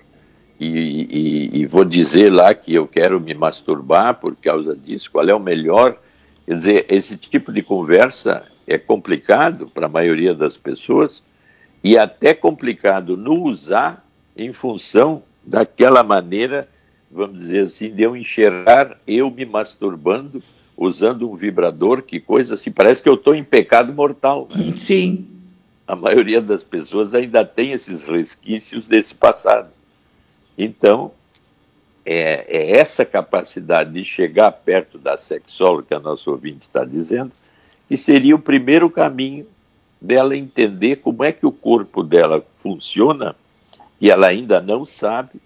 e, 0.58 0.66
e, 0.66 1.60
e, 1.60 1.66
vou 1.66 1.84
dizer 1.84 2.32
lá 2.32 2.52
que 2.52 2.74
eu 2.74 2.86
quero 2.86 3.20
me 3.20 3.32
masturbar 3.32 4.16
por 4.16 4.34
causa 4.34 4.74
disso, 4.74 5.10
qual 5.10 5.28
é 5.28 5.34
o 5.34 5.38
melhor. 5.38 5.96
Quer 6.44 6.54
dizer, 6.56 6.86
esse 6.88 7.16
tipo 7.16 7.52
de 7.52 7.62
conversa 7.62 8.44
é 8.66 8.76
complicado 8.76 9.68
para 9.68 9.86
a 9.86 9.88
maioria 9.88 10.34
das 10.34 10.56
pessoas 10.56 11.22
e 11.82 11.96
até 11.96 12.34
complicado 12.34 13.16
no 13.16 13.44
usar 13.44 14.04
em 14.36 14.52
função 14.52 15.22
daquela 15.44 16.02
maneira, 16.02 16.68
vamos 17.10 17.38
dizer 17.38 17.64
assim, 17.64 17.90
de 17.90 18.02
eu 18.02 18.16
enxergar 18.16 18.98
eu 19.06 19.30
me 19.30 19.44
masturbando 19.44 20.42
usando 20.76 21.28
um 21.28 21.34
vibrador, 21.34 22.02
que 22.02 22.20
coisa 22.20 22.54
assim, 22.54 22.70
parece 22.70 23.02
que 23.02 23.08
eu 23.08 23.14
estou 23.14 23.34
em 23.34 23.42
pecado 23.42 23.92
mortal. 23.92 24.48
Né? 24.54 24.74
Sim. 24.76 25.26
A 25.86 25.96
maioria 25.96 26.40
das 26.40 26.62
pessoas 26.62 27.14
ainda 27.14 27.44
tem 27.44 27.72
esses 27.72 28.04
resquícios 28.04 28.86
desse 28.86 29.14
passado. 29.14 29.70
Então, 30.56 31.10
é, 32.06 32.46
é 32.48 32.78
essa 32.78 33.04
capacidade 33.04 33.92
de 33.92 34.04
chegar 34.04 34.52
perto 34.52 34.98
da 34.98 35.18
sexóloga 35.18 35.88
que 35.88 35.94
a 35.94 36.00
nossa 36.00 36.30
ouvinte 36.30 36.62
está 36.62 36.84
dizendo, 36.84 37.32
que 37.88 37.96
seria 37.96 38.36
o 38.36 38.40
primeiro 38.40 38.88
caminho 38.88 39.46
dela 40.00 40.36
entender 40.36 40.96
como 40.96 41.24
é 41.24 41.32
que 41.32 41.44
o 41.44 41.50
corpo 41.50 42.04
dela 42.04 42.44
funciona, 42.58 43.34
que 43.98 44.10
ela 44.10 44.28
ainda 44.28 44.60
não 44.60 44.86
sabe, 44.86 45.40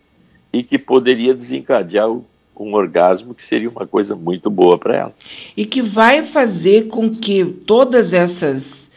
e 0.53 0.63
que 0.63 0.79
poderia 0.79 1.35
desencadear 1.35 2.11
um 2.11 2.75
orgasmo 2.75 3.35
que 3.35 3.45
seria 3.45 3.69
uma 3.69 3.87
coisa 3.87 4.15
muito 4.15 4.49
boa 4.49 4.79
para 4.79 4.97
ela. 4.97 5.15
E 5.57 5.65
que 5.65 5.83
vai 5.83 6.25
fazer 6.25 6.89
com 6.89 7.11
que 7.11 7.45
todas 7.45 8.13
essas 8.13 8.91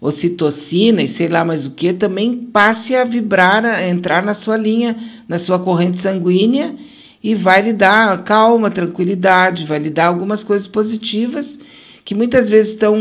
ocitocina 0.00 1.02
e 1.02 1.08
sei 1.08 1.28
lá 1.28 1.44
mais 1.44 1.66
o 1.66 1.72
que, 1.72 1.92
também 1.92 2.34
passe 2.34 2.96
a 2.96 3.04
vibrar, 3.04 3.64
a 3.64 3.86
entrar 3.86 4.22
na 4.22 4.32
sua 4.32 4.56
linha, 4.56 4.96
na 5.28 5.38
sua 5.38 5.58
corrente 5.58 5.98
sanguínea 5.98 6.74
e 7.22 7.34
vai 7.34 7.60
lhe 7.60 7.72
dar 7.74 8.24
calma, 8.24 8.70
tranquilidade, 8.70 9.66
vai 9.66 9.78
lhe 9.78 9.90
dar 9.90 10.06
algumas 10.06 10.42
coisas 10.42 10.66
positivas 10.66 11.58
que 12.02 12.14
muitas 12.14 12.48
vezes 12.48 12.72
estão 12.72 12.96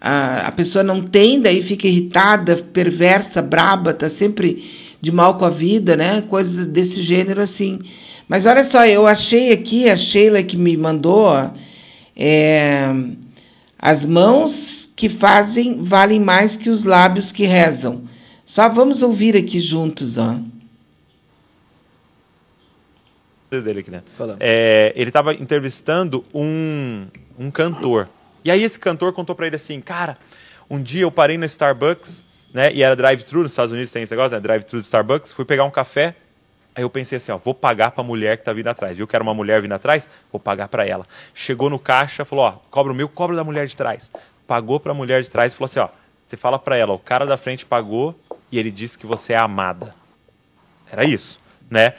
a, 0.00 0.48
a 0.48 0.52
pessoa 0.52 0.82
não 0.82 1.02
tem, 1.02 1.40
daí 1.40 1.62
fica 1.62 1.86
irritada, 1.86 2.56
perversa, 2.56 3.42
braba, 3.42 3.92
tá 3.92 4.08
sempre 4.08 4.83
de 5.04 5.12
mal 5.12 5.36
com 5.36 5.44
a 5.44 5.50
vida, 5.50 5.94
né? 5.94 6.22
Coisas 6.22 6.66
desse 6.66 7.02
gênero 7.02 7.42
assim. 7.42 7.80
Mas 8.26 8.46
olha 8.46 8.64
só, 8.64 8.86
eu 8.86 9.06
achei 9.06 9.52
aqui, 9.52 9.90
a 9.90 9.96
Sheila 9.96 10.42
que 10.42 10.56
me 10.56 10.76
mandou, 10.78 11.30
é, 12.16 12.88
as 13.78 14.02
mãos 14.02 14.88
que 14.96 15.10
fazem 15.10 15.82
valem 15.82 16.18
mais 16.18 16.56
que 16.56 16.70
os 16.70 16.84
lábios 16.84 17.30
que 17.30 17.44
rezam. 17.44 18.04
Só 18.46 18.66
vamos 18.66 19.02
ouvir 19.02 19.36
aqui 19.36 19.60
juntos, 19.60 20.16
ó. 20.16 20.38
Dele 23.50 23.80
aqui, 23.80 23.90
né? 23.90 24.02
É, 24.40 24.92
ele 24.96 25.10
estava 25.10 25.34
entrevistando 25.34 26.24
um, 26.34 27.06
um 27.38 27.50
cantor. 27.50 28.08
E 28.42 28.50
aí 28.50 28.62
esse 28.62 28.80
cantor 28.80 29.12
contou 29.12 29.36
para 29.36 29.46
ele 29.46 29.56
assim, 29.56 29.80
cara, 29.80 30.18
um 30.68 30.82
dia 30.82 31.02
eu 31.02 31.10
parei 31.10 31.38
no 31.38 31.44
Starbucks, 31.44 32.24
né? 32.54 32.72
E 32.72 32.82
era 32.82 32.96
drive-thru, 32.96 33.42
nos 33.42 33.52
Estados 33.52 33.72
Unidos 33.72 33.92
tem 33.92 34.04
esse 34.04 34.12
negócio, 34.12 34.32
né? 34.32 34.40
Drive-thru 34.40 34.78
do 34.78 34.84
Starbucks. 34.84 35.34
Fui 35.34 35.44
pegar 35.44 35.64
um 35.64 35.70
café, 35.70 36.14
Aí 36.76 36.82
eu 36.82 36.90
pensei 36.90 37.18
assim, 37.18 37.30
ó, 37.30 37.38
vou 37.38 37.54
pagar 37.54 37.92
para 37.92 38.02
a 38.02 38.04
mulher 38.04 38.36
que 38.36 38.40
está 38.40 38.52
vindo 38.52 38.66
atrás. 38.66 38.96
Viu 38.96 39.06
que 39.06 39.14
era 39.14 39.22
uma 39.22 39.32
mulher 39.32 39.62
vindo 39.62 39.70
atrás? 39.70 40.08
Vou 40.32 40.40
pagar 40.40 40.66
para 40.66 40.84
ela. 40.84 41.06
Chegou 41.32 41.70
no 41.70 41.78
caixa, 41.78 42.24
falou, 42.24 42.46
ó, 42.46 42.52
cobra 42.68 42.92
o 42.92 42.94
meu, 42.96 43.08
cobra 43.08 43.36
da 43.36 43.44
mulher 43.44 43.68
de 43.68 43.76
trás 43.76 44.10
pagou 44.46 44.78
para 44.78 44.92
a 44.92 44.94
mulher 44.94 45.22
de 45.22 45.30
trás 45.30 45.52
e 45.52 45.56
falou 45.56 45.66
assim: 45.66 45.80
ó, 45.80 45.88
você 46.26 46.36
fala 46.36 46.58
para 46.58 46.76
ela, 46.76 46.92
o 46.92 46.98
cara 46.98 47.26
da 47.26 47.36
frente 47.36 47.66
pagou 47.66 48.18
e 48.50 48.58
ele 48.58 48.70
disse 48.70 48.98
que 48.98 49.06
você 49.06 49.32
é 49.32 49.36
amada. 49.36 49.94
Era 50.90 51.04
isso, 51.04 51.40
né? 51.70 51.94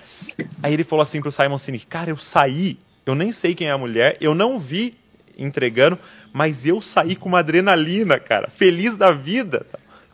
Aí 0.63 0.73
ele 0.73 0.83
falou 0.83 1.03
assim 1.03 1.21
pro 1.21 1.31
Simon 1.31 1.57
Sinek: 1.57 1.85
cara, 1.85 2.09
eu 2.09 2.17
saí, 2.17 2.77
eu 3.05 3.15
nem 3.15 3.31
sei 3.31 3.53
quem 3.53 3.67
é 3.67 3.71
a 3.71 3.77
mulher, 3.77 4.17
eu 4.21 4.33
não 4.33 4.57
vi 4.57 4.97
entregando, 5.37 5.99
mas 6.31 6.65
eu 6.65 6.81
saí 6.81 7.15
com 7.15 7.27
uma 7.27 7.39
adrenalina, 7.39 8.19
cara, 8.19 8.49
feliz 8.49 8.95
da 8.95 9.11
vida. 9.11 9.65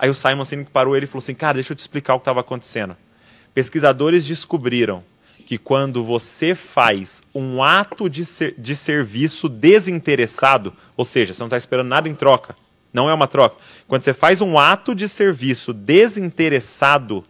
Aí 0.02 0.10
o 0.10 0.16
Simon 0.16 0.44
Sinek 0.44 0.72
parou 0.72 0.98
ele 0.98 1.06
e 1.06 1.08
falou 1.08 1.20
assim: 1.20 1.36
Cara, 1.36 1.54
deixa 1.54 1.74
eu 1.74 1.76
te 1.76 1.80
explicar 1.80 2.16
o 2.16 2.18
que 2.18 2.22
estava 2.22 2.40
acontecendo. 2.40 2.98
Pesquisadores 3.54 4.26
descobriram 4.26 5.04
que 5.46 5.60
quando 5.60 6.04
você 6.04 6.56
faz 6.56 7.22
um 7.36 7.62
ato 7.62 8.10
de, 8.10 8.26
ser, 8.26 8.56
de 8.58 8.76
serviço 8.76 9.48
desinteressado, 9.48 10.74
ou 10.98 11.06
seja, 11.06 11.36
você 11.36 11.40
não 11.40 11.48
está 11.48 11.58
esperando 11.58 11.90
nada 11.90 12.10
em 12.10 12.16
troca, 12.16 12.56
não 12.92 13.12
é 13.12 13.14
uma 13.14 13.28
troca. 13.28 13.58
Quando 13.88 14.02
você 14.02 14.12
faz 14.12 14.42
um 14.42 14.58
ato 14.58 14.96
de 14.96 15.08
serviço 15.08 15.72
desinteressado, 15.72 17.24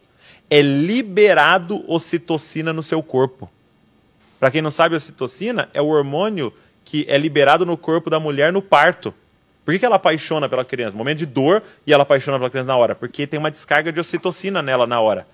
é 0.48 0.62
liberado 0.62 1.84
ocitocina 1.86 2.72
no 2.72 2.82
seu 2.82 3.02
corpo. 3.02 3.50
Para 4.40 4.50
quem 4.50 4.62
não 4.62 4.70
sabe, 4.70 4.96
ocitocina 4.96 5.68
é 5.74 5.82
o 5.82 5.88
hormônio 5.88 6.50
que 6.86 7.04
é 7.06 7.18
liberado 7.18 7.66
no 7.66 7.76
corpo 7.76 8.08
da 8.08 8.18
mulher 8.18 8.50
no 8.50 8.62
parto. 8.62 9.12
Por 9.64 9.72
que, 9.72 9.78
que 9.78 9.86
ela 9.86 9.96
apaixona 9.96 10.48
pela 10.48 10.64
criança? 10.64 10.96
Momento 10.96 11.18
de 11.18 11.26
dor 11.26 11.62
e 11.86 11.92
ela 11.92 12.02
apaixona 12.02 12.38
pela 12.38 12.50
criança 12.50 12.68
na 12.68 12.76
hora? 12.76 12.94
Porque 12.94 13.26
tem 13.26 13.38
uma 13.38 13.50
descarga 13.50 13.92
de 13.92 14.00
ocitocina 14.00 14.60
nela 14.60 14.86
na 14.86 15.00
hora. 15.00 15.26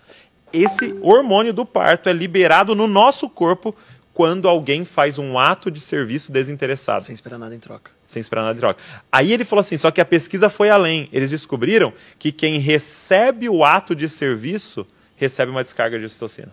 Esse 0.53 0.95
hormônio 1.03 1.53
do 1.53 1.65
parto 1.65 2.09
é 2.09 2.13
liberado 2.13 2.75
no 2.75 2.87
nosso 2.87 3.29
corpo 3.29 3.75
quando 4.13 4.49
alguém 4.49 4.85
faz 4.85 5.19
um 5.19 5.39
ato 5.39 5.71
de 5.71 5.81
serviço 5.81 6.33
desinteressado. 6.33 7.05
Sem 7.05 7.15
esperar 7.15 7.39
nada 7.39 7.55
em 7.55 7.59
troca. 7.59 7.91
Sem 8.07 8.21
esperar 8.21 8.43
nada 8.43 8.57
em 8.57 8.61
troca. 8.61 8.83
Aí 9.13 9.33
ele 9.33 9.45
falou 9.45 9.61
assim: 9.61 9.79
só 9.79 9.91
que 9.91 10.01
a 10.01 10.05
pesquisa 10.05 10.51
foi 10.51 10.69
além. 10.71 11.09
Eles 11.13 11.31
descobriram 11.31 11.93
que 12.19 12.33
quem 12.33 12.59
recebe 12.59 13.49
o 13.49 13.65
ato 13.65 13.95
de 13.95 14.09
serviço 14.09 14.87
recebe 15.17 15.51
uma 15.51 15.63
descarga 15.63 15.99
de 15.99 16.05
ocitocina. 16.05 16.53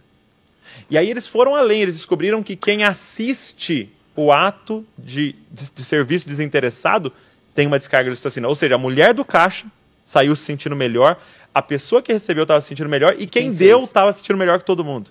E 0.90 0.98
aí 0.98 1.10
eles 1.10 1.26
foram 1.26 1.56
além, 1.56 1.82
eles 1.82 1.96
descobriram 1.96 2.44
que 2.44 2.56
quem 2.56 2.84
assiste 2.84 3.90
o 4.16 4.32
ato 4.32 4.86
de, 4.98 5.36
de, 5.52 5.72
de 5.72 5.84
serviço 5.84 6.28
desinteressado 6.28 7.12
tem 7.56 7.66
uma 7.66 7.80
descarga 7.80 8.10
de 8.10 8.14
ocitocina. 8.14 8.48
Ou 8.48 8.54
seja, 8.54 8.76
a 8.76 8.78
mulher 8.78 9.14
do 9.14 9.26
caixa 9.26 9.66
saiu 10.04 10.36
se 10.36 10.44
sentindo 10.44 10.76
melhor, 10.76 11.18
a 11.54 11.62
pessoa 11.62 12.02
que 12.02 12.14
recebeu 12.14 12.44
estava 12.44 12.62
se 12.62 12.68
sentindo 12.68 12.90
melhor 12.90 13.14
e 13.14 13.26
quem, 13.26 13.44
quem 13.44 13.52
deu 13.52 13.84
estava 13.86 14.12
se 14.14 14.20
sentindo 14.20 14.38
melhor 14.38 14.60
que 14.60 14.66
todo 14.66 14.84
mundo. 14.84 15.10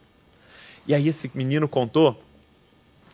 E 0.86 0.94
aí 0.94 1.08
esse 1.08 1.30
menino 1.34 1.66
contou 1.66 2.22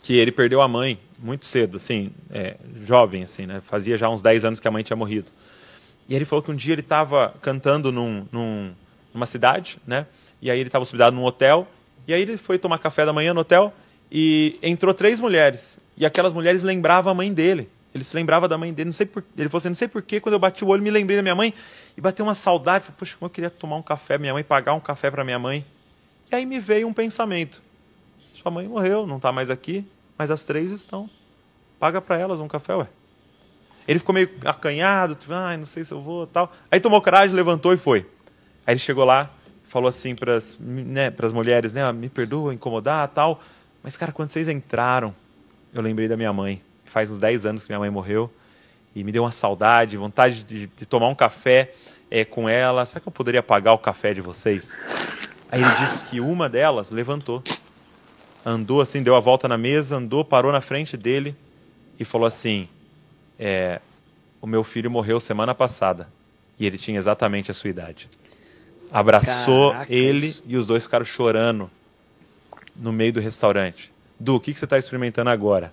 que 0.03 0.17
ele 0.17 0.33
perdeu 0.33 0.61
a 0.61 0.69
mãe 0.69 0.99
muito 1.19 1.47
cedo, 1.47 1.77
assim, 1.77 2.11
é, 2.31 2.57
jovem, 2.85 3.23
assim, 3.23 3.47
né? 3.47 3.63
Fazia 3.65 3.97
já 3.97 4.09
uns 4.09 4.21
10 4.21 4.45
anos 4.45 4.61
que 4.61 4.67
a 4.67 4.71
mãe 4.71 4.83
tinha 4.83 4.97
morrido. 4.97 5.31
E 6.09 6.15
ele 6.15 6.25
falou 6.25 6.43
que 6.43 6.51
um 6.51 6.57
dia 6.57 6.75
ele 6.75 6.81
estava 6.81 7.35
cantando 7.41 7.93
num, 7.93 8.27
num, 8.33 8.73
numa 9.15 9.27
cidade, 9.27 9.79
né? 9.87 10.07
E 10.43 10.51
aí 10.51 10.59
ele 10.59 10.69
estava 10.69 10.83
hospedado 10.83 11.15
num 11.15 11.25
hotel. 11.25 11.69
E 12.09 12.13
aí 12.13 12.23
ele 12.23 12.37
foi 12.37 12.59
tomar 12.59 12.79
café 12.79 13.07
da 13.07 13.13
manhã 13.13 13.33
no 13.33 13.41
hotel 13.41 13.73
e 14.11 14.59
entrou 14.63 14.93
três 14.93 15.21
mulheres. 15.21 15.79
E 15.97 16.05
aquelas 16.05 16.33
mulheres 16.33 16.63
lembravam 16.63 17.13
a 17.13 17.15
mãe 17.15 17.33
dele. 17.33 17.69
Ele 17.95 18.05
se 18.05 18.15
lembrava 18.15 18.47
da 18.49 18.57
mãe 18.57 18.73
dele. 18.73 18.89
Não 18.89 18.93
sei 18.93 19.07
por, 19.07 19.25
ele 19.37 19.49
falou 19.49 19.59
assim, 19.59 19.69
não 19.69 19.75
sei 19.75 19.89
porquê, 19.89 20.21
quando 20.21 20.35
eu 20.35 20.39
bati 20.39 20.65
o 20.65 20.69
olho, 20.69 20.83
me 20.83 20.91
lembrei 20.91 21.17
da 21.17 21.23
minha 21.23 21.35
mãe. 21.35 21.53
E 21.97 22.01
bateu 22.01 22.25
uma 22.25 22.35
saudade. 22.35 22.85
Falei, 22.85 22.97
Poxa, 22.99 23.17
como 23.19 23.27
eu 23.27 23.31
queria 23.31 23.51
tomar 23.51 23.77
um 23.77 23.83
café 23.83 24.17
minha 24.19 24.33
mãe, 24.33 24.45
pagar 24.45 24.75
um 24.75 24.81
café 24.81 25.11
para 25.11 25.25
minha 25.25 25.39
mãe. 25.39 25.65
E 26.31 26.35
aí 26.35 26.47
me 26.47 26.61
veio 26.61 26.87
um 26.87 26.93
pensamento. 26.93 27.61
Sua 28.41 28.51
mãe 28.51 28.67
morreu, 28.67 29.07
não 29.07 29.17
está 29.17 29.33
mais 29.33 29.51
aqui, 29.51 29.85
mas 30.17 30.31
as 30.31 30.45
três 30.45 30.71
estão. 30.71 31.11
Paga 31.79 32.01
para 32.01 32.17
elas 32.17 32.41
um 32.41 32.49
café, 32.49 32.75
ué. 32.77 32.87
Ele 33.89 33.99
ficou 33.99 34.15
meio 34.15 34.31
acanhado, 34.45 35.15
tipo, 35.15 35.33
ah, 35.33 35.57
não 35.57 35.65
sei 35.65 35.85
se 35.85 35.93
eu 35.93 36.01
vou, 36.01 36.27
tal. 36.27 36.53
Aí 36.71 36.79
tomou 36.79 37.03
coragem, 37.03 37.35
levantou 37.35 37.73
e 37.73 37.77
foi. 37.77 38.07
Aí 38.67 38.75
ele 38.75 38.79
chegou 38.79 39.05
lá, 39.05 39.31
falou 39.65 39.89
assim 39.89 40.15
para 40.15 40.37
as 40.37 40.57
né, 40.61 41.13
mulheres, 41.35 41.73
né, 41.73 41.91
me 41.93 42.09
perdoa 42.09 42.55
incomodar, 42.55 43.09
tal. 43.09 43.41
Mas 43.83 43.97
cara, 43.97 44.13
quando 44.13 44.29
vocês 44.29 44.49
entraram, 44.49 45.15
eu 45.75 45.83
lembrei 45.83 46.07
da 46.07 46.17
minha 46.17 46.33
mãe. 46.33 46.63
Faz 46.91 47.11
uns 47.11 47.19
10 47.19 47.47
anos 47.47 47.63
que 47.65 47.71
minha 47.71 47.79
mãe 47.79 47.91
morreu 47.91 48.31
e 48.95 49.05
me 49.05 49.13
deu 49.13 49.23
uma 49.23 49.31
saudade, 49.31 49.97
vontade 49.97 50.43
de, 50.43 50.67
de 50.67 50.87
tomar 50.87 51.09
um 51.09 51.15
café 51.15 51.73
é, 52.11 52.25
com 52.25 52.49
ela. 52.49 52.85
Será 52.85 53.01
que 53.01 53.07
eu 53.07 53.13
poderia 53.13 53.43
pagar 53.43 53.73
o 53.73 53.79
café 53.79 54.13
de 54.13 54.21
vocês? 54.21 54.73
Aí 55.51 55.63
ele 55.63 55.75
disse 55.77 56.05
que 56.05 56.21
uma 56.21 56.49
delas 56.49 56.91
levantou, 56.91 57.43
andou 58.45 58.81
assim, 58.81 59.03
deu 59.03 59.15
a 59.15 59.21
volta 59.21 59.47
na 59.47 59.57
mesa, 59.57 59.97
andou, 59.97 60.25
parou 60.25 60.53
na 60.53 60.61
frente 60.61 60.97
dele 60.97 61.35
e 61.99 62.05
falou 62.05 62.27
assim: 62.27 62.69
é, 63.39 63.81
O 64.41 64.47
meu 64.47 64.65
filho 64.65 64.91
morreu 64.91 65.21
semana 65.21 65.55
passada 65.55 66.09
e 66.59 66.67
ele 66.67 66.77
tinha 66.77 66.99
exatamente 66.99 67.51
a 67.51 67.55
sua 67.55 67.71
idade. 67.71 68.09
Abraçou 68.93 69.71
Caracas. 69.71 69.95
ele 69.95 70.35
e 70.45 70.57
os 70.57 70.67
dois 70.67 70.83
ficaram 70.83 71.05
chorando 71.05 71.71
no 72.75 72.93
meio 72.93 73.13
do 73.13 73.21
restaurante. 73.21 73.93
Du, 74.19 74.35
o 74.35 74.41
que, 74.41 74.53
que 74.53 74.59
você 74.59 74.65
está 74.65 74.77
experimentando 74.79 75.31
agora? 75.31 75.73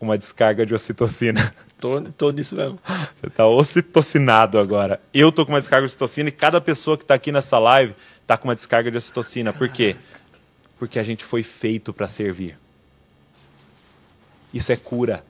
Uma 0.00 0.16
descarga 0.16 0.64
de 0.64 0.74
ocitocina. 0.74 1.54
Tô, 1.80 2.00
tô 2.00 2.30
nisso 2.32 2.56
mesmo. 2.56 2.76
Você 3.14 3.28
está 3.28 3.46
ocitocinado 3.46 4.58
agora. 4.58 5.00
Eu 5.14 5.30
tô 5.30 5.46
com 5.46 5.52
uma 5.52 5.60
descarga 5.60 5.86
de 5.86 5.92
ocitocina 5.92 6.28
e 6.28 6.32
cada 6.32 6.60
pessoa 6.60 6.96
que 6.96 7.04
está 7.04 7.14
aqui 7.14 7.30
nessa 7.30 7.56
live 7.56 7.94
está 8.20 8.36
com 8.36 8.48
uma 8.48 8.54
descarga 8.56 8.90
de 8.90 8.96
ocitocina. 8.96 9.52
Por 9.52 9.68
quê? 9.68 9.94
Porque 10.76 10.98
a 10.98 11.04
gente 11.04 11.22
foi 11.22 11.44
feito 11.44 11.92
para 11.92 12.08
servir. 12.08 12.58
Isso 14.52 14.72
é 14.72 14.76
cura. 14.76 15.22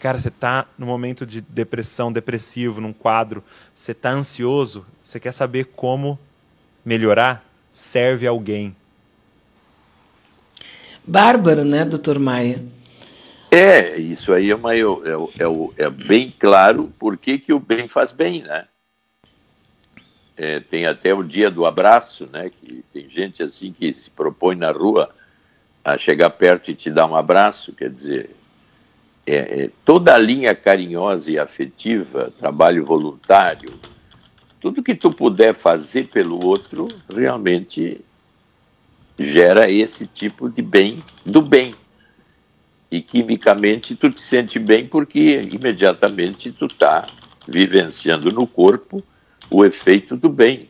Cara, 0.00 0.20
você 0.20 0.28
está 0.28 0.66
no 0.78 0.86
momento 0.86 1.26
de 1.26 1.40
depressão, 1.40 2.12
depressivo, 2.12 2.80
num 2.80 2.92
quadro, 2.92 3.42
você 3.74 3.92
está 3.92 4.10
ansioso, 4.10 4.86
você 5.02 5.18
quer 5.18 5.32
saber 5.32 5.66
como 5.74 6.18
melhorar? 6.84 7.44
Serve 7.72 8.26
alguém. 8.26 8.74
Bárbaro, 11.04 11.64
né, 11.64 11.84
doutor 11.84 12.18
Maia? 12.18 12.64
É, 13.50 13.96
isso 13.96 14.32
aí 14.32 14.50
é, 14.50 14.54
uma, 14.54 14.74
é, 14.74 14.80
é, 14.80 15.84
é 15.84 15.90
bem 15.90 16.34
claro 16.38 16.92
por 16.98 17.16
que, 17.16 17.38
que 17.38 17.52
o 17.52 17.58
bem 17.58 17.88
faz 17.88 18.12
bem, 18.12 18.42
né? 18.42 18.66
É, 20.36 20.60
tem 20.60 20.86
até 20.86 21.12
o 21.12 21.22
dia 21.22 21.50
do 21.50 21.64
abraço, 21.64 22.26
né? 22.30 22.50
Que 22.50 22.84
tem 22.92 23.08
gente 23.08 23.42
assim 23.42 23.72
que 23.72 23.92
se 23.94 24.10
propõe 24.10 24.54
na 24.54 24.70
rua 24.70 25.10
a 25.82 25.96
chegar 25.96 26.30
perto 26.30 26.70
e 26.70 26.74
te 26.74 26.90
dar 26.90 27.06
um 27.06 27.16
abraço, 27.16 27.72
quer 27.72 27.90
dizer, 27.90 28.36
é, 29.26 29.64
é, 29.64 29.70
toda 29.84 30.14
a 30.14 30.18
linha 30.18 30.54
carinhosa 30.54 31.30
e 31.30 31.38
afetiva, 31.38 32.32
trabalho 32.38 32.84
voluntário, 32.84 33.78
tudo 34.60 34.82
que 34.82 34.94
tu 34.94 35.10
puder 35.10 35.54
fazer 35.54 36.08
pelo 36.08 36.44
outro, 36.44 36.88
realmente 37.08 38.00
gera 39.18 39.70
esse 39.70 40.06
tipo 40.06 40.48
de 40.48 40.62
bem 40.62 41.02
do 41.24 41.40
bem. 41.40 41.74
E 42.90 43.02
quimicamente 43.02 43.94
tu 43.94 44.10
te 44.10 44.20
sente 44.20 44.58
bem 44.58 44.86
porque 44.86 45.42
imediatamente 45.52 46.50
tu 46.52 46.66
está 46.66 47.06
vivenciando 47.46 48.32
no 48.32 48.46
corpo 48.46 49.02
o 49.50 49.64
efeito 49.64 50.16
do 50.16 50.28
bem. 50.28 50.68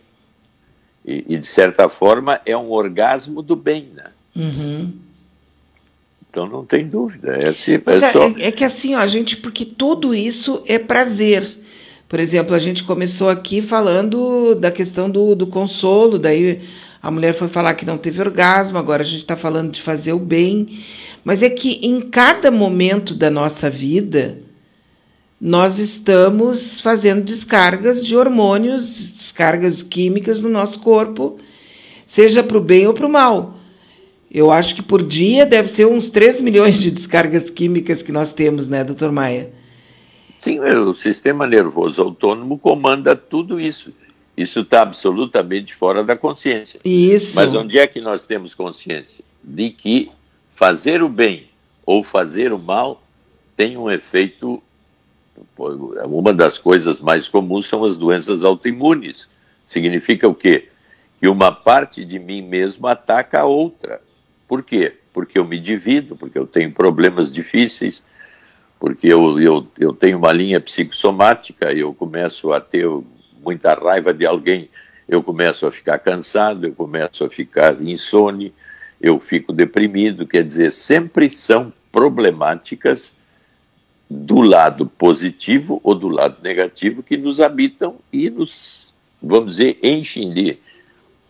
E, 1.05 1.25
e, 1.29 1.39
de 1.39 1.47
certa 1.47 1.89
forma 1.89 2.41
é 2.45 2.57
um 2.57 2.71
orgasmo 2.71 3.41
do 3.41 3.57
bem, 3.57 3.89
né? 3.95 4.11
Uhum. 4.37 4.93
Então 6.29 6.47
não 6.47 6.65
tem 6.65 6.87
dúvida. 6.87 7.33
É, 7.37 7.49
assim, 7.49 7.75
é, 7.75 8.13
só... 8.13 8.29
é, 8.29 8.49
é 8.49 8.53
que 8.53 8.65
assim, 8.65 8.95
ó, 8.95 8.99
a 8.99 9.07
gente, 9.07 9.37
porque 9.37 9.65
tudo 9.65 10.15
isso 10.15 10.63
é 10.67 10.79
prazer. 10.79 11.59
Por 12.09 12.21
exemplo, 12.21 12.55
a 12.55 12.59
gente 12.59 12.85
começou 12.85 13.29
aqui 13.29 13.61
falando 13.61 14.55
da 14.55 14.71
questão 14.71 15.11
do, 15.11 15.35
do 15.35 15.47
consolo, 15.47 16.19
daí 16.19 16.63
a 17.03 17.11
mulher 17.11 17.35
foi 17.35 17.49
falar 17.49 17.75
que 17.75 17.87
não 17.87 17.97
teve 17.97 18.21
orgasmo, 18.21 18.79
agora 18.79 19.03
a 19.03 19.07
gente 19.07 19.21
está 19.21 19.37
falando 19.37 19.71
de 19.71 19.81
fazer 19.81 20.13
o 20.13 20.19
bem. 20.19 20.85
Mas 21.25 21.43
é 21.43 21.51
que 21.51 21.79
em 21.83 22.01
cada 22.01 22.51
momento 22.51 23.15
da 23.15 23.31
nossa 23.31 23.71
vida, 23.71 24.39
nós 25.41 25.79
estamos 25.79 26.81
fazendo 26.81 27.23
descargas 27.23 28.05
de 28.05 28.17
hormônios, 28.17 29.13
descargas 29.13 29.83
químicas 29.83 30.41
no 30.41 30.49
nosso 30.49 30.81
corpo, 30.81 31.39
seja 32.05 32.43
para 32.43 32.59
o 32.59 32.61
bem 32.61 32.87
ou 32.87 32.95
para 32.95 33.07
o 33.07 33.11
mal. 33.11 33.55
Eu 34.31 34.51
acho 34.51 34.75
que 34.75 34.83
por 34.83 35.03
dia 35.03 35.47
deve 35.47 35.69
ser 35.69 35.87
uns 35.87 36.09
3 36.11 36.41
milhões 36.41 36.79
de 36.79 36.91
descargas 36.91 37.49
químicas 37.49 38.03
que 38.03 38.13
nós 38.13 38.33
temos, 38.33 38.69
né, 38.69 38.83
doutor 38.83 39.13
Maia? 39.13 39.51
Sim, 40.41 40.61
o 40.61 40.95
sistema 40.95 41.47
nervoso 41.47 42.03
autônomo 42.03 42.59
comanda 42.59 43.17
tudo 43.17 43.61
isso. 43.61 43.93
Isso 44.39 44.61
está 44.61 44.83
absolutamente 44.83 45.75
fora 45.75 46.05
da 46.05 46.17
consciência. 46.17 46.79
Isso. 46.85 47.35
Mas 47.35 47.53
onde 47.57 47.77
é 47.77 47.89
que 47.89 48.01
nós 48.01 48.23
temos 48.23 48.55
consciência? 48.55 49.25
De 49.43 49.69
que 49.69 50.13
fazer 50.55 51.03
o 51.03 51.09
bem 51.09 51.49
ou 51.85 52.05
fazer 52.05 52.53
o 52.53 52.59
mal 52.59 53.03
tem 53.57 53.77
um 53.77 53.91
efeito. 53.91 54.63
Uma 56.07 56.33
das 56.33 56.57
coisas 56.57 57.01
mais 57.01 57.27
comuns 57.27 57.67
são 57.67 57.85
as 57.85 57.97
doenças 57.97 58.45
autoimunes. 58.45 59.29
Significa 59.67 60.29
o 60.29 60.35
quê? 60.35 60.69
Que 61.19 61.27
uma 61.27 61.51
parte 61.51 62.05
de 62.05 62.21
mim 62.21 62.41
mesmo 62.41 62.87
ataca 62.87 63.41
a 63.41 63.45
outra. 63.45 64.01
Por 64.47 64.63
quê? 64.63 64.95
Porque 65.13 65.37
eu 65.37 65.45
me 65.45 65.59
divido, 65.59 66.15
porque 66.15 66.39
eu 66.39 66.47
tenho 66.47 66.71
problemas 66.71 67.33
difíceis, 67.33 68.05
porque 68.79 69.09
eu, 69.09 69.41
eu, 69.41 69.67
eu 69.81 69.93
tenho 69.93 70.17
uma 70.17 70.33
linha 70.33 70.61
psicossomática 70.61 71.73
e 71.73 71.81
eu 71.81 71.93
começo 71.93 72.53
a 72.53 72.61
ter 72.61 72.87
muita 73.43 73.75
raiva 73.75 74.13
de 74.13 74.27
alguém, 74.27 74.69
eu 75.09 75.23
começo 75.23 75.67
a 75.67 75.73
ficar 75.73 75.99
cansado, 75.99 76.67
eu 76.67 76.75
começo 76.75 77.25
a 77.25 77.31
ficar 77.31 77.81
insone, 77.81 78.53
eu 79.01 79.19
fico 79.19 79.53
deprimido. 79.53 80.27
Quer 80.27 80.45
dizer, 80.45 80.73
sempre 80.73 81.31
são 81.31 81.73
problemáticas 81.91 83.15
do 84.11 84.41
lado 84.41 84.87
positivo 84.87 85.81
ou 85.83 85.95
do 85.95 86.09
lado 86.09 86.37
negativo 86.43 87.03
que 87.03 87.17
nos 87.17 87.41
habitam 87.41 87.97
e 88.13 88.31
nos 88.31 88.89
vamos 89.23 89.57
dizer, 89.57 89.79
enchem 89.83 90.33
de 90.33 90.59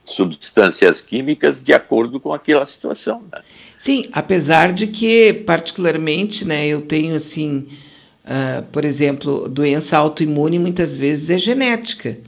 substâncias 0.04 1.00
químicas 1.00 1.62
de 1.62 1.72
acordo 1.72 2.18
com 2.18 2.32
aquela 2.32 2.66
situação. 2.66 3.22
Né? 3.32 3.42
Sim, 3.78 4.08
apesar 4.12 4.72
de 4.72 4.86
que, 4.86 5.32
particularmente, 5.32 6.44
né, 6.44 6.66
eu 6.66 6.82
tenho 6.82 7.14
assim, 7.14 7.68
uh, 8.28 8.62
por 8.70 8.84
exemplo, 8.84 9.48
doença 9.48 9.96
autoimune 9.96 10.58
muitas 10.58 10.94
vezes 10.94 11.30
é 11.30 11.38
genética. 11.38 12.18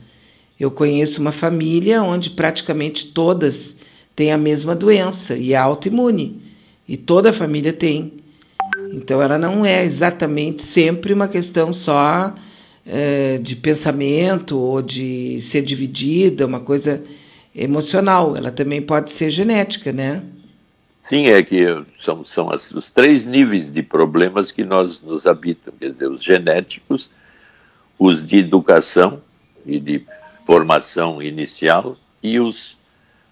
Eu 0.59 0.71
conheço 0.71 1.21
uma 1.21 1.31
família 1.31 2.01
onde 2.01 2.31
praticamente 2.31 3.07
todas 3.07 3.77
têm 4.15 4.31
a 4.31 4.37
mesma 4.37 4.75
doença 4.75 5.35
e 5.35 5.53
é 5.53 5.57
autoimune, 5.57 6.41
e 6.87 6.97
toda 6.97 7.29
a 7.29 7.33
família 7.33 7.71
tem. 7.71 8.13
Então, 8.93 9.21
ela 9.21 9.37
não 9.37 9.65
é 9.65 9.85
exatamente 9.85 10.63
sempre 10.63 11.13
uma 11.13 11.27
questão 11.27 11.73
só 11.73 12.35
uh, 12.85 13.39
de 13.39 13.55
pensamento 13.55 14.57
ou 14.57 14.81
de 14.81 15.39
ser 15.41 15.61
dividida, 15.61 16.45
uma 16.45 16.59
coisa 16.59 17.01
emocional. 17.55 18.35
Ela 18.35 18.51
também 18.51 18.81
pode 18.81 19.11
ser 19.11 19.29
genética, 19.29 19.91
né? 19.93 20.21
Sim, 21.03 21.27
é 21.27 21.41
que 21.41 21.65
são, 21.99 22.23
são 22.23 22.49
as, 22.49 22.71
os 22.71 22.89
três 22.89 23.25
níveis 23.25 23.71
de 23.71 23.81
problemas 23.81 24.51
que 24.51 24.63
nós 24.63 25.01
nos 25.01 25.25
habitam, 25.25 25.73
quer 25.79 25.91
dizer, 25.91 26.07
os 26.07 26.23
genéticos, 26.23 27.09
os 27.97 28.25
de 28.25 28.37
educação 28.37 29.21
e 29.65 29.79
de 29.79 30.05
formação 30.45 31.21
inicial 31.21 31.97
e 32.21 32.39
os 32.39 32.77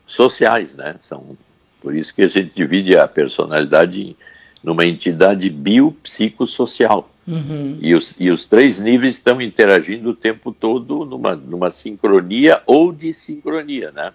sociais, 0.06 0.74
né? 0.74 0.96
São 1.02 1.38
por 1.82 1.96
isso 1.96 2.14
que 2.14 2.24
a 2.24 2.28
gente 2.28 2.54
divide 2.54 2.98
a 2.98 3.08
personalidade 3.08 4.16
numa 4.62 4.86
entidade 4.86 5.50
biopsicossocial. 5.50 7.10
Uhum. 7.26 7.78
E, 7.80 7.94
os, 7.94 8.16
e 8.20 8.30
os 8.30 8.46
três 8.46 8.80
níveis 8.80 9.16
estão 9.16 9.42
interagindo 9.42 10.10
o 10.10 10.16
tempo 10.16 10.52
todo 10.52 11.06
numa, 11.06 11.36
numa 11.36 11.72
sincronia 11.72 12.62
ou 12.66 12.92
dissincronia, 12.92 13.92
né? 13.92 14.12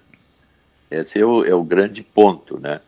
Esse 0.90 1.20
é 1.20 1.24
o, 1.24 1.44
é 1.44 1.54
o 1.54 1.62
grande 1.62 2.02
ponto, 2.02 2.58
né? 2.58 2.80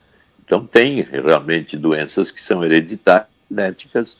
Então, 0.46 0.64
tem 0.64 1.02
realmente 1.02 1.76
doenças 1.76 2.30
que 2.30 2.40
são 2.40 2.64
hereditárias, 2.64 3.28
genéticas, 3.50 4.16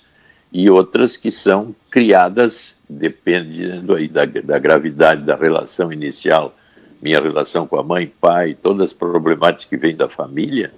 e 0.53 0.69
outras 0.69 1.17
que 1.17 1.31
são 1.31 1.75
criadas, 1.91 2.77
dependendo 2.89 3.95
aí 3.95 4.09
da, 4.09 4.25
da 4.25 4.59
gravidade 4.59 5.23
da 5.23 5.37
relação 5.37 5.93
inicial, 5.93 6.55
minha 7.01 7.21
relação 7.21 7.67
com 7.67 7.79
a 7.79 7.83
mãe, 7.83 8.13
pai, 8.21 8.57
todas 8.61 8.91
as 8.91 8.93
problemáticas 8.93 9.67
que 9.67 9.77
vêm 9.77 9.95
da 9.95 10.09
família, 10.09 10.73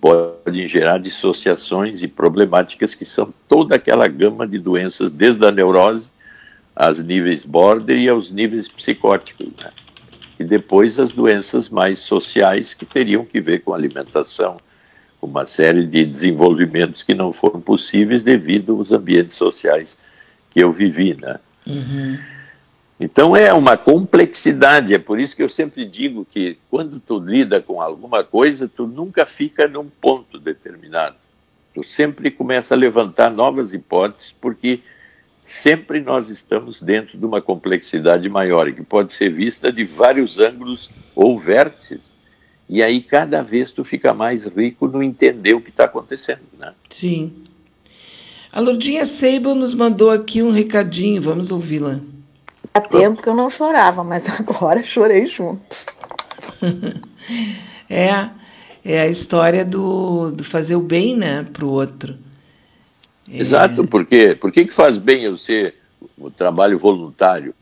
podem 0.00 0.66
gerar 0.66 0.98
dissociações 0.98 2.02
e 2.02 2.08
problemáticas 2.08 2.94
que 2.94 3.04
são 3.04 3.32
toda 3.48 3.76
aquela 3.76 4.06
gama 4.06 4.46
de 4.46 4.58
doenças, 4.58 5.10
desde 5.10 5.44
a 5.46 5.50
neurose 5.50 6.10
aos 6.74 6.98
níveis 6.98 7.44
border 7.44 7.96
e 7.96 8.08
aos 8.08 8.30
níveis 8.30 8.68
psicóticos. 8.68 9.48
Né? 9.58 9.70
E 10.38 10.44
depois 10.44 10.98
as 10.98 11.12
doenças 11.12 11.70
mais 11.70 12.00
sociais 12.00 12.74
que 12.74 12.84
teriam 12.84 13.24
que 13.24 13.40
ver 13.40 13.60
com 13.60 13.72
alimentação, 13.72 14.58
uma 15.26 15.46
série 15.46 15.86
de 15.86 16.04
desenvolvimentos 16.04 17.02
que 17.02 17.14
não 17.14 17.32
foram 17.32 17.60
possíveis 17.60 18.22
devido 18.22 18.76
aos 18.76 18.92
ambientes 18.92 19.36
sociais 19.36 19.98
que 20.50 20.62
eu 20.62 20.72
vivi, 20.72 21.14
né? 21.14 21.38
Uhum. 21.66 22.18
Então 22.98 23.36
é 23.36 23.52
uma 23.52 23.76
complexidade, 23.76 24.94
é 24.94 24.98
por 24.98 25.20
isso 25.20 25.36
que 25.36 25.42
eu 25.42 25.48
sempre 25.48 25.84
digo 25.84 26.24
que 26.24 26.58
quando 26.70 26.98
tu 26.98 27.18
lida 27.18 27.60
com 27.60 27.82
alguma 27.82 28.24
coisa, 28.24 28.66
tu 28.66 28.86
nunca 28.86 29.26
fica 29.26 29.68
num 29.68 29.86
ponto 30.00 30.38
determinado. 30.38 31.16
Tu 31.74 31.84
sempre 31.84 32.30
começa 32.30 32.74
a 32.74 32.78
levantar 32.78 33.30
novas 33.30 33.74
hipóteses, 33.74 34.34
porque 34.40 34.80
sempre 35.44 36.00
nós 36.00 36.30
estamos 36.30 36.80
dentro 36.80 37.18
de 37.18 37.24
uma 37.26 37.42
complexidade 37.42 38.30
maior, 38.30 38.72
que 38.72 38.82
pode 38.82 39.12
ser 39.12 39.30
vista 39.30 39.70
de 39.70 39.84
vários 39.84 40.38
ângulos 40.38 40.90
ou 41.14 41.38
vértices. 41.38 42.10
E 42.68 42.82
aí 42.82 43.00
cada 43.00 43.42
vez 43.42 43.70
tu 43.70 43.84
fica 43.84 44.12
mais 44.12 44.46
rico 44.46 44.88
no 44.88 45.02
entender 45.02 45.54
o 45.54 45.60
que 45.60 45.70
está 45.70 45.84
acontecendo, 45.84 46.40
né? 46.58 46.72
Sim. 46.90 47.32
A 48.52 48.60
Lourdinha 48.60 49.06
Seibo 49.06 49.54
nos 49.54 49.74
mandou 49.74 50.10
aqui 50.10 50.42
um 50.42 50.50
recadinho, 50.50 51.20
vamos 51.22 51.52
ouvi-la. 51.52 52.00
Há 52.74 52.80
tempo 52.80 53.22
que 53.22 53.28
eu 53.28 53.34
não 53.34 53.48
chorava, 53.48 54.02
mas 54.02 54.26
agora 54.40 54.82
chorei 54.82 55.26
junto. 55.26 55.76
é, 57.88 58.28
é 58.84 59.00
a 59.00 59.08
história 59.08 59.64
do, 59.64 60.30
do 60.30 60.42
fazer 60.42 60.76
o 60.76 60.80
bem, 60.80 61.16
né, 61.16 61.46
para 61.52 61.64
o 61.64 61.70
outro. 61.70 62.16
É... 63.30 63.38
Exato, 63.40 63.86
porque 63.86 64.34
por 64.34 64.50
que 64.50 64.68
faz 64.70 64.98
bem 64.98 65.24
eu 65.24 65.36
ser 65.36 65.74
o 66.18 66.30
trabalho 66.30 66.78
voluntário? 66.78 67.54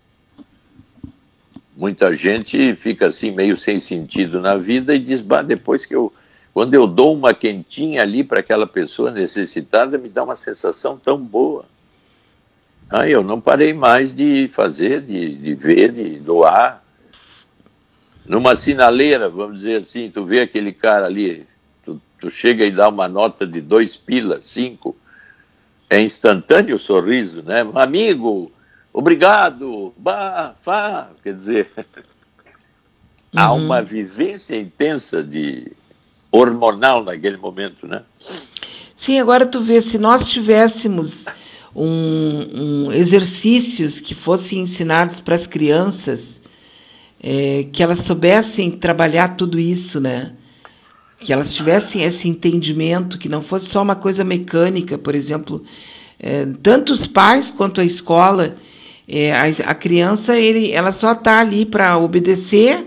Muita 1.76 2.14
gente 2.14 2.74
fica 2.76 3.06
assim 3.06 3.30
meio 3.30 3.56
sem 3.56 3.80
sentido 3.80 4.40
na 4.40 4.56
vida 4.56 4.94
e 4.94 4.98
diz, 4.98 5.20
bah, 5.20 5.42
depois 5.42 5.84
que 5.84 5.94
eu, 5.94 6.12
quando 6.52 6.74
eu 6.74 6.86
dou 6.86 7.14
uma 7.14 7.34
quentinha 7.34 8.02
ali 8.02 8.22
para 8.22 8.40
aquela 8.40 8.66
pessoa 8.66 9.10
necessitada, 9.10 9.98
me 9.98 10.08
dá 10.08 10.22
uma 10.22 10.36
sensação 10.36 10.96
tão 10.96 11.18
boa. 11.18 11.64
Aí 12.88 13.10
eu 13.10 13.24
não 13.24 13.40
parei 13.40 13.72
mais 13.72 14.12
de 14.12 14.48
fazer, 14.48 15.00
de, 15.00 15.34
de 15.34 15.54
ver, 15.54 15.90
de 15.90 16.18
doar. 16.20 16.82
Numa 18.26 18.56
sinaleira, 18.56 19.28
vamos 19.28 19.58
dizer 19.58 19.80
assim, 19.82 20.10
tu 20.10 20.24
vê 20.24 20.40
aquele 20.40 20.72
cara 20.72 21.06
ali, 21.06 21.46
tu, 21.84 22.00
tu 22.20 22.30
chega 22.30 22.64
e 22.64 22.70
dá 22.70 22.88
uma 22.88 23.08
nota 23.08 23.46
de 23.46 23.60
dois 23.60 23.96
pilas, 23.96 24.44
cinco, 24.44 24.96
é 25.90 26.00
instantâneo 26.00 26.76
o 26.76 26.78
sorriso, 26.78 27.42
né? 27.42 27.68
Amigo, 27.74 28.50
obrigado, 28.94 29.92
bah, 29.98 30.54
fá, 30.60 31.10
quer 31.22 31.34
dizer, 31.34 31.68
uhum. 31.76 31.84
há 33.36 33.52
uma 33.52 33.82
vivência 33.82 34.56
intensa 34.56 35.22
de 35.22 35.72
hormonal 36.30 37.02
naquele 37.02 37.36
momento, 37.36 37.88
né? 37.88 38.02
Sim, 38.94 39.18
agora 39.18 39.44
tu 39.44 39.60
vê, 39.60 39.82
se 39.82 39.98
nós 39.98 40.30
tivéssemos 40.30 41.24
um, 41.74 42.86
um 42.86 42.92
exercícios 42.92 44.00
que 44.00 44.14
fossem 44.14 44.60
ensinados 44.60 45.20
para 45.20 45.34
as 45.34 45.46
crianças, 45.46 46.40
é, 47.20 47.66
que 47.72 47.82
elas 47.82 48.00
soubessem 48.00 48.70
trabalhar 48.70 49.36
tudo 49.36 49.58
isso, 49.58 50.00
né? 50.00 50.34
Que 51.18 51.32
elas 51.32 51.52
tivessem 51.52 52.04
esse 52.04 52.28
entendimento, 52.28 53.18
que 53.18 53.28
não 53.28 53.42
fosse 53.42 53.66
só 53.66 53.82
uma 53.82 53.96
coisa 53.96 54.22
mecânica, 54.22 54.96
por 54.96 55.14
exemplo, 55.14 55.64
é, 56.18 56.46
tanto 56.62 56.92
os 56.92 57.08
pais 57.08 57.50
quanto 57.50 57.80
a 57.80 57.84
escola 57.84 58.56
é, 59.06 59.32
a, 59.32 59.44
a, 59.70 59.74
criança 59.74 60.38
ele, 60.38 60.72
ela 60.72 60.92
só 60.92 61.12
está 61.12 61.40
ali 61.40 61.66
para 61.66 61.98
obedecer, 61.98 62.86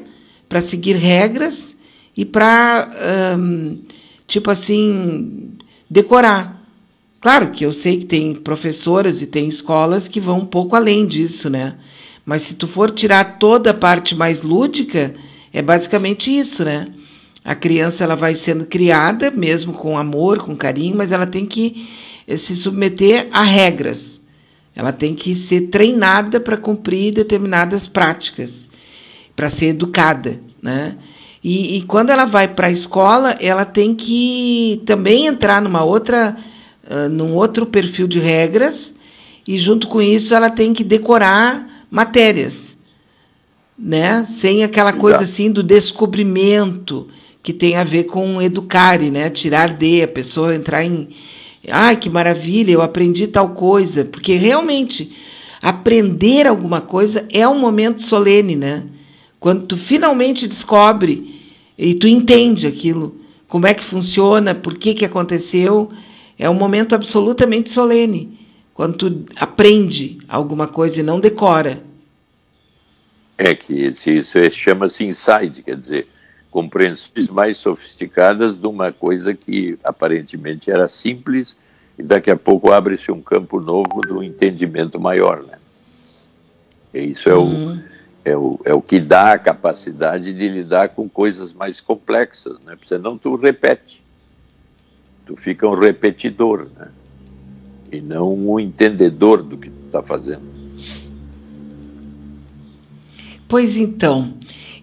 para 0.50 0.62
seguir 0.62 0.96
regras 0.96 1.76
e 2.16 2.26
para, 2.26 2.90
tipo 4.26 4.50
assim, 4.50 5.52
decorar. 5.90 6.58
Claro 7.20 7.52
que 7.52 7.66
eu 7.66 7.72
sei 7.72 7.98
que 7.98 8.06
tem 8.06 8.34
professoras 8.34 9.22
e 9.22 9.28
tem 9.28 9.48
escolas 9.48 10.08
que 10.08 10.20
vão 10.20 10.40
um 10.40 10.46
pouco 10.46 10.76
além 10.76 11.06
disso, 11.06 11.50
né? 11.50 11.76
Mas 12.26 12.44
se 12.44 12.54
tu 12.54 12.68
for 12.68 12.92
tirar 12.92 13.38
toda 13.38 13.72
a 13.72 13.74
parte 13.74 14.16
mais 14.16 14.42
lúdica, 14.42 15.16
é 15.54 15.62
basicamente 15.62 16.36
isso, 16.36 16.64
né? 16.64 16.88
A 17.44 17.56
criança 17.56 18.04
ela 18.04 18.16
vai 18.16 18.36
sendo 18.36 18.66
criada, 18.66 19.32
mesmo 19.32 19.72
com 19.72 19.98
amor, 19.98 20.40
com 20.40 20.56
carinho, 20.56 20.98
mas 20.98 21.12
ela 21.12 21.26
tem 21.26 21.46
que 21.46 21.88
eh, 22.28 22.36
se 22.36 22.56
submeter 22.56 23.30
a 23.32 23.44
regras. 23.44 24.17
Ela 24.78 24.92
tem 24.92 25.16
que 25.16 25.34
ser 25.34 25.70
treinada 25.70 26.40
para 26.40 26.56
cumprir 26.56 27.12
determinadas 27.12 27.88
práticas, 27.88 28.70
para 29.36 29.50
ser 29.50 29.70
educada, 29.70 30.40
né? 30.62 30.96
E, 31.44 31.78
e 31.78 31.82
quando 31.82 32.12
ela 32.12 32.26
vai 32.26 32.48
para 32.48 32.68
a 32.68 32.72
escola, 32.72 33.36
ela 33.40 33.66
tem 33.66 33.96
que 33.96 34.84
também 34.86 35.26
entrar 35.26 35.64
numa 35.64 35.84
outra, 35.84 36.38
uh, 36.88 37.10
num 37.10 37.34
outro 37.34 37.66
perfil 37.66 38.08
de 38.08 38.20
regras, 38.20 38.94
e 39.48 39.58
junto 39.58 39.88
com 39.88 40.00
isso 40.00 40.36
ela 40.36 40.52
tem 40.52 40.74
que 40.74 40.84
decorar 40.84 41.88
matérias, 41.90 42.78
né? 43.76 44.26
Sem 44.26 44.64
aquela 44.64 44.94
coisa 44.94 45.22
assim 45.22 45.52
do 45.52 45.64
descobrimento 45.64 47.08
que 47.42 47.52
tem 47.52 47.78
a 47.78 47.84
ver 47.84 48.04
com 48.04 48.40
educare, 48.40 49.10
né? 49.10 49.32
Tirar 49.32 49.76
de 49.76 50.04
a 50.04 50.08
pessoa 50.08 50.54
entrar 50.54 50.84
em 50.84 51.10
Ai, 51.70 51.98
que 51.98 52.10
maravilha, 52.10 52.72
eu 52.72 52.82
aprendi 52.82 53.28
tal 53.28 53.50
coisa. 53.50 54.06
Porque 54.06 54.36
realmente, 54.36 55.16
aprender 55.62 56.48
alguma 56.48 56.82
coisa 56.82 57.26
é 57.32 57.48
um 57.48 57.60
momento 57.60 58.02
solene, 58.02 58.56
né? 58.56 58.84
Quando 59.40 59.66
tu 59.66 59.78
finalmente 59.78 60.48
descobre 60.48 61.42
e 61.78 61.94
tu 61.94 62.08
entende 62.08 62.66
aquilo, 62.66 63.16
como 63.48 63.68
é 63.68 63.74
que 63.74 63.84
funciona, 63.84 64.56
por 64.56 64.78
que, 64.78 64.94
que 64.94 65.06
aconteceu, 65.06 65.92
é 66.38 66.50
um 66.50 66.54
momento 66.54 66.94
absolutamente 66.94 67.70
solene. 67.70 68.38
Quando 68.74 68.98
tu 68.98 69.26
aprende 69.36 70.18
alguma 70.28 70.68
coisa 70.68 71.00
e 71.00 71.04
não 71.04 71.20
decora. 71.20 71.82
É 73.38 73.56
que 73.56 73.74
isso 73.74 74.52
chama-se 74.52 75.06
insight, 75.06 75.64
quer 75.64 75.78
dizer, 75.78 76.08
compreensões 76.58 77.28
mais 77.28 77.60
sofisticadas 77.60 78.58
de 78.58 78.66
uma 78.66 78.92
coisa 78.92 79.32
que 79.32 79.78
aparentemente 79.84 80.72
era 80.72 80.88
simples 80.88 81.56
e 82.00 82.02
daqui 82.02 82.32
a 82.32 82.36
pouco 82.36 82.72
abre-se 82.72 83.12
um 83.12 83.22
campo 83.22 83.62
novo 83.62 84.02
do 84.02 84.24
entendimento 84.24 85.00
maior, 85.00 85.44
né? 85.44 85.60
E 86.92 87.12
isso 87.12 87.30
é 87.30 87.36
o, 87.36 87.44
uhum. 87.44 87.84
é 88.26 88.36
o, 88.36 88.60
é 88.66 88.74
o 88.74 88.82
que 88.82 89.00
dá 89.00 89.34
a 89.34 89.38
capacidade 89.38 90.34
de 90.34 90.50
lidar 90.50 90.90
com 90.90 91.08
coisas 91.08 91.54
mais 91.54 91.80
complexas, 91.80 92.60
né? 92.62 92.72
Porque 92.72 92.88
senão 92.88 93.20
tu 93.20 93.36
repete. 93.36 94.04
Tu 95.28 95.36
fica 95.36 95.68
um 95.68 95.78
repetidor, 95.78 96.70
né? 96.76 96.88
E 97.92 98.02
não 98.02 98.34
um 98.34 98.60
entendedor 98.60 99.44
do 99.44 99.60
que 99.60 99.70
tu 99.70 99.86
está 99.86 100.02
fazendo. 100.02 100.58
Pois 103.48 103.78
então. 103.78 104.34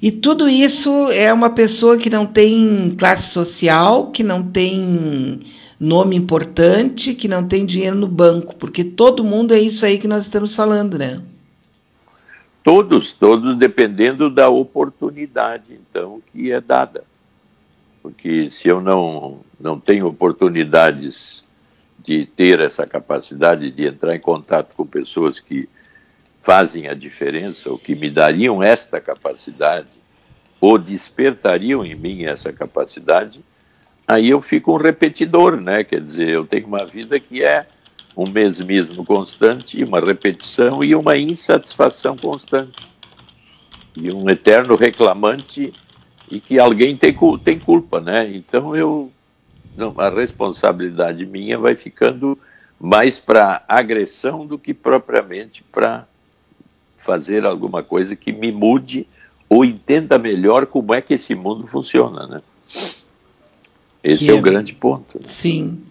E 0.05 0.13
tudo 0.13 0.47
isso 0.51 1.11
é 1.13 1.33
uma 1.33 1.49
pessoa 1.49 1.97
que 1.97 2.11
não 2.11 2.27
tem 2.27 2.95
classe 2.95 3.29
social, 3.29 4.11
que 4.11 4.23
não 4.23 4.43
tem 4.43 5.41
nome 5.81 6.15
importante, 6.15 7.15
que 7.15 7.27
não 7.27 7.49
tem 7.49 7.65
dinheiro 7.65 7.97
no 7.97 8.07
banco, 8.07 8.55
porque 8.57 8.85
todo 8.85 9.25
mundo 9.25 9.55
é 9.55 9.59
isso 9.59 9.83
aí 9.83 9.97
que 9.97 10.07
nós 10.07 10.25
estamos 10.25 10.55
falando, 10.55 10.99
né? 10.99 11.23
Todos, 12.63 13.15
todos 13.15 13.57
dependendo 13.57 14.29
da 14.29 14.51
oportunidade, 14.51 15.73
então, 15.73 16.21
que 16.31 16.53
é 16.53 16.61
dada. 16.61 17.03
Porque 18.03 18.51
se 18.51 18.69
eu 18.69 18.83
não, 18.83 19.39
não 19.59 19.81
tenho 19.81 20.07
oportunidades 20.07 21.43
de 22.05 22.27
ter 22.27 22.61
essa 22.61 22.87
capacidade 22.87 23.71
de 23.71 23.87
entrar 23.87 24.15
em 24.15 24.21
contato 24.21 24.75
com 24.77 24.85
pessoas 24.85 25.41
que 25.41 25.67
fazem 26.43 26.89
a 26.89 26.93
diferença, 26.93 27.71
ou 27.71 27.79
que 27.79 27.95
me 27.95 28.11
dariam 28.11 28.63
esta 28.63 29.01
capacidade, 29.01 29.94
ou 30.61 30.79
despertariam 30.79 31.85
em 31.85 31.95
mim 31.95 32.25
essa 32.25 32.53
capacidade, 32.53 33.41
aí 34.07 34.31
eu 34.31 34.41
fico 34.41 34.73
um 34.73 34.77
repetidor, 34.77 35.61
né? 35.61 35.85
Quer 35.85 36.01
dizer, 36.01 36.29
eu 36.29 36.47
tenho 36.47 36.67
uma 36.67 36.85
vida 36.85 37.19
que 37.21 37.43
é 37.43 37.67
um 38.17 38.29
mesmismo 38.29 39.05
constante, 39.05 39.83
uma 39.83 40.01
repetição 40.01 40.85
e 40.85 40.95
uma 40.95 41.17
insatisfação 41.17 42.17
constante. 42.17 42.89
E 43.97 44.11
um 44.13 44.29
eterno 44.29 44.77
reclamante 44.77 45.73
e 46.31 46.41
que 46.41 46.59
alguém 46.59 46.97
tem, 46.97 47.17
tem 47.45 47.59
culpa, 47.59 48.01
né? 48.01 48.29
Então 48.35 48.75
eu 48.75 49.13
não, 49.77 49.95
a 49.99 50.09
responsabilidade 50.09 51.27
minha 51.27 51.59
vai 51.59 51.75
ficando 51.75 52.39
mais 52.81 53.19
para 53.19 53.65
agressão 53.69 54.47
do 54.47 54.59
que 54.59 54.73
propriamente 54.73 55.63
para 55.65 56.07
fazer 56.97 57.45
alguma 57.45 57.83
coisa 57.83 58.17
que 58.17 58.33
me 58.33 58.51
mude 58.51 59.07
ou 59.49 59.65
entenda 59.65 60.19
melhor 60.19 60.67
como 60.67 60.95
é 60.95 61.01
que 61.01 61.15
esse 61.15 61.35
mundo 61.35 61.67
funciona, 61.67 62.27
né? 62.27 62.43
Esse 64.03 64.29
é, 64.29 64.33
é- 64.33 64.35
o 64.35 64.43
grande 64.43 64.73
ponto. 64.75 65.19
Sim. 65.23 65.83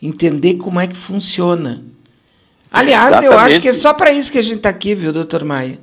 Entender 0.00 0.54
como 0.54 0.80
é 0.80 0.86
que 0.86 0.96
funciona. 0.96 1.84
Aliás, 2.70 3.16
eu 3.16 3.30
Exatamente. 3.30 3.52
acho 3.52 3.60
que 3.60 3.68
é 3.68 3.72
só 3.72 3.92
para 3.92 4.12
isso 4.12 4.32
que 4.32 4.38
a 4.38 4.42
gente 4.42 4.56
está 4.56 4.70
aqui, 4.70 4.94
viu, 4.94 5.12
doutor 5.12 5.44
Maia? 5.44 5.78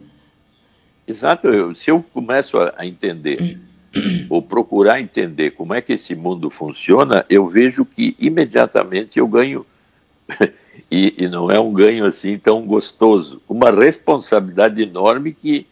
Exato. 1.08 1.48
Eu, 1.48 1.74
se 1.74 1.90
eu 1.90 2.04
começo 2.14 2.58
a, 2.58 2.74
a 2.78 2.86
entender, 2.86 3.60
ou 4.30 4.42
procurar 4.42 5.00
entender 5.00 5.52
como 5.52 5.74
é 5.74 5.82
que 5.82 5.94
esse 5.94 6.16
mundo 6.16 6.50
funciona, 6.50 7.26
eu 7.30 7.48
vejo 7.48 7.86
que 7.86 8.16
imediatamente 8.20 9.20
eu 9.20 9.28
ganho, 9.28 9.66
e, 10.92 11.14
e 11.18 11.28
não 11.28 11.50
é 11.50 11.60
um 11.60 11.72
ganho 11.72 12.06
assim 12.06 12.38
tão 12.38 12.66
gostoso, 12.66 13.42
uma 13.48 13.72
responsabilidade 13.72 14.82
enorme 14.82 15.32
que 15.34 15.66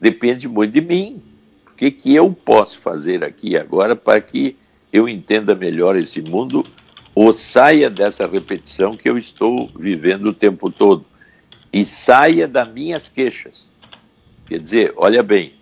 depende 0.00 0.48
muito 0.48 0.72
de 0.72 0.80
mim. 0.80 1.22
O 1.66 1.76
que, 1.76 1.90
que 1.90 2.14
eu 2.14 2.32
posso 2.32 2.78
fazer 2.80 3.22
aqui 3.22 3.56
agora 3.56 3.94
para 3.94 4.20
que 4.20 4.56
eu 4.92 5.08
entenda 5.08 5.54
melhor 5.54 5.96
esse 5.96 6.22
mundo 6.22 6.64
ou 7.14 7.32
saia 7.32 7.88
dessa 7.88 8.26
repetição 8.26 8.96
que 8.96 9.08
eu 9.08 9.16
estou 9.18 9.70
vivendo 9.78 10.26
o 10.26 10.34
tempo 10.34 10.70
todo 10.70 11.04
e 11.72 11.84
saia 11.84 12.46
das 12.46 12.68
minhas 12.70 13.08
queixas. 13.08 13.68
Quer 14.46 14.60
dizer, 14.60 14.94
olha 14.96 15.22
bem, 15.22 15.54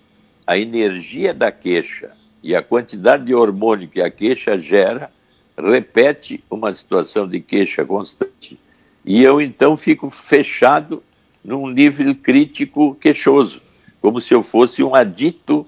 a 0.46 0.58
energia 0.58 1.32
da 1.32 1.50
queixa 1.50 2.12
e 2.42 2.54
a 2.54 2.62
quantidade 2.62 3.24
de 3.24 3.34
hormônio 3.34 3.88
que 3.88 4.00
a 4.00 4.10
queixa 4.10 4.58
gera 4.58 5.10
repete 5.56 6.42
uma 6.50 6.72
situação 6.72 7.26
de 7.26 7.40
queixa 7.40 7.84
constante. 7.84 8.58
E 9.04 9.22
eu 9.22 9.40
então 9.40 9.76
fico 9.76 10.10
fechado 10.10 11.02
num 11.42 11.68
nível 11.68 12.14
crítico 12.14 12.94
queixoso, 12.96 13.60
como 14.04 14.20
se 14.20 14.34
eu 14.34 14.42
fosse 14.42 14.84
um 14.84 14.94
adito 14.94 15.66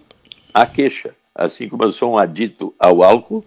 à 0.52 0.66
queixa, 0.66 1.14
assim 1.34 1.70
como 1.70 1.84
eu 1.84 1.90
sou 1.90 2.12
um 2.12 2.18
adito 2.18 2.74
ao 2.78 3.02
álcool, 3.02 3.42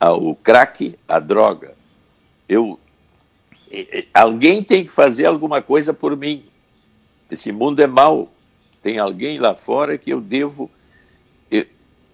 ao 0.00 0.34
crack, 0.34 0.96
à 1.06 1.18
droga. 1.18 1.74
Eu 2.48 2.80
alguém 4.14 4.62
tem 4.62 4.82
que 4.86 4.90
fazer 4.90 5.26
alguma 5.26 5.60
coisa 5.60 5.92
por 5.92 6.16
mim. 6.16 6.42
Esse 7.30 7.52
mundo 7.52 7.80
é 7.80 7.86
mau. 7.86 8.32
Tem 8.82 8.98
alguém 8.98 9.38
lá 9.38 9.54
fora 9.54 9.98
que 9.98 10.08
eu 10.08 10.22
devo. 10.22 10.70
Eu, 11.50 11.66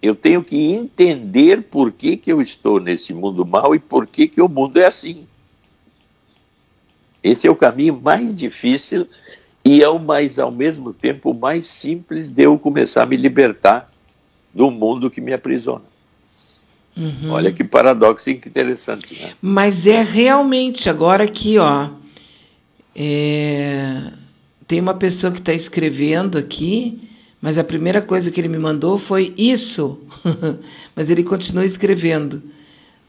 eu 0.03 0.16
tenho 0.16 0.43
que 0.43 0.73
entender 0.73 1.62
por 1.62 1.93
que, 1.93 2.16
que 2.16 2.32
eu 2.32 2.43
estou 2.43 2.81
nesse 2.81 3.15
mundo 3.15 3.47
mau 3.47 3.73
e 3.73 3.78
por 3.78 4.05
que, 4.05 4.27
que 4.27 4.43
o 4.43 4.48
mundo 4.48 4.78
é 4.78 4.86
assim. 4.86 5.28
Esse 7.23 7.47
é 7.47 7.51
o 7.53 7.55
caminho 7.55 8.01
mais 8.03 8.36
difícil 8.36 9.07
e 9.69 9.83
é 9.83 9.89
o 9.89 9.99
mais, 9.99 10.39
ao 10.39 10.53
mesmo 10.53 10.93
tempo, 10.93 11.33
o 11.33 11.35
mais 11.35 11.67
simples 11.67 12.29
de 12.29 12.45
eu 12.45 12.57
começar 12.57 13.03
a 13.03 13.07
me 13.07 13.17
libertar 13.17 13.91
do 14.55 14.71
mundo 14.71 15.11
que 15.11 15.21
me 15.21 15.33
aprisiona. 15.33 15.83
Uhum. 16.97 17.31
Olha 17.31 17.51
que 17.51 17.65
paradoxo 17.65 18.31
interessante, 18.31 19.21
né? 19.21 19.33
Mas 19.43 19.85
é 19.85 20.03
realmente, 20.03 20.89
agora 20.89 21.25
aqui, 21.25 21.59
ó. 21.59 21.89
é, 22.95 24.13
Tem 24.69 24.81
uma 24.81 24.95
pessoa 24.95 25.33
que 25.33 25.41
está 25.41 25.53
escrevendo 25.53 26.39
aqui, 26.39 27.01
mas 27.43 27.59
a 27.59 27.65
primeira 27.65 28.01
coisa 28.01 28.31
que 28.31 28.41
ele 28.41 28.47
me 28.47 28.59
mandou 28.59 28.99
foi 28.99 29.35
isso. 29.37 29.99
mas 30.95 31.11
ele 31.11 31.25
continua 31.25 31.67
escrevendo. 31.67 32.41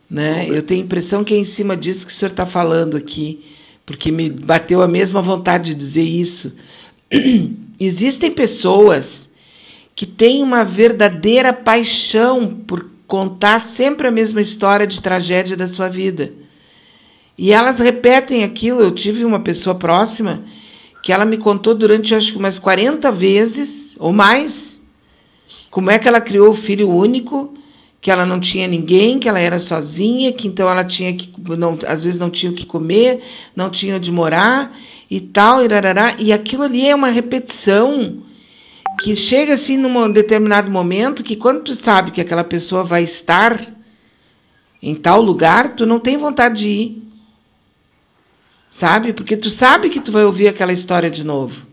Né? 0.09 0.47
Eu 0.49 0.63
tenho 0.63 0.81
a 0.81 0.85
impressão 0.85 1.23
que 1.23 1.35
é 1.35 1.37
em 1.37 1.45
cima 1.45 1.77
disso 1.77 2.03
que 2.03 2.11
o 2.11 2.15
senhor 2.15 2.31
está 2.31 2.47
falando 2.47 2.97
aqui, 2.97 3.45
porque 3.87 4.11
me 4.11 4.29
bateu 4.29 4.81
a 4.81 4.87
mesma 4.87 5.21
vontade 5.21 5.73
de 5.73 5.75
dizer 5.75 6.03
isso. 6.03 6.51
Existem 7.79 8.29
pessoas 8.29 9.29
que 9.95 10.05
têm 10.05 10.43
uma 10.43 10.65
verdadeira 10.65 11.53
paixão 11.53 12.53
por 12.67 12.85
contar 13.07 13.61
sempre 13.61 14.09
a 14.09 14.11
mesma 14.11 14.41
história 14.41 14.85
de 14.85 15.01
tragédia 15.01 15.55
da 15.55 15.67
sua 15.67 15.87
vida. 15.87 16.33
E 17.37 17.53
elas 17.53 17.79
repetem 17.79 18.43
aquilo. 18.43 18.81
Eu 18.81 18.91
tive 18.91 19.23
uma 19.23 19.39
pessoa 19.39 19.73
próxima 19.73 20.43
que 21.01 21.13
ela 21.13 21.23
me 21.23 21.37
contou 21.37 21.73
durante 21.73 22.13
acho 22.13 22.33
que 22.33 22.37
umas 22.37 22.59
40 22.59 23.09
vezes 23.09 23.95
ou 23.97 24.11
mais 24.11 24.77
como 25.71 25.89
é 25.89 25.97
que 25.97 26.09
ela 26.09 26.19
criou 26.19 26.49
o 26.49 26.55
filho 26.55 26.89
único, 26.89 27.53
que 28.07 28.11
ela 28.11 28.25
não 28.25 28.39
tinha 28.39 28.69
ninguém, 28.69 29.19
que 29.19 29.27
ela 29.27 29.37
era 29.37 29.59
sozinha, 29.59 30.31
que 30.31 30.47
então 30.47 30.69
ela 30.69 30.85
tinha 30.85 31.13
que 31.13 31.29
não, 31.57 31.77
às 31.85 32.05
vezes 32.05 32.17
não 32.17 32.29
tinha 32.29 32.49
o 32.49 32.55
que 32.55 32.65
comer, 32.65 33.21
não 33.53 33.69
tinha 33.69 33.97
onde 33.97 34.09
morar 34.09 34.79
e 35.11 35.19
tal, 35.19 35.61
irarará, 35.61 36.15
e 36.17 36.31
aquilo 36.31 36.63
ali 36.63 36.87
é 36.87 36.95
uma 36.95 37.09
repetição 37.09 38.23
que 39.01 39.13
chega 39.13 39.55
assim 39.55 39.75
num 39.75 40.09
determinado 40.09 40.71
momento 40.71 41.21
que 41.21 41.35
quando 41.35 41.63
tu 41.63 41.75
sabe 41.75 42.11
que 42.11 42.21
aquela 42.21 42.45
pessoa 42.45 42.81
vai 42.81 43.03
estar 43.03 43.75
em 44.81 44.95
tal 44.95 45.21
lugar, 45.21 45.75
tu 45.75 45.85
não 45.85 45.99
tem 45.99 46.15
vontade 46.15 46.59
de 46.59 46.69
ir. 46.69 47.03
Sabe? 48.69 49.11
Porque 49.11 49.35
tu 49.35 49.49
sabe 49.49 49.89
que 49.89 49.99
tu 49.99 50.13
vai 50.13 50.23
ouvir 50.23 50.47
aquela 50.47 50.71
história 50.71 51.11
de 51.11 51.25
novo. 51.25 51.67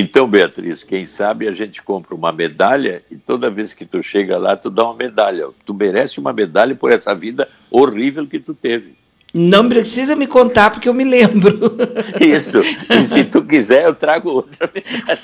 Então, 0.00 0.28
Beatriz, 0.28 0.84
quem 0.84 1.06
sabe 1.06 1.48
a 1.48 1.52
gente 1.52 1.82
compra 1.82 2.14
uma 2.14 2.30
medalha 2.30 3.02
e 3.10 3.16
toda 3.16 3.50
vez 3.50 3.72
que 3.72 3.84
tu 3.84 4.00
chega 4.00 4.38
lá, 4.38 4.56
tu 4.56 4.70
dá 4.70 4.84
uma 4.84 4.94
medalha. 4.94 5.48
Tu 5.66 5.74
merece 5.74 6.20
uma 6.20 6.32
medalha 6.32 6.72
por 6.76 6.92
essa 6.92 7.12
vida 7.12 7.48
horrível 7.68 8.24
que 8.24 8.38
tu 8.38 8.54
teve. 8.54 8.94
Não 9.34 9.68
precisa 9.68 10.14
me 10.14 10.28
contar 10.28 10.70
porque 10.70 10.88
eu 10.88 10.94
me 10.94 11.02
lembro. 11.02 11.76
Isso. 12.24 12.60
E 12.60 13.06
se 13.08 13.24
tu 13.24 13.42
quiser, 13.42 13.86
eu 13.86 13.94
trago 13.94 14.30
outra 14.30 14.70
medalha. 14.72 15.18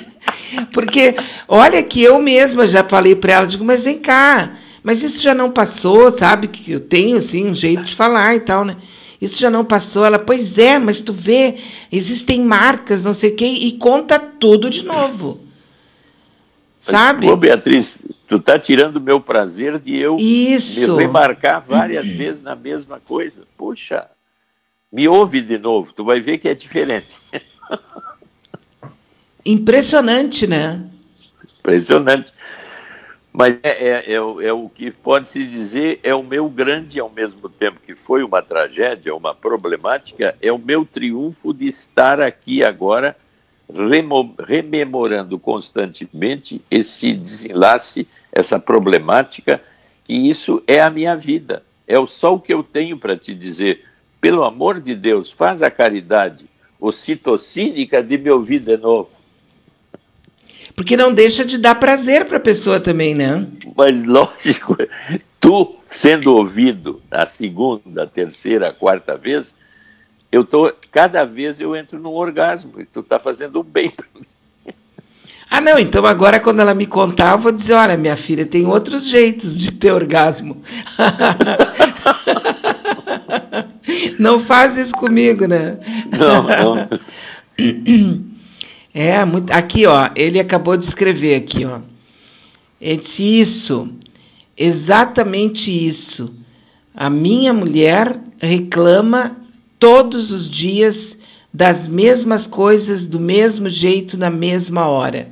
Porque, 0.72 1.14
olha 1.46 1.82
que 1.82 2.02
eu 2.02 2.20
mesma 2.20 2.66
já 2.66 2.82
falei 2.82 3.14
para 3.14 3.34
ela, 3.34 3.46
digo, 3.46 3.64
mas 3.64 3.84
vem 3.84 3.98
cá, 3.98 4.56
mas 4.82 5.00
isso 5.00 5.22
já 5.22 5.32
não 5.32 5.48
passou, 5.52 6.10
sabe? 6.10 6.48
Que 6.48 6.72
eu 6.72 6.80
tenho, 6.80 7.18
assim, 7.18 7.48
um 7.48 7.54
jeito 7.54 7.84
de 7.84 7.94
falar 7.94 8.34
e 8.34 8.40
tal, 8.40 8.64
né? 8.64 8.76
Isso 9.20 9.38
já 9.38 9.50
não 9.50 9.64
passou. 9.64 10.04
Ela, 10.04 10.18
pois 10.18 10.56
é, 10.58 10.78
mas 10.78 11.00
tu 11.00 11.12
vê, 11.12 11.58
existem 11.92 12.40
marcas, 12.40 13.04
não 13.04 13.12
sei 13.12 13.30
o 13.30 13.36
quê, 13.36 13.46
e 13.46 13.72
conta 13.72 14.18
tudo 14.18 14.70
de 14.70 14.84
novo. 14.84 15.40
Sabe? 16.80 17.28
Ô, 17.28 17.36
Beatriz, 17.36 17.98
tu 18.26 18.40
tá 18.40 18.58
tirando 18.58 18.96
o 18.96 19.00
meu 19.00 19.20
prazer 19.20 19.78
de 19.78 19.96
eu 19.96 20.16
Isso. 20.18 20.96
me 20.96 21.02
remarcar 21.02 21.60
várias 21.60 22.06
vezes 22.08 22.42
na 22.42 22.56
mesma 22.56 22.98
coisa. 22.98 23.42
Puxa, 23.58 24.08
me 24.90 25.06
ouve 25.06 25.42
de 25.42 25.58
novo, 25.58 25.92
tu 25.92 26.04
vai 26.04 26.20
ver 26.20 26.38
que 26.38 26.48
é 26.48 26.54
diferente. 26.54 27.18
Impressionante, 29.44 30.46
né? 30.46 30.82
Impressionante. 31.58 32.32
Mas 33.32 33.56
é, 33.62 33.88
é, 33.88 34.12
é, 34.14 34.20
o- 34.20 34.40
é 34.40 34.52
o 34.52 34.68
que 34.68 34.90
pode 34.90 35.28
se 35.28 35.46
dizer, 35.46 36.00
é 36.02 36.14
o 36.14 36.22
meu 36.22 36.48
grande, 36.48 36.98
ao 36.98 37.08
mesmo 37.08 37.48
tempo 37.48 37.78
que 37.84 37.94
foi 37.94 38.24
uma 38.24 38.42
tragédia, 38.42 39.14
uma 39.14 39.34
problemática, 39.34 40.34
é 40.42 40.50
o 40.50 40.58
meu 40.58 40.84
triunfo 40.84 41.54
de 41.54 41.66
estar 41.66 42.20
aqui 42.20 42.64
agora 42.64 43.16
rememorando 44.48 45.38
constantemente 45.38 46.60
esse 46.68 47.12
desenlace, 47.12 48.06
essa 48.32 48.58
problemática, 48.58 49.62
que 50.04 50.12
isso 50.12 50.60
é 50.66 50.80
a 50.80 50.90
minha 50.90 51.16
vida. 51.16 51.62
É 51.86 51.94
só 52.06 52.34
o 52.34 52.40
que 52.40 52.52
eu 52.52 52.64
tenho 52.64 52.98
para 52.98 53.16
te 53.16 53.32
dizer. 53.32 53.84
Pelo 54.20 54.44
amor 54.44 54.80
de 54.80 54.94
Deus, 54.94 55.30
faz 55.30 55.62
a 55.62 55.70
caridade 55.70 56.46
ocitocínica 56.80 58.02
de 58.02 58.18
me 58.18 58.30
ouvir 58.30 58.58
de 58.58 58.76
novo. 58.76 59.10
Porque 60.74 60.96
não 60.96 61.12
deixa 61.12 61.44
de 61.44 61.58
dar 61.58 61.74
prazer 61.74 62.26
para 62.26 62.36
a 62.36 62.40
pessoa 62.40 62.80
também, 62.80 63.14
né? 63.14 63.46
Mas 63.76 64.02
lógico, 64.04 64.76
tu 65.40 65.76
sendo 65.86 66.34
ouvido 66.34 67.02
a 67.10 67.26
segunda, 67.26 68.04
a 68.04 68.06
terceira, 68.06 68.68
a 68.68 68.72
quarta 68.72 69.16
vez, 69.16 69.54
eu 70.30 70.44
tô 70.44 70.72
cada 70.90 71.24
vez 71.24 71.60
eu 71.60 71.74
entro 71.74 71.98
num 71.98 72.12
orgasmo 72.12 72.80
e 72.80 72.84
tu 72.84 73.02
tá 73.02 73.18
fazendo 73.18 73.60
um 73.60 73.64
bem 73.64 73.90
para 73.90 74.06
mim. 74.14 74.26
Ah, 75.52 75.60
não, 75.60 75.80
então 75.80 76.06
agora 76.06 76.38
quando 76.38 76.60
ela 76.60 76.74
me 76.74 76.86
contar, 76.86 77.32
eu 77.32 77.38
vou 77.38 77.50
dizer, 77.50 77.72
olha, 77.72 77.96
minha 77.96 78.16
filha, 78.16 78.46
tem 78.46 78.66
outros 78.66 79.08
jeitos 79.08 79.58
de 79.58 79.72
ter 79.72 79.90
orgasmo. 79.90 80.62
não 84.16 84.44
faz 84.44 84.76
isso 84.76 84.92
comigo, 84.92 85.48
né? 85.48 85.76
Não, 86.16 86.44
não. 86.44 86.88
É, 88.92 89.24
muito, 89.24 89.50
aqui, 89.52 89.86
ó, 89.86 90.10
ele 90.16 90.40
acabou 90.40 90.76
de 90.76 90.84
escrever 90.84 91.36
aqui, 91.36 91.64
ó. 91.64 91.80
Ele 92.80 92.96
disse 92.96 93.40
isso, 93.40 93.88
exatamente 94.56 95.70
isso. 95.70 96.34
A 96.94 97.08
minha 97.08 97.52
mulher 97.52 98.18
reclama 98.38 99.36
todos 99.78 100.30
os 100.30 100.48
dias 100.48 101.16
das 101.52 101.86
mesmas 101.86 102.46
coisas, 102.46 103.06
do 103.06 103.20
mesmo 103.20 103.68
jeito, 103.68 104.16
na 104.16 104.30
mesma 104.30 104.86
hora. 104.86 105.28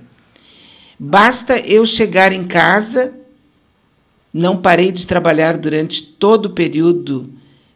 Basta 0.98 1.59
eu 1.59 1.86
chegar 1.86 2.32
em 2.32 2.44
casa, 2.44 3.14
não 4.32 4.56
parei 4.56 4.90
de 4.90 5.06
trabalhar 5.06 5.56
durante 5.56 6.02
todo 6.02 6.47
o 6.47 6.51
período 6.51 7.32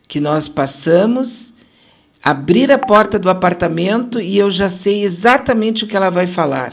que 0.09 0.21
nós 0.21 0.49
passamos, 0.49 1.52
abrir 2.23 2.71
a 2.71 2.79
porta 2.79 3.19
do 3.19 3.29
apartamento 3.29 4.21
e 4.21 4.39
eu 4.39 4.51
já 4.51 4.69
sei 4.69 5.03
exatamente 5.03 5.85
o 5.85 5.89
que 5.89 5.97
ela 5.97 6.11
vai 6.11 6.27
falar. 6.27 6.73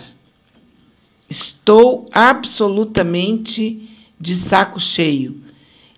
Estou 1.27 2.07
absolutamente 2.11 3.89
de 4.19 4.35
saco 4.35 4.79
cheio. 4.79 5.37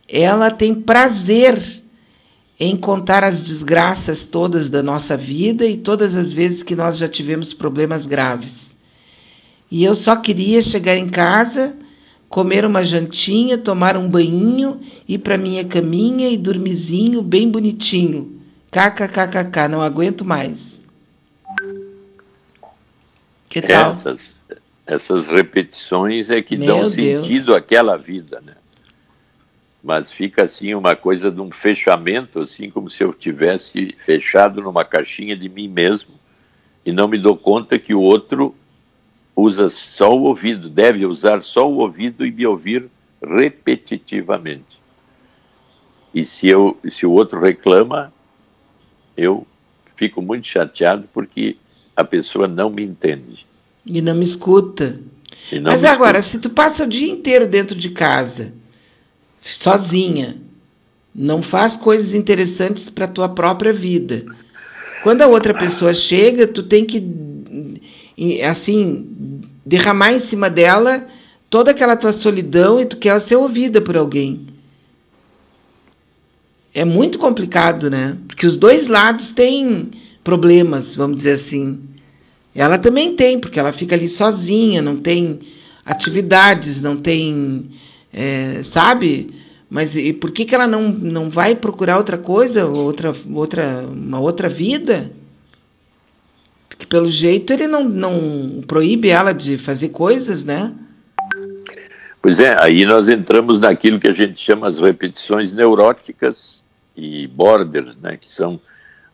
Ela 0.08 0.50
tem 0.52 0.74
prazer 0.74 1.82
em 2.60 2.78
contar 2.78 3.24
as 3.24 3.42
desgraças 3.42 4.24
todas 4.24 4.70
da 4.70 4.84
nossa 4.84 5.18
vida 5.18 5.66
e 5.66 5.78
todas 5.78 6.16
as 6.16 6.32
vezes 6.32 6.62
que 6.62 6.76
nós 6.76 6.98
já 6.98 7.08
tivemos 7.08 7.54
problemas 7.54 8.06
graves. 8.06 8.76
E 9.70 9.84
eu 9.84 9.96
só 9.96 10.16
queria 10.16 10.62
chegar 10.62 10.96
em 10.96 11.10
casa, 11.10 11.76
comer 12.30 12.66
uma 12.66 12.84
jantinha, 12.84 13.58
tomar 13.58 13.98
um 13.98 14.08
banhinho, 14.08 14.80
ir 15.08 15.20
para 15.20 15.38
minha 15.38 15.66
caminha 15.66 16.30
e 16.30 16.38
dormizinho 16.38 17.22
bem 17.22 17.50
bonitinho. 17.50 18.41
KKKKK, 18.72 19.68
não 19.70 19.82
aguento 19.82 20.24
mais. 20.24 20.82
Que 23.50 23.62
tal? 23.62 23.92
Essas, 23.92 24.34
essas 24.86 25.28
repetições 25.28 26.30
é 26.30 26.42
que 26.42 26.56
Meu 26.56 26.68
dão 26.68 26.90
Deus. 26.90 26.94
sentido 26.94 27.54
àquela 27.54 27.98
vida, 27.98 28.42
né? 28.42 28.56
Mas 29.84 30.12
fica 30.12 30.46
assim 30.46 30.74
uma 30.74 30.96
coisa 30.96 31.30
de 31.30 31.42
um 31.42 31.52
fechamento, 31.52 32.40
assim 32.40 32.70
como 32.70 32.90
se 32.90 33.04
eu 33.04 33.14
tivesse 33.14 33.94
fechado 34.06 34.62
numa 34.62 34.86
caixinha 34.86 35.36
de 35.36 35.50
mim 35.50 35.68
mesmo 35.68 36.14
e 36.86 36.92
não 36.92 37.08
me 37.08 37.18
dou 37.18 37.36
conta 37.36 37.78
que 37.78 37.94
o 37.94 38.00
outro 38.00 38.56
usa 39.36 39.70
só 39.70 40.16
o 40.16 40.24
ouvido, 40.24 40.70
deve 40.70 41.06
usar 41.06 41.44
só 41.44 41.70
o 41.70 41.80
ouvido 41.80 42.26
e 42.26 42.32
me 42.32 42.46
ouvir 42.46 42.90
repetitivamente. 43.22 44.80
E 46.14 46.26
se, 46.26 46.48
eu, 46.48 46.78
se 46.90 47.06
o 47.06 47.12
outro 47.12 47.40
reclama, 47.40 48.14
eu 49.22 49.46
fico 49.96 50.22
muito 50.22 50.48
chateado 50.48 51.08
porque 51.14 51.58
a 51.96 52.04
pessoa 52.04 52.48
não 52.48 52.70
me 52.70 52.84
entende. 52.84 53.46
E 53.86 54.02
não 54.02 54.16
me 54.16 54.26
escuta. 54.26 55.00
Não 55.52 55.64
Mas 55.64 55.82
me 55.82 55.88
agora, 55.88 56.20
escuta. 56.20 56.38
se 56.38 56.42
tu 56.42 56.50
passa 56.50 56.84
o 56.84 56.88
dia 56.88 57.08
inteiro 57.08 57.48
dentro 57.48 57.76
de 57.76 57.90
casa, 57.90 58.54
sozinha, 59.42 60.38
não 61.14 61.42
faz 61.42 61.76
coisas 61.76 62.14
interessantes 62.14 62.90
para 62.90 63.08
tua 63.08 63.30
própria 63.30 63.74
vida. 63.74 64.26
Quando 65.04 65.22
a 65.22 65.28
outra 65.28 65.54
pessoa 65.54 65.94
chega, 65.94 66.48
tu 66.48 66.64
tem 66.64 66.86
que 66.86 67.82
assim 68.48 69.42
derramar 69.66 70.14
em 70.14 70.20
cima 70.20 70.50
dela 70.50 71.08
toda 71.50 71.72
aquela 71.72 71.96
tua 71.96 72.14
solidão 72.14 72.80
e 72.80 72.86
tu 72.86 72.98
quer 72.98 73.20
ser 73.20 73.36
ouvida 73.36 73.82
por 73.82 73.98
alguém. 73.98 74.48
É 76.74 76.86
muito 76.86 77.20
complicado, 77.20 77.90
né? 77.90 78.18
Porque 78.28 78.48
os 78.48 78.56
dois 78.56 78.88
lados 78.88 79.32
têm 79.34 79.92
problemas, 80.24 80.96
vamos 80.96 81.18
dizer 81.18 81.34
assim. 81.34 81.80
Ela 82.56 82.78
também 82.78 83.16
tem, 83.16 83.40
porque 83.40 83.60
ela 83.60 83.74
fica 83.74 83.96
ali 83.96 84.08
sozinha, 84.08 84.82
não 84.82 84.98
tem 84.98 85.40
atividades, 85.86 86.82
não 86.82 86.96
tem. 86.96 87.72
é, 88.14 88.62
sabe? 88.64 89.34
Mas 89.70 89.96
e 89.96 90.14
por 90.14 90.32
que, 90.32 90.46
que 90.46 90.56
ela 90.56 90.68
não, 90.68 90.90
não 90.90 91.30
vai 91.30 91.56
procurar 91.56 91.98
outra 91.98 92.18
coisa, 92.18 92.66
outra, 92.66 93.16
outra, 93.34 93.86
uma 93.90 94.20
outra 94.20 94.48
vida? 94.50 95.12
Porque 96.70 96.86
pelo 96.86 97.10
jeito 97.10 97.52
ele 97.52 97.68
não, 97.68 97.84
não 97.88 98.62
proíbe 98.66 99.10
ela 99.10 99.34
de 99.34 99.58
fazer 99.58 99.90
coisas, 99.90 100.44
né? 100.44 100.74
Pois 102.22 102.40
é, 102.40 102.56
aí 102.62 102.86
nós 102.86 103.10
entramos 103.10 103.60
naquilo 103.60 104.00
que 104.00 104.08
a 104.08 104.14
gente 104.14 104.40
chama 104.40 104.68
as 104.68 104.78
repetições 104.78 105.54
neuróticas 105.54 106.61
e 106.96 107.28
borders, 107.28 107.98
né, 107.98 108.18
que 108.18 108.34
são 108.34 108.60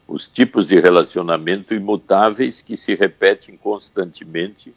os 0.08 0.28
tipos 0.28 0.66
de 0.66 0.80
relacionamento 0.80 1.74
imutáveis 1.74 2.62
que 2.62 2.78
se 2.78 2.95
repetem 2.95 3.58
constantemente 3.58 4.74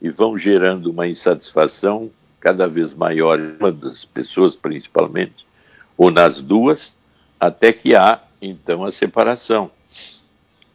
e 0.00 0.10
vão 0.10 0.36
gerando 0.36 0.90
uma 0.90 1.06
insatisfação 1.06 2.10
cada 2.40 2.66
vez 2.66 2.92
maior, 2.92 3.38
em 3.38 3.56
uma 3.58 3.70
das 3.70 4.04
pessoas 4.04 4.56
principalmente, 4.56 5.46
ou 5.96 6.10
nas 6.10 6.40
duas, 6.40 6.94
até 7.38 7.72
que 7.72 7.94
há 7.94 8.20
então 8.40 8.84
a 8.84 8.90
separação. 8.90 9.70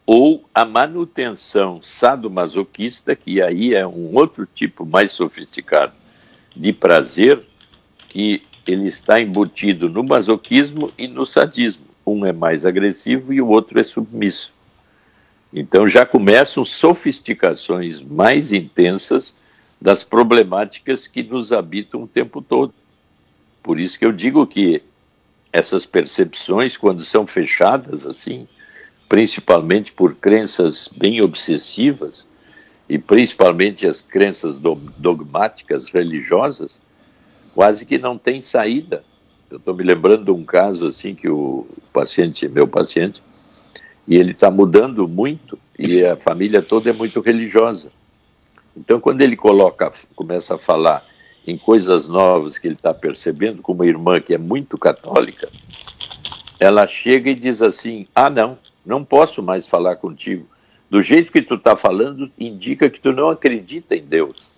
Ou 0.06 0.48
a 0.56 0.64
manutenção 0.64 1.82
sadomasoquista, 1.84 3.14
que 3.14 3.42
aí 3.42 3.74
é 3.74 3.86
um 3.86 4.16
outro 4.16 4.48
tipo 4.56 4.86
mais 4.86 5.12
sofisticado 5.12 5.92
de 6.56 6.72
prazer, 6.72 7.44
que 8.08 8.42
ele 8.72 8.88
está 8.88 9.22
embutido 9.22 9.90
no 9.90 10.04
masoquismo 10.04 10.92
e 10.98 11.08
no 11.08 11.26
sadismo. 11.26 11.86
Um 12.06 12.26
é 12.26 12.32
mais 12.32 12.66
agressivo 12.66 13.34
e 13.34 13.42
o 13.42 13.48
outro 13.48 13.80
é 13.80 13.84
submisso. 13.84 14.54
Então 15.54 15.88
já 15.88 16.06
começam 16.06 16.66
sofisticações 16.66 18.02
mais 18.02 18.52
intensas 18.52 19.34
das 19.80 20.04
problemáticas 20.04 21.08
que 21.08 21.24
nos 21.24 21.52
habitam 21.52 22.04
o 22.04 22.08
tempo 22.08 22.42
todo. 22.42 22.74
Por 23.64 23.80
isso 23.80 23.98
que 23.98 24.06
eu 24.06 24.12
digo 24.12 24.46
que 24.48 24.82
essas 25.52 25.86
percepções, 25.86 26.76
quando 26.78 27.04
são 27.04 27.26
fechadas 27.26 28.06
assim, 28.06 28.48
principalmente 29.08 29.92
por 29.94 30.16
crenças 30.16 30.90
bem 30.96 31.22
obsessivas, 31.22 32.28
e 32.90 32.98
principalmente 32.98 33.86
as 33.86 34.02
crenças 34.02 34.58
do- 34.58 34.76
dogmáticas 34.98 35.90
religiosas, 35.90 36.80
quase 37.58 37.88
que 37.88 37.98
não 37.98 38.20
tem 38.20 38.40
saída. 38.40 39.04
Eu 39.50 39.58
estou 39.58 39.74
me 39.74 39.84
lembrando 39.84 40.26
de 40.26 40.30
um 40.30 40.44
caso 40.44 40.86
assim 40.86 41.16
que 41.16 41.28
o 41.28 41.66
paciente, 41.92 42.48
meu 42.48 42.68
paciente, 42.68 43.20
e 44.08 44.16
ele 44.16 44.34
está 44.34 44.52
mudando 44.52 45.08
muito 45.08 45.58
e 45.80 46.06
a 46.06 46.16
família 46.16 46.62
toda 46.62 46.92
é 46.92 46.94
muito 46.94 47.20
religiosa. 47.20 47.92
Então, 48.76 49.00
quando 49.00 49.22
ele 49.22 49.36
coloca, 49.36 49.92
começa 50.16 50.54
a 50.54 50.60
falar 50.60 51.04
em 51.48 51.58
coisas 51.58 52.08
novas 52.08 52.60
que 52.60 52.68
ele 52.68 52.76
está 52.76 52.94
percebendo, 52.94 53.64
com 53.64 53.72
uma 53.72 53.88
irmã 53.88 54.22
que 54.22 54.36
é 54.36 54.38
muito 54.38 54.78
católica, 54.78 55.50
ela 56.60 56.86
chega 56.86 57.32
e 57.32 57.36
diz 57.36 57.60
assim: 57.64 58.06
Ah, 58.14 58.30
não, 58.30 58.56
não 58.86 59.04
posso 59.04 59.42
mais 59.42 59.68
falar 59.68 59.96
contigo. 59.96 60.46
Do 60.92 61.02
jeito 61.02 61.32
que 61.32 61.42
tu 61.42 61.56
está 61.56 61.76
falando, 61.76 62.32
indica 62.38 62.88
que 62.88 63.02
tu 63.02 63.12
não 63.12 63.30
acredita 63.32 63.96
em 63.96 64.04
Deus. 64.04 64.56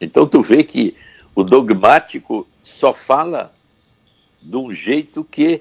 Então, 0.00 0.24
tu 0.24 0.40
vê 0.40 0.62
que 0.62 0.94
o 1.36 1.44
dogmático 1.44 2.48
só 2.64 2.94
fala 2.94 3.52
de 4.40 4.56
um 4.56 4.72
jeito 4.72 5.22
que 5.22 5.60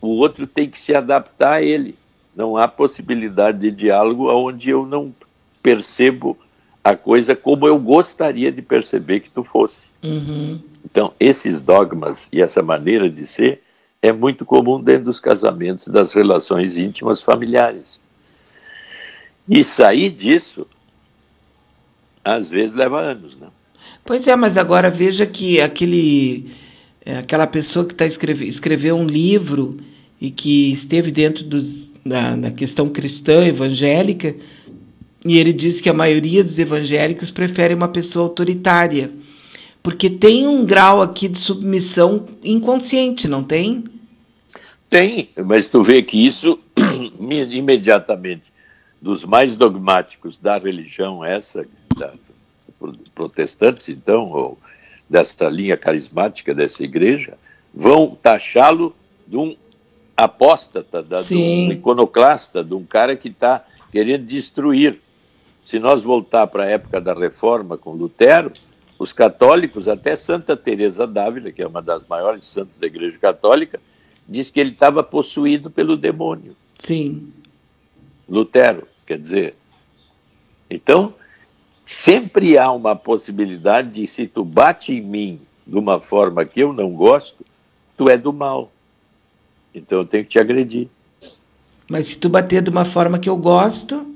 o 0.00 0.08
outro 0.08 0.46
tem 0.46 0.70
que 0.70 0.78
se 0.78 0.94
adaptar 0.94 1.54
a 1.54 1.62
ele. 1.62 1.94
Não 2.34 2.56
há 2.56 2.66
possibilidade 2.66 3.58
de 3.58 3.70
diálogo 3.70 4.32
onde 4.32 4.70
eu 4.70 4.86
não 4.86 5.14
percebo 5.62 6.38
a 6.82 6.96
coisa 6.96 7.36
como 7.36 7.66
eu 7.66 7.78
gostaria 7.78 8.50
de 8.50 8.62
perceber 8.62 9.20
que 9.20 9.28
tu 9.28 9.44
fosse. 9.44 9.86
Uhum. 10.02 10.58
Então, 10.82 11.12
esses 11.20 11.60
dogmas 11.60 12.26
e 12.32 12.40
essa 12.40 12.62
maneira 12.62 13.10
de 13.10 13.26
ser 13.26 13.62
é 14.00 14.10
muito 14.10 14.46
comum 14.46 14.82
dentro 14.82 15.04
dos 15.04 15.20
casamentos, 15.20 15.86
das 15.88 16.14
relações 16.14 16.78
íntimas 16.78 17.20
familiares. 17.20 18.00
E 19.46 19.62
sair 19.62 20.08
disso 20.08 20.66
às 22.24 22.48
vezes 22.48 22.74
leva 22.74 23.00
anos, 23.00 23.36
né? 23.36 23.48
Pois 24.04 24.26
é, 24.26 24.34
mas 24.34 24.56
agora 24.56 24.90
veja 24.90 25.26
que 25.26 25.60
aquele, 25.60 26.50
é, 27.04 27.18
aquela 27.18 27.46
pessoa 27.46 27.84
que 27.84 27.94
tá 27.94 28.06
escreve, 28.06 28.46
escreveu 28.46 28.96
um 28.96 29.06
livro 29.06 29.78
e 30.20 30.30
que 30.30 30.72
esteve 30.72 31.10
dentro 31.10 31.44
dos, 31.44 31.90
da, 32.04 32.36
da 32.36 32.50
questão 32.50 32.88
cristã, 32.88 33.46
evangélica, 33.46 34.34
e 35.24 35.38
ele 35.38 35.52
diz 35.52 35.80
que 35.80 35.88
a 35.88 35.94
maioria 35.94 36.42
dos 36.42 36.58
evangélicos 36.58 37.30
prefere 37.30 37.74
uma 37.74 37.88
pessoa 37.88 38.26
autoritária, 38.26 39.10
porque 39.82 40.08
tem 40.10 40.46
um 40.46 40.64
grau 40.64 41.02
aqui 41.02 41.28
de 41.28 41.38
submissão 41.38 42.26
inconsciente, 42.42 43.28
não 43.28 43.42
tem? 43.42 43.84
Tem, 44.88 45.28
mas 45.44 45.68
tu 45.68 45.82
vê 45.82 46.02
que 46.02 46.26
isso 46.26 46.58
imediatamente 47.20 48.50
dos 49.00 49.24
mais 49.24 49.54
dogmáticos 49.54 50.36
da 50.38 50.58
religião 50.58 51.24
essa 51.24 51.64
da, 51.96 52.12
protestantes 53.14 53.88
então 53.88 54.30
ou 54.30 54.58
dessa 55.08 55.48
linha 55.48 55.76
carismática 55.76 56.54
dessa 56.54 56.82
igreja 56.82 57.36
vão 57.74 58.16
taxá-lo 58.20 58.94
de 59.26 59.36
um 59.36 59.56
apóstata, 60.16 61.02
da, 61.02 61.20
de 61.22 61.34
um 61.34 61.72
iconoclasta, 61.72 62.62
de 62.62 62.74
um 62.74 62.84
cara 62.84 63.16
que 63.16 63.28
está 63.28 63.64
querendo 63.90 64.26
destruir. 64.26 65.00
Se 65.64 65.78
nós 65.78 66.02
voltar 66.02 66.46
para 66.46 66.64
a 66.64 66.70
época 66.70 67.00
da 67.00 67.14
Reforma 67.14 67.78
com 67.78 67.92
Lutero, 67.92 68.52
os 68.98 69.12
católicos, 69.12 69.88
até 69.88 70.14
Santa 70.14 70.56
Teresa 70.56 71.06
d'Ávila, 71.06 71.50
que 71.52 71.62
é 71.62 71.66
uma 71.66 71.80
das 71.80 72.06
maiores 72.06 72.44
santas 72.44 72.78
da 72.78 72.86
Igreja 72.86 73.16
Católica, 73.18 73.80
diz 74.28 74.50
que 74.50 74.60
ele 74.60 74.72
estava 74.72 75.02
possuído 75.02 75.70
pelo 75.70 75.96
demônio. 75.96 76.54
Sim. 76.78 77.32
Lutero, 78.28 78.86
quer 79.06 79.18
dizer. 79.18 79.54
Então, 80.68 81.14
sempre 81.90 82.56
há 82.56 82.70
uma 82.70 82.94
possibilidade 82.94 83.90
de 84.00 84.06
se 84.06 84.24
tu 84.24 84.44
bate 84.44 84.94
em 84.94 85.00
mim 85.00 85.40
de 85.66 85.76
uma 85.76 86.00
forma 86.00 86.44
que 86.44 86.60
eu 86.60 86.72
não 86.72 86.92
gosto, 86.92 87.44
tu 87.96 88.08
é 88.08 88.16
do 88.16 88.32
mal. 88.32 88.70
Então 89.74 89.98
eu 89.98 90.06
tenho 90.06 90.22
que 90.22 90.30
te 90.30 90.38
agredir. 90.38 90.88
Mas 91.88 92.06
se 92.06 92.16
tu 92.16 92.28
bater 92.28 92.62
de 92.62 92.70
uma 92.70 92.84
forma 92.84 93.18
que 93.18 93.28
eu 93.28 93.36
gosto. 93.36 94.06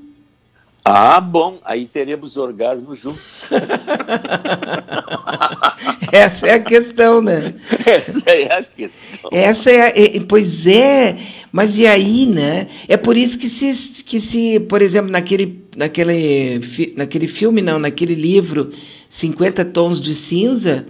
Ah, 0.87 1.19
bom, 1.19 1.57
aí 1.65 1.87
teremos 1.87 2.37
orgasmo 2.37 2.95
juntos. 2.95 3.49
Essa 6.13 6.45
é 6.45 6.53
a 6.53 6.59
questão, 6.59 7.23
né? 7.23 7.55
Essa 7.83 8.29
é 8.29 8.53
a 8.53 8.61
questão. 8.61 9.31
Essa 9.31 9.71
é, 9.71 9.81
a, 9.81 9.87
é, 9.87 10.19
pois 10.19 10.67
é, 10.67 11.17
mas 11.51 11.75
e 11.79 11.87
aí, 11.87 12.27
né? 12.27 12.67
É 12.87 12.95
por 12.97 13.17
isso 13.17 13.39
que 13.39 13.49
se, 13.49 14.03
que 14.03 14.19
se 14.19 14.59
por 14.59 14.83
exemplo, 14.83 15.09
naquele, 15.09 15.63
naquele, 15.75 16.61
naquele 16.95 17.27
filme, 17.27 17.63
não, 17.63 17.79
naquele 17.79 18.13
livro, 18.13 18.71
50 19.09 19.65
Tons 19.65 19.99
de 19.99 20.13
Cinza, 20.13 20.85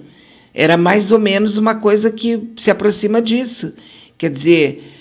era 0.53 0.75
mais 0.75 1.09
ou 1.09 1.19
menos 1.19 1.57
uma 1.57 1.75
coisa 1.75 2.11
que 2.11 2.49
se 2.59 2.69
aproxima 2.69 3.21
disso. 3.21 3.71
Quer 4.17 4.29
dizer, 4.29 4.91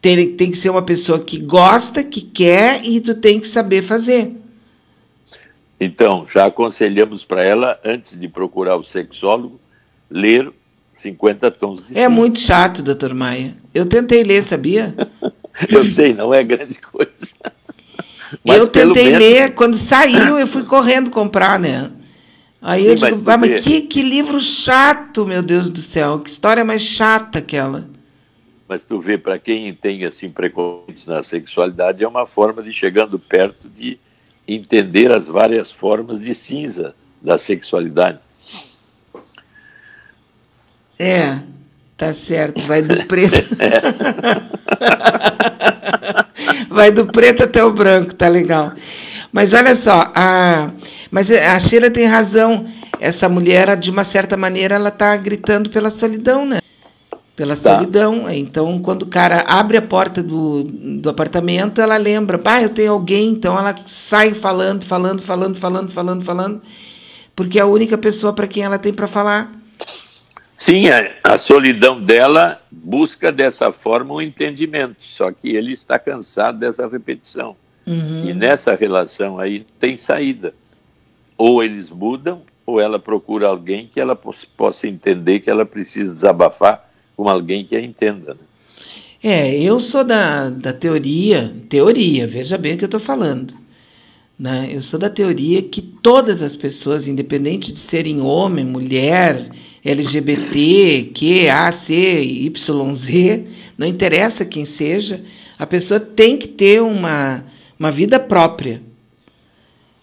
tem, 0.00 0.30
tem 0.36 0.52
que 0.52 0.58
ser 0.58 0.70
uma 0.70 0.82
pessoa 0.82 1.18
que 1.18 1.38
gosta, 1.38 2.04
que 2.04 2.20
quer 2.20 2.84
e 2.84 3.00
tu 3.00 3.16
tem 3.16 3.40
que 3.40 3.48
saber 3.48 3.82
fazer. 3.82 4.43
Então, 5.78 6.26
já 6.32 6.46
aconselhamos 6.46 7.24
para 7.24 7.42
ela, 7.42 7.78
antes 7.84 8.18
de 8.18 8.28
procurar 8.28 8.76
o 8.76 8.84
sexólogo, 8.84 9.60
ler 10.10 10.52
50 10.94 11.50
tons 11.50 11.84
de 11.84 11.92
É 11.92 12.04
cinza. 12.04 12.08
muito 12.08 12.38
chato, 12.38 12.82
doutor 12.82 13.12
Maia. 13.12 13.56
Eu 13.74 13.86
tentei 13.86 14.22
ler, 14.22 14.42
sabia? 14.44 14.94
eu 15.68 15.84
sei, 15.84 16.14
não 16.14 16.32
é 16.32 16.42
grande 16.42 16.78
coisa. 16.80 17.12
Mas 18.44 18.58
eu 18.58 18.68
tentei 18.68 19.06
menos... 19.06 19.18
ler, 19.18 19.54
quando 19.54 19.76
saiu, 19.76 20.38
eu 20.38 20.46
fui 20.46 20.64
correndo 20.64 21.10
comprar, 21.10 21.58
né? 21.58 21.90
Aí 22.60 22.82
Sim, 22.82 22.88
eu 22.88 22.94
digo, 22.94 23.22
mas, 23.24 23.28
ah, 23.28 23.36
mas 23.36 23.62
que, 23.62 23.82
que 23.82 24.02
livro 24.02 24.40
chato, 24.40 25.26
meu 25.26 25.42
Deus 25.42 25.70
do 25.70 25.80
céu, 25.80 26.20
que 26.20 26.30
história 26.30 26.64
mais 26.64 26.80
chata 26.80 27.38
aquela. 27.38 27.86
Mas 28.66 28.82
tu 28.82 28.98
vê, 28.98 29.18
para 29.18 29.38
quem 29.38 29.72
tem 29.74 30.06
assim 30.06 30.30
preconceitos 30.30 31.04
na 31.04 31.22
sexualidade, 31.22 32.02
é 32.02 32.08
uma 32.08 32.26
forma 32.26 32.62
de 32.62 32.72
chegando 32.72 33.18
perto 33.18 33.68
de 33.68 33.98
entender 34.46 35.14
as 35.14 35.28
várias 35.28 35.72
formas 35.72 36.20
de 36.20 36.34
cinza 36.34 36.94
da 37.20 37.38
sexualidade. 37.38 38.18
É, 40.98 41.38
tá 41.96 42.12
certo, 42.12 42.62
vai 42.62 42.82
do 42.82 43.06
preto. 43.06 43.56
vai 46.68 46.90
do 46.90 47.06
preto 47.06 47.44
até 47.44 47.64
o 47.64 47.72
branco, 47.72 48.14
tá 48.14 48.28
legal. 48.28 48.72
Mas 49.32 49.52
olha 49.52 49.74
só, 49.74 50.12
a, 50.14 50.70
mas 51.10 51.30
a 51.30 51.58
Sheila 51.58 51.90
tem 51.90 52.06
razão. 52.06 52.66
Essa 53.00 53.28
mulher, 53.28 53.76
de 53.76 53.90
uma 53.90 54.04
certa 54.04 54.36
maneira, 54.36 54.76
ela 54.76 54.90
está 54.90 55.16
gritando 55.16 55.68
pela 55.68 55.90
solidão, 55.90 56.46
né? 56.46 56.60
Pela 57.36 57.56
tá. 57.56 57.76
solidão. 57.76 58.30
Então, 58.30 58.78
quando 58.78 59.02
o 59.02 59.06
cara 59.06 59.44
abre 59.48 59.76
a 59.76 59.82
porta 59.82 60.22
do, 60.22 60.62
do 60.62 61.10
apartamento, 61.10 61.80
ela 61.80 61.96
lembra, 61.96 62.38
pá, 62.38 62.62
eu 62.62 62.68
tenho 62.68 62.92
alguém. 62.92 63.30
Então, 63.30 63.58
ela 63.58 63.74
sai 63.86 64.34
falando, 64.34 64.84
falando, 64.84 65.22
falando, 65.22 65.58
falando, 65.58 65.90
falando, 65.90 66.24
falando, 66.24 66.62
porque 67.34 67.58
é 67.58 67.62
a 67.62 67.66
única 67.66 67.98
pessoa 67.98 68.32
para 68.32 68.46
quem 68.46 68.62
ela 68.62 68.78
tem 68.78 68.92
para 68.92 69.08
falar. 69.08 69.52
Sim, 70.56 70.88
a, 70.88 71.10
a, 71.24 71.36
solidão 71.36 72.00
dela 72.00 72.60
busca 72.70 73.32
dessa 73.32 73.72
forma 73.72 74.14
um 74.14 74.22
entendimento, 74.22 74.96
só 75.00 75.32
que 75.32 75.48
ele 75.50 75.72
está 75.72 75.98
cansado 75.98 76.60
dessa 76.60 76.86
repetição. 76.86 77.56
Uhum. 77.84 78.26
E 78.26 78.32
nessa 78.32 78.74
relação 78.76 79.38
aí 79.40 79.66
tem 79.80 79.96
saída. 79.96 80.54
Ou 81.36 81.62
eles 81.62 81.90
mudam, 81.90 82.42
ou 82.64 82.80
ela 82.80 83.00
procura 83.00 83.48
alguém 83.48 83.88
que 83.92 84.00
ela 84.00 84.16
possa 84.56 84.86
entender 84.86 85.40
que 85.40 85.50
ela 85.50 85.66
precisa 85.66 86.14
desabafar 86.14 86.88
com 87.16 87.28
alguém 87.28 87.64
que 87.64 87.76
a 87.76 87.80
entenda. 87.80 88.34
Né? 88.34 88.40
É, 89.22 89.58
eu 89.58 89.80
sou 89.80 90.04
da, 90.04 90.50
da 90.50 90.72
teoria, 90.72 91.54
teoria, 91.68 92.26
veja 92.26 92.58
bem 92.58 92.74
o 92.74 92.78
que 92.78 92.84
eu 92.84 92.88
estou 92.88 93.00
falando. 93.00 93.54
Né? 94.38 94.68
Eu 94.70 94.80
sou 94.80 94.98
da 94.98 95.08
teoria 95.08 95.62
que 95.62 95.80
todas 95.80 96.42
as 96.42 96.56
pessoas, 96.56 97.08
independente 97.08 97.72
de 97.72 97.78
serem 97.78 98.20
homem, 98.20 98.64
mulher, 98.64 99.48
LGBT, 99.84 101.10
Q, 101.14 101.48
A, 101.48 101.70
C, 101.72 102.22
Y, 102.22 102.94
Z, 102.94 103.46
não 103.78 103.86
interessa 103.86 104.44
quem 104.44 104.64
seja, 104.64 105.24
a 105.58 105.66
pessoa 105.66 106.00
tem 106.00 106.36
que 106.36 106.48
ter 106.48 106.82
uma, 106.82 107.44
uma 107.78 107.90
vida 107.90 108.18
própria 108.18 108.82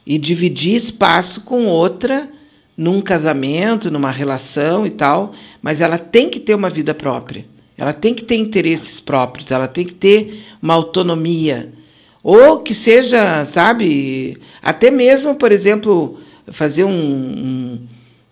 e 0.05 0.17
dividir 0.17 0.75
espaço 0.75 1.41
com 1.41 1.65
outra 1.65 2.29
num 2.77 3.01
casamento, 3.01 3.91
numa 3.91 4.11
relação 4.11 4.85
e 4.85 4.91
tal, 4.91 5.33
mas 5.61 5.81
ela 5.81 5.97
tem 5.97 6.29
que 6.29 6.39
ter 6.39 6.55
uma 6.55 6.69
vida 6.69 6.93
própria. 6.93 7.45
Ela 7.77 7.93
tem 7.93 8.13
que 8.13 8.23
ter 8.23 8.35
interesses 8.35 8.99
próprios, 8.99 9.51
ela 9.51 9.67
tem 9.67 9.85
que 9.85 9.93
ter 9.93 10.45
uma 10.61 10.73
autonomia. 10.73 11.71
Ou 12.23 12.59
que 12.59 12.73
seja, 12.73 13.43
sabe, 13.45 14.37
até 14.61 14.91
mesmo, 14.91 15.35
por 15.35 15.51
exemplo, 15.51 16.19
fazer 16.47 16.83
um, 16.83 16.91
um 16.91 17.79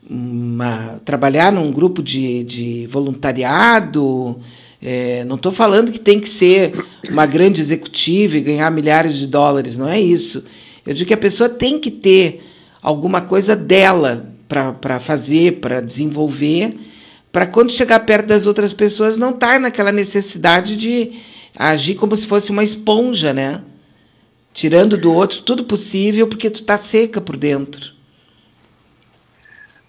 uma, 0.09 0.99
trabalhar 1.05 1.51
num 1.51 1.71
grupo 1.71 2.01
de, 2.01 2.43
de 2.43 2.87
voluntariado. 2.87 4.39
É, 4.81 5.23
não 5.25 5.35
estou 5.35 5.51
falando 5.51 5.91
que 5.91 5.99
tem 5.99 6.19
que 6.19 6.29
ser 6.29 6.71
uma 7.09 7.25
grande 7.25 7.61
executiva 7.61 8.37
e 8.37 8.41
ganhar 8.41 8.71
milhares 8.71 9.17
de 9.17 9.27
dólares, 9.27 9.77
não 9.77 9.87
é 9.87 10.01
isso. 10.01 10.43
Eu 10.85 10.93
digo 10.93 11.07
que 11.07 11.13
a 11.13 11.17
pessoa 11.17 11.49
tem 11.49 11.77
que 11.77 11.91
ter 11.91 12.43
alguma 12.81 13.21
coisa 13.21 13.55
dela 13.55 14.33
para 14.47 14.99
fazer, 14.99 15.59
para 15.59 15.81
desenvolver, 15.81 16.79
para 17.31 17.45
quando 17.45 17.71
chegar 17.71 17.99
perto 18.01 18.27
das 18.27 18.47
outras 18.47 18.73
pessoas 18.73 19.17
não 19.17 19.29
estar 19.31 19.59
naquela 19.59 19.91
necessidade 19.91 20.75
de 20.75 21.19
agir 21.55 21.95
como 21.95 22.15
se 22.15 22.25
fosse 22.25 22.51
uma 22.51 22.63
esponja, 22.63 23.33
né? 23.33 23.61
Tirando 24.53 24.97
do 24.97 25.13
outro 25.13 25.41
tudo 25.43 25.63
possível 25.65 26.27
porque 26.27 26.49
tu 26.49 26.63
tá 26.63 26.77
seca 26.77 27.21
por 27.21 27.37
dentro. 27.37 27.93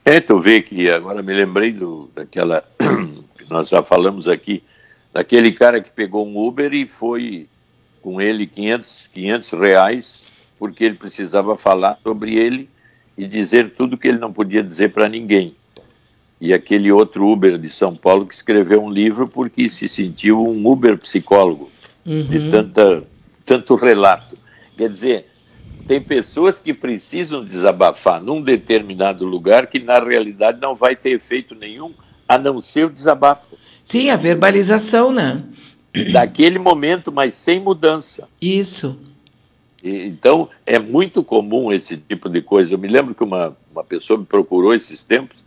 É, 0.05 0.21
tu 0.21 0.41
vê 0.41 0.61
que 0.61 0.91
agora 0.91 1.23
me 1.23 1.33
lembrei 1.33 1.73
do, 1.73 2.11
daquela 2.15 2.65
que 3.39 3.49
nós 3.49 3.69
já 3.69 3.83
falamos 3.83 4.29
aqui, 4.29 4.63
daquele 5.13 5.53
cara 5.53 5.81
que 5.81 5.91
pegou 5.91 6.27
um 6.27 6.47
Uber 6.47 6.73
e 6.73 6.87
foi 6.87 7.49
com 8.03 8.21
ele 8.21 8.47
500, 8.47 9.09
500 9.13 9.51
reais 9.51 10.25
porque 10.59 10.85
ele 10.85 10.95
precisava 10.95 11.57
falar 11.57 11.99
sobre 12.03 12.37
ele 12.37 12.69
e 13.21 13.27
dizer 13.27 13.75
tudo 13.77 13.99
que 13.99 14.09
ele 14.09 14.17
não 14.19 14.33
podia 14.33 14.63
dizer 14.63 14.93
para 14.93 15.07
ninguém. 15.07 15.55
E 16.41 16.55
aquele 16.55 16.91
outro 16.91 17.29
Uber 17.29 17.59
de 17.59 17.69
São 17.69 17.95
Paulo 17.95 18.25
que 18.25 18.33
escreveu 18.33 18.83
um 18.83 18.91
livro 18.91 19.29
porque 19.29 19.69
se 19.69 19.87
sentiu 19.87 20.43
um 20.43 20.67
Uber 20.67 20.97
psicólogo 20.97 21.71
uhum. 22.07 22.23
de 22.23 22.51
tanta, 22.51 23.05
tanto 23.45 23.75
relato. 23.75 24.39
Quer 24.75 24.89
dizer, 24.89 25.27
tem 25.87 26.01
pessoas 26.01 26.59
que 26.59 26.73
precisam 26.73 27.45
desabafar 27.45 28.23
num 28.23 28.41
determinado 28.41 29.27
lugar 29.27 29.67
que 29.67 29.79
na 29.79 29.99
realidade 29.99 30.59
não 30.59 30.75
vai 30.75 30.97
ter 30.97 31.11
efeito 31.11 31.55
nenhum 31.55 31.93
a 32.27 32.39
não 32.39 32.63
ser 32.63 32.87
o 32.87 32.91
desabafo. 32.91 33.59
Sim, 33.85 34.09
a 34.09 34.17
verbalização, 34.17 35.13
né? 35.13 35.43
Daquele 36.11 36.59
momento, 36.59 37.13
mas 37.13 37.35
sem 37.35 37.61
mudança. 37.61 38.27
Isso. 38.41 38.97
E, 39.83 40.07
então, 40.07 40.49
é 40.67 40.79
muito 40.79 41.23
comum 41.23 41.73
esse 41.73 41.97
tipo 41.97 42.29
de 42.29 42.43
coisa. 42.43 42.75
Eu 42.75 42.79
me 42.79 42.89
lembro 42.89 43.15
que 43.15 43.25
uma, 43.25 43.57
uma 43.73 43.85
pessoa 43.85 44.19
me 44.19 44.27
procurou 44.27 44.75
esses 44.75 45.03
tempos, 45.03 45.45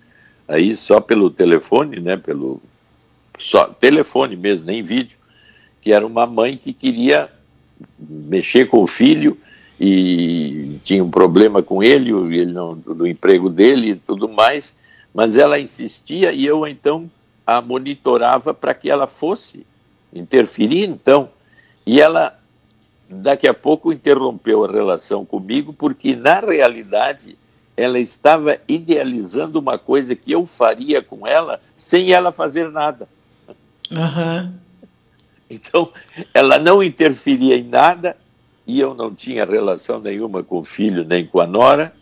aí 0.48 0.76
só 0.76 1.00
pelo 1.00 1.30
telefone, 1.30 2.00
né, 2.00 2.18
pelo 2.18 2.62
só 3.40 3.66
telefone 3.66 4.36
mesmo, 4.36 4.66
nem 4.66 4.84
vídeo, 4.84 5.18
que 5.82 5.92
era 5.92 6.06
uma 6.06 6.26
mãe 6.26 6.58
que 6.58 6.74
queria 6.74 7.30
mexer 8.00 8.68
com 8.68 8.84
o 8.84 8.88
filho 8.88 9.38
e 9.80 10.80
tinha 10.84 11.04
um 11.04 11.10
problema 11.10 11.62
com 11.62 11.84
ele, 11.84 12.12
ele 12.12 12.52
não, 12.52 12.76
do 12.76 13.08
emprego 13.08 13.50
dele 13.50 13.92
e 13.92 13.96
tudo 13.96 14.30
mais, 14.30 14.76
mas 15.14 15.36
ela 15.36 15.60
insistia 15.60 16.32
e 16.32 16.46
eu 16.46 16.66
então 16.68 17.10
a 17.46 17.62
monitorava 17.62 18.54
para 18.54 18.74
que 18.74 18.90
ela 18.90 19.08
fosse 19.08 19.66
interferir 20.14 20.88
então. 20.88 21.30
E 21.86 22.00
ela 22.00 22.40
daqui 23.22 23.48
a 23.48 23.54
pouco 23.54 23.92
interrompeu 23.92 24.66
a 24.66 24.72
relação 24.72 25.26
comigo 25.26 25.74
porque 25.74 26.16
na 26.16 26.40
realidade 26.40 27.38
ela 27.76 28.00
estava 28.00 28.60
idealizando 28.68 29.60
uma 29.60 29.78
coisa 29.78 30.16
que 30.16 30.32
eu 30.32 30.46
faria 30.46 31.02
com 31.02 31.26
ela 31.26 31.60
sem 31.76 32.12
ela 32.12 32.32
fazer 32.32 32.70
nada. 32.70 33.08
Uhum. 33.92 34.54
Então, 35.50 35.92
ela 36.34 36.58
não 36.58 36.82
interferia 36.82 37.56
em 37.56 37.64
nada 37.64 38.16
e 38.66 38.80
eu 38.80 38.94
não 38.94 39.14
tinha 39.14 39.46
relação 39.46 40.00
nenhuma 40.00 40.44
com 40.44 40.60
o 40.60 40.64
filho 40.64 41.04
nem 41.04 41.26
com 41.26 41.40
a 41.40 41.48
nora, 41.48 41.94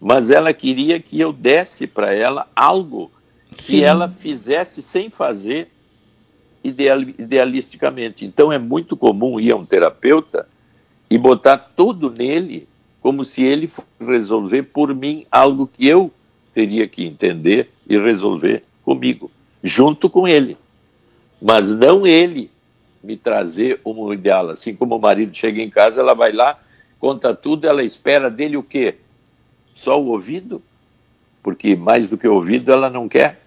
mas 0.00 0.30
ela 0.30 0.52
queria 0.52 1.00
que 1.00 1.20
eu 1.20 1.32
desse 1.32 1.86
para 1.86 2.12
ela 2.12 2.48
algo 2.56 3.10
Sim. 3.52 3.62
que 3.72 3.84
ela 3.84 4.08
fizesse 4.08 4.82
sem 4.82 5.10
fazer 5.10 5.70
ideal, 6.62 7.00
idealisticamente. 7.00 8.24
Então, 8.24 8.52
é 8.52 8.58
muito 8.58 8.96
comum 8.96 9.38
ir 9.40 9.52
a 9.52 9.56
um 9.56 9.64
terapeuta 9.64 10.46
e 11.10 11.18
botar 11.18 11.58
tudo 11.58 12.10
nele 12.10 12.68
como 13.00 13.24
se 13.24 13.42
ele 13.42 13.66
fosse 13.66 13.88
resolver 14.00 14.62
por 14.62 14.94
mim 14.94 15.26
algo 15.30 15.66
que 15.66 15.86
eu 15.86 16.10
teria 16.54 16.86
que 16.86 17.04
entender 17.04 17.70
e 17.88 17.98
resolver 17.98 18.62
comigo, 18.84 19.30
junto 19.62 20.08
com 20.08 20.28
ele. 20.28 20.56
Mas 21.40 21.70
não 21.70 22.06
ele 22.06 22.50
me 23.02 23.16
trazer 23.16 23.80
um 23.84 24.12
ideal. 24.12 24.50
Assim 24.50 24.74
como 24.74 24.96
o 24.96 25.00
marido 25.00 25.36
chega 25.36 25.60
em 25.60 25.68
casa, 25.68 26.00
ela 26.00 26.14
vai 26.14 26.32
lá, 26.32 26.58
conta 27.00 27.34
tudo, 27.34 27.66
ela 27.66 27.82
espera 27.82 28.30
dele 28.30 28.56
o 28.56 28.62
quê? 28.62 28.96
Só 29.74 30.00
o 30.00 30.06
ouvido? 30.06 30.62
Porque 31.42 31.74
mais 31.74 32.08
do 32.08 32.16
que 32.16 32.28
o 32.28 32.34
ouvido 32.34 32.72
ela 32.72 32.88
não 32.88 33.08
quer. 33.08 33.41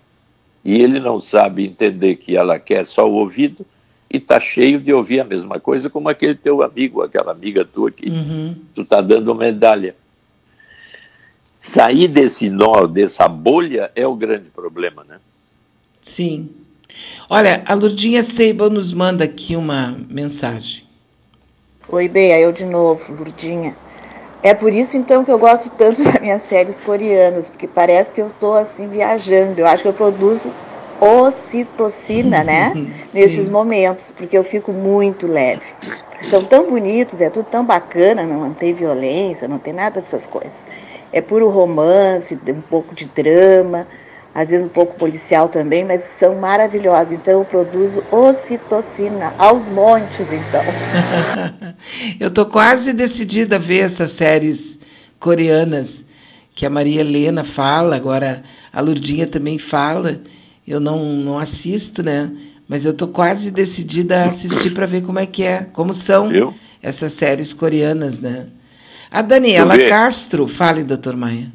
E 0.66 0.82
ele 0.82 1.00
não 1.00 1.20
sabe 1.20 1.64
entender 1.64 2.16
que 2.16 2.36
ela 2.36 2.58
quer 2.58 2.86
só 2.88 3.08
o 3.08 3.14
ouvido 3.14 3.64
e 4.12 4.18
está 4.18 4.40
cheio 4.40 4.80
de 4.82 4.92
ouvir 4.92 5.20
a 5.20 5.24
mesma 5.24 5.60
coisa 5.60 5.92
como 5.92 6.10
aquele 6.10 6.34
teu 6.34 6.64
amigo, 6.64 7.04
aquela 7.04 7.32
amiga 7.32 7.64
tua 7.64 7.92
que 7.92 8.10
Uhum. 8.10 8.56
tu 8.74 8.82
está 8.82 9.00
dando 9.00 9.36
medalha. 9.36 9.94
Sair 11.62 12.08
desse 12.08 12.50
nó, 12.50 12.86
dessa 12.88 13.28
bolha, 13.28 13.92
é 13.96 14.08
o 14.08 14.16
grande 14.16 14.50
problema, 14.50 15.04
né? 15.04 15.20
Sim. 16.02 16.50
Olha, 17.30 17.64
a 17.66 17.74
Lurdinha 17.74 18.24
Seiba 18.24 18.70
nos 18.70 18.94
manda 18.94 19.24
aqui 19.24 19.56
uma 19.56 19.98
mensagem. 20.10 20.84
Oi, 21.90 22.08
Bea, 22.08 22.40
eu 22.40 22.52
de 22.52 22.66
novo, 22.66 23.14
Lurdinha. 23.14 23.76
É 24.46 24.54
por 24.54 24.72
isso 24.72 24.96
então 24.96 25.26
que 25.26 25.32
eu 25.32 25.40
gosto 25.40 25.72
tanto 25.72 26.04
das 26.06 26.22
minhas 26.22 26.44
séries 26.44 26.80
coreanas, 26.80 27.50
porque 27.50 27.68
parece 27.68 28.12
que 28.12 28.22
eu 28.22 28.28
estou 28.28 28.54
assim 28.54 28.88
viajando. 28.88 29.60
Eu 29.60 29.66
acho 29.66 29.82
que 29.82 29.90
eu 29.90 29.94
produzo 29.94 30.54
ocitocina, 31.02 32.44
né? 32.44 32.72
Nesses 33.12 33.50
momentos, 33.50 34.14
porque 34.16 34.38
eu 34.38 34.44
fico 34.44 34.72
muito 34.72 35.26
leve. 35.26 35.66
São 36.20 36.46
tão 36.46 36.70
bonitos, 36.70 37.20
é 37.20 37.30
tudo 37.32 37.48
tão 37.50 37.66
bacana, 37.66 38.22
não 38.22 38.54
tem 38.54 38.72
violência, 38.72 39.48
não 39.48 39.58
tem 39.58 39.74
nada 39.74 40.00
dessas 40.00 40.28
coisas. 40.28 40.54
É 41.12 41.22
puro 41.22 41.50
romance, 41.50 42.38
um 42.48 42.62
pouco 42.62 42.94
de 42.94 43.06
drama, 43.06 43.88
às 44.36 44.49
vezes 44.49 44.66
um 44.66 44.70
pouco 44.70 44.95
policial 44.95 45.48
também, 45.48 45.86
mas 45.86 46.02
são 46.02 46.36
maravilhosos. 46.36 47.14
Então 47.14 47.40
eu 47.40 47.45
produzo 47.45 48.03
ocitocina 48.12 49.34
aos 49.38 49.70
montes, 49.70 50.30
então. 50.30 50.62
Eu 52.20 52.30
tô 52.30 52.45
quase 52.45 52.91
decidida 52.91 53.56
a 53.56 53.60
ver 53.60 53.86
essas 53.86 54.12
séries 54.12 54.78
coreanas 55.20 56.06
que 56.53 56.66
a 56.66 56.70
Maria 56.70 56.99
Helena 56.99 57.45
fala, 57.45 57.95
agora 57.95 58.44
a 58.74 58.82
Lurdinha 58.82 59.26
também 59.26 59.57
fala. 59.57 60.20
Eu 60.68 60.82
não, 60.82 61.06
não 61.06 61.40
assisto, 61.40 62.03
né? 62.03 62.30
Mas 62.68 62.86
eu 62.86 62.94
tô 62.94 63.07
quase 63.07 63.49
decidida 63.52 64.24
a 64.24 64.26
assistir 64.26 64.74
para 64.74 64.86
ver 64.86 65.03
como 65.03 65.20
é 65.20 65.26
que 65.26 65.44
é, 65.44 65.68
como 65.72 65.94
são 65.94 66.28
Viu? 66.28 66.53
essas 66.82 67.14
séries 67.14 67.53
coreanas, 67.53 68.20
né? 68.20 68.48
A 69.10 69.22
Daniela? 69.22 69.78
Castro, 69.88 70.48
fale, 70.48 70.84
doutor 70.84 71.16
Maia. 71.16 71.52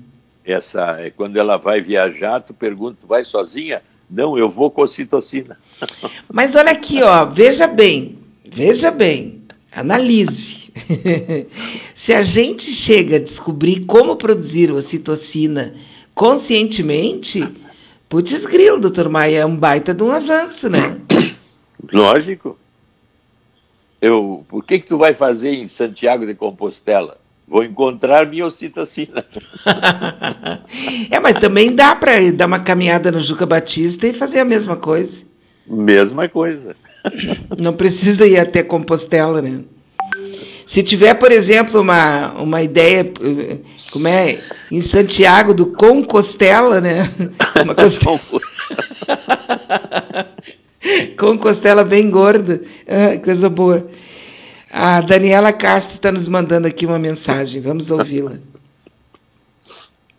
Essa, 0.51 1.01
é 1.01 1.11
quando 1.11 1.37
ela 1.39 1.57
vai 1.57 1.81
viajar, 1.81 2.41
tu 2.41 2.53
pergunta, 2.53 2.99
tu 3.01 3.07
vai 3.07 3.25
sozinha? 3.25 3.83
Não, 4.11 4.37
eu 4.37 4.51
vou 4.51 4.71
com 4.71 4.83
ocitocina. 4.83 5.59
Mas 6.33 6.57
olha 6.57 6.73
aqui, 6.73 7.03
ó, 7.03 7.25
veja 7.25 7.67
bem, 7.67 8.19
veja 8.45 8.91
bem, 8.91 9.43
analise. 9.73 10.73
Se 11.95 12.13
a 12.13 12.23
gente 12.23 12.73
chega 12.73 13.17
a 13.17 13.21
descobrir 13.21 13.85
como 13.87 14.17
produzir 14.17 14.73
ocitocina 14.73 15.75
conscientemente, 16.15 17.47
putz 18.09 18.45
grilo, 18.45 18.81
doutor 18.81 19.09
Maia, 19.09 19.39
é 19.39 19.47
um 19.47 19.57
baita 19.57 19.95
de 19.95 20.03
um 20.03 20.11
avanço, 20.11 20.69
né? 20.69 21.01
Lógico. 21.93 22.59
Eu, 24.01 24.45
o 24.51 24.63
que 24.63 24.81
que 24.81 24.87
tu 24.87 24.97
vai 24.97 25.15
fazer 25.15 25.51
em 25.51 25.69
Santiago 25.69 26.27
de 26.27 26.35
Compostela? 26.35 27.19
Vou 27.51 27.65
encontrar 27.65 28.27
minha 28.27 28.47
ocitocina. 28.47 29.27
É, 31.11 31.19
mas 31.19 31.41
também 31.41 31.75
dá 31.75 31.97
para 31.97 32.31
dar 32.33 32.47
uma 32.47 32.61
caminhada 32.61 33.11
no 33.11 33.21
Juca 33.21 33.45
Batista 33.45 34.07
e 34.07 34.13
fazer 34.13 34.39
a 34.39 34.45
mesma 34.45 34.77
coisa. 34.77 35.25
Mesma 35.67 36.29
coisa. 36.29 36.77
Não 37.59 37.73
precisa 37.73 38.25
ir 38.27 38.39
até 38.39 38.63
Compostela, 38.63 39.43
né? 39.43 39.63
Se 40.65 40.83
tiver, 40.83 41.15
por 41.15 41.33
exemplo, 41.33 41.81
uma, 41.81 42.33
uma 42.35 42.63
ideia, 42.63 43.11
como 43.93 44.07
é, 44.07 44.41
em 44.71 44.81
Santiago 44.81 45.53
do 45.53 45.67
Compostela, 45.67 46.81
né? 46.81 47.11
Uma 47.63 47.75
costela, 47.75 48.21
com 51.19 51.39
costela 51.39 51.83
bem 51.83 52.09
gorda, 52.09 52.63
ah, 52.87 53.19
coisa 53.19 53.49
boa. 53.49 53.89
A 54.73 55.01
Daniela 55.01 55.53
Castro 55.53 55.97
está 55.97 56.13
nos 56.13 56.29
mandando 56.29 56.69
aqui 56.69 56.87
uma 56.87 56.99
mensagem, 56.99 57.61
vamos 57.61 57.91
ouvi-la. 57.91 58.35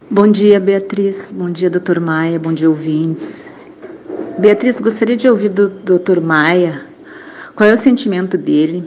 Bom 0.09 0.29
dia, 0.29 0.59
Beatriz. 0.59 1.31
Bom 1.31 1.49
dia, 1.49 1.69
doutor 1.69 2.01
Maia. 2.01 2.37
Bom 2.37 2.51
dia, 2.51 2.69
ouvintes. 2.69 3.47
Beatriz, 4.37 4.81
gostaria 4.81 5.15
de 5.15 5.29
ouvir 5.29 5.47
do 5.47 5.69
doutor 5.69 6.19
Maia 6.19 6.85
qual 7.55 7.69
é 7.69 7.73
o 7.73 7.77
sentimento 7.77 8.37
dele 8.37 8.83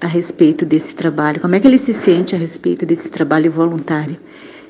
a 0.00 0.06
respeito 0.06 0.64
desse 0.64 0.94
trabalho, 0.94 1.42
como 1.42 1.54
é 1.54 1.60
que 1.60 1.66
ele 1.66 1.76
se 1.76 1.92
sente 1.92 2.34
a 2.34 2.38
respeito 2.38 2.86
desse 2.86 3.10
trabalho 3.10 3.50
voluntário 3.50 4.16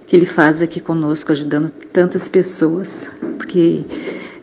que 0.08 0.16
ele 0.16 0.26
faz 0.26 0.60
aqui 0.60 0.80
conosco, 0.80 1.30
ajudando 1.30 1.70
tantas 1.92 2.26
pessoas. 2.26 3.08
Porque 3.36 3.84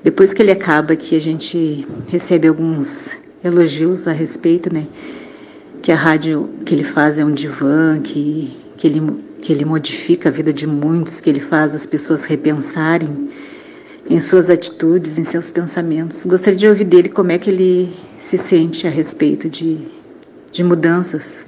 depois 0.02 0.34
que 0.34 0.42
ele 0.42 0.52
acaba 0.52 0.94
aqui, 0.94 1.14
a 1.14 1.22
gente 1.22 1.86
recebe 2.08 2.48
alguns 2.48 3.18
elogios 3.44 4.08
a 4.08 4.14
respeito, 4.14 4.74
né? 4.74 4.88
Que 5.84 5.92
a 5.92 5.96
rádio 5.96 6.50
que 6.66 6.74
ele 6.74 6.84
faz 6.84 7.20
é 7.20 7.26
um 7.26 7.32
divã, 7.32 8.02
que, 8.02 8.58
que, 8.78 8.88
ele, 8.88 9.02
que 9.42 9.54
ele 9.54 9.66
modifica 9.66 10.30
a 10.30 10.32
vida 10.32 10.52
de 10.52 10.66
muitos, 10.66 11.22
que 11.22 11.30
ele 11.30 11.42
faz 11.42 11.76
as 11.76 11.86
pessoas 11.86 12.24
repensarem 12.24 13.30
em 14.10 14.20
suas 14.20 14.50
atitudes, 14.50 15.18
em 15.18 15.26
seus 15.26 15.52
pensamentos. 15.52 16.26
Gostaria 16.26 16.58
de 16.58 16.68
ouvir 16.68 16.86
dele 16.86 17.10
como 17.10 17.32
é 17.32 17.38
que 17.38 17.50
ele 17.50 17.94
se 18.18 18.38
sente 18.38 18.88
a 18.88 18.90
respeito 18.90 19.50
de, 19.50 19.78
de 20.52 20.64
mudanças 20.64 21.46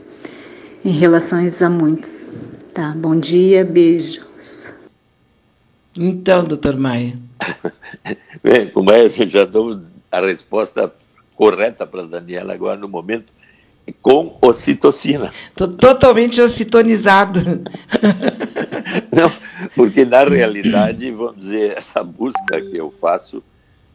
em 0.84 0.92
relações 0.92 1.62
a 1.62 1.70
muitos. 1.70 2.30
Tá, 2.74 2.94
bom 2.96 3.18
dia, 3.18 3.64
beijos. 3.64 4.70
Então, 5.96 6.44
doutor 6.44 6.76
Maia. 6.76 7.18
Bem, 8.44 8.70
é, 8.94 9.10
você 9.10 9.28
já 9.28 9.46
deu 9.46 9.82
a 10.12 10.20
resposta 10.20 10.94
correta 11.36 11.88
para 11.88 12.02
a 12.02 12.06
Daniela 12.06 12.54
agora 12.54 12.78
no 12.78 12.88
momento, 12.88 13.34
com 13.94 14.38
ocitocina. 14.42 15.32
Estou 15.50 15.68
totalmente 15.68 16.42
ocitonizado. 16.42 17.40
Não, 19.12 19.32
porque 19.76 20.04
na 20.06 20.24
realidade, 20.24 21.12
vamos 21.12 21.38
dizer, 21.38 21.78
essa 21.78 22.04
busca 22.04 22.62
que 22.62 22.78
eu 22.78 22.92
faço 22.92 23.44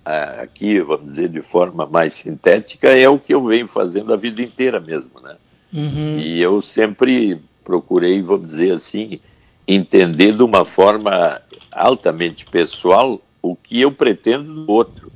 ah, 0.05 0.43
aqui, 0.43 0.81
vamos 0.81 1.07
dizer, 1.07 1.29
de 1.29 1.43
forma 1.43 1.87
mais 1.87 2.15
sintética, 2.15 2.89
é 2.89 3.09
o 3.09 3.19
que 3.19 3.35
eu 3.35 3.45
venho 3.45 3.69
fazendo 3.69 4.13
a 4.13 4.17
vida 4.17 4.43
inteira 4.43 4.81
mesmo, 4.81 5.21
né? 5.23 5.37
Uhum. 5.73 6.19
E 6.19 6.41
eu 6.41 6.61
sempre 6.61 7.41
procurei, 7.65 8.21
vamos 8.23 8.49
dizer 8.49 8.73
assim, 8.73 9.21
entender 9.67 10.37
de 10.37 10.43
uma 10.43 10.65
forma 10.65 11.41
altamente 11.71 12.45
pessoal 12.45 13.21
o 13.43 13.55
que 13.55 13.81
eu 13.81 13.93
pretendo 13.93 14.65
do 14.65 14.73
outro. 14.73 15.13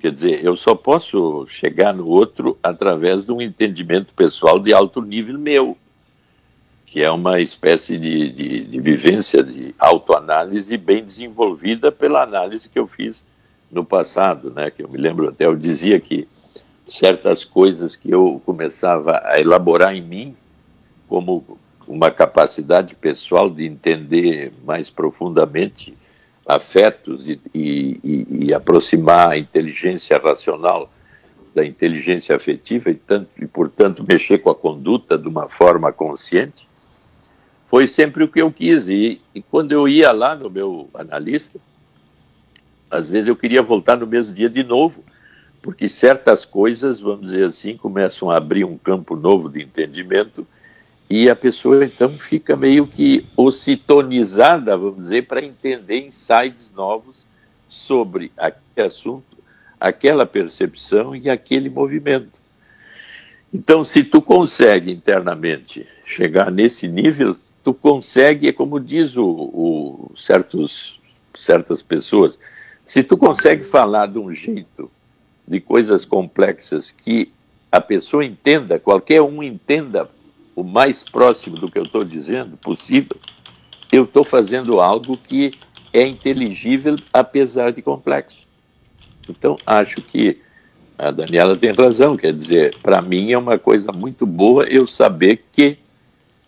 Quer 0.00 0.12
dizer, 0.12 0.42
eu 0.42 0.56
só 0.56 0.74
posso 0.74 1.46
chegar 1.46 1.92
no 1.92 2.06
outro 2.06 2.58
através 2.62 3.24
de 3.24 3.32
um 3.32 3.42
entendimento 3.42 4.14
pessoal 4.14 4.58
de 4.58 4.72
alto 4.72 5.02
nível 5.02 5.38
meu. 5.38 5.76
que 6.86 7.02
é 7.02 7.10
uma 7.10 7.38
espécie 7.38 7.98
de, 7.98 8.32
de, 8.32 8.64
de 8.64 8.80
vivência 8.80 9.42
de 9.42 9.74
autoanálise 9.78 10.76
bem 10.76 11.04
desenvolvida 11.04 11.92
pela 11.92 12.22
análise 12.22 12.68
que 12.68 12.78
eu 12.78 12.86
fiz 12.86 13.24
no 13.70 13.84
passado, 13.84 14.50
né? 14.50 14.70
Que 14.70 14.82
eu 14.82 14.88
me 14.88 14.98
lembro 14.98 15.28
até 15.28 15.46
eu 15.46 15.54
dizia 15.54 16.00
que 16.00 16.26
certas 16.86 17.44
coisas 17.44 17.94
que 17.94 18.10
eu 18.10 18.42
começava 18.44 19.20
a 19.24 19.38
elaborar 19.38 19.94
em 19.94 20.02
mim 20.02 20.34
como 21.08 21.44
uma 21.86 22.10
capacidade 22.10 22.94
pessoal 22.94 23.50
de 23.50 23.66
entender 23.66 24.52
mais 24.64 24.88
profundamente 24.88 25.94
afetos 26.54 27.28
e, 27.28 27.40
e, 27.54 28.26
e, 28.30 28.54
aproximar 28.54 29.30
a 29.30 29.38
inteligência 29.38 30.18
racional 30.18 30.90
da 31.54 31.64
inteligência 31.64 32.34
afetiva 32.34 32.90
e, 32.90 32.94
tanto, 32.94 33.28
e, 33.40 33.46
portanto, 33.46 34.04
mexer 34.08 34.38
com 34.38 34.50
a 34.50 34.54
conduta 34.54 35.16
de 35.18 35.28
uma 35.28 35.48
forma 35.48 35.92
consciente, 35.92 36.68
foi 37.68 37.86
sempre 37.86 38.24
o 38.24 38.28
que 38.28 38.40
eu 38.40 38.50
quis. 38.52 38.88
E, 38.88 39.20
e 39.34 39.42
quando 39.42 39.72
eu 39.72 39.88
ia 39.88 40.12
lá 40.12 40.34
no 40.34 40.50
meu 40.50 40.88
analista, 40.94 41.58
às 42.90 43.08
vezes 43.08 43.28
eu 43.28 43.36
queria 43.36 43.62
voltar 43.62 43.96
no 43.96 44.06
mesmo 44.06 44.34
dia 44.34 44.50
de 44.50 44.64
novo, 44.64 45.04
porque 45.62 45.88
certas 45.88 46.44
coisas, 46.44 47.00
vamos 47.00 47.26
dizer 47.26 47.44
assim, 47.44 47.76
começam 47.76 48.30
a 48.30 48.36
abrir 48.36 48.64
um 48.64 48.76
campo 48.76 49.14
novo 49.14 49.48
de 49.48 49.62
entendimento 49.62 50.46
e 51.10 51.28
a 51.28 51.34
pessoa 51.34 51.84
então 51.84 52.16
fica 52.20 52.54
meio 52.54 52.86
que 52.86 53.26
ocitonizada, 53.36 54.76
vamos 54.76 55.00
dizer, 55.00 55.26
para 55.26 55.44
entender 55.44 56.06
insights 56.06 56.70
novos 56.72 57.26
sobre 57.68 58.30
aquele 58.38 58.86
assunto, 58.86 59.36
aquela 59.80 60.24
percepção 60.24 61.16
e 61.16 61.28
aquele 61.28 61.68
movimento. 61.68 62.30
Então, 63.52 63.84
se 63.84 64.04
tu 64.04 64.22
consegue 64.22 64.92
internamente 64.92 65.84
chegar 66.06 66.48
nesse 66.52 66.86
nível, 66.86 67.36
tu 67.64 67.74
consegue, 67.74 68.46
é 68.46 68.52
como 68.52 68.78
diz 68.78 69.16
o, 69.16 69.26
o 69.26 70.12
certos, 70.16 71.00
certas 71.36 71.82
pessoas, 71.82 72.38
se 72.86 73.02
tu 73.02 73.16
consegue 73.16 73.64
falar 73.64 74.06
de 74.06 74.18
um 74.18 74.32
jeito 74.32 74.88
de 75.46 75.58
coisas 75.58 76.04
complexas 76.04 76.92
que 76.92 77.32
a 77.72 77.80
pessoa 77.80 78.24
entenda, 78.24 78.78
qualquer 78.78 79.22
um 79.22 79.42
entenda 79.42 80.08
o 80.60 80.64
mais 80.64 81.02
próximo 81.02 81.56
do 81.56 81.70
que 81.70 81.78
eu 81.78 81.84
estou 81.84 82.04
dizendo 82.04 82.56
possível, 82.58 83.16
eu 83.90 84.04
estou 84.04 84.24
fazendo 84.24 84.78
algo 84.78 85.16
que 85.16 85.52
é 85.92 86.06
inteligível 86.06 86.96
apesar 87.12 87.72
de 87.72 87.80
complexo. 87.80 88.46
Então, 89.28 89.56
acho 89.64 90.02
que 90.02 90.38
a 90.98 91.10
Daniela 91.10 91.56
tem 91.56 91.72
razão, 91.72 92.16
quer 92.16 92.34
dizer, 92.34 92.76
para 92.82 93.00
mim 93.00 93.32
é 93.32 93.38
uma 93.38 93.58
coisa 93.58 93.90
muito 93.90 94.26
boa 94.26 94.64
eu 94.64 94.86
saber 94.86 95.44
que 95.50 95.78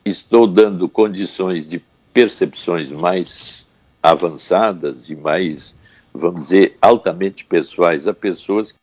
estou 0.05 0.47
dando 0.47 0.89
condições 0.89 1.67
de 1.67 1.83
percepções 2.13 2.91
mais 2.91 3.67
avançadas 4.03 5.09
e 5.09 5.17
mais, 5.17 5.79
vamos 6.13 6.43
dizer, 6.43 6.77
altamente 6.83 7.47
pessoais 7.47 8.07
a 8.07 8.13
pessoas 8.13 8.75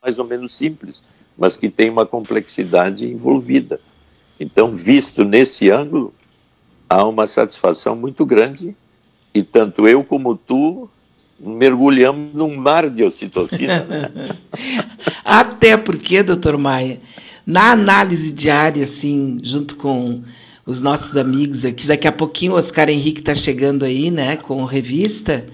mais 0.00 0.18
ou 0.18 0.24
menos 0.24 0.52
simples, 0.52 1.02
mas 1.36 1.56
que 1.56 1.68
têm 1.68 1.90
uma 1.90 2.06
complexidade 2.06 3.06
envolvida. 3.06 3.80
Então, 4.38 4.74
visto 4.74 5.24
nesse 5.24 5.70
ângulo, 5.70 6.12
há 6.88 7.06
uma 7.06 7.26
satisfação 7.26 7.94
muito 7.94 8.24
grande 8.26 8.76
e 9.32 9.42
tanto 9.42 9.88
eu 9.88 10.04
como 10.04 10.36
tu 10.36 10.88
mergulhamos 11.38 12.32
num 12.34 12.56
mar 12.56 12.88
de 12.88 13.02
ocitocina. 13.02 13.84
Né? 13.84 14.10
Até 15.24 15.76
porque, 15.76 16.22
doutor 16.22 16.56
Maia, 16.56 17.00
na 17.46 17.72
análise 17.72 18.32
diária, 18.32 18.84
assim, 18.84 19.38
junto 19.42 19.76
com 19.76 20.22
os 20.64 20.80
nossos 20.80 21.16
amigos 21.16 21.64
aqui, 21.64 21.86
daqui 21.86 22.08
a 22.08 22.12
pouquinho 22.12 22.52
o 22.52 22.56
Oscar 22.56 22.88
Henrique 22.88 23.20
está 23.20 23.34
chegando 23.34 23.84
aí, 23.84 24.10
né, 24.10 24.36
com 24.36 24.64
revista, 24.64 25.44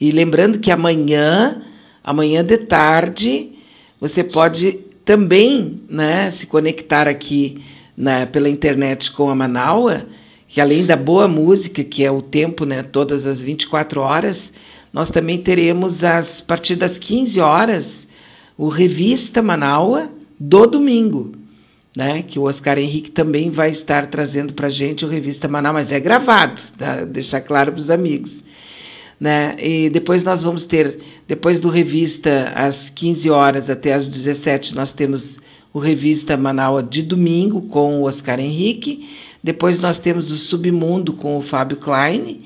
e 0.00 0.10
lembrando 0.10 0.58
que 0.58 0.70
amanhã, 0.70 1.62
amanhã 2.04 2.44
de 2.44 2.58
tarde, 2.58 3.52
você 4.00 4.22
pode 4.22 4.72
também, 5.04 5.80
né, 5.88 6.30
se 6.30 6.46
conectar 6.46 7.08
aqui 7.08 7.62
na, 7.98 8.24
pela 8.26 8.48
internet 8.48 9.10
com 9.10 9.28
a 9.28 9.34
Manaua, 9.34 10.06
que 10.46 10.60
além 10.60 10.86
da 10.86 10.94
boa 10.94 11.26
música, 11.26 11.82
que 11.82 12.04
é 12.04 12.10
o 12.10 12.22
tempo, 12.22 12.64
né, 12.64 12.84
todas 12.84 13.26
as 13.26 13.40
24 13.40 14.00
horas, 14.00 14.52
nós 14.92 15.10
também 15.10 15.38
teremos 15.38 16.04
as, 16.04 16.40
a 16.40 16.44
partir 16.44 16.76
das 16.76 16.96
15 16.96 17.40
horas 17.40 18.06
o 18.56 18.68
Revista 18.68 19.42
Manaua 19.42 20.10
do 20.38 20.64
domingo, 20.64 21.32
né, 21.96 22.22
que 22.22 22.38
o 22.38 22.44
Oscar 22.44 22.78
Henrique 22.78 23.10
também 23.10 23.50
vai 23.50 23.70
estar 23.70 24.06
trazendo 24.06 24.54
para 24.54 24.68
a 24.68 24.70
gente 24.70 25.04
o 25.04 25.08
Revista 25.08 25.48
Manaus, 25.48 25.74
mas 25.74 25.92
é 25.92 25.98
gravado, 25.98 26.62
tá? 26.78 27.04
deixar 27.04 27.40
claro 27.40 27.72
para 27.72 27.80
os 27.80 27.90
amigos. 27.90 28.44
Né? 29.18 29.56
E 29.58 29.90
depois 29.90 30.22
nós 30.22 30.44
vamos 30.44 30.64
ter, 30.64 31.00
depois 31.26 31.58
do 31.58 31.68
Revista, 31.68 32.52
às 32.54 32.88
15 32.88 33.28
horas 33.28 33.68
até 33.68 33.92
às 33.92 34.06
17, 34.06 34.76
nós 34.76 34.92
temos 34.92 35.38
o 35.78 35.80
Revista 35.80 36.36
Manaus 36.36 36.84
de 36.90 37.02
domingo 37.02 37.62
com 37.62 38.00
o 38.00 38.04
Oscar 38.04 38.38
Henrique. 38.40 39.08
Depois 39.42 39.80
nós 39.80 39.98
temos 39.98 40.30
o 40.30 40.36
Submundo 40.36 41.12
com 41.12 41.38
o 41.38 41.40
Fábio 41.40 41.76
Klein. 41.76 42.42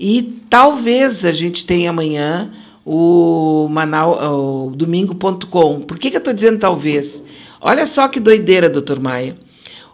E 0.00 0.22
talvez 0.48 1.24
a 1.24 1.32
gente 1.32 1.64
tenha 1.66 1.90
amanhã 1.90 2.50
o, 2.84 3.68
Manaus, 3.70 4.18
o 4.22 4.72
domingo.com. 4.74 5.82
Por 5.82 5.98
que, 5.98 6.10
que 6.10 6.16
eu 6.16 6.18
estou 6.18 6.32
dizendo 6.32 6.58
talvez? 6.58 7.22
Olha 7.60 7.86
só 7.86 8.08
que 8.08 8.18
doideira, 8.18 8.68
doutor 8.68 8.98
Maia. 8.98 9.36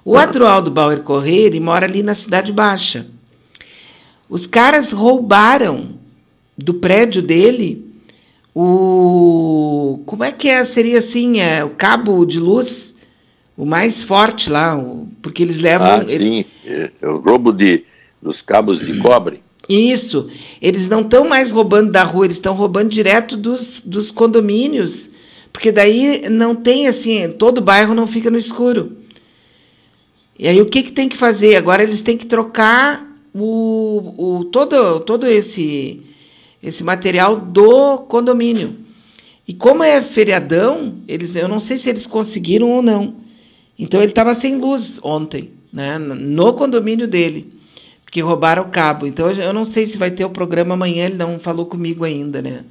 O 0.05 0.17
Adroaldo 0.17 0.71
Bauer 0.71 1.03
Correia 1.03 1.61
mora 1.61 1.85
ali 1.85 2.03
na 2.03 2.15
Cidade 2.15 2.53
Baixa. 2.53 3.07
Os 4.31 4.47
caras 4.47 4.93
roubaram 4.93 5.99
do 6.57 6.75
prédio 6.75 7.21
dele 7.21 7.88
o 8.61 10.03
como 10.05 10.25
é 10.25 10.33
que 10.33 10.49
é, 10.49 10.65
seria 10.65 10.99
assim, 10.99 11.39
é, 11.39 11.63
o 11.63 11.71
cabo 11.71 12.25
de 12.25 12.41
luz, 12.41 12.93
o 13.57 13.65
mais 13.65 14.03
forte 14.03 14.51
lá, 14.51 14.77
o, 14.77 15.07
porque 15.23 15.45
eles 15.45 15.61
levam. 15.61 15.87
Ah, 15.87 16.05
sim, 16.05 16.45
é, 16.65 16.91
é 17.01 17.07
o 17.07 17.19
roubo 17.19 17.53
de, 17.53 17.85
dos 18.21 18.41
cabos 18.41 18.85
de 18.85 18.99
cobre. 18.99 19.41
Isso, 19.69 20.29
eles 20.61 20.89
não 20.89 21.03
estão 21.03 21.29
mais 21.29 21.53
roubando 21.53 21.93
da 21.93 22.03
rua, 22.03 22.25
eles 22.25 22.39
estão 22.39 22.53
roubando 22.53 22.89
direto 22.89 23.37
dos, 23.37 23.81
dos 23.85 24.11
condomínios, 24.11 25.09
porque 25.53 25.71
daí 25.71 26.29
não 26.29 26.57
tem 26.57 26.89
assim, 26.89 27.31
todo 27.39 27.61
bairro 27.61 27.95
não 27.95 28.09
fica 28.09 28.29
no 28.29 28.39
escuro. 28.39 28.97
E 30.37 30.49
aí 30.49 30.61
o 30.61 30.67
que, 30.67 30.83
que 30.83 30.93
tem 30.93 31.09
que 31.09 31.17
fazer? 31.17 31.55
Agora 31.55 31.85
eles 31.85 32.03
têm 32.03 32.17
que 32.17 32.27
trocar 32.27 33.07
o, 33.33 34.15
o 34.41 34.45
todo, 34.47 34.99
todo 35.01 35.29
esse 35.29 36.03
esse 36.63 36.83
material 36.83 37.39
do 37.41 37.99
condomínio. 37.99 38.77
E 39.47 39.55
como 39.55 39.83
é 39.83 40.03
feriadão, 40.03 40.97
eles, 41.09 41.35
eu 41.35 41.49
não 41.49 41.61
sei 41.61 41.79
se 41.79 41.89
eles 41.89 42.07
conseguiram 42.07 42.71
ou 42.71 42.83
não. 42.83 43.17
Então 43.79 44.01
ele 44.01 44.11
estava 44.11 44.35
sem 44.35 44.57
luz 44.57 44.99
ontem, 45.03 45.53
né, 45.73 45.99
no 45.99 46.53
condomínio 46.53 47.07
dele, 47.07 47.53
porque 48.05 48.21
roubaram 48.21 48.65
o 48.65 48.69
cabo. 48.69 49.07
Então 49.07 49.31
eu 49.31 49.53
não 49.53 49.65
sei 49.65 49.87
se 49.87 49.97
vai 49.97 50.11
ter 50.11 50.25
o 50.25 50.31
programa 50.31 50.75
amanhã, 50.75 51.07
ele 51.07 51.17
não 51.17 51.39
falou 51.39 51.65
comigo 51.67 52.05
ainda, 52.05 52.43
né? 52.43 52.65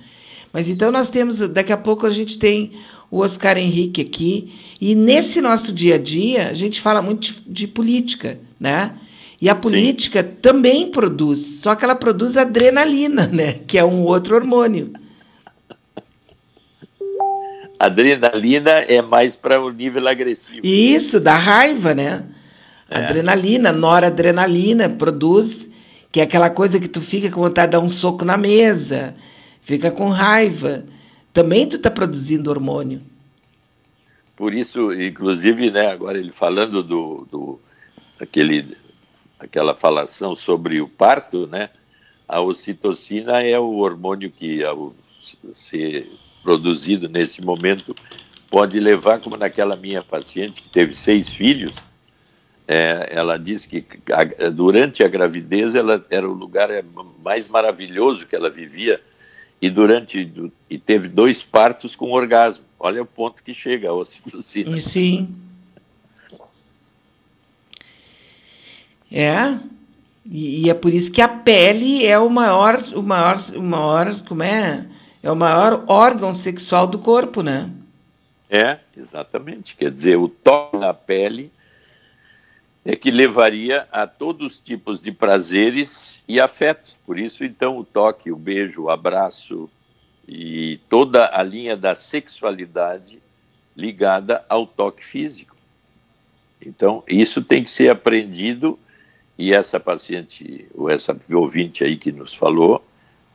Mas 0.52 0.70
então 0.70 0.92
nós 0.92 1.10
temos, 1.10 1.40
daqui 1.40 1.72
a 1.72 1.78
pouco 1.78 2.06
a 2.06 2.10
gente 2.10 2.38
tem 2.38 2.74
o 3.10 3.20
Oscar 3.20 3.58
Henrique 3.58 4.02
aqui, 4.02 4.54
e 4.82 4.94
nesse 4.94 5.40
nosso 5.42 5.72
dia 5.72 5.96
a 5.96 5.98
dia 5.98 6.50
a 6.50 6.54
gente 6.54 6.82
fala 6.82 7.02
muito 7.02 7.22
de, 7.22 7.42
de 7.48 7.68
política, 7.68 8.40
né? 8.60 8.94
E 9.40 9.50
a 9.50 9.56
política 9.56 10.24
Sim. 10.24 10.30
também 10.42 10.90
produz, 10.90 11.60
só 11.62 11.76
que 11.76 11.86
ela 11.86 11.96
produz 11.96 12.36
adrenalina, 12.36 13.28
né? 13.28 13.60
Que 13.68 13.78
é 13.78 13.86
um 13.86 14.02
outro 14.02 14.36
hormônio. 14.36 14.94
Adrenalina 17.80 18.72
é 18.72 19.02
mais 19.02 19.36
para 19.36 19.62
o 19.62 19.70
nível 19.70 20.08
agressivo. 20.08 20.66
Isso, 20.66 21.20
da 21.20 21.38
raiva, 21.38 21.94
né? 21.94 22.24
É. 22.90 22.98
Adrenalina, 22.98 23.72
noradrenalina, 23.72 24.90
produz, 24.90 25.70
que 26.12 26.20
é 26.20 26.24
aquela 26.24 26.50
coisa 26.50 26.80
que 26.80 26.88
tu 26.88 27.02
fica 27.02 27.30
com 27.30 27.42
vontade 27.42 27.68
de 27.68 27.78
dar 27.78 27.80
um 27.80 27.90
soco 27.90 28.26
na 28.26 28.38
mesa, 28.38 29.14
fica 29.62 29.92
com 29.92 30.10
raiva. 30.10 30.84
Também 31.32 31.68
tu 31.68 31.76
está 31.76 31.92
produzindo 31.92 32.50
hormônio. 32.50 33.02
Por 34.36 34.54
isso, 34.54 34.92
inclusive, 34.94 35.70
né, 35.70 35.92
agora 35.92 36.18
ele 36.18 36.32
falando 36.32 36.82
do, 36.82 37.28
do 37.30 37.58
aquele 38.20 38.76
aquela 39.40 39.76
falação 39.76 40.36
sobre 40.36 40.82
o 40.82 40.88
parto, 40.88 41.48
né? 41.48 41.70
A 42.28 42.42
ocitocina 42.42 43.42
é 43.42 43.58
o 43.58 43.78
hormônio 43.78 44.30
que, 44.30 44.64
ao 44.64 44.94
ser 45.54 46.10
produzido 46.44 47.08
nesse 47.08 47.42
momento, 47.42 47.96
pode 48.50 48.80
levar, 48.80 49.20
como 49.20 49.38
naquela 49.38 49.76
minha 49.76 50.04
paciente 50.04 50.62
que 50.62 50.70
teve 50.70 50.96
seis 50.96 51.30
filhos, 51.30 51.76
é, 52.68 53.10
ela 53.12 53.38
disse 53.38 53.68
que 53.68 53.86
a, 54.12 54.50
durante 54.50 55.04
a 55.04 55.08
gravidez 55.08 55.74
ela 55.74 56.06
era 56.10 56.28
o 56.28 56.34
lugar 56.34 56.70
mais 57.24 57.48
maravilhoso 57.48 58.26
que 58.26 58.36
ela 58.36 58.50
vivia 58.50 59.00
e 59.62 59.70
durante 59.70 60.52
e 60.70 60.78
teve 60.78 61.08
dois 61.08 61.42
partos 61.42 61.96
com 61.96 62.12
orgasmo. 62.12 62.66
Olha 62.78 63.02
o 63.02 63.06
ponto 63.06 63.42
que 63.42 63.54
chega 63.54 63.90
a 63.90 63.94
ocitocina. 63.94 64.80
Sim. 64.82 65.34
É. 69.12 69.58
E, 70.26 70.66
e 70.66 70.70
é 70.70 70.74
por 70.74 70.94
isso 70.94 71.12
que 71.12 71.22
a 71.22 71.28
pele 71.28 72.06
é 72.06 72.20
o 72.20 72.30
maior, 72.30 72.84
o 72.94 73.02
maior, 73.02 73.44
o 73.56 73.62
maior, 73.62 74.22
como 74.28 74.44
é? 74.44 74.86
É 75.24 75.32
o 75.32 75.36
maior 75.36 75.84
órgão 75.88 76.34
sexual 76.34 76.88
do 76.88 77.00
corpo, 77.00 77.42
né? 77.42 77.70
É, 78.50 78.80
exatamente. 78.96 79.76
Quer 79.76 79.92
dizer, 79.92 80.18
o 80.18 80.28
toque 80.28 80.78
na 80.78 80.94
pele 80.94 81.52
é 82.86 82.96
que 82.96 83.12
levaria 83.12 83.88
a 83.92 84.08
todos 84.08 84.54
os 84.54 84.60
tipos 84.60 85.02
de 85.02 85.12
prazeres 85.12 86.24
e 86.28 86.40
afetos. 86.40 86.98
Por 87.06 87.20
isso, 87.20 87.44
então, 87.44 87.78
o 87.78 87.84
toque, 87.84 88.32
o 88.32 88.38
beijo, 88.38 88.84
o 88.84 88.90
abraço 88.90 89.70
e 90.28 90.80
toda 90.90 91.30
a 91.34 91.42
linha 91.44 91.76
da 91.76 91.96
sexualidade 91.96 93.22
ligada 93.76 94.46
ao 94.48 94.66
toque 94.66 95.06
físico. 95.06 95.56
Então, 96.62 97.04
isso 97.08 97.42
tem 97.42 97.64
que 97.64 97.72
ser 97.72 97.90
aprendido 97.90 98.80
e 99.38 99.54
essa 99.54 99.80
paciente, 99.80 100.68
ou 100.74 100.90
essa 100.90 101.16
ouvinte 101.32 101.84
aí 101.84 101.98
que 101.98 102.12
nos 102.12 102.34
falou, 102.34 102.84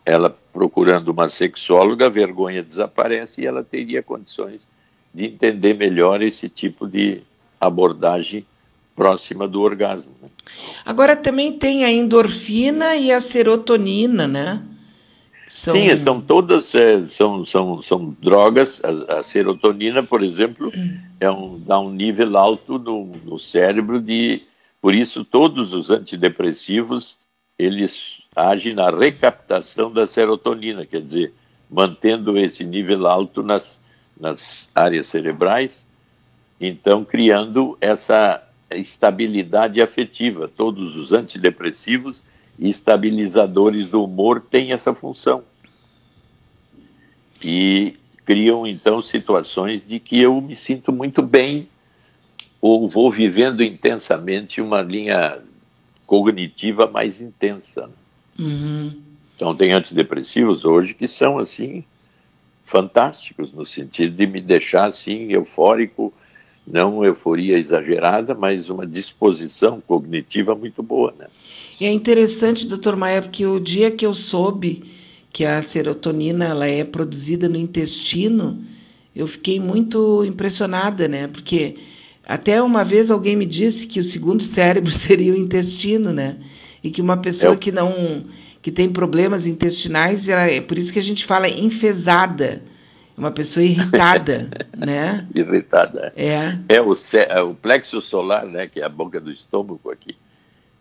ela 0.05 0.37
procurando 0.53 1.09
uma 1.09 1.29
sexóloga, 1.29 2.07
a 2.07 2.11
vergonha 2.11 2.63
desaparece 2.63 3.43
e 3.43 3.47
ela 3.47 3.63
teria 3.63 4.03
condições 4.03 4.67
de 5.15 5.27
entender 5.27 5.75
melhor 5.75 6.23
esse 6.23 6.49
tipo 6.49 6.89
de 6.89 7.23
abordagem 7.61 8.45
próxima 8.97 9.47
do 9.47 9.61
orgasmo. 9.61 10.11
Né? 10.21 10.29
Agora 10.85 11.15
também 11.17 11.53
tem 11.53 11.85
a 11.85 11.91
endorfina 11.91 12.97
e 12.97 13.13
a 13.13 13.21
serotonina, 13.21 14.27
né? 14.27 14.63
São... 15.49 15.75
Sim, 15.75 15.97
são 15.99 16.21
todas 16.21 16.75
é, 16.75 17.07
são, 17.09 17.45
são, 17.45 17.83
são 17.83 18.17
drogas. 18.21 18.81
A, 18.83 19.19
a 19.19 19.23
serotonina, 19.23 20.03
por 20.03 20.23
exemplo, 20.23 20.73
é 21.21 21.31
um, 21.31 21.59
dá 21.59 21.79
um 21.79 21.91
nível 21.91 22.37
alto 22.39 22.79
no, 22.79 23.07
no 23.25 23.39
cérebro 23.39 24.01
de. 24.01 24.41
Por 24.83 24.97
isso, 24.97 25.25
todos 25.25 25.73
os 25.73 25.91
antidepressivos 25.91 27.17
eles 27.57 28.21
agem 28.35 28.75
na 28.75 28.91
recaptação 28.91 29.93
da 29.93 30.07
serotonina, 30.07 30.85
quer 30.85 31.01
dizer, 31.01 31.33
mantendo 31.71 32.37
esse 32.37 32.65
nível 32.65 33.07
alto 33.07 33.45
nas, 33.45 33.81
nas 34.19 34.69
áreas 34.75 35.07
cerebrais, 35.07 35.87
então 36.61 37.05
criando 37.05 37.79
essa 37.81 38.43
estabilidade 38.71 39.81
afetiva. 39.81 40.49
Todos 40.49 40.97
os 40.97 41.13
antidepressivos 41.13 42.23
e 42.59 42.69
estabilizadores 42.69 43.87
do 43.87 44.03
humor 44.03 44.41
têm 44.41 44.73
essa 44.73 44.93
função. 44.93 45.45
E 47.41 47.97
criam 48.25 48.67
então 48.67 49.01
situações 49.01 49.87
de 49.87 50.01
que 50.01 50.19
eu 50.19 50.41
me 50.41 50.57
sinto 50.57 50.93
muito 50.93 51.23
bem 51.23 51.69
ou 52.63 52.89
vou 52.89 53.11
vivendo 53.11 53.61
intensamente 53.61 54.61
uma 54.61 54.81
linha 54.81 55.41
cognitiva 56.07 56.87
mais 56.87 57.21
intensa. 57.21 57.91
Uhum. 58.39 59.01
Então 59.35 59.53
tem 59.57 59.73
antidepressivos 59.73 60.65
hoje 60.65 60.95
que 60.95 61.09
são 61.09 61.39
assim 61.39 61.83
fantásticos 62.65 63.53
no 63.53 63.67
sentido 63.67 64.15
de 64.15 64.27
me 64.29 64.41
deixar 64.41 64.87
assim 64.87 65.33
eufórico, 65.33 66.15
não 66.65 67.05
euforia 67.05 67.59
exagerada, 67.59 68.33
mas 68.33 68.71
uma 68.71 68.87
disposição 68.87 69.81
cognitiva 69.81 70.55
muito 70.55 70.83
boa, 70.83 71.13
né? 71.19 71.27
E 71.81 71.85
é 71.85 71.93
interessante, 71.93 72.65
doutor 72.65 72.95
Maia, 72.95 73.21
porque 73.21 73.45
o 73.45 73.59
dia 73.59 73.91
que 73.91 74.07
eu 74.07 74.15
soube 74.15 74.85
que 75.33 75.45
a 75.45 75.61
serotonina 75.61 76.45
ela 76.45 76.67
é 76.67 76.85
produzida 76.85 77.49
no 77.49 77.57
intestino, 77.57 78.63
eu 79.17 79.27
fiquei 79.27 79.59
muito 79.59 80.25
impressionada, 80.25 81.09
né? 81.09 81.27
Porque 81.27 81.77
até 82.27 82.63
uma 82.63 82.85
vez 82.85 83.11
alguém 83.11 83.37
me 83.37 83.47
disse 83.47 83.87
que 83.87 84.01
o 84.01 84.05
segundo 84.05 84.43
cérebro 84.43 84.93
seria 84.97 85.33
o 85.33 85.37
intestino, 85.37 86.13
né? 86.13 86.37
E 86.83 86.91
que 86.91 87.01
uma 87.01 87.17
pessoa 87.17 87.55
é. 87.55 87.57
que 87.57 87.73
não 87.73 88.25
que 88.61 88.71
tem 88.71 88.89
problemas 88.93 89.45
intestinais, 89.45 90.29
é 90.29 90.61
por 90.61 90.79
isso 90.79 90.93
que 90.93 90.99
a 90.99 91.03
gente 91.03 91.27
fala 91.27 91.49
enfesada 91.49 92.63
uma 93.17 93.31
pessoa 93.31 93.65
irritada, 93.65 94.49
né? 94.77 95.27
Irritada. 95.35 96.13
É. 96.17 96.59
É 96.69 96.81
o, 96.81 96.95
é 97.15 97.43
o 97.43 97.55
plexo 97.55 98.01
solar, 98.01 98.47
né, 98.47 98.67
que 98.67 98.81
é 98.81 98.85
a 98.85 98.89
boca 98.89 99.21
do 99.21 99.31
estômago 99.31 99.91
aqui, 99.91 100.17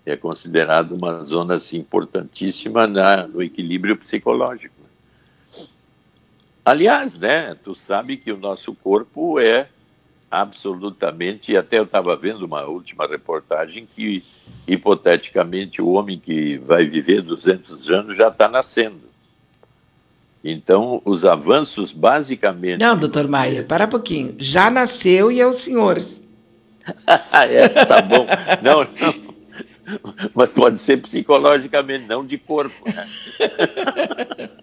é 0.05 0.15
considerado 0.15 0.93
uma 0.93 1.23
zona 1.23 1.55
assim, 1.55 1.77
importantíssima 1.77 2.87
na, 2.87 3.27
no 3.27 3.41
equilíbrio 3.41 3.97
psicológico. 3.97 4.75
Aliás, 6.63 7.15
né, 7.15 7.55
tu 7.63 7.73
sabe 7.73 8.17
que 8.17 8.31
o 8.31 8.37
nosso 8.37 8.73
corpo 8.75 9.39
é 9.39 9.67
absolutamente, 10.31 11.57
até 11.57 11.77
eu 11.77 11.83
estava 11.83 12.15
vendo 12.15 12.45
uma 12.45 12.63
última 12.63 13.05
reportagem 13.05 13.85
que, 13.93 14.23
hipoteticamente, 14.65 15.81
o 15.81 15.89
homem 15.89 16.17
que 16.17 16.57
vai 16.59 16.85
viver 16.85 17.21
200 17.21 17.89
anos 17.89 18.17
já 18.17 18.29
está 18.29 18.47
nascendo. 18.47 19.11
Então, 20.43 21.01
os 21.05 21.25
avanços 21.25 21.91
basicamente. 21.91 22.79
Não, 22.79 22.97
doutor 22.97 23.27
Maia, 23.27 23.63
para 23.63 23.85
um 23.85 23.89
pouquinho. 23.89 24.35
Já 24.39 24.71
nasceu 24.71 25.31
e 25.31 25.39
é 25.39 25.45
o 25.45 25.53
senhor. 25.53 25.97
é, 27.31 27.67
tá 27.67 28.01
bom. 28.01 28.25
Não, 28.63 28.83
não. 28.83 29.31
Mas 30.33 30.49
pode 30.51 30.79
ser 30.79 30.97
psicologicamente, 31.01 32.07
não 32.07 32.25
de 32.25 32.37
corpo. 32.37 32.73
Né? 32.85 33.07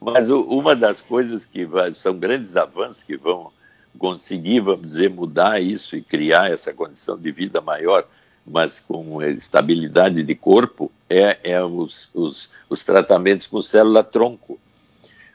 Mas 0.00 0.28
uma 0.28 0.76
das 0.76 1.00
coisas 1.00 1.46
que 1.46 1.64
vai, 1.64 1.94
são 1.94 2.18
grandes 2.18 2.58
avanços 2.58 3.02
que 3.02 3.16
vão 3.16 3.50
conseguir, 3.98 4.60
vamos 4.60 4.88
dizer, 4.92 5.10
mudar 5.10 5.60
isso 5.60 5.96
e 5.96 6.02
criar 6.02 6.50
essa 6.50 6.72
condição 6.72 7.18
de 7.18 7.30
vida 7.30 7.60
maior 7.60 8.06
mas 8.46 8.78
com 8.78 9.22
estabilidade 9.22 10.22
de 10.22 10.34
corpo, 10.34 10.92
é, 11.08 11.38
é 11.42 11.64
os, 11.64 12.10
os, 12.12 12.50
os 12.68 12.84
tratamentos 12.84 13.46
com 13.46 13.62
célula-tronco. 13.62 14.58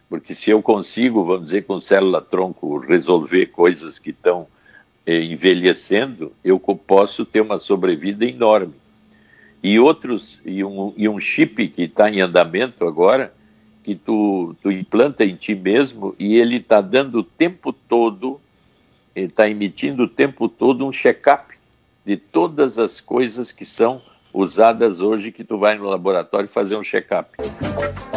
Porque 0.08 0.36
se 0.36 0.52
eu 0.52 0.62
consigo, 0.62 1.24
vamos 1.26 1.46
dizer, 1.46 1.64
com 1.64 1.82
célula-tronco, 1.82 2.78
resolver 2.78 3.48
coisas 3.48 3.98
que 3.98 4.12
estão 4.12 4.48
eh, 5.06 5.24
envelhecendo, 5.24 6.32
eu 6.44 6.60
posso 6.60 7.26
ter 7.26 7.42
uma 7.42 7.60
sobrevida 7.60 8.26
enorme. 8.26 8.74
E 9.62 9.80
outros, 9.80 10.40
e 10.46 10.64
um, 10.64 10.94
e 10.96 11.10
um 11.10 11.20
chip 11.20 11.68
que 11.68 11.84
está 11.84 12.10
em 12.10 12.22
andamento 12.22 12.86
agora, 12.86 13.34
que 13.84 13.96
tu, 13.96 14.56
tu 14.62 14.72
implanta 14.72 15.26
em 15.26 15.36
ti 15.36 15.56
mesmo 15.56 16.16
e 16.20 16.38
ele 16.38 16.58
está 16.58 16.80
dando 16.80 17.20
o 17.20 17.24
tempo 17.24 17.74
todo, 17.74 18.40
ele 19.16 19.28
está 19.28 19.50
emitindo 19.50 20.04
o 20.04 20.08
tempo 20.08 20.48
todo 20.48 20.86
um 20.86 20.92
check-up 20.92 21.54
de 22.06 22.18
todas 22.18 22.78
as 22.78 23.00
coisas 23.00 23.52
que 23.52 23.66
são 23.66 24.02
usadas 24.34 25.02
hoje 25.02 25.32
que 25.32 25.44
tu 25.44 25.58
vai 25.58 25.76
no 25.76 25.86
laboratório 25.86 26.48
fazer 26.48 26.76
um 26.76 26.84
check-up. 26.84 27.30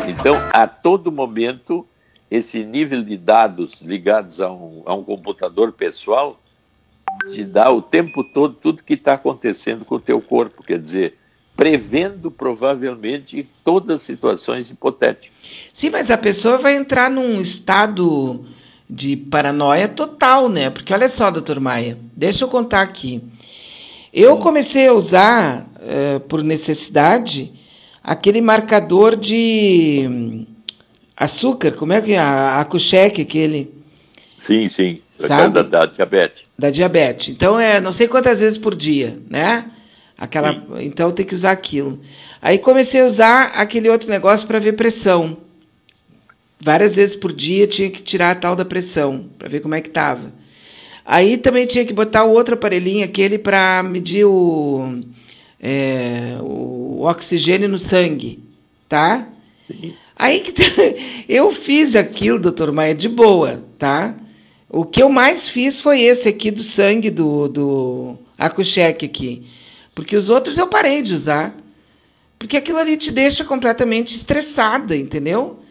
Então, 0.06 0.34
a 0.52 0.66
todo 0.66 1.12
momento, 1.12 1.86
esse 2.30 2.64
nível 2.64 3.02
de 3.02 3.16
dados 3.16 3.82
ligados 3.82 4.40
a 4.40 4.50
um, 4.50 4.82
a 4.86 4.94
um 4.94 5.04
computador 5.04 5.72
pessoal 5.72 6.38
te 7.30 7.44
dá 7.44 7.70
o 7.70 7.82
tempo 7.82 8.24
todo 8.24 8.54
tudo 8.54 8.82
que 8.82 8.94
está 8.94 9.14
acontecendo 9.14 9.84
com 9.84 9.96
o 9.96 10.00
teu 10.00 10.20
corpo, 10.20 10.62
quer 10.62 10.78
dizer, 10.78 11.18
prevendo 11.54 12.30
provavelmente 12.30 13.48
todas 13.62 13.96
as 13.96 14.02
situações 14.02 14.70
hipotéticas. 14.70 15.36
Sim, 15.72 15.90
mas 15.90 16.10
a 16.10 16.16
pessoa 16.16 16.58
vai 16.58 16.74
entrar 16.74 17.10
num 17.10 17.40
estado 17.40 18.44
de 18.88 19.16
paranoia 19.16 19.88
total, 19.88 20.48
né? 20.48 20.70
Porque 20.70 20.92
olha 20.92 21.08
só, 21.08 21.30
doutor 21.30 21.60
Maia, 21.60 21.98
deixa 22.14 22.44
eu 22.44 22.48
contar 22.48 22.82
aqui. 22.82 23.22
Eu 24.12 24.36
comecei 24.36 24.86
a 24.86 24.92
usar, 24.92 25.66
uh, 25.76 26.20
por 26.20 26.42
necessidade, 26.44 27.50
aquele 28.04 28.40
marcador 28.40 29.16
de 29.16 30.04
hum, 30.06 30.46
açúcar, 31.16 31.72
como 31.72 31.92
é 31.92 32.02
que 32.02 32.12
é? 32.12 32.18
A, 32.18 32.60
aquele. 32.60 33.72
Sim, 34.36 34.68
sim. 34.68 35.00
Sabe? 35.16 35.54
Da, 35.54 35.62
da, 35.62 35.86
diabetes. 35.86 36.44
Da 36.58 36.70
diabetes. 36.70 37.28
Então 37.28 37.58
é 37.58 37.80
não 37.80 37.92
sei 37.92 38.08
quantas 38.08 38.40
vezes 38.40 38.58
por 38.58 38.74
dia, 38.74 39.18
né? 39.30 39.70
Aquela, 40.18 40.52
sim. 40.52 40.60
então 40.80 41.12
tem 41.12 41.24
que 41.24 41.34
usar 41.34 41.52
aquilo. 41.52 42.00
Aí 42.40 42.58
comecei 42.58 43.00
a 43.00 43.06
usar 43.06 43.44
aquele 43.54 43.88
outro 43.88 44.08
negócio 44.08 44.46
para 44.46 44.58
ver 44.58 44.72
pressão. 44.74 45.38
Várias 46.64 46.94
vezes 46.94 47.16
por 47.16 47.32
dia 47.32 47.66
tinha 47.66 47.90
que 47.90 48.00
tirar 48.00 48.30
a 48.30 48.34
tal 48.36 48.54
da 48.54 48.64
pressão, 48.64 49.28
para 49.36 49.48
ver 49.48 49.58
como 49.58 49.74
é 49.74 49.80
que 49.80 49.88
estava. 49.88 50.32
Aí 51.04 51.36
também 51.36 51.66
tinha 51.66 51.84
que 51.84 51.92
botar 51.92 52.22
o 52.22 52.30
outro 52.30 52.54
aparelhinho, 52.54 53.04
aquele 53.04 53.36
para 53.36 53.82
medir 53.82 54.24
o, 54.24 55.00
é, 55.60 56.36
o 56.40 57.02
oxigênio 57.02 57.68
no 57.68 57.80
sangue, 57.80 58.44
tá? 58.88 59.26
Aí 60.14 60.38
que 60.38 60.52
tá, 60.52 60.62
eu 61.28 61.50
fiz 61.50 61.96
aquilo, 61.96 62.38
doutor 62.38 62.70
Maia, 62.70 62.94
de 62.94 63.08
boa, 63.08 63.64
tá? 63.76 64.14
O 64.68 64.84
que 64.84 65.02
eu 65.02 65.08
mais 65.08 65.48
fiz 65.48 65.80
foi 65.80 66.02
esse 66.02 66.28
aqui 66.28 66.52
do 66.52 66.62
sangue 66.62 67.10
do, 67.10 67.48
do 67.48 68.16
Acucheque 68.38 69.04
aqui. 69.04 69.48
Porque 69.96 70.14
os 70.14 70.30
outros 70.30 70.56
eu 70.56 70.68
parei 70.68 71.02
de 71.02 71.12
usar. 71.12 71.56
Porque 72.38 72.56
aquilo 72.56 72.78
ali 72.78 72.96
te 72.96 73.10
deixa 73.10 73.44
completamente 73.44 74.14
estressada, 74.14 74.96
entendeu? 74.96 75.61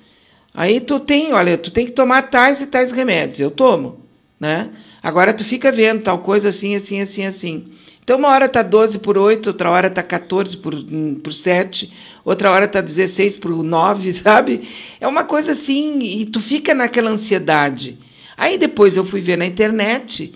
Aí 0.53 0.81
tu 0.81 0.99
tem, 0.99 1.33
olha, 1.33 1.57
tu 1.57 1.71
tem 1.71 1.85
que 1.85 1.91
tomar 1.93 2.23
tais 2.23 2.61
e 2.61 2.67
tais 2.67 2.91
remédios. 2.91 3.39
Eu 3.39 3.51
tomo, 3.51 4.05
né? 4.39 4.69
Agora 5.01 5.33
tu 5.33 5.43
fica 5.43 5.71
vendo 5.71 6.03
tal 6.03 6.19
coisa 6.19 6.49
assim, 6.49 6.75
assim, 6.75 7.01
assim, 7.01 7.25
assim. 7.25 7.71
Então, 8.03 8.17
uma 8.17 8.29
hora 8.29 8.45
está 8.45 8.61
12 8.61 8.99
por 8.99 9.17
8, 9.17 9.47
outra 9.47 9.69
hora 9.69 9.87
está 9.87 10.03
14 10.03 10.57
por, 10.57 10.73
hum, 10.73 11.19
por 11.23 11.33
7, 11.33 11.91
outra 12.25 12.51
hora 12.51 12.65
está 12.65 12.81
16 12.81 13.37
por 13.37 13.51
9, 13.51 14.13
sabe? 14.13 14.67
É 14.99 15.07
uma 15.07 15.23
coisa 15.23 15.53
assim, 15.53 15.99
e 15.99 16.25
tu 16.25 16.39
fica 16.39 16.73
naquela 16.73 17.11
ansiedade. 17.11 17.97
Aí 18.35 18.57
depois 18.57 18.97
eu 18.97 19.05
fui 19.05 19.21
ver 19.21 19.37
na 19.37 19.45
internet 19.45 20.33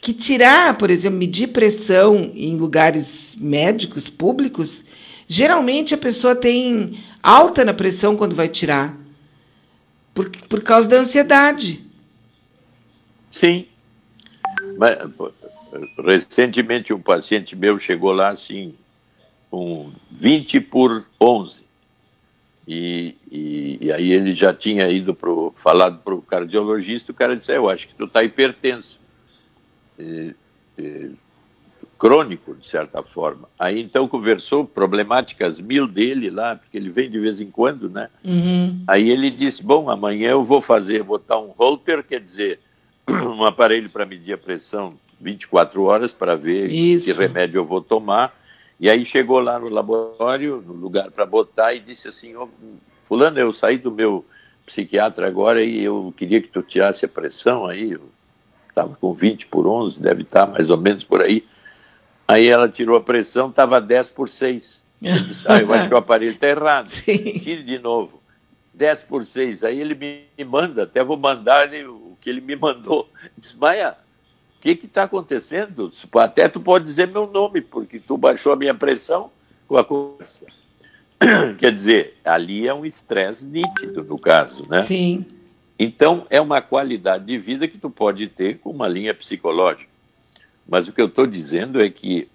que 0.00 0.12
tirar, 0.12 0.76
por 0.78 0.90
exemplo, 0.90 1.18
medir 1.18 1.48
pressão 1.48 2.32
em 2.34 2.56
lugares 2.56 3.36
médicos 3.38 4.08
públicos, 4.08 4.84
geralmente 5.28 5.94
a 5.94 5.98
pessoa 5.98 6.34
tem 6.34 6.98
alta 7.22 7.64
na 7.64 7.72
pressão 7.72 8.16
quando 8.16 8.34
vai 8.34 8.48
tirar, 8.48 8.96
por, 10.14 10.30
por 10.30 10.62
causa 10.62 10.88
da 10.88 10.98
ansiedade. 10.98 11.84
Sim. 13.30 13.66
Mas, 14.76 14.98
recentemente 15.98 16.92
um 16.92 17.00
paciente 17.00 17.56
meu 17.56 17.78
chegou 17.78 18.12
lá 18.12 18.28
assim, 18.28 18.74
com 19.50 19.92
20 20.10 20.60
por 20.60 21.06
11. 21.20 21.62
E, 22.66 23.16
e, 23.30 23.78
e 23.80 23.92
aí 23.92 24.12
ele 24.12 24.34
já 24.34 24.54
tinha 24.54 24.88
ido 24.88 25.14
pro, 25.14 25.52
falado 25.56 25.98
para 25.98 26.14
o 26.14 26.22
cardiologista, 26.22 27.10
o 27.10 27.14
cara 27.14 27.36
disse, 27.36 27.50
é, 27.52 27.56
eu 27.56 27.68
acho 27.68 27.88
que 27.88 27.94
tu 27.94 28.04
está 28.04 28.22
hipertenso. 28.22 28.98
E, 29.98 30.34
crônico, 32.02 32.56
de 32.56 32.66
certa 32.66 33.00
forma. 33.00 33.48
Aí 33.56 33.80
então 33.80 34.08
conversou 34.08 34.64
problemáticas 34.64 35.60
mil 35.60 35.86
dele 35.86 36.30
lá, 36.30 36.56
porque 36.56 36.76
ele 36.76 36.90
vem 36.90 37.08
de 37.08 37.20
vez 37.20 37.40
em 37.40 37.48
quando, 37.48 37.88
né? 37.88 38.08
Uhum. 38.24 38.82
Aí 38.88 39.08
ele 39.08 39.30
disse, 39.30 39.62
bom, 39.62 39.88
amanhã 39.88 40.30
eu 40.30 40.42
vou 40.42 40.60
fazer, 40.60 41.04
botar 41.04 41.38
um 41.38 41.50
holter, 41.50 42.02
quer 42.02 42.18
dizer, 42.18 42.58
um 43.08 43.44
aparelho 43.44 43.88
para 43.88 44.04
medir 44.04 44.32
a 44.32 44.36
pressão 44.36 44.94
24 45.20 45.80
horas 45.84 46.12
para 46.12 46.34
ver 46.34 46.72
Isso. 46.72 47.04
que 47.04 47.12
remédio 47.12 47.60
eu 47.60 47.64
vou 47.64 47.80
tomar. 47.80 48.36
E 48.80 48.90
aí 48.90 49.04
chegou 49.04 49.38
lá 49.38 49.60
no 49.60 49.68
laboratório, 49.68 50.60
no 50.66 50.72
lugar 50.72 51.08
para 51.12 51.24
botar, 51.24 51.72
e 51.72 51.78
disse 51.78 52.08
assim: 52.08 52.34
oh, 52.34 52.48
Fulano, 53.06 53.38
eu 53.38 53.52
saí 53.52 53.78
do 53.78 53.92
meu 53.92 54.26
psiquiatra 54.66 55.28
agora 55.28 55.62
e 55.62 55.84
eu 55.84 56.12
queria 56.16 56.42
que 56.42 56.48
tu 56.48 56.62
tirasse 56.62 57.04
a 57.04 57.08
pressão 57.08 57.64
aí. 57.64 57.96
Estava 58.68 58.96
com 59.00 59.12
20 59.12 59.46
por 59.46 59.68
11, 59.68 60.02
deve 60.02 60.22
estar 60.22 60.48
mais 60.48 60.68
ou 60.68 60.76
menos 60.76 61.04
por 61.04 61.20
aí. 61.20 61.44
Aí 62.26 62.48
ela 62.48 62.68
tirou 62.68 62.96
a 62.96 63.00
pressão, 63.00 63.50
estava 63.50 63.80
10 63.80 64.10
por 64.10 64.28
6. 64.28 64.80
Eu 65.02 65.18
disse, 65.24 65.44
ah, 65.48 65.58
eu 65.58 65.72
acho 65.72 65.88
que 65.88 65.94
o 65.94 65.98
aparelho 65.98 66.32
está 66.32 66.48
errado. 66.48 66.90
Tire 66.90 67.62
de 67.62 67.78
novo. 67.78 68.22
10 68.74 69.02
por 69.02 69.26
6. 69.26 69.64
Aí 69.64 69.80
ele 69.80 69.94
me 69.94 70.44
manda, 70.44 70.84
até 70.84 71.02
vou 71.02 71.16
mandar 71.16 71.72
ele, 71.72 71.86
o 71.86 72.16
que 72.20 72.30
ele 72.30 72.40
me 72.40 72.56
mandou. 72.56 73.08
Diz, 73.36 73.54
Maia, 73.54 73.96
o 74.56 74.60
que 74.60 74.70
está 74.70 75.04
acontecendo? 75.04 75.92
Até 76.14 76.48
tu 76.48 76.60
pode 76.60 76.84
dizer 76.84 77.08
meu 77.08 77.26
nome, 77.26 77.60
porque 77.60 77.98
tu 77.98 78.16
baixou 78.16 78.52
a 78.52 78.56
minha 78.56 78.74
pressão 78.74 79.30
com 79.66 79.76
a 79.76 79.84
conversa. 79.84 80.46
Quer 81.58 81.72
dizer, 81.72 82.18
ali 82.24 82.66
é 82.66 82.74
um 82.74 82.84
estresse 82.84 83.44
nítido, 83.44 84.04
no 84.04 84.18
caso, 84.18 84.66
né? 84.68 84.82
Sim. 84.84 85.24
Então, 85.78 86.26
é 86.30 86.40
uma 86.40 86.60
qualidade 86.62 87.24
de 87.24 87.38
vida 87.38 87.66
que 87.66 87.78
tu 87.78 87.90
pode 87.90 88.28
ter 88.28 88.58
com 88.58 88.70
uma 88.70 88.86
linha 88.86 89.12
psicológica. 89.12 89.90
Mas 90.68 90.88
o 90.88 90.92
que 90.92 91.00
eu 91.00 91.06
estou 91.06 91.26
dizendo 91.26 91.82
é 91.82 91.90
que 91.90 92.28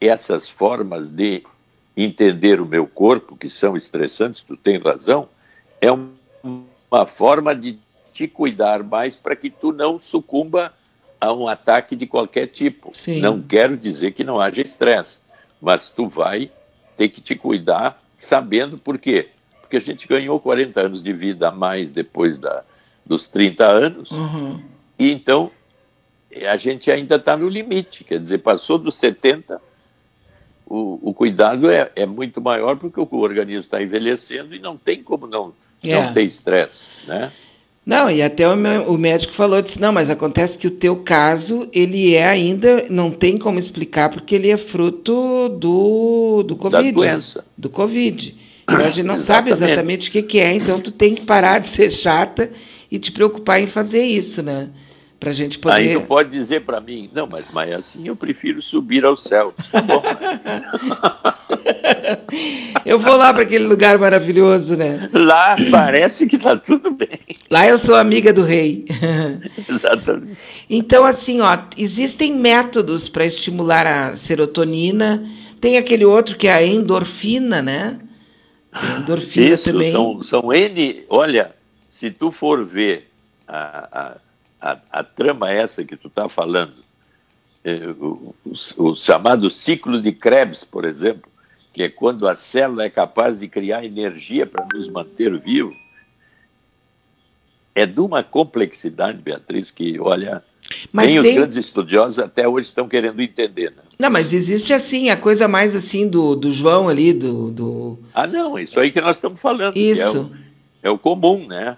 essas 0.00 0.48
formas 0.48 1.10
de 1.10 1.42
entender 1.96 2.60
o 2.60 2.66
meu 2.66 2.86
corpo, 2.86 3.36
que 3.36 3.48
são 3.48 3.76
estressantes, 3.76 4.42
tu 4.42 4.56
tem 4.56 4.78
razão, 4.78 5.28
é 5.80 5.90
uma 5.90 7.06
forma 7.06 7.54
de 7.54 7.78
te 8.12 8.28
cuidar 8.28 8.82
mais 8.82 9.16
para 9.16 9.34
que 9.34 9.50
tu 9.50 9.72
não 9.72 10.00
sucumba 10.00 10.72
a 11.20 11.32
um 11.32 11.48
ataque 11.48 11.96
de 11.96 12.06
qualquer 12.06 12.48
tipo. 12.48 12.92
Sim. 12.94 13.20
Não 13.20 13.40
quero 13.40 13.76
dizer 13.76 14.12
que 14.12 14.22
não 14.22 14.38
haja 14.40 14.60
estresse, 14.60 15.18
mas 15.60 15.88
tu 15.88 16.08
vai 16.08 16.50
ter 16.96 17.08
que 17.08 17.20
te 17.20 17.34
cuidar 17.34 18.02
sabendo 18.18 18.76
por 18.78 18.98
quê. 18.98 19.28
Porque 19.60 19.78
a 19.78 19.80
gente 19.80 20.06
ganhou 20.06 20.38
40 20.38 20.80
anos 20.80 21.02
de 21.02 21.12
vida 21.12 21.48
a 21.48 21.52
mais 21.52 21.90
depois 21.90 22.38
da, 22.38 22.62
dos 23.04 23.26
30 23.26 23.64
anos, 23.66 24.10
Uhum. 24.12 24.62
e 24.98 25.10
então 25.10 25.50
a 26.44 26.56
gente 26.56 26.90
ainda 26.90 27.16
está 27.16 27.36
no 27.36 27.48
limite. 27.48 28.02
Quer 28.04 28.18
dizer, 28.20 28.38
passou 28.38 28.76
dos 28.78 28.96
70, 28.96 29.60
o, 30.66 30.98
o 31.10 31.14
cuidado 31.14 31.70
é, 31.70 31.90
é 31.94 32.04
muito 32.06 32.40
maior 32.40 32.76
porque 32.76 33.00
o 33.00 33.08
organismo 33.18 33.60
está 33.60 33.82
envelhecendo 33.82 34.54
e 34.54 34.58
não 34.58 34.76
tem 34.76 35.02
como 35.02 35.26
não, 35.26 35.52
É. 35.82 35.94
não 35.94 36.12
ter 36.12 36.24
estresse, 36.24 36.86
né? 37.06 37.32
Não, 37.84 38.10
e 38.10 38.20
até 38.20 38.48
o, 38.48 38.56
meu- 38.56 38.90
o 38.90 38.98
médico 38.98 39.32
falou, 39.32 39.62
disse, 39.62 39.80
não, 39.80 39.92
mas 39.92 40.10
acontece 40.10 40.58
que 40.58 40.66
o 40.66 40.70
teu 40.72 40.96
caso, 40.96 41.68
ele 41.72 42.14
é 42.16 42.26
ainda, 42.26 42.84
não 42.90 43.12
tem 43.12 43.38
como 43.38 43.60
explicar, 43.60 44.08
porque 44.10 44.34
ele 44.34 44.50
é 44.50 44.56
fruto 44.56 45.48
do, 45.50 46.42
do 46.42 46.56
Covid. 46.56 46.90
doença. 46.90 47.44
Do 47.56 47.68
Covid. 47.70 48.34
Então 48.64 48.80
a 48.80 48.90
gente 48.90 49.04
não 49.04 49.16
sabe 49.16 49.50
Exatamente. 49.50 49.72
exatamente 49.72 50.08
o 50.08 50.12
que, 50.12 50.22
que 50.24 50.40
é, 50.40 50.52
então 50.52 50.80
tu 50.80 50.90
tem 50.90 51.14
que 51.14 51.24
parar 51.24 51.60
de 51.60 51.68
ser 51.68 51.92
chata 51.92 52.50
e 52.90 52.98
te 52.98 53.12
preocupar 53.12 53.60
em 53.62 53.68
fazer 53.68 54.02
isso, 54.04 54.42
né? 54.42 54.68
Pra 55.18 55.32
gente 55.32 55.58
poder... 55.58 55.76
Aí 55.76 55.94
não 55.94 56.02
pode 56.02 56.30
dizer 56.30 56.60
para 56.60 56.80
mim, 56.80 57.10
não, 57.12 57.26
mas, 57.26 57.46
mas 57.52 57.72
assim 57.72 58.06
eu 58.06 58.14
prefiro 58.14 58.60
subir 58.60 59.04
ao 59.04 59.16
céu. 59.16 59.54
Tá 59.72 59.80
bom. 59.80 60.02
Eu 62.84 62.98
vou 63.00 63.16
lá 63.16 63.32
para 63.32 63.42
aquele 63.42 63.64
lugar 63.64 63.98
maravilhoso, 63.98 64.76
né? 64.76 65.10
Lá 65.12 65.56
parece 65.70 66.26
que 66.26 66.36
está 66.36 66.56
tudo 66.56 66.90
bem. 66.92 67.18
Lá 67.50 67.66
eu 67.66 67.78
sou 67.78 67.96
amiga 67.96 68.32
do 68.32 68.42
rei. 68.42 68.84
Exatamente. 69.68 70.36
Então, 70.70 71.04
assim, 71.04 71.40
ó, 71.40 71.58
existem 71.76 72.32
métodos 72.34 73.08
para 73.08 73.26
estimular 73.26 73.86
a 73.86 74.16
serotonina. 74.16 75.28
Tem 75.60 75.76
aquele 75.78 76.04
outro 76.04 76.36
que 76.36 76.46
é 76.46 76.52
a 76.52 76.64
endorfina, 76.64 77.60
né? 77.60 77.98
A 78.70 78.98
endorfina 78.98 79.54
Isso, 79.54 79.72
também. 79.72 79.90
são, 79.90 80.22
são 80.22 80.52
N. 80.52 81.04
Olha, 81.08 81.52
se 81.88 82.10
tu 82.10 82.30
for 82.30 82.64
ver 82.64 83.08
a, 83.48 83.88
a, 83.90 84.16
a, 84.60 84.78
a 84.90 85.04
trama 85.04 85.50
essa 85.50 85.84
que 85.84 85.96
tu 85.96 86.08
está 86.08 86.28
falando, 86.28 86.74
eh, 87.64 87.86
o, 87.98 88.34
o, 88.44 88.54
o 88.90 88.96
chamado 88.96 89.50
ciclo 89.50 90.00
de 90.00 90.12
Krebs, 90.12 90.64
por 90.64 90.84
exemplo, 90.84 91.30
que 91.72 91.82
é 91.82 91.88
quando 91.88 92.26
a 92.26 92.34
célula 92.34 92.84
é 92.84 92.90
capaz 92.90 93.38
de 93.38 93.48
criar 93.48 93.84
energia 93.84 94.46
para 94.46 94.66
nos 94.72 94.88
manter 94.88 95.36
vivos, 95.38 95.76
é 97.74 97.84
de 97.84 98.00
uma 98.00 98.22
complexidade, 98.22 99.18
Beatriz, 99.20 99.70
que, 99.70 100.00
olha, 100.00 100.42
Mas 100.90 101.06
nem 101.08 101.20
tem- 101.20 101.32
os 101.32 101.36
grandes 101.36 101.56
estudiosos 101.58 102.18
até 102.18 102.48
hoje 102.48 102.68
estão 102.68 102.88
querendo 102.88 103.20
entender. 103.20 103.70
Né? 103.70 103.82
Não, 103.98 104.08
mas 104.08 104.32
existe 104.32 104.72
assim, 104.72 105.10
a 105.10 105.16
coisa 105.16 105.46
mais 105.46 105.74
assim 105.76 106.08
do, 106.08 106.34
do 106.34 106.50
João 106.50 106.88
ali, 106.88 107.12
do, 107.12 107.50
do... 107.50 107.98
Ah, 108.14 108.26
não, 108.26 108.58
isso 108.58 108.80
aí 108.80 108.90
que 108.90 109.00
nós 109.00 109.18
estamos 109.18 109.38
falando. 109.38 109.74
que 109.74 109.90
É 109.90 109.92
Isso. 109.92 110.22
o, 110.22 110.36
é 110.82 110.90
o 110.90 110.96
comum, 110.96 111.46
né? 111.46 111.76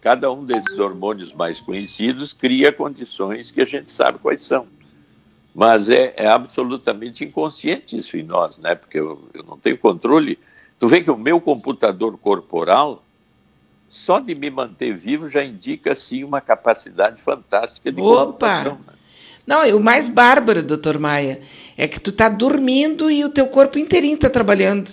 Cada 0.00 0.30
um 0.30 0.44
desses 0.44 0.78
hormônios 0.78 1.32
mais 1.32 1.60
conhecidos 1.60 2.32
cria 2.32 2.72
condições 2.72 3.50
que 3.50 3.60
a 3.60 3.66
gente 3.66 3.90
sabe 3.90 4.18
quais 4.18 4.42
são. 4.42 4.66
Mas 5.54 5.90
é, 5.90 6.14
é 6.16 6.28
absolutamente 6.28 7.24
inconsciente 7.24 7.98
isso 7.98 8.16
em 8.16 8.22
nós, 8.22 8.58
né? 8.58 8.76
Porque 8.76 8.98
eu, 8.98 9.28
eu 9.34 9.42
não 9.42 9.58
tenho 9.58 9.76
controle. 9.76 10.38
Tu 10.78 10.86
vê 10.86 11.00
que 11.00 11.10
o 11.10 11.16
meu 11.16 11.40
computador 11.40 12.16
corporal, 12.16 13.02
só 13.88 14.20
de 14.20 14.36
me 14.36 14.50
manter 14.50 14.96
vivo, 14.96 15.28
já 15.28 15.44
indica, 15.44 15.94
assim, 15.94 16.22
uma 16.22 16.40
capacidade 16.40 17.20
fantástica 17.20 17.90
de 17.90 18.00
Opa! 18.00 18.62
né? 18.62 18.76
Não, 19.44 19.64
e 19.64 19.72
o 19.72 19.80
mais 19.80 20.08
bárbaro, 20.08 20.62
doutor 20.62 20.98
Maia, 20.98 21.40
é 21.76 21.88
que 21.88 21.98
tu 21.98 22.12
tá 22.12 22.28
dormindo 22.28 23.10
e 23.10 23.24
o 23.24 23.30
teu 23.30 23.48
corpo 23.48 23.78
inteirinho 23.78 24.18
tá 24.18 24.28
trabalhando. 24.30 24.90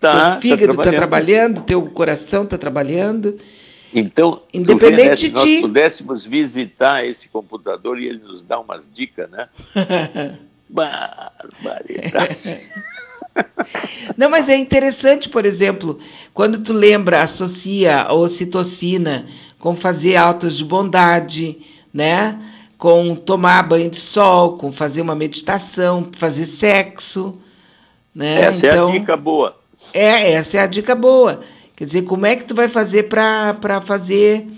Tá, 0.00 0.32
teu 0.32 0.40
fígado 0.40 0.76
tá 0.76 0.82
trabalhando. 0.84 0.96
trabalhando, 0.96 1.60
teu 1.62 1.82
coração 1.90 2.46
tá 2.46 2.56
trabalhando. 2.56 3.38
Então, 3.92 4.42
Independente 4.52 5.20
se 5.20 5.30
nós 5.30 5.60
pudéssemos 5.60 6.24
visitar 6.24 7.06
esse 7.06 7.28
computador 7.28 7.98
e 7.98 8.06
ele 8.06 8.18
nos 8.18 8.42
dá 8.42 8.58
umas 8.58 8.88
dicas, 8.92 9.30
né? 9.30 9.48
Barbaridade. 10.68 12.36
Não, 14.16 14.28
mas 14.28 14.48
é 14.48 14.56
interessante, 14.56 15.28
por 15.28 15.46
exemplo, 15.46 15.98
quando 16.34 16.58
tu 16.58 16.72
lembra, 16.72 17.22
associa 17.22 18.02
a 18.02 18.12
ocitocina 18.12 19.26
com 19.58 19.74
fazer 19.74 20.16
autos 20.16 20.56
de 20.56 20.64
bondade, 20.64 21.58
né? 21.92 22.38
Com 22.76 23.14
tomar 23.14 23.62
banho 23.62 23.90
de 23.90 23.98
sol, 23.98 24.56
com 24.56 24.70
fazer 24.70 25.00
uma 25.00 25.14
meditação, 25.14 26.10
fazer 26.16 26.46
sexo, 26.46 27.38
né? 28.14 28.42
Essa 28.42 28.66
é 28.66 28.78
a 28.78 28.90
dica 28.90 29.16
boa. 29.16 29.56
É, 29.92 30.32
essa 30.32 30.58
é 30.58 30.60
a 30.60 30.66
dica 30.66 30.94
boa. 30.94 31.42
Quer 31.78 31.84
dizer, 31.84 32.02
como 32.02 32.26
é 32.26 32.34
que 32.34 32.42
tu 32.42 32.56
vai 32.56 32.66
fazer 32.66 33.04
para 33.04 33.80
fazer, 33.82 34.48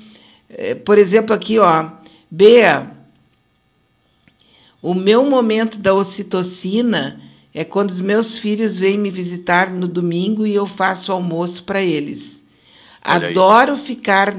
eh, 0.48 0.74
por 0.74 0.96
exemplo, 0.96 1.34
aqui, 1.34 1.58
ó, 1.58 1.90
Bea, 2.30 2.92
o 4.80 4.94
meu 4.94 5.22
momento 5.22 5.76
da 5.76 5.92
ocitocina 5.92 7.20
é 7.52 7.62
quando 7.62 7.90
os 7.90 8.00
meus 8.00 8.38
filhos 8.38 8.78
vêm 8.78 8.96
me 8.96 9.10
visitar 9.10 9.68
no 9.68 9.86
domingo 9.86 10.46
e 10.46 10.54
eu 10.54 10.64
faço 10.64 11.12
almoço 11.12 11.62
para 11.64 11.82
eles. 11.82 12.42
Olha 13.04 13.26
aí. 13.26 13.32
Adoro 13.32 13.76
ficar 13.76 14.34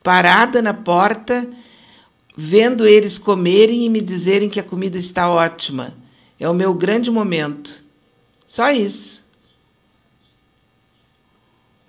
parada 0.00 0.62
na 0.62 0.72
porta, 0.72 1.44
vendo 2.36 2.86
eles 2.86 3.18
comerem 3.18 3.86
e 3.86 3.88
me 3.88 4.00
dizerem 4.00 4.48
que 4.48 4.60
a 4.60 4.64
comida 4.64 4.98
está 4.98 5.28
ótima. 5.28 5.94
É 6.38 6.48
o 6.48 6.54
meu 6.54 6.74
grande 6.74 7.10
momento. 7.10 7.82
Só 8.46 8.70
isso. 8.70 9.23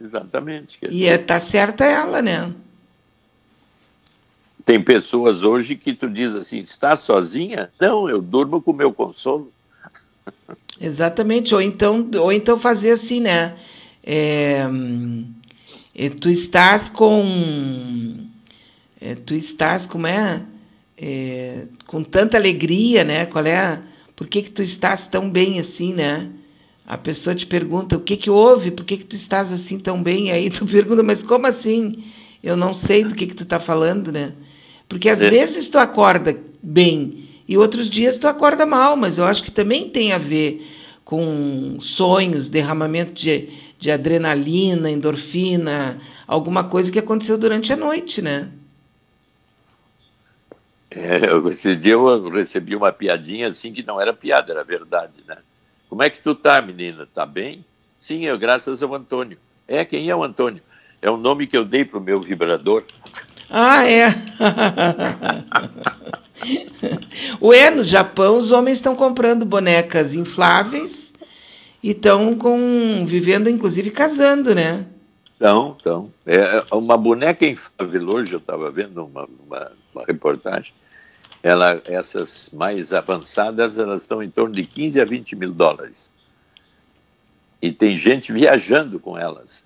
Exatamente. 0.05 0.77
E 0.81 0.87
dizer, 0.87 1.05
é, 1.05 1.17
tá 1.17 1.39
certa 1.39 1.83
ela, 1.83 2.21
né? 2.21 2.53
Tem 4.63 4.81
pessoas 4.81 5.43
hoje 5.43 5.75
que 5.75 5.93
tu 5.93 6.09
diz 6.09 6.33
assim, 6.35 6.59
está 6.59 6.95
sozinha? 6.95 7.71
Não, 7.79 8.09
eu 8.09 8.21
durmo 8.21 8.61
com 8.61 8.71
o 8.71 8.75
meu 8.75 8.93
consolo. 8.93 9.51
Exatamente. 10.79 11.53
Ou 11.53 11.61
então, 11.61 12.09
ou 12.19 12.31
então 12.31 12.59
fazer 12.59 12.91
assim, 12.91 13.19
né? 13.19 13.55
É, 14.03 14.65
é, 15.95 16.09
tu 16.09 16.29
estás 16.29 16.89
com. 16.89 18.27
é, 19.01 19.15
tu 19.15 19.33
estás, 19.33 19.85
como 19.85 20.07
é? 20.07 20.43
É, 20.97 21.65
com 21.87 22.03
tanta 22.03 22.37
alegria, 22.37 23.03
né? 23.03 23.25
Qual 23.25 23.45
é? 23.45 23.81
Por 24.15 24.27
que, 24.27 24.43
que 24.43 24.51
tu 24.51 24.61
estás 24.61 25.07
tão 25.07 25.29
bem 25.29 25.59
assim, 25.59 25.93
né? 25.93 26.29
A 26.87 26.97
pessoa 26.97 27.35
te 27.35 27.45
pergunta 27.45 27.97
o 27.97 27.99
que 28.01 28.15
que 28.15 28.29
houve, 28.29 28.71
por 28.71 28.85
que 28.85 28.97
que 28.97 29.05
tu 29.05 29.15
estás 29.15 29.51
assim 29.51 29.79
tão 29.79 30.01
bem? 30.03 30.31
Aí 30.31 30.49
tu 30.49 30.65
pergunta, 30.67 31.01
mas 31.03 31.23
como 31.23 31.47
assim? 31.47 32.03
Eu 32.43 32.55
não 32.55 32.73
sei 32.73 33.03
do 33.03 33.15
que 33.15 33.27
que 33.27 33.33
tu 33.35 33.43
está 33.43 33.59
falando, 33.59 34.11
né? 34.11 34.33
Porque 34.87 35.09
às 35.09 35.21
É. 35.21 35.29
vezes 35.29 35.67
tu 35.67 35.79
acorda 35.79 36.37
bem 36.61 37.27
e 37.47 37.57
outros 37.57 37.89
dias 37.89 38.17
tu 38.19 38.27
acorda 38.27 38.65
mal, 38.65 38.95
mas 38.95 39.17
eu 39.17 39.25
acho 39.25 39.43
que 39.43 39.51
também 39.51 39.89
tem 39.89 40.13
a 40.13 40.17
ver 40.17 40.65
com 41.03 41.77
sonhos, 41.79 42.49
derramamento 42.49 43.13
de, 43.13 43.49
de 43.79 43.91
adrenalina, 43.91 44.89
endorfina, 44.89 45.99
alguma 46.27 46.63
coisa 46.65 46.91
que 46.91 46.99
aconteceu 46.99 47.37
durante 47.37 47.73
a 47.73 47.75
noite, 47.75 48.21
né? 48.21 48.49
É, 50.91 51.17
esse 51.51 51.75
dia 51.75 51.93
eu 51.93 52.29
recebi 52.29 52.75
uma 52.75 52.91
piadinha 52.91 53.49
assim 53.49 53.73
que 53.73 53.83
não 53.83 53.99
era 53.99 54.13
piada, 54.13 54.51
era 54.51 54.63
verdade, 54.63 55.23
né? 55.27 55.37
Como 55.95 56.03
é 56.03 56.09
que 56.09 56.19
tu 56.19 56.35
tá, 56.35 56.61
menina? 56.61 57.07
Tá 57.15 57.25
bem? 57.25 57.63
Sim, 58.01 58.25
eu, 58.25 58.37
graças 58.37 58.83
ao 58.83 58.93
Antônio. 58.93 59.37
É, 59.65 59.85
quem 59.85 60.09
é 60.09 60.13
o 60.13 60.25
Antônio? 60.25 60.61
É 61.01 61.09
o 61.09 61.15
nome 61.15 61.47
que 61.47 61.55
eu 61.55 61.63
dei 61.63 61.85
pro 61.85 62.01
meu 62.01 62.19
vibrador. 62.19 62.83
Ah, 63.49 63.89
é. 63.89 64.09
Ué, 67.41 67.69
no 67.69 67.85
Japão 67.85 68.37
os 68.37 68.51
homens 68.51 68.79
estão 68.79 68.93
comprando 68.93 69.45
bonecas 69.45 70.13
infláveis 70.13 71.13
e 71.81 71.91
estão 71.91 72.35
com 72.35 73.05
vivendo, 73.05 73.49
inclusive 73.49 73.89
casando, 73.89 74.53
né? 74.53 74.85
Então, 75.37 75.77
então. 75.79 76.11
É 76.25 76.61
uma 76.73 76.97
boneca 76.97 77.45
inflável 77.45 78.09
hoje, 78.09 78.33
eu 78.33 78.39
estava 78.39 78.69
vendo 78.69 79.05
uma, 79.05 79.25
uma, 79.47 79.71
uma 79.93 80.03
reportagem. 80.05 80.73
Ela, 81.47 81.79
essas 81.85 82.49
mais 82.51 82.91
avançadas, 82.91 83.77
elas 83.77 84.01
estão 84.01 84.23
em 84.23 84.31
torno 84.31 84.55
de 84.55 84.65
15 84.65 84.99
a 84.99 85.05
20 85.05 85.35
mil 85.35 85.53
dólares. 85.53 86.09
E 87.61 87.71
tem 87.71 87.95
gente 87.95 88.33
viajando 88.33 88.99
com 88.99 89.15
elas. 89.15 89.63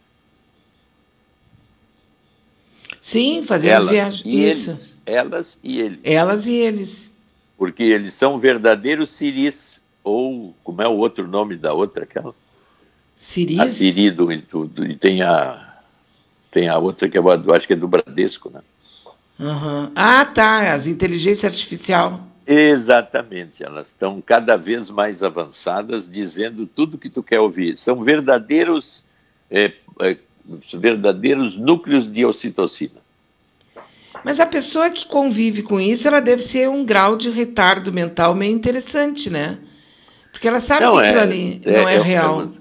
Sim, 2.99 3.45
fazendo 3.45 3.71
elas 3.71 3.89
viagem. 3.89 4.21
e 4.25 4.49
Isso. 4.49 4.69
eles. 4.71 4.95
Elas 5.05 5.57
e 5.63 5.79
eles. 5.79 5.99
Elas 6.03 6.45
e 6.47 6.51
eles. 6.53 7.13
Porque 7.57 7.83
eles 7.83 8.13
são 8.13 8.37
verdadeiros 8.37 9.11
siris. 9.11 9.79
Ou, 10.03 10.53
como 10.65 10.81
é 10.81 10.87
o 10.87 10.97
outro 10.97 11.29
nome 11.29 11.55
da 11.55 11.71
outra, 11.73 12.03
aquela? 12.03 12.35
Siris? 13.15 13.57
A 13.57 13.67
Siri 13.69 14.11
do, 14.11 14.25
do, 14.41 14.65
do- 14.67 14.85
e 14.85 14.97
tem 14.97 15.21
a, 15.21 15.77
tem 16.51 16.67
a 16.67 16.77
outra 16.77 17.07
que 17.07 17.17
eu 17.17 17.53
acho 17.53 17.65
que 17.65 17.71
é 17.71 17.77
do 17.77 17.87
Bradesco, 17.87 18.49
né? 18.49 18.59
Aham. 19.39 19.91
Ah, 19.95 20.25
tá. 20.25 20.73
As 20.73 20.85
inteligência 20.85 21.47
artificial. 21.47 22.27
Exatamente, 22.51 23.63
elas 23.63 23.89
estão 23.89 24.19
cada 24.19 24.57
vez 24.57 24.89
mais 24.89 25.21
avançadas, 25.21 26.09
dizendo 26.09 26.65
tudo 26.65 26.97
que 26.97 27.07
tu 27.07 27.21
quer 27.21 27.39
ouvir. 27.39 27.77
São 27.77 28.03
verdadeiros, 28.03 29.05
é, 29.51 29.71
é, 30.01 30.17
verdadeiros 30.73 31.55
núcleos 31.55 32.11
de 32.11 32.25
ocitocina. 32.25 32.99
Mas 34.25 34.39
a 34.39 34.47
pessoa 34.47 34.89
que 34.89 35.05
convive 35.05 35.61
com 35.61 35.79
isso, 35.79 36.07
ela 36.07 36.19
deve 36.19 36.41
ser 36.41 36.67
um 36.67 36.83
grau 36.83 37.15
de 37.15 37.29
retardo 37.29 37.93
mental 37.93 38.33
meio 38.33 38.53
interessante, 38.53 39.29
né? 39.29 39.59
Porque 40.31 40.47
ela 40.47 40.59
sabe 40.59 40.91
que 40.91 40.99
aquilo 40.99 41.19
ali 41.19 41.61
não 41.63 41.87
é, 41.87 42.01
real. 42.01 42.51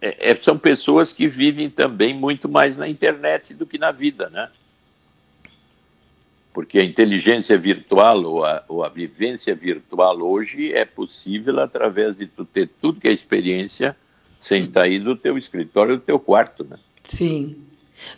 é- 0.00 0.30
é- 0.30 0.36
são 0.36 0.58
pessoas 0.58 1.12
que 1.12 1.28
vivem 1.28 1.68
também 1.68 2.14
muito 2.14 2.48
mais 2.48 2.78
na 2.78 2.88
internet 2.88 3.52
do 3.52 3.66
que 3.66 3.76
na 3.76 3.92
vida, 3.92 4.30
né? 4.30 4.48
Porque 6.52 6.78
a 6.78 6.84
inteligência 6.84 7.56
virtual 7.56 8.22
ou 8.24 8.44
a, 8.44 8.62
ou 8.68 8.84
a 8.84 8.88
vivência 8.88 9.54
virtual 9.54 10.20
hoje 10.20 10.72
é 10.72 10.84
possível 10.84 11.58
através 11.60 12.16
de 12.16 12.26
tu 12.26 12.44
ter 12.44 12.68
tudo 12.80 13.00
que 13.00 13.08
é 13.08 13.12
experiência 13.12 13.96
sem 14.38 14.64
sair 14.64 14.98
do 14.98 15.16
teu 15.16 15.38
escritório, 15.38 15.96
do 15.96 16.02
teu 16.02 16.18
quarto, 16.18 16.64
né? 16.64 16.76
Sim. 17.02 17.56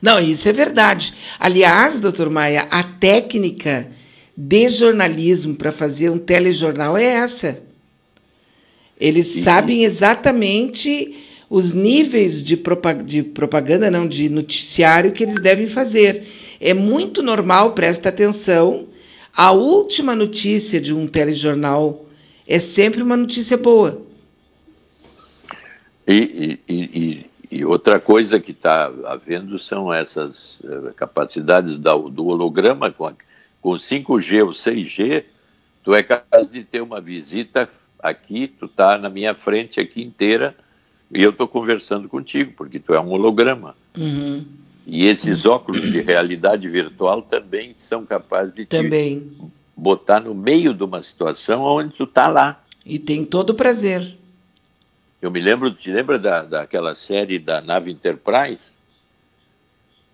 Não, 0.00 0.18
isso 0.18 0.48
é 0.48 0.52
verdade. 0.52 1.14
Aliás, 1.38 2.00
doutor 2.00 2.30
Maia, 2.30 2.66
a 2.70 2.82
técnica 2.82 3.88
de 4.36 4.68
jornalismo 4.68 5.54
para 5.54 5.70
fazer 5.70 6.10
um 6.10 6.18
telejornal 6.18 6.96
é 6.96 7.04
essa. 7.04 7.62
Eles 8.98 9.26
sabem 9.42 9.84
exatamente 9.84 11.16
os 11.50 11.72
níveis 11.72 12.42
de, 12.42 12.56
propa- 12.56 12.94
de 12.94 13.22
propaganda, 13.22 13.90
não, 13.90 14.08
de 14.08 14.28
noticiário 14.28 15.12
que 15.12 15.22
eles 15.22 15.40
devem 15.40 15.66
fazer. 15.68 16.26
É 16.64 16.72
muito 16.72 17.22
normal, 17.22 17.72
presta 17.72 18.08
atenção, 18.08 18.86
a 19.36 19.52
última 19.52 20.16
notícia 20.16 20.80
de 20.80 20.94
um 20.94 21.06
telejornal 21.06 22.06
é 22.48 22.58
sempre 22.58 23.02
uma 23.02 23.18
notícia 23.18 23.58
boa. 23.58 24.00
E, 26.08 26.58
e- 26.66 26.74
e- 26.74 27.26
e- 27.52 27.64
outra 27.66 28.00
coisa 28.00 28.40
que 28.40 28.52
está 28.52 28.90
havendo 29.04 29.58
são 29.58 29.92
essas 29.92 30.58
eh, 30.64 30.92
capacidades 30.96 31.76
da- 31.76 31.94
do 31.98 32.24
holograma 32.28 32.90
com, 32.90 33.08
a- 33.08 33.14
com 33.60 33.78
5G 33.78 34.42
ou 34.42 34.54
6G, 34.54 35.22
tu 35.84 35.94
é 35.94 36.02
capaz 36.02 36.50
de 36.50 36.64
ter 36.64 36.80
uma 36.80 36.98
visita 36.98 37.68
aqui, 37.98 38.48
tu 38.48 38.64
está 38.64 38.96
na 38.96 39.10
minha 39.10 39.34
frente 39.34 39.78
aqui 39.80 40.02
inteira 40.02 40.54
e 41.12 41.22
eu 41.22 41.28
estou 41.30 41.46
conversando 41.46 42.08
contigo, 42.08 42.54
porque 42.56 42.78
tu 42.78 42.94
é 42.94 43.00
um 43.00 43.10
holograma. 43.10 43.76
Uhum. 43.98 44.63
E 44.86 45.06
esses 45.06 45.46
óculos 45.46 45.80
de 45.90 46.00
realidade 46.00 46.68
virtual 46.68 47.22
também 47.22 47.74
são 47.78 48.04
capazes 48.04 48.54
de 48.54 48.64
te 48.66 48.68
Também. 48.68 49.30
botar 49.76 50.20
no 50.20 50.34
meio 50.34 50.74
de 50.74 50.82
uma 50.84 51.02
situação 51.02 51.62
onde 51.62 51.94
tu 51.94 52.04
está 52.04 52.28
lá. 52.28 52.60
E 52.84 52.98
tem 52.98 53.24
todo 53.24 53.50
o 53.50 53.54
prazer. 53.54 54.16
Eu 55.22 55.30
me 55.30 55.40
lembro, 55.40 55.72
te 55.72 55.90
lembra 55.90 56.18
da, 56.18 56.42
daquela 56.42 56.94
série 56.94 57.38
da 57.38 57.62
nave 57.62 57.90
Enterprise? 57.90 58.72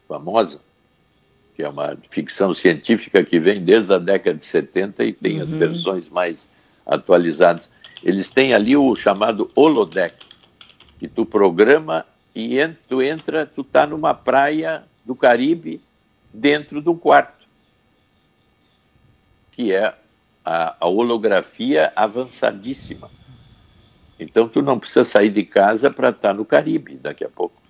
Famosa? 0.08 0.60
Que 1.56 1.62
é 1.62 1.68
uma 1.68 1.96
ficção 2.10 2.54
científica 2.54 3.24
que 3.24 3.38
vem 3.38 3.62
desde 3.64 3.92
a 3.92 3.98
década 3.98 4.38
de 4.38 4.44
70 4.44 5.04
e 5.04 5.12
tem 5.12 5.40
as 5.40 5.50
Uhum. 5.52 5.58
versões 5.58 6.08
mais 6.08 6.48
atualizadas. 6.86 7.68
Eles 8.02 8.30
têm 8.30 8.54
ali 8.54 8.76
o 8.76 8.94
chamado 8.96 9.50
holodeck, 9.54 10.14
que 10.98 11.08
tu 11.08 11.26
programa 11.26 12.06
e 12.34 12.58
en- 12.60 12.76
tu 12.88 13.02
entra, 13.02 13.46
tu 13.46 13.64
tá 13.64 13.86
numa 13.86 14.14
praia 14.14 14.84
do 15.04 15.14
Caribe 15.14 15.80
dentro 16.32 16.80
de 16.80 16.88
um 16.88 16.96
quarto, 16.96 17.46
que 19.52 19.72
é 19.72 19.94
a, 20.44 20.76
a 20.80 20.88
holografia 20.88 21.92
avançadíssima. 21.96 23.10
Então 24.18 24.48
tu 24.48 24.62
não 24.62 24.78
precisa 24.78 25.04
sair 25.04 25.30
de 25.30 25.44
casa 25.44 25.90
para 25.90 26.10
estar 26.10 26.34
no 26.34 26.44
Caribe 26.44 26.96
daqui 26.96 27.24
a 27.24 27.28
pouco. 27.28 27.60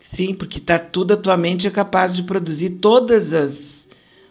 Sim, 0.00 0.34
porque 0.34 0.58
tá 0.58 0.78
tudo, 0.78 1.12
a 1.12 1.16
tua 1.16 1.36
mente 1.36 1.66
é 1.66 1.70
capaz 1.70 2.16
de 2.16 2.22
produzir 2.22 2.70
todas 2.80 3.32
as 3.32 3.86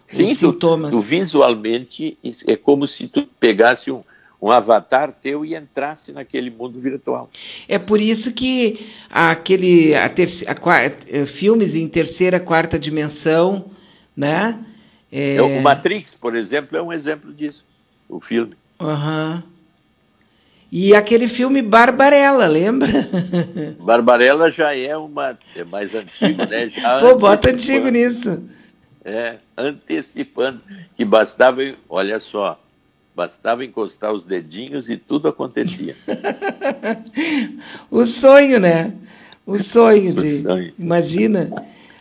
Sim, 0.07 0.31
os 0.31 0.37
tu, 0.39 0.53
sintomas. 0.53 0.91
tu 0.95 1.01
visualmente 1.01 2.17
is- 2.23 2.43
é 2.47 2.55
como 2.55 2.87
se 2.87 3.07
tu 3.07 3.27
pegasse 3.39 3.91
um, 3.91 4.03
um 4.41 4.51
avatar 4.51 5.11
teu 5.11 5.43
e 5.43 5.55
entrasse 5.55 6.11
naquele 6.11 6.49
mundo 6.49 6.79
virtual. 6.79 7.29
É 7.67 7.79
por 7.79 7.99
isso 7.99 8.31
que 8.31 8.87
aquele 9.09 9.95
a 9.95 10.05
a 10.05 10.55
qua- 10.55 10.81
eh, 10.83 11.25
filmes 11.25 11.73
em 11.75 11.87
terceira, 11.87 12.39
quarta 12.39 12.77
dimensão, 12.77 13.71
né? 14.15 14.63
É, 15.11 15.35
É, 15.37 15.41
O 15.41 15.61
Matrix, 15.61 16.13
por 16.13 16.35
exemplo, 16.35 16.77
é 16.77 16.81
um 16.81 16.93
exemplo 16.93 17.33
disso. 17.33 17.65
O 18.09 18.19
filme. 18.19 18.55
aham. 18.79 19.43
E 20.71 20.93
aquele 20.93 21.29
filme 21.29 21.61
Barbarella, 21.61 22.45
lembra? 22.45 23.07
Barbarella 23.79 24.51
já 24.51 24.75
é 24.75 24.95
uma 24.97 25.37
é 25.55 25.63
mais 25.63 25.95
antigo, 25.95 26.45
né? 26.45 26.69
Já 26.69 26.99
Pô, 26.99 27.15
bota 27.15 27.49
antigo 27.49 27.87
nisso. 27.87 28.43
É, 29.03 29.37
antecipando 29.57 30.61
que 30.97 31.05
bastava, 31.05 31.61
olha 31.87 32.19
só, 32.19 32.59
bastava 33.21 33.65
encostar 33.65 34.13
os 34.13 34.23
dedinhos 34.23 34.91
e 34.91 34.95
tudo 34.95 35.27
acontecia. 35.27 35.95
O 37.89 38.05
sonho, 38.05 38.59
né? 38.59 38.93
O 39.45 39.57
sonho 39.57 40.13
de. 40.13 40.43
sonho. 40.43 40.73
Imagina 40.77 41.49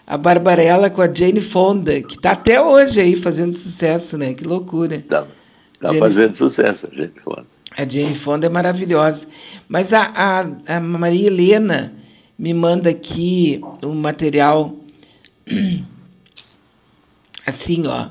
a 0.07 0.19
Barbarella 0.19 0.91
com 0.91 1.01
a 1.01 1.13
Jane 1.13 1.41
Fonda, 1.41 2.03
que 2.03 2.21
tá 2.21 2.33
até 2.33 2.61
hoje 2.61 3.01
aí 3.01 3.17
fazendo 3.17 3.53
sucesso, 3.55 4.19
né? 4.19 4.35
Que 4.35 4.45
loucura. 4.45 5.03
Tá, 5.09 5.23
tá 5.81 5.89
Jennifer- 5.89 5.99
fazendo 6.01 6.37
sucesso, 6.37 6.89
a 6.93 6.95
gente 6.95 7.15
falando. 7.25 7.47
A 7.77 7.87
Jane 7.89 8.19
Fonda 8.19 8.47
é 8.47 8.51
maravilhosa. 8.51 9.27
Mas 9.69 9.93
a, 9.95 10.13
a, 10.67 10.77
a 10.77 10.81
Maria 10.81 11.29
Helena 11.29 11.95
me 12.39 12.53
manda 12.53 12.91
aqui 12.91 13.61
um 13.83 13.95
material 13.95 14.77
assim, 17.47 17.87
ó. 17.87 18.09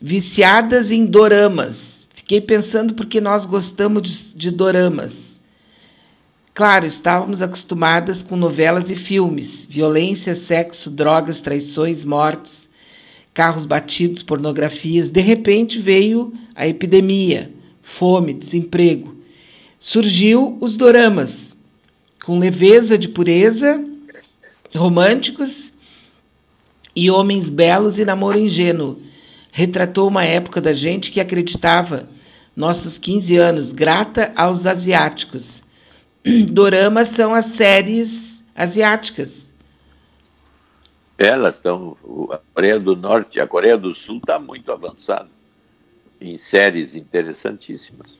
Viciadas 0.00 0.90
em 0.90 1.04
doramas. 1.06 1.91
Fiquei 2.32 2.46
pensando 2.46 2.94
porque 2.94 3.20
nós 3.20 3.44
gostamos 3.44 4.02
de, 4.02 4.34
de 4.34 4.50
doramas. 4.50 5.38
Claro, 6.54 6.86
estávamos 6.86 7.42
acostumadas 7.42 8.22
com 8.22 8.36
novelas 8.36 8.88
e 8.88 8.96
filmes, 8.96 9.66
violência, 9.68 10.34
sexo, 10.34 10.88
drogas, 10.88 11.42
traições, 11.42 12.04
mortes, 12.04 12.70
carros 13.34 13.66
batidos, 13.66 14.22
pornografias. 14.22 15.10
De 15.10 15.20
repente 15.20 15.78
veio 15.78 16.32
a 16.54 16.66
epidemia, 16.66 17.52
fome, 17.82 18.32
desemprego. 18.32 19.14
Surgiu 19.78 20.56
os 20.58 20.74
doramas, 20.74 21.54
com 22.24 22.38
leveza 22.38 22.96
de 22.96 23.08
pureza, 23.08 23.78
românticos 24.74 25.70
e 26.96 27.10
homens 27.10 27.50
belos 27.50 27.98
e 27.98 28.06
namoro 28.06 28.38
ingênuo. 28.38 29.02
Retratou 29.50 30.08
uma 30.08 30.24
época 30.24 30.62
da 30.62 30.72
gente 30.72 31.10
que 31.10 31.20
acreditava, 31.20 32.08
nossos 32.54 32.98
15 32.98 33.36
anos, 33.36 33.72
grata 33.72 34.32
aos 34.36 34.66
asiáticos. 34.66 35.62
Doramas 36.48 37.08
são 37.08 37.34
as 37.34 37.46
séries 37.46 38.42
asiáticas. 38.54 39.52
Elas 41.18 41.56
estão. 41.56 41.96
A 42.30 42.38
Coreia 42.54 42.80
do 42.80 42.96
Norte, 42.96 43.40
a 43.40 43.46
Coreia 43.46 43.76
do 43.76 43.94
Sul 43.94 44.16
está 44.16 44.38
muito 44.38 44.70
avançada 44.72 45.28
em 46.20 46.38
séries 46.38 46.94
interessantíssimas. 46.94 48.16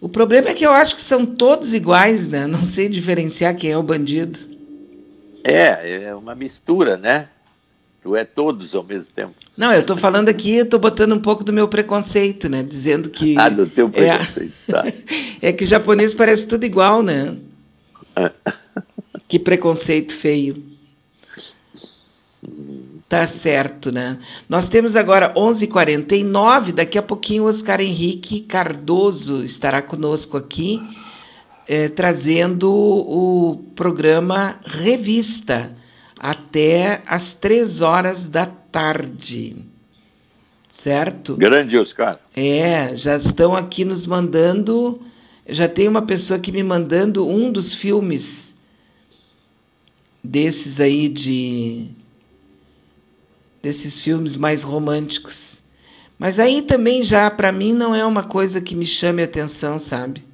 O 0.00 0.08
problema 0.08 0.50
é 0.50 0.54
que 0.54 0.66
eu 0.66 0.70
acho 0.70 0.94
que 0.94 1.00
são 1.00 1.24
todos 1.24 1.72
iguais, 1.72 2.28
né? 2.28 2.46
Não 2.46 2.64
sei 2.64 2.88
diferenciar 2.88 3.56
quem 3.56 3.70
é 3.70 3.78
o 3.78 3.82
bandido. 3.82 4.38
É, 5.42 6.04
é 6.04 6.14
uma 6.14 6.34
mistura, 6.34 6.96
né? 6.96 7.28
Tu 8.04 8.14
é 8.14 8.22
todos 8.22 8.74
ao 8.74 8.84
mesmo 8.84 9.10
tempo. 9.14 9.32
Não, 9.56 9.72
eu 9.72 9.80
estou 9.80 9.96
falando 9.96 10.28
aqui, 10.28 10.56
eu 10.56 10.64
estou 10.64 10.78
botando 10.78 11.14
um 11.14 11.20
pouco 11.20 11.42
do 11.42 11.54
meu 11.54 11.66
preconceito, 11.66 12.50
né? 12.50 12.62
Dizendo 12.62 13.08
que. 13.08 13.34
Ah, 13.40 13.48
do 13.48 13.66
teu 13.66 13.88
preconceito, 13.88 14.52
é, 14.68 14.72
tá. 14.72 14.84
é 15.40 15.52
que 15.54 15.64
japonês 15.64 16.12
parece 16.12 16.46
tudo 16.46 16.66
igual, 16.66 17.02
né? 17.02 17.34
que 19.26 19.38
preconceito 19.38 20.14
feio. 20.14 20.62
Tá 23.08 23.26
certo, 23.26 23.90
né? 23.90 24.18
Nós 24.50 24.68
temos 24.68 24.96
agora 24.96 25.32
11h49, 25.32 26.72
daqui 26.72 26.98
a 26.98 27.02
pouquinho 27.02 27.44
o 27.44 27.46
Oscar 27.46 27.80
Henrique 27.80 28.40
Cardoso 28.40 29.42
estará 29.42 29.80
conosco 29.80 30.36
aqui, 30.36 30.78
eh, 31.66 31.88
trazendo 31.88 32.70
o 32.70 33.64
programa 33.74 34.60
Revista 34.66 35.74
até 36.24 37.02
às 37.06 37.34
três 37.34 37.82
horas 37.82 38.26
da 38.26 38.46
tarde. 38.46 39.56
Certo? 40.70 41.36
Grande 41.36 41.76
Oscar. 41.76 42.18
É, 42.34 42.96
já 42.96 43.18
estão 43.18 43.54
aqui 43.54 43.84
nos 43.84 44.06
mandando. 44.06 45.02
Já 45.46 45.68
tem 45.68 45.86
uma 45.86 46.00
pessoa 46.00 46.38
aqui 46.38 46.50
me 46.50 46.62
mandando 46.62 47.28
um 47.28 47.52
dos 47.52 47.74
filmes 47.74 48.54
desses 50.22 50.80
aí 50.80 51.10
de. 51.10 51.88
desses 53.62 54.00
filmes 54.00 54.34
mais 54.34 54.62
românticos. 54.62 55.62
Mas 56.18 56.40
aí 56.40 56.62
também 56.62 57.02
já, 57.02 57.30
para 57.30 57.52
mim, 57.52 57.74
não 57.74 57.94
é 57.94 58.02
uma 58.02 58.22
coisa 58.22 58.62
que 58.62 58.74
me 58.74 58.86
chame 58.86 59.20
a 59.20 59.26
atenção, 59.26 59.78
sabe? 59.78 60.24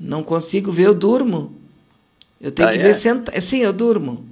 Não 0.00 0.22
consigo 0.22 0.72
ver, 0.72 0.86
eu 0.86 0.94
durmo. 0.94 1.63
Eu 2.40 2.52
tenho 2.52 2.68
Ah, 2.68 2.72
que 2.72 2.78
é? 2.78 2.82
ver 2.82 2.94
sentado. 2.94 3.40
Sim, 3.40 3.58
eu 3.58 3.72
durmo. 3.72 4.26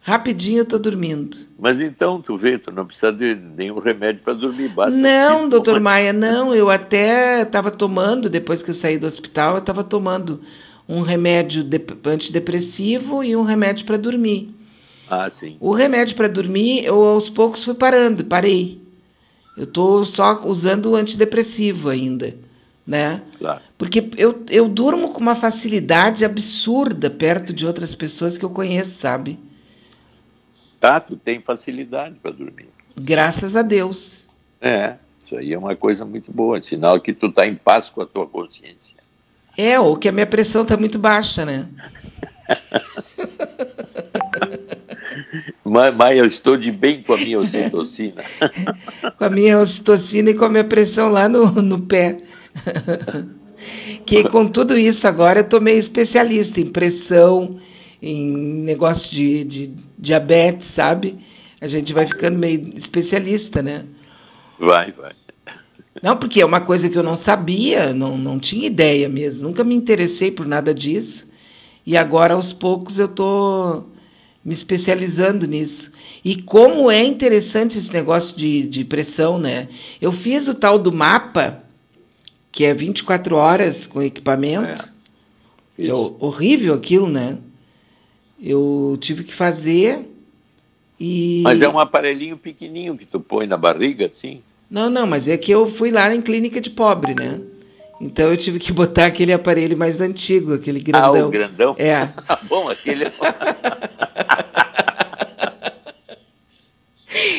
Rapidinho 0.00 0.58
eu 0.60 0.64
tô 0.64 0.78
dormindo. 0.78 1.36
Mas 1.58 1.80
então, 1.80 2.22
tu 2.22 2.36
vê, 2.38 2.58
tu 2.58 2.70
não 2.70 2.86
precisa 2.86 3.12
de 3.12 3.34
nenhum 3.34 3.78
remédio 3.78 4.22
para 4.22 4.32
dormir, 4.32 4.68
basta. 4.68 4.98
Não, 4.98 5.48
doutor 5.48 5.80
Maia, 5.80 6.12
não. 6.12 6.54
Eu 6.54 6.70
até 6.70 7.42
estava 7.42 7.70
tomando, 7.70 8.30
depois 8.30 8.62
que 8.62 8.70
eu 8.70 8.74
saí 8.74 8.96
do 8.96 9.06
hospital, 9.06 9.54
eu 9.54 9.58
estava 9.58 9.84
tomando 9.84 10.40
um 10.88 11.02
remédio 11.02 11.62
de- 11.62 11.82
antidepressivo 12.06 13.22
e 13.22 13.36
um 13.36 13.42
remédio 13.42 13.84
para 13.84 13.98
dormir. 13.98 14.54
Ah, 15.10 15.28
sim. 15.30 15.56
O 15.60 15.72
remédio 15.72 16.16
para 16.16 16.28
dormir, 16.28 16.84
eu 16.84 17.02
aos 17.02 17.28
poucos 17.28 17.64
fui 17.64 17.74
parando, 17.74 18.24
parei. 18.24 18.80
Eu 19.56 19.64
estou 19.64 20.04
só 20.04 20.40
usando 20.46 20.90
o 20.90 20.96
antidepressivo 20.96 21.88
ainda, 21.88 22.34
né? 22.88 23.20
Claro. 23.38 23.60
Porque 23.76 24.10
eu, 24.16 24.42
eu 24.48 24.66
durmo 24.66 25.12
com 25.12 25.20
uma 25.20 25.34
facilidade 25.34 26.24
absurda 26.24 27.10
perto 27.10 27.52
de 27.52 27.66
outras 27.66 27.94
pessoas 27.94 28.38
que 28.38 28.44
eu 28.46 28.48
conheço, 28.48 28.98
sabe? 28.98 29.38
Tá, 30.80 30.98
tu 30.98 31.14
tem 31.14 31.42
facilidade 31.42 32.14
para 32.22 32.30
dormir. 32.30 32.70
Graças 32.96 33.56
a 33.56 33.62
Deus. 33.62 34.26
É, 34.58 34.94
isso 35.26 35.36
aí 35.36 35.52
é 35.52 35.58
uma 35.58 35.76
coisa 35.76 36.06
muito 36.06 36.32
boa, 36.32 36.62
sinal 36.62 36.98
que 36.98 37.12
tu 37.12 37.30
tá 37.30 37.46
em 37.46 37.54
paz 37.54 37.90
com 37.90 38.00
a 38.00 38.06
tua 38.06 38.26
consciência. 38.26 38.96
É, 39.54 39.78
ou 39.78 39.94
que 39.94 40.08
a 40.08 40.12
minha 40.12 40.26
pressão 40.26 40.62
está 40.62 40.74
muito 40.74 40.98
baixa, 40.98 41.44
né? 41.44 41.68
Mas, 45.64 45.94
mas 45.94 46.18
eu 46.18 46.24
estou 46.24 46.56
de 46.56 46.72
bem 46.72 47.02
com 47.02 47.12
a 47.12 47.18
minha 47.18 47.38
ocitocina. 47.38 48.24
com 49.18 49.24
a 49.24 49.28
minha 49.28 49.58
ocitocina 49.58 50.30
e 50.30 50.34
com 50.34 50.46
a 50.46 50.48
minha 50.48 50.64
pressão 50.64 51.10
lá 51.10 51.28
no, 51.28 51.60
no 51.60 51.82
pé. 51.82 52.16
que 54.06 54.28
com 54.28 54.48
tudo 54.48 54.76
isso 54.76 55.06
agora 55.06 55.40
eu 55.40 55.48
tô 55.48 55.60
meio 55.60 55.78
especialista 55.78 56.60
em 56.60 56.66
pressão, 56.66 57.58
em 58.00 58.30
negócio 58.62 59.10
de, 59.10 59.44
de 59.44 59.70
diabetes, 59.98 60.66
sabe? 60.66 61.18
A 61.60 61.66
gente 61.66 61.92
vai 61.92 62.06
ficando 62.06 62.38
meio 62.38 62.76
especialista, 62.76 63.60
né? 63.62 63.84
Vai, 64.58 64.92
vai. 64.92 65.12
Não, 66.02 66.16
porque 66.16 66.40
é 66.40 66.46
uma 66.46 66.60
coisa 66.60 66.88
que 66.88 66.96
eu 66.96 67.02
não 67.02 67.16
sabia, 67.16 67.92
não, 67.92 68.16
não 68.16 68.38
tinha 68.38 68.66
ideia 68.66 69.08
mesmo, 69.08 69.42
nunca 69.42 69.64
me 69.64 69.74
interessei 69.74 70.30
por 70.30 70.46
nada 70.46 70.72
disso. 70.72 71.26
E 71.84 71.96
agora, 71.96 72.34
aos 72.34 72.52
poucos, 72.52 72.98
eu 72.98 73.06
estou 73.06 73.90
me 74.44 74.52
especializando 74.52 75.46
nisso. 75.46 75.90
E 76.24 76.40
como 76.42 76.90
é 76.90 77.02
interessante 77.02 77.78
esse 77.78 77.92
negócio 77.92 78.36
de, 78.36 78.66
de 78.66 78.84
pressão, 78.84 79.38
né? 79.38 79.68
Eu 80.00 80.12
fiz 80.12 80.46
o 80.48 80.54
tal 80.54 80.78
do 80.78 80.92
mapa, 80.92 81.64
que 82.50 82.64
é 82.64 82.74
24 82.74 83.36
horas 83.36 83.86
com 83.86 84.02
equipamento. 84.02 84.88
É, 85.78 85.92
horrível 85.92 86.74
aquilo, 86.74 87.08
né? 87.08 87.38
Eu 88.42 88.96
tive 89.00 89.24
que 89.24 89.34
fazer 89.34 90.04
e... 90.98 91.42
Mas 91.42 91.60
é 91.60 91.68
um 91.68 91.78
aparelhinho 91.78 92.36
pequenininho 92.36 92.96
que 92.96 93.06
tu 93.06 93.20
põe 93.20 93.46
na 93.46 93.56
barriga, 93.56 94.06
assim? 94.06 94.42
Não, 94.70 94.90
não, 94.90 95.06
mas 95.06 95.28
é 95.28 95.36
que 95.36 95.50
eu 95.50 95.70
fui 95.70 95.90
lá 95.90 96.12
em 96.14 96.20
clínica 96.20 96.60
de 96.60 96.70
pobre, 96.70 97.14
né? 97.14 97.40
Então 98.00 98.30
eu 98.30 98.36
tive 98.36 98.58
que 98.58 98.72
botar 98.72 99.06
aquele 99.06 99.32
aparelho 99.32 99.76
mais 99.76 100.00
antigo, 100.00 100.54
aquele 100.54 100.80
grandão. 100.80 101.22
Ah, 101.22 101.26
o 101.26 101.30
grandão? 101.30 101.76
É. 101.78 102.08
Bom, 102.48 102.68
aquele 102.68 103.04
é... 103.04 103.12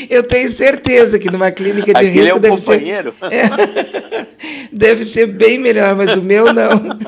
Eu 0.10 0.24
tenho 0.24 0.52
certeza 0.52 1.20
que 1.20 1.32
numa 1.32 1.52
clínica 1.52 1.94
de 1.94 2.08
Aquele 2.08 2.24
rico 2.24 2.38
é 2.38 2.40
deve 2.40 2.58
companheiro. 2.58 3.14
ser... 3.20 3.30
É. 3.32 4.28
deve 4.72 5.06
ser 5.06 5.28
bem 5.28 5.58
melhor, 5.58 5.96
mas 5.96 6.16
o 6.16 6.22
meu 6.22 6.54
não. 6.54 6.70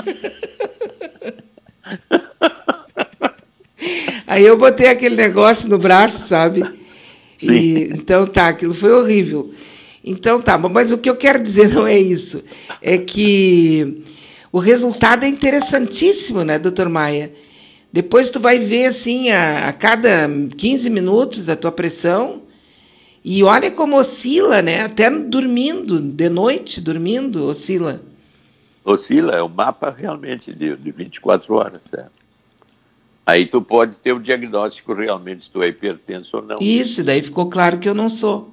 Aí 4.27 4.45
eu 4.45 4.57
botei 4.57 4.87
aquele 4.87 5.15
negócio 5.15 5.67
no 5.67 5.77
braço, 5.77 6.27
sabe? 6.27 6.63
E, 7.41 7.89
então 7.91 8.25
tá, 8.27 8.49
aquilo 8.49 8.73
foi 8.73 8.91
horrível. 8.93 9.53
Então 10.03 10.41
tá, 10.41 10.57
mas 10.57 10.91
o 10.91 10.97
que 10.97 11.09
eu 11.09 11.15
quero 11.15 11.41
dizer 11.41 11.69
não 11.69 11.85
é 11.85 11.99
isso. 11.99 12.43
É 12.81 12.97
que 12.97 14.03
o 14.51 14.59
resultado 14.59 15.23
é 15.25 15.27
interessantíssimo, 15.27 16.43
né, 16.43 16.57
doutor 16.57 16.89
Maia? 16.89 17.31
Depois 17.91 18.29
tu 18.29 18.39
vai 18.39 18.57
ver, 18.57 18.85
assim, 18.85 19.31
a, 19.31 19.67
a 19.67 19.73
cada 19.73 20.29
15 20.57 20.89
minutos 20.89 21.49
a 21.49 21.55
tua 21.55 21.71
pressão 21.71 22.43
e 23.23 23.43
olha 23.43 23.69
como 23.71 23.97
oscila, 23.97 24.61
né? 24.61 24.81
Até 24.81 25.09
dormindo, 25.09 25.99
de 25.99 26.29
noite, 26.29 26.81
dormindo, 26.81 27.45
oscila. 27.45 28.01
Oscila, 28.83 29.33
é 29.33 29.41
o 29.41 29.49
mapa 29.49 29.93
realmente 29.95 30.53
de, 30.53 30.75
de 30.75 30.91
24 30.91 31.53
horas, 31.53 31.81
é. 31.93 32.05
Aí 33.25 33.45
tu 33.45 33.61
pode 33.61 33.95
ter 33.97 34.13
o 34.13 34.19
diagnóstico 34.19 34.93
realmente 34.93 35.43
se 35.43 35.49
tu 35.49 35.61
é 35.61 35.67
hipertenso 35.67 36.37
ou 36.37 36.43
não. 36.43 36.59
Isso, 36.59 37.03
daí 37.03 37.21
ficou 37.21 37.49
claro 37.49 37.77
que 37.77 37.87
eu 37.87 37.93
não 37.93 38.09
sou. 38.09 38.51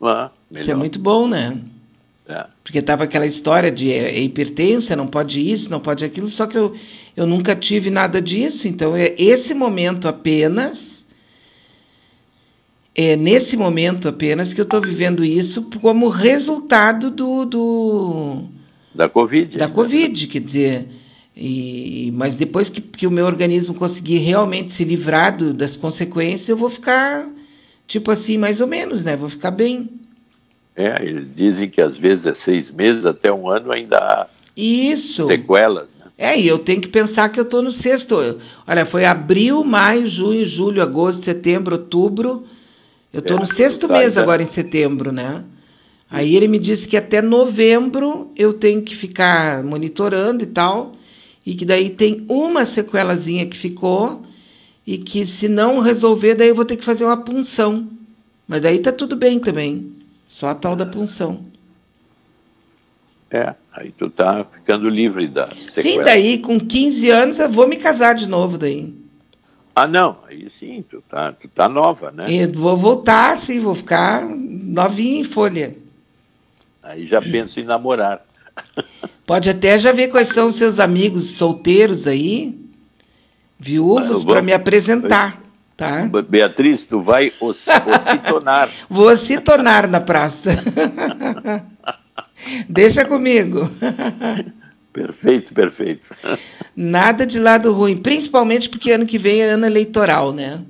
Ah, 0.00 0.30
Isso 0.50 0.70
é 0.70 0.74
muito 0.74 0.98
bom, 0.98 1.28
né? 1.28 1.60
É. 2.26 2.46
Porque 2.64 2.80
tava 2.80 3.04
aquela 3.04 3.26
história 3.26 3.70
de 3.70 3.92
é, 3.92 4.16
é 4.16 4.20
hipertensa, 4.20 4.96
não 4.96 5.06
pode 5.06 5.40
isso, 5.40 5.70
não 5.70 5.80
pode 5.80 6.04
aquilo, 6.04 6.28
só 6.28 6.46
que 6.46 6.56
eu, 6.56 6.74
eu 7.16 7.26
nunca 7.26 7.54
tive 7.54 7.90
nada 7.90 8.20
disso, 8.20 8.66
então 8.66 8.96
é 8.96 9.14
esse 9.18 9.52
momento 9.54 10.08
apenas, 10.08 11.01
é 12.94 13.16
nesse 13.16 13.56
momento 13.56 14.08
apenas 14.08 14.52
que 14.52 14.60
eu 14.60 14.64
estou 14.64 14.80
vivendo 14.80 15.24
isso 15.24 15.62
como 15.80 16.08
resultado 16.08 17.10
do, 17.10 17.44
do, 17.44 18.44
Da 18.94 19.08
Covid. 19.08 19.56
Da 19.56 19.68
Covid, 19.68 20.26
quer 20.26 20.40
dizer. 20.40 20.88
E, 21.34 22.12
mas 22.14 22.36
depois 22.36 22.68
que, 22.68 22.80
que 22.80 23.06
o 23.06 23.10
meu 23.10 23.24
organismo 23.24 23.74
conseguir 23.74 24.18
realmente 24.18 24.72
se 24.72 24.84
livrar 24.84 25.34
do, 25.36 25.54
das 25.54 25.76
consequências, 25.76 26.48
eu 26.48 26.56
vou 26.56 26.68
ficar, 26.68 27.26
tipo 27.86 28.10
assim, 28.10 28.36
mais 28.36 28.60
ou 28.60 28.66
menos, 28.66 29.02
né? 29.02 29.16
Vou 29.16 29.30
ficar 29.30 29.50
bem. 29.50 29.88
É, 30.76 31.02
eles 31.02 31.34
dizem 31.34 31.70
que 31.70 31.80
às 31.80 31.96
vezes 31.96 32.26
é 32.26 32.34
seis 32.34 32.70
meses, 32.70 33.06
até 33.06 33.32
um 33.32 33.48
ano 33.48 33.72
ainda 33.72 33.96
há 33.96 34.26
Isso. 34.54 35.26
sequelas. 35.26 35.88
Né? 35.98 36.06
É, 36.18 36.38
e 36.38 36.46
eu 36.46 36.58
tenho 36.58 36.82
que 36.82 36.88
pensar 36.88 37.30
que 37.30 37.40
eu 37.40 37.44
estou 37.44 37.62
no 37.62 37.70
sexto. 37.70 38.38
Olha, 38.66 38.84
foi 38.84 39.06
abril, 39.06 39.64
maio, 39.64 40.06
junho, 40.06 40.44
julho, 40.44 40.82
agosto, 40.82 41.24
setembro, 41.24 41.76
outubro. 41.76 42.44
Eu 43.12 43.20
estou 43.20 43.36
É, 43.36 43.40
no 43.40 43.46
sexto 43.46 43.86
tá, 43.86 43.98
mês 43.98 44.16
agora 44.16 44.42
em 44.42 44.46
setembro, 44.46 45.12
né? 45.12 45.44
Aí 46.10 46.36
ele 46.36 46.48
me 46.48 46.58
disse 46.58 46.86
que 46.88 46.96
até 46.96 47.22
novembro 47.22 48.30
eu 48.36 48.52
tenho 48.52 48.82
que 48.82 48.94
ficar 48.94 49.62
monitorando 49.62 50.42
e 50.42 50.46
tal, 50.46 50.92
e 51.44 51.54
que 51.54 51.64
daí 51.64 51.90
tem 51.90 52.24
uma 52.28 52.66
sequelazinha 52.66 53.46
que 53.46 53.56
ficou, 53.56 54.22
e 54.86 54.98
que 54.98 55.26
se 55.26 55.48
não 55.48 55.80
resolver, 55.80 56.34
daí 56.34 56.48
eu 56.48 56.54
vou 56.54 56.64
ter 56.64 56.76
que 56.76 56.84
fazer 56.84 57.04
uma 57.04 57.16
punção. 57.16 57.88
Mas 58.46 58.62
daí 58.62 58.78
tá 58.78 58.92
tudo 58.92 59.16
bem 59.16 59.38
também. 59.38 59.92
Só 60.28 60.48
a 60.48 60.54
tal 60.54 60.74
da 60.74 60.84
punção. 60.86 61.44
É, 63.30 63.54
aí 63.72 63.92
tu 63.92 64.10
tá 64.10 64.44
ficando 64.44 64.88
livre 64.88 65.26
da 65.26 65.46
sequela. 65.46 65.82
Sim, 65.82 66.02
daí 66.02 66.38
com 66.38 66.60
15 66.60 67.08
anos 67.10 67.38
eu 67.38 67.48
vou 67.48 67.66
me 67.66 67.76
casar 67.76 68.14
de 68.14 68.26
novo 68.26 68.58
daí. 68.58 69.01
Ah, 69.74 69.86
não, 69.86 70.18
aí 70.28 70.48
sim, 70.50 70.84
tu 70.88 71.02
tá, 71.08 71.32
tu 71.32 71.48
tá 71.48 71.68
nova, 71.68 72.10
né? 72.10 72.30
E 72.30 72.46
vou 72.46 72.76
voltar, 72.76 73.38
sim, 73.38 73.58
vou 73.60 73.74
ficar 73.74 74.22
novinha 74.26 75.20
em 75.20 75.24
folha. 75.24 75.74
Aí 76.82 77.06
já 77.06 77.22
penso 77.22 77.58
em 77.58 77.64
namorar. 77.64 78.20
Pode 79.26 79.48
até 79.48 79.78
já 79.78 79.92
ver 79.92 80.08
quais 80.08 80.28
são 80.28 80.48
os 80.48 80.56
seus 80.56 80.78
amigos 80.78 81.30
solteiros 81.36 82.06
aí, 82.06 82.48
Eu 82.48 82.54
viúvos, 83.58 84.24
para 84.24 84.42
me 84.42 84.52
apresentar, 84.52 85.40
tá? 85.76 86.02
Be- 86.02 86.20
Beatriz, 86.22 86.84
tu 86.84 87.00
vai 87.00 87.32
os- 87.40 87.64
ocitonar. 87.66 88.68
Vou 88.90 89.16
se 89.16 89.40
tornar 89.40 89.88
na 89.88 90.00
praça. 90.00 90.50
Deixa 92.68 93.04
comigo. 93.04 93.70
Perfeito, 94.92 95.54
perfeito. 95.54 96.14
Nada 96.76 97.26
de 97.26 97.38
lado 97.38 97.72
ruim, 97.72 97.96
principalmente 97.96 98.68
porque 98.68 98.92
ano 98.92 99.06
que 99.06 99.18
vem 99.18 99.40
é 99.40 99.50
ano 99.50 99.64
eleitoral, 99.64 100.32
né? 100.32 100.60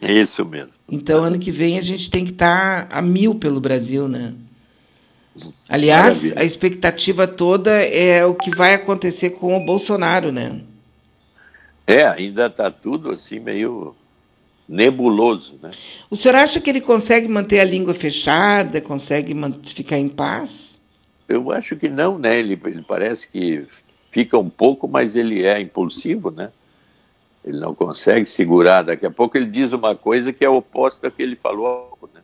Isso 0.00 0.44
mesmo. 0.44 0.72
Então, 0.90 1.22
ano 1.22 1.38
que 1.38 1.52
vem 1.52 1.78
a 1.78 1.82
gente 1.82 2.10
tem 2.10 2.24
que 2.24 2.32
estar 2.32 2.88
a 2.90 3.00
mil 3.00 3.36
pelo 3.36 3.60
Brasil, 3.60 4.08
né? 4.08 4.34
Aliás, 5.68 6.16
Maravilha. 6.18 6.40
a 6.40 6.44
expectativa 6.44 7.26
toda 7.26 7.70
é 7.70 8.24
o 8.26 8.34
que 8.34 8.50
vai 8.50 8.74
acontecer 8.74 9.30
com 9.30 9.56
o 9.56 9.64
Bolsonaro, 9.64 10.30
né? 10.30 10.60
É, 11.86 12.04
ainda 12.04 12.50
tá 12.50 12.70
tudo 12.70 13.10
assim 13.10 13.38
meio 13.38 13.94
nebuloso, 14.68 15.58
né? 15.62 15.70
O 16.10 16.16
senhor 16.16 16.34
acha 16.34 16.60
que 16.60 16.68
ele 16.68 16.80
consegue 16.80 17.28
manter 17.28 17.60
a 17.60 17.64
língua 17.64 17.94
fechada, 17.94 18.80
consegue 18.80 19.34
ficar 19.74 19.98
em 19.98 20.08
paz? 20.08 20.71
Eu 21.32 21.50
acho 21.50 21.76
que 21.76 21.88
não, 21.88 22.18
né? 22.18 22.38
Ele, 22.38 22.60
ele 22.64 22.82
parece 22.82 23.28
que 23.28 23.66
fica 24.10 24.38
um 24.38 24.50
pouco, 24.50 24.86
mas 24.86 25.16
ele 25.16 25.42
é 25.42 25.60
impulsivo, 25.60 26.30
né? 26.30 26.50
Ele 27.44 27.58
não 27.58 27.74
consegue 27.74 28.26
segurar. 28.26 28.82
Daqui 28.82 29.06
a 29.06 29.10
pouco 29.10 29.36
ele 29.36 29.46
diz 29.46 29.72
uma 29.72 29.96
coisa 29.96 30.32
que 30.32 30.44
é 30.44 30.48
oposta 30.48 31.06
ao 31.06 31.10
que 31.10 31.22
ele 31.22 31.34
falou. 31.34 31.98
Né? 32.14 32.20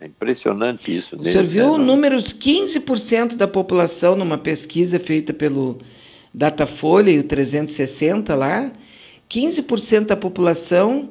É 0.00 0.06
impressionante 0.06 0.94
isso. 0.94 1.16
O 1.16 1.18
nele, 1.18 1.32
senhor 1.32 1.46
viu 1.46 1.64
né? 1.64 1.70
o 1.70 1.78
número 1.78 2.20
de 2.20 2.34
15% 2.34 3.36
da 3.36 3.48
população 3.48 4.14
numa 4.14 4.36
pesquisa 4.36 4.98
feita 4.98 5.32
pelo 5.32 5.78
Datafolha 6.34 7.10
e 7.10 7.18
o 7.18 7.24
360 7.24 8.34
lá? 8.34 8.70
15% 9.30 10.06
da 10.06 10.16
população 10.16 11.10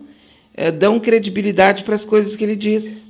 eh, 0.54 0.72
dão 0.72 1.00
credibilidade 1.00 1.84
para 1.84 1.96
as 1.96 2.06
coisas 2.06 2.36
que 2.36 2.44
ele 2.44 2.56
diz. 2.56 3.10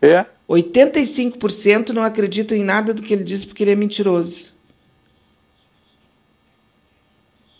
É, 0.00 0.26
85% 0.48 1.90
não 1.90 2.02
acreditam 2.02 2.56
em 2.56 2.64
nada 2.64 2.92
do 2.92 3.02
que 3.02 3.12
ele 3.12 3.24
diz 3.24 3.44
porque 3.44 3.62
ele 3.62 3.72
é 3.72 3.76
mentiroso. 3.76 4.54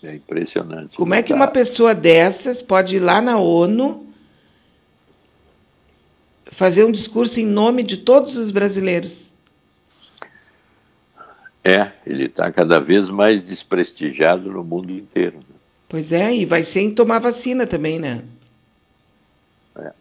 é 0.07 0.15
impressionante. 0.17 0.97
Como 0.97 1.15
é 1.15 1.23
que 1.23 1.33
uma 1.33 1.49
pessoa 1.49 1.95
dessas 1.95 2.61
pode 2.61 2.97
ir 2.97 3.01
lá 3.01 3.21
na 3.21 3.39
ONU 3.39 4.07
fazer 6.47 6.85
um 6.85 6.93
discurso 6.93 7.41
em 7.41 7.47
nome 7.47 7.83
de 7.83 7.97
todos 7.99 8.37
os 8.37 8.51
brasileiros? 8.51 9.33
É, 11.63 11.93
ele 12.07 12.27
está 12.27 12.53
cada 12.53 12.79
vez 12.79 13.09
mais 13.09 13.43
desprestigiado 13.43 14.51
no 14.51 14.63
mundo 14.63 14.93
inteiro. 14.93 15.39
né? 15.39 15.57
Pois 15.89 16.13
é, 16.13 16.35
e 16.35 16.45
vai 16.45 16.63
sem 16.63 16.95
tomar 16.95 17.21
vacina 17.21 17.67
também, 17.67 17.99
né? 17.99 18.23
É. 19.77 19.93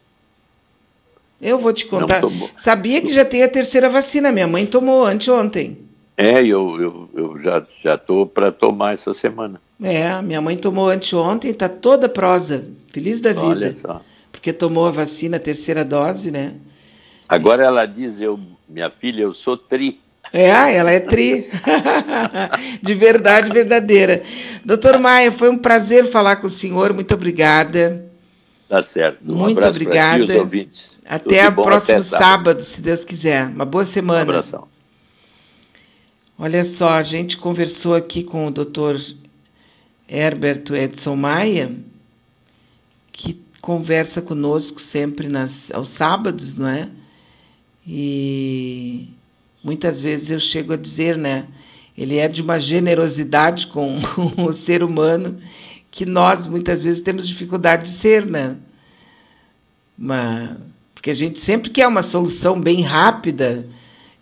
Eu 1.44 1.60
vou 1.60 1.74
te 1.74 1.86
contar. 1.86 2.22
Sabia 2.56 3.02
que 3.02 3.14
já 3.14 3.26
tem 3.26 3.44
a 3.44 3.50
terceira 3.50 3.90
vacina? 3.90 4.32
Minha 4.32 4.48
mãe 4.48 4.66
tomou 4.66 5.06
anteontem. 5.06 5.78
É, 6.16 6.40
eu, 6.42 6.80
eu, 6.80 7.10
eu 7.14 7.42
já 7.42 7.66
já 7.84 7.96
estou 7.96 8.26
para 8.26 8.52
tomar 8.52 8.94
essa 8.94 9.14
semana. 9.14 9.60
É, 9.82 10.22
minha 10.22 10.40
mãe 10.40 10.56
tomou 10.56 10.90
anteontem, 10.90 11.54
tá 11.54 11.68
toda 11.68 12.08
prosa, 12.08 12.64
feliz 12.94 13.20
da 13.20 13.34
vida. 13.34 13.46
Olha 13.46 13.76
só. 13.82 14.02
Porque 14.32 14.54
tomou 14.54 14.88
a 14.88 14.92
vacina, 14.92 15.38
a 15.38 15.40
terceira 15.40 15.84
dose, 15.84 16.32
né? 16.32 16.54
Agora 17.28 17.64
ela 17.64 17.86
diz, 17.86 18.22
eu, 18.22 18.40
minha 18.70 18.90
filha, 18.90 19.24
eu 19.24 19.34
sou 19.34 19.58
tri. 19.58 20.00
É, 20.32 20.76
ela 20.76 20.92
é 20.92 21.00
tri. 21.00 21.50
De 22.82 22.94
verdade 22.94 23.50
verdadeira. 23.50 24.24
Doutor 24.64 24.98
Maia, 25.00 25.32
foi 25.32 25.50
um 25.50 25.58
prazer 25.58 26.10
falar 26.10 26.38
com 26.38 26.48
o 26.48 26.50
senhor. 26.50 26.94
Muito 26.94 27.14
obrigada. 27.14 28.13
Tá 28.68 28.82
certo. 28.82 29.32
Um 29.32 29.36
Muito 29.36 29.58
abraço 29.58 29.80
para 29.80 29.92
ti 29.92 29.98
obrigada. 29.98 30.24
os 30.24 30.40
ouvintes. 30.40 31.00
Até 31.06 31.48
o 31.48 31.54
próximo 31.54 31.98
até 32.00 32.02
sábado, 32.04 32.64
se 32.64 32.82
Deus 32.82 33.04
quiser. 33.04 33.48
Uma 33.48 33.66
boa 33.66 33.84
Um 33.84 33.88
semana. 33.88 34.22
abração. 34.22 34.68
Olha 36.38 36.64
só, 36.66 36.90
a 36.90 37.04
gente 37.04 37.38
conversou 37.38 37.94
aqui 37.94 38.24
com 38.24 38.48
o 38.48 38.52
doutor 38.52 39.00
Herberto 40.10 40.76
Edson 40.76 41.16
Maia, 41.16 41.72
que 43.12 43.40
conversa 43.62 44.22
conosco 44.22 44.82
sempre 44.82 45.28
nas, 45.28 45.72
aos 45.72 45.90
sábados, 45.90 46.56
não 46.56 46.68
é? 46.68 46.90
E 47.88 49.08
muitas 49.64 50.02
vezes 50.02 50.32
eu 50.32 50.40
chego 50.40 50.74
a 50.74 50.78
dizer, 50.78 51.18
né? 51.18 51.46
Ele 51.98 52.18
é 52.18 52.28
de 52.28 52.42
uma 52.42 52.60
generosidade 52.60 53.68
com 53.68 54.00
o 54.38 54.52
ser 54.52 54.82
humano 54.84 55.38
que 55.94 56.08
nós 56.08 56.48
muitas 56.48 56.82
vezes 56.82 57.04
temos 57.04 57.28
dificuldade 57.28 57.84
de 57.84 57.92
ser, 57.92 58.26
né? 58.26 58.58
Uma, 59.96 60.58
porque 60.96 61.12
a 61.12 61.14
gente 61.14 61.40
sempre 61.40 61.70
quer 61.70 61.88
uma 61.88 62.02
solução 62.02 62.60
bem 62.60 62.82
rápida 62.82 63.70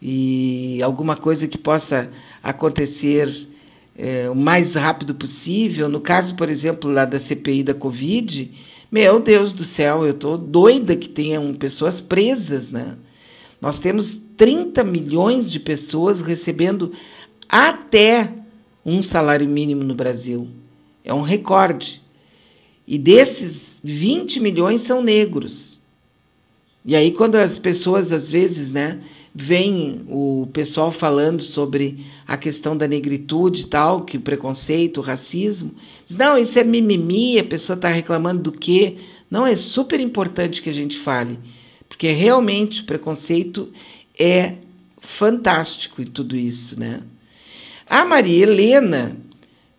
e 0.02 0.84
alguma 0.84 1.16
coisa 1.16 1.48
que 1.48 1.58
possa 1.58 2.10
acontecer 2.44 3.48
é, 3.98 4.30
o 4.30 4.36
mais 4.36 4.76
rápido 4.76 5.16
possível. 5.16 5.88
No 5.88 6.02
caso, 6.02 6.36
por 6.36 6.50
exemplo, 6.50 6.92
lá 6.92 7.06
da 7.06 7.18
CPI 7.18 7.64
da 7.64 7.74
Covid, 7.74 8.52
meu 8.92 9.22
Deus 9.22 9.54
do 9.54 9.64
céu, 9.64 10.04
eu 10.06 10.12
estou 10.12 10.38
doida 10.38 10.94
que 10.98 11.08
tenham 11.08 11.54
pessoas 11.54 12.02
presas, 12.02 12.70
né? 12.70 12.98
Nós 13.62 13.80
temos 13.80 14.20
30 14.36 14.84
milhões 14.84 15.50
de 15.50 15.58
pessoas 15.58 16.20
recebendo 16.20 16.92
até 17.48 18.30
um 18.86 19.02
salário 19.02 19.48
mínimo 19.48 19.86
no 19.86 19.96
Brasil. 19.96 20.50
É 21.04 21.14
um 21.14 21.22
recorde. 21.22 22.02
E 22.88 22.98
desses, 22.98 23.80
20 23.84 24.40
milhões 24.40 24.82
são 24.82 25.02
negros. 25.02 25.80
E 26.84 26.96
aí, 26.96 27.12
quando 27.12 27.36
as 27.36 27.58
pessoas, 27.58 28.12
às 28.12 28.28
vezes, 28.28 28.72
né, 28.72 29.02
vem 29.34 30.02
o 30.10 30.48
pessoal 30.52 30.92
falando 30.92 31.42
sobre 31.42 32.06
a 32.28 32.36
questão 32.36 32.76
da 32.76 32.88
negritude 32.88 33.62
e 33.62 33.68
tal, 33.68 34.02
que 34.02 34.18
o 34.18 34.22
preconceito, 34.22 34.98
o 34.98 35.04
racismo, 35.04 35.72
diz, 36.06 36.18
não, 36.18 36.38
isso 36.38 36.60
é 36.60 36.64
mimimi, 36.64 37.40
a 37.40 37.44
pessoa 37.44 37.76
está 37.76 37.90
reclamando 37.90 38.42
do 38.42 38.52
quê? 38.52 38.98
Não, 39.30 39.48
é 39.48 39.56
super 39.56 40.00
importante 40.00 40.62
que 40.62 40.70
a 40.70 40.74
gente 40.74 40.98
fale, 40.98 41.40
porque 41.88 42.12
realmente 42.12 42.82
o 42.82 42.86
preconceito 42.86 43.72
é 44.20 44.56
fantástico 45.00 46.02
em 46.02 46.06
tudo 46.06 46.36
isso, 46.36 46.78
né? 46.80 47.02
A 47.88 48.04
Maria 48.06 48.44
Helena 48.44 49.16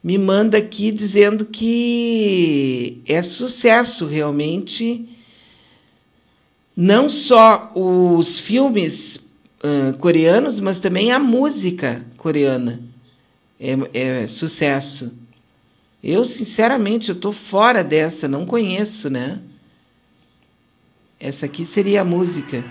me 0.03 0.19
manda 0.19 0.59
aqui 0.59 0.91
dizendo 0.91 1.45
que 1.45 3.01
é 3.07 3.23
sucesso 3.23 4.07
realmente 4.07 5.09
não 6.77 7.09
só 7.09 7.71
os 7.75 8.41
filmes 8.41 9.17
uh, 9.17 9.97
coreanos, 9.99 10.59
mas 10.59 10.81
também 10.81 11.13
a 11.13 11.19
música 11.19 12.05
coreana 12.17 12.81
é, 13.61 13.77
é 13.93 14.27
sucesso. 14.27 15.13
Eu, 16.03 16.25
sinceramente, 16.25 17.11
eu 17.11 17.15
tô 17.15 17.31
fora 17.31 17.85
dessa, 17.85 18.27
não 18.27 18.45
conheço, 18.45 19.09
né? 19.09 19.39
Essa 21.21 21.47
aqui 21.47 21.65
seria 21.65 22.01
a 22.01 22.05
música. 22.05 22.65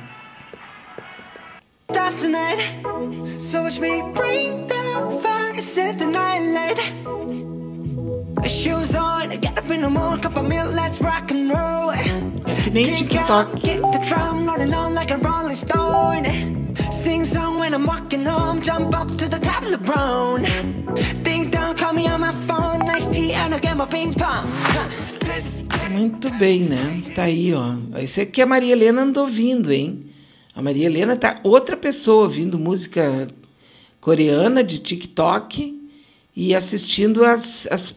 That's 1.94 2.22
the 2.22 2.30
night. 2.30 3.40
So 3.40 3.64
watch 3.64 3.80
me 3.80 4.02
bring 4.14 4.68
the 4.68 5.20
fire, 5.22 5.62
set 5.62 6.00
the 6.00 6.06
night 6.06 6.42
light. 6.56 6.80
Shoes 8.50 8.96
on, 8.96 9.30
get 9.40 9.58
up 9.58 9.70
in 9.70 9.82
the 9.82 9.90
morning, 9.90 10.22
cup 10.22 10.36
of 10.38 10.46
milk, 10.46 10.74
let's 10.74 11.00
rock 11.02 11.32
and 11.32 11.50
roll. 11.50 11.92
Kick 12.74 13.16
out, 13.16 13.56
kick 13.62 13.82
the 13.82 14.00
drum, 14.08 14.46
rolling 14.46 14.74
on 14.74 14.94
like 14.94 15.12
a 15.12 15.18
rolling 15.18 15.56
stone. 15.56 16.26
Sing 16.92 17.26
song 17.26 17.60
when 17.60 17.74
I'm 17.74 17.86
walking 17.86 18.26
home, 18.26 18.62
jump 18.62 18.96
up 18.96 19.08
to 19.18 19.28
the 19.28 19.40
top 19.40 19.64
of 19.64 19.72
the 19.72 19.78
brown. 19.78 20.44
Ding 21.24 21.50
dong, 21.50 21.76
call 21.76 21.94
me 21.94 22.08
on 22.08 22.22
my 22.22 22.34
phone, 22.48 22.80
nice 22.80 23.08
tea, 23.08 23.34
and 23.34 23.54
I'll 23.54 23.60
get 23.60 23.76
my 23.78 23.86
ping 23.86 24.14
pong. 24.14 24.48
Muito 25.92 26.30
bem, 26.32 26.62
né? 26.62 27.04
Tá 27.16 27.24
aí, 27.24 27.54
ó. 27.54 27.76
Esse 27.98 28.22
aqui 28.22 28.42
a 28.42 28.46
Maria 28.46 28.72
Helena 28.72 29.02
andou 29.02 29.28
vindo, 29.28 29.72
hein? 29.72 30.11
A 30.54 30.62
Maria 30.62 30.86
Helena 30.86 31.16
tá 31.16 31.40
outra 31.44 31.78
pessoa 31.78 32.24
ouvindo 32.24 32.60
música 32.60 33.30
coreana 34.02 34.62
de 34.62 34.80
TikTok 34.80 35.80
e 36.36 36.54
assistindo 36.54 37.24
as, 37.24 37.66
as, 37.72 37.96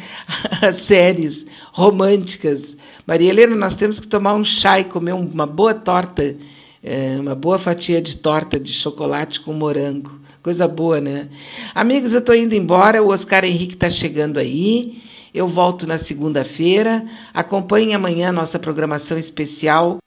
as 0.62 0.76
séries 0.76 1.44
românticas. 1.72 2.74
Maria 3.06 3.28
Helena, 3.28 3.54
nós 3.54 3.76
temos 3.76 4.00
que 4.00 4.06
tomar 4.06 4.34
um 4.34 4.44
chá 4.44 4.80
e 4.80 4.84
comer 4.84 5.12
uma 5.12 5.46
boa 5.46 5.74
torta, 5.74 6.36
é, 6.82 7.18
uma 7.20 7.34
boa 7.34 7.58
fatia 7.58 8.00
de 8.00 8.16
torta 8.16 8.58
de 8.58 8.72
chocolate 8.72 9.38
com 9.40 9.52
morango. 9.52 10.18
Coisa 10.42 10.66
boa, 10.66 11.02
né? 11.02 11.28
Amigos, 11.74 12.14
eu 12.14 12.20
estou 12.20 12.34
indo 12.34 12.54
embora, 12.54 13.02
o 13.02 13.08
Oscar 13.08 13.44
Henrique 13.44 13.74
está 13.74 13.90
chegando 13.90 14.38
aí. 14.38 15.02
Eu 15.34 15.46
volto 15.46 15.86
na 15.86 15.98
segunda-feira. 15.98 17.04
Acompanhe 17.34 17.92
amanhã 17.92 18.30
a 18.30 18.32
nossa 18.32 18.58
programação 18.58 19.18
especial 19.18 19.98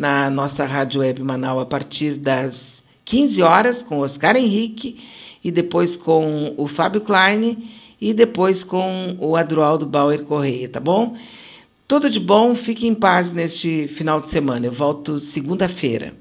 na 0.00 0.30
nossa 0.30 0.64
Rádio 0.64 1.02
Web 1.02 1.22
Manaus 1.22 1.60
a 1.60 1.66
partir 1.66 2.14
das 2.14 2.82
15 3.04 3.42
horas 3.42 3.82
com 3.82 3.98
Oscar 3.98 4.34
Henrique 4.34 4.98
e 5.44 5.50
depois 5.50 5.94
com 5.94 6.54
o 6.56 6.66
Fábio 6.66 7.02
Klein 7.02 7.68
e 8.00 8.14
depois 8.14 8.64
com 8.64 9.14
o 9.20 9.36
Adroaldo 9.36 9.84
Bauer 9.84 10.22
Correia, 10.22 10.70
tá 10.70 10.80
bom? 10.80 11.18
Tudo 11.86 12.08
de 12.08 12.18
bom, 12.18 12.54
fique 12.54 12.86
em 12.86 12.94
paz 12.94 13.34
neste 13.34 13.88
final 13.88 14.22
de 14.22 14.30
semana. 14.30 14.64
Eu 14.64 14.72
volto 14.72 15.20
segunda-feira. 15.20 16.14